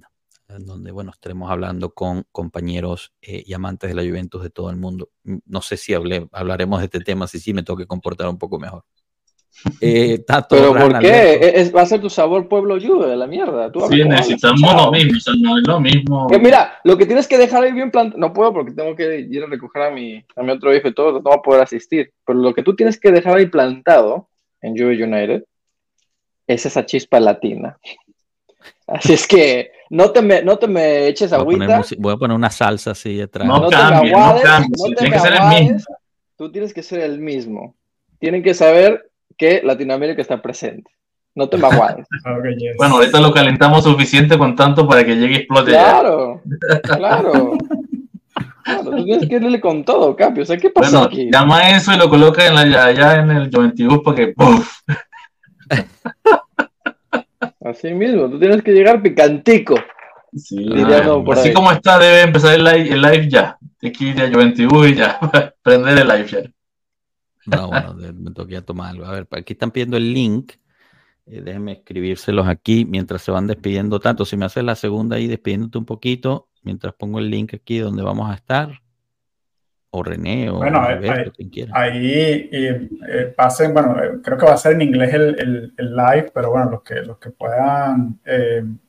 donde 0.59 0.91
bueno, 0.91 1.11
estaremos 1.11 1.51
hablando 1.51 1.93
con 1.93 2.25
compañeros 2.31 3.13
eh, 3.21 3.43
y 3.45 3.53
amantes 3.53 3.91
de 3.91 3.95
la 3.95 4.01
Juventus 4.01 4.41
de 4.41 4.49
todo 4.49 4.71
el 4.71 4.77
mundo. 4.77 5.11
No 5.23 5.61
sé 5.61 5.77
si 5.77 5.93
hablaremos 5.93 6.79
de 6.79 6.85
este 6.85 6.99
tema, 7.01 7.27
si 7.27 7.39
sí 7.39 7.53
me 7.53 7.61
tengo 7.61 7.77
que 7.77 7.85
comportar 7.85 8.27
un 8.27 8.39
poco 8.39 8.57
mejor. 8.57 8.85
Eh, 9.81 10.23
Pero 10.49 10.73
¿por 10.73 10.99
qué? 10.99 11.71
va 11.75 11.81
a 11.81 11.85
ser 11.85 11.99
tu 11.99 12.09
sabor 12.09 12.47
pueblo 12.47 12.77
de 12.77 13.15
la 13.15 13.25
mierda. 13.25 13.71
sí, 13.89 14.03
necesitamos 14.03 14.75
lo 14.75 14.91
mismo, 14.91 15.33
no 15.41 15.57
es 15.57 15.67
lo 15.67 15.79
mismo. 15.79 16.27
mira, 16.39 16.79
lo 16.83 16.97
que 16.97 17.05
tienes 17.05 17.27
que 17.27 17.37
dejar 17.37 17.63
ahí 17.63 17.71
bien 17.71 17.89
plantado, 17.89 18.19
no 18.19 18.33
puedo 18.33 18.53
porque 18.53 18.71
tengo 18.71 18.95
que 18.95 19.19
ir 19.21 19.43
a 19.43 19.47
recoger 19.47 19.83
a 19.83 19.91
mi, 19.91 20.23
a 20.35 20.43
mi 20.43 20.51
otro 20.51 20.75
hijo 20.75 20.87
y 20.87 20.93
todo, 20.93 21.13
no 21.13 21.21
voy 21.21 21.35
a 21.37 21.41
poder 21.41 21.61
asistir. 21.61 22.11
Pero 22.25 22.39
lo 22.39 22.53
que 22.53 22.63
tú 22.63 22.75
tienes 22.75 22.99
que 22.99 23.11
dejar 23.11 23.37
ahí 23.37 23.47
plantado 23.47 24.27
en 24.61 24.77
Juve 24.77 25.03
United 25.03 25.43
es 26.47 26.65
esa 26.65 26.85
chispa 26.85 27.19
latina. 27.19 27.77
Así 28.87 29.13
es 29.13 29.27
que 29.27 29.71
no 29.89 30.11
te 30.11 30.21
me, 30.21 30.43
no 30.43 30.57
te 30.57 30.67
me 30.67 31.07
eches 31.07 31.33
agüita. 31.33 31.81
voy 31.97 32.13
a 32.13 32.17
poner 32.17 32.35
una 32.35 32.51
salsa 32.51 32.91
así 32.91 33.15
detrás. 33.15 33.47
No, 33.47 33.59
no 33.59 33.69
cambie, 33.69 34.11
no 34.11 34.35
cambie. 34.41 34.95
Tiene 34.95 35.11
que 35.15 35.19
ser 35.19 35.33
el 35.33 35.63
mismo. 35.63 35.95
Tú 36.37 36.51
tienes 36.51 36.73
que 36.73 36.83
ser 36.83 36.99
el 36.99 37.19
mismo. 37.19 37.75
Tienen 38.19 38.43
que 38.43 38.53
saber 38.53 39.09
que 39.37 39.61
Latinoamérica 39.63 40.21
está 40.21 40.41
presente. 40.41 40.91
No 41.35 41.49
te 41.49 41.57
maguades. 41.57 42.07
Bueno, 42.77 42.95
ahorita 42.95 43.19
lo 43.19 43.33
calentamos 43.33 43.83
suficiente 43.83 44.37
con 44.37 44.55
tanto 44.55 44.87
para 44.87 45.05
que 45.05 45.15
llegue 45.15 45.33
y 45.33 45.37
explote. 45.37 45.71
Claro, 45.71 46.41
claro. 46.83 47.57
Claro, 48.63 48.91
tú 48.91 49.05
tienes 49.05 49.29
que 49.29 49.35
irle 49.35 49.61
con 49.61 49.85
todo, 49.85 50.15
Capi. 50.15 50.41
O 50.41 50.45
sea, 50.45 50.57
¿qué 50.57 50.71
pasa 50.71 50.89
bueno, 50.89 51.05
aquí? 51.05 51.29
Llama 51.31 51.69
eso 51.69 51.93
y 51.93 51.97
lo 51.97 52.09
coloca 52.09 52.47
en 52.47 52.55
la, 52.55 52.85
allá 52.85 53.19
en 53.19 53.29
el 53.29 53.51
Juventud 53.53 54.01
para 54.03 54.15
que 54.15 54.27
¡puff! 54.29 54.79
Así 57.63 57.93
mismo, 57.93 58.29
tú 58.29 58.39
tienes 58.39 58.61
que 58.61 58.71
llegar 58.71 59.01
picantico. 59.01 59.75
Sí, 60.35 60.67
así 61.31 61.53
como 61.53 61.71
está, 61.71 61.97
debe 61.97 62.21
empezar 62.21 62.55
el 62.55 62.63
live, 62.63 62.93
el 62.93 63.01
live 63.01 63.29
ya. 63.29 63.57
Aquí 63.83 64.13
de 64.13 64.31
Juventud 64.31 64.85
y 64.85 64.95
ya. 64.95 65.19
Prender 65.63 65.97
el 65.99 66.07
live 66.07 66.27
ya. 66.27 66.39
No, 67.45 67.67
bueno, 67.67 67.95
me 68.13 68.31
toqué 68.31 68.61
tomar 68.61 68.91
algo. 68.91 69.05
A 69.05 69.11
ver, 69.11 69.27
aquí 69.31 69.53
están 69.53 69.71
pidiendo 69.71 69.97
el 69.97 70.13
link. 70.13 70.53
Eh, 71.27 71.41
déjenme 71.41 71.73
escribírselos 71.73 72.47
aquí 72.47 72.85
mientras 72.85 73.21
se 73.21 73.31
van 73.31 73.47
despidiendo 73.47 73.99
tanto. 73.99 74.25
Si 74.25 74.37
me 74.37 74.45
haces 74.45 74.63
la 74.63 74.75
segunda 74.75 75.15
ahí 75.15 75.27
despidiéndote 75.27 75.77
un 75.77 75.85
poquito, 75.85 76.49
mientras 76.63 76.93
pongo 76.93 77.19
el 77.19 77.29
link 77.29 77.53
aquí 77.53 77.79
donde 77.79 78.03
vamos 78.03 78.29
a 78.29 78.35
estar. 78.35 78.81
O 79.91 80.03
René 80.03 80.49
o 80.49 80.57
bueno, 80.57 80.85
quien 81.37 81.49
quiera. 81.49 81.71
Ahí 81.73 82.49
eh, 82.51 83.33
pasen, 83.35 83.73
bueno, 83.73 83.95
eh, 84.03 84.19
creo 84.21 84.37
que 84.37 84.45
va 84.45 84.53
a 84.53 84.57
ser 84.57 84.73
en 84.73 84.81
inglés 84.81 85.13
el, 85.13 85.73
el, 85.77 85.95
live, 85.95 86.31
pero 86.33 86.51
bueno, 86.51 86.69
los 86.69 86.83
que, 86.83 86.95
los 86.95 87.17
que 87.17 87.29
puedan 87.29 88.19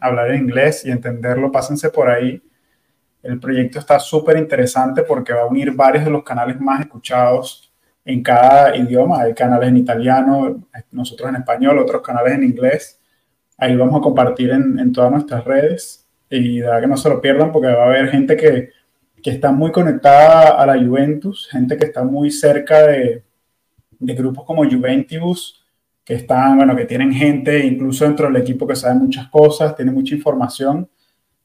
hablar 0.00 0.32
en 0.32 0.42
inglés 0.42 0.84
y 0.84 0.90
entenderlo, 0.90 1.52
pásense 1.52 1.90
por 1.90 2.10
ahí. 2.10 2.42
El 3.22 3.38
proyecto 3.38 3.78
está 3.78 4.00
súper 4.00 4.36
interesante 4.36 5.02
porque 5.02 5.32
va 5.32 5.42
a 5.42 5.46
unir 5.46 5.72
varios 5.72 6.04
de 6.04 6.10
los 6.10 6.24
canales 6.24 6.60
más 6.60 6.80
escuchados 6.80 7.65
en 8.06 8.22
cada 8.22 8.74
idioma. 8.76 9.20
Hay 9.22 9.34
canales 9.34 9.68
en 9.68 9.76
italiano, 9.76 10.64
nosotros 10.92 11.28
en 11.28 11.36
español, 11.36 11.78
otros 11.78 12.00
canales 12.00 12.34
en 12.34 12.44
inglés. 12.44 12.98
Ahí 13.58 13.76
vamos 13.76 13.98
a 14.00 14.02
compartir 14.02 14.50
en, 14.50 14.92
todas 14.92 15.10
nuestras 15.10 15.44
redes 15.44 16.06
y 16.30 16.58
de 16.58 16.62
verdad 16.66 16.80
que 16.80 16.86
no 16.86 16.96
se 16.96 17.08
lo 17.08 17.20
pierdan 17.20 17.52
porque 17.52 17.68
va 17.68 17.84
a 17.84 17.86
haber 17.86 18.08
gente 18.08 18.36
que, 18.36 18.70
que 19.22 19.30
está 19.30 19.52
muy 19.52 19.72
conectada 19.72 20.60
a 20.60 20.66
la 20.66 20.74
Juventus, 20.82 21.48
gente 21.50 21.76
que 21.76 21.86
está 21.86 22.04
muy 22.04 22.30
cerca 22.30 22.86
de, 22.86 23.24
de 23.98 24.14
grupos 24.14 24.44
como 24.44 24.64
Juventus 24.64 25.62
que 26.04 26.14
están, 26.14 26.56
bueno, 26.56 26.76
que 26.76 26.84
tienen 26.84 27.12
gente 27.12 27.66
incluso 27.66 28.04
dentro 28.04 28.26
del 28.28 28.40
equipo 28.40 28.66
que 28.66 28.76
sabe 28.76 28.94
muchas 28.94 29.28
cosas, 29.28 29.74
tiene 29.74 29.90
mucha 29.90 30.14
información 30.14 30.88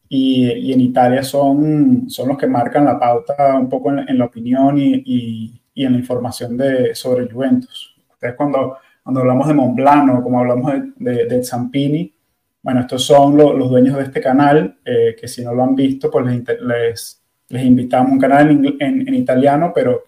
y, 0.08 0.52
y 0.52 0.74
en 0.74 0.82
Italia 0.82 1.24
son, 1.24 2.10
son 2.10 2.28
los 2.28 2.38
que 2.38 2.46
marcan 2.46 2.86
la 2.86 3.00
pauta 3.00 3.58
un 3.58 3.70
poco 3.70 3.92
en, 3.92 4.18
la 4.18 4.26
opinión 4.26 4.78
y, 4.78 5.02
y, 5.06 5.61
y, 5.74 5.86
en 5.86 5.94
la 5.94 6.00
información 6.00 6.58
de, 6.58 6.94
sobre 6.96 7.30
Juventus. 7.30 7.96
Ustedes 8.12 8.36
cuando, 8.36 8.78
cuando 9.04 9.22
hablamos 9.22 9.48
de 9.48 9.54
Monblano, 9.54 10.22
como 10.22 10.40
hablamos 10.40 10.74
de, 10.98 11.26
de, 11.26 11.44
Zampini, 11.44 12.14
bueno, 12.62 12.82
estos 12.82 13.04
son 13.04 13.36
los 13.38 13.70
dueños 13.70 13.98
de 13.98 14.04
este 14.04 14.22
canal, 14.22 14.78
eh, 14.86 15.16
que 15.20 15.28
si 15.28 15.44
no 15.44 15.54
lo 15.54 15.64
han 15.64 15.76
visto, 15.76 16.12
pues 16.12 16.26
les, 16.26 16.44
les, 16.62 17.24
les 17.50 17.66
invitamos 17.66 18.12
a 18.12 18.14
un 18.14 18.20
canal 18.20 18.52
en, 18.52 18.66
en, 18.80 19.08
en 19.08 19.14
italiano, 19.16 19.72
pero 19.74 20.04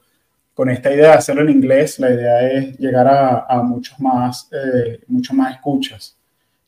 con 0.53 0.69
esta 0.69 0.93
idea 0.93 1.11
de 1.11 1.17
hacerlo 1.17 1.41
en 1.41 1.49
inglés, 1.49 1.99
la 1.99 2.11
idea 2.11 2.47
es 2.51 2.77
llegar 2.77 3.07
a, 3.07 3.61
muchos, 3.63 3.99
más, 3.99 4.49
eh, 4.51 5.01
muchos 5.07 5.35
más 5.35 5.55
escuchas. 5.55 6.17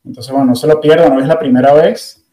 Entonces, 0.03 0.31
bueno, 0.31 0.47
no 0.47 0.55
se 0.55 0.67
lo 0.67 0.79
pierdan, 0.81 1.13
no 1.13 1.21
es 1.21 1.27
la 1.27 1.37
primera 1.37 1.73
vez. 1.73 2.23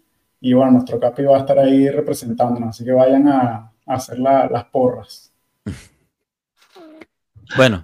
Y 0.40 0.54
bueno, 0.54 0.72
nuestro 0.72 0.98
Capi 0.98 1.22
va 1.22 1.36
a 1.36 1.40
estar 1.40 1.58
ahí 1.58 1.88
representándonos, 1.88 2.70
así 2.70 2.84
que 2.84 2.92
vayan 2.92 3.28
a, 3.28 3.68
hacer 3.84 4.18
las 4.18 4.64
porras. 4.66 5.31
Bueno, 7.56 7.82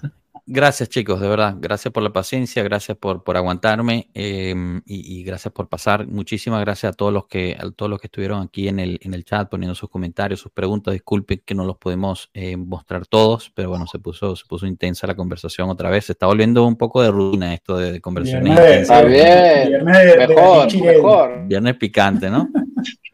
Gracias 0.50 0.88
chicos, 0.88 1.20
de 1.20 1.28
verdad. 1.28 1.56
Gracias 1.60 1.92
por 1.92 2.02
la 2.02 2.10
paciencia, 2.10 2.62
gracias 2.62 2.96
por, 2.96 3.22
por 3.22 3.36
aguantarme 3.36 4.08
em, 4.14 4.80
y, 4.86 5.22
gracias 5.22 5.52
por 5.52 5.68
pasar. 5.68 6.06
Muchísimas 6.06 6.62
gracias 6.62 6.94
a 6.94 6.96
todos 6.96 7.12
los 7.12 7.26
que, 7.26 7.54
a 7.60 7.70
todos 7.70 7.90
los 7.90 8.00
que 8.00 8.06
estuvieron 8.06 8.40
aquí 8.40 8.66
en 8.66 8.78
el, 8.78 8.98
en 9.02 9.12
el 9.12 9.26
chat 9.26 9.50
poniendo 9.50 9.74
sus 9.74 9.90
comentarios, 9.90 10.40
sus 10.40 10.50
preguntas. 10.50 10.94
Disculpen 10.94 11.42
que 11.44 11.54
no 11.54 11.66
los 11.66 11.76
podemos 11.76 12.30
eh, 12.32 12.56
mostrar 12.56 13.06
todos, 13.06 13.52
pero 13.54 13.68
bueno, 13.68 13.86
se 13.86 13.98
puso, 13.98 14.34
se 14.36 14.46
puso 14.46 14.66
intensa 14.66 15.06
la 15.06 15.14
conversación 15.14 15.68
otra 15.68 15.90
vez. 15.90 16.06
Se 16.06 16.12
está 16.12 16.24
volviendo 16.24 16.64
un 16.64 16.76
poco 16.76 17.02
de 17.02 17.10
rutina 17.10 17.52
esto 17.52 17.76
de, 17.76 18.00
conversaciones 18.00 18.52
intensas. 18.52 19.06
bien, 19.06 19.84
mejor, 19.84 20.82
mejor. 20.82 21.46
Viernes 21.46 21.76
picante, 21.76 22.30
¿no? 22.30 22.48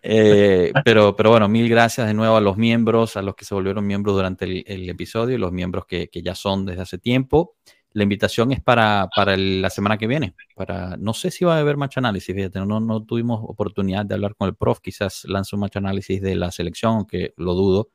Eh, 0.07 0.71
pero, 0.85 1.17
pero 1.17 1.31
bueno, 1.31 1.49
mil 1.49 1.67
gracias 1.67 2.07
de 2.07 2.13
nuevo 2.13 2.37
a 2.37 2.41
los 2.43 2.59
miembros, 2.59 3.17
a 3.17 3.23
los 3.23 3.35
que 3.35 3.47
se 3.47 3.55
volvieron 3.55 3.87
miembros 3.87 4.15
durante 4.15 4.45
el, 4.45 4.91
episodio 4.91 5.35
y 5.35 5.39
los 5.39 5.51
miembros 5.51 5.87
que, 5.87 6.11
ya 6.13 6.35
son 6.35 6.67
desde 6.67 6.83
hace 6.83 6.99
tiempo. 6.99 7.55
La 7.93 8.03
invitación 8.03 8.53
es 8.53 8.61
para, 8.61 9.09
para 9.15 9.35
la 9.37 9.71
semana 9.71 9.97
que 9.97 10.07
viene. 10.07 10.35
Para, 10.55 10.99
no 10.99 11.15
sé 11.15 11.31
si 11.31 11.47
va 11.47 11.57
a 11.57 11.61
haber 11.61 11.79
match 11.79 11.97
análisis, 11.97 12.35
fíjate, 12.35 12.61
no, 12.67 12.81
no 12.81 13.03
tuvimos 13.05 13.41
oportunidad 13.45 14.05
de 14.05 14.15
hablar 14.15 14.35
con 14.37 14.49
el 14.49 14.55
prof, 14.55 14.81
quizás 14.81 15.25
lance 15.25 15.57
un 15.57 15.61
match 15.61 15.77
análisis 15.77 16.21
de 16.21 16.35
la 16.35 16.51
selección, 16.51 16.97
aunque 16.97 17.33
lo 17.39 17.55
dudo, 17.55 17.89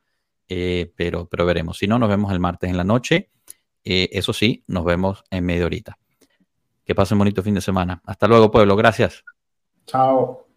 eh, 0.48 0.92
pero, 0.96 1.28
pero 1.28 1.46
veremos. 1.46 1.78
Si 1.78 1.86
no, 1.86 1.96
nos 2.00 2.08
vemos 2.08 2.32
el 2.32 2.40
martes 2.40 2.68
en 2.68 2.76
la 2.76 2.84
noche. 2.84 3.30
Eh, 3.84 4.08
eso 4.12 4.32
sí, 4.32 4.64
nos 4.66 4.84
vemos 4.84 5.22
en 5.30 5.44
media 5.44 5.64
horita. 5.64 5.96
Que 6.84 6.94
pasen 6.96 7.18
bonito 7.18 7.40
fin 7.40 7.54
de 7.54 7.60
semana. 7.60 8.02
Hasta 8.04 8.26
luego, 8.26 8.50
pueblo. 8.50 8.74
Gracias. 8.74 9.22
Chao. 9.86 10.49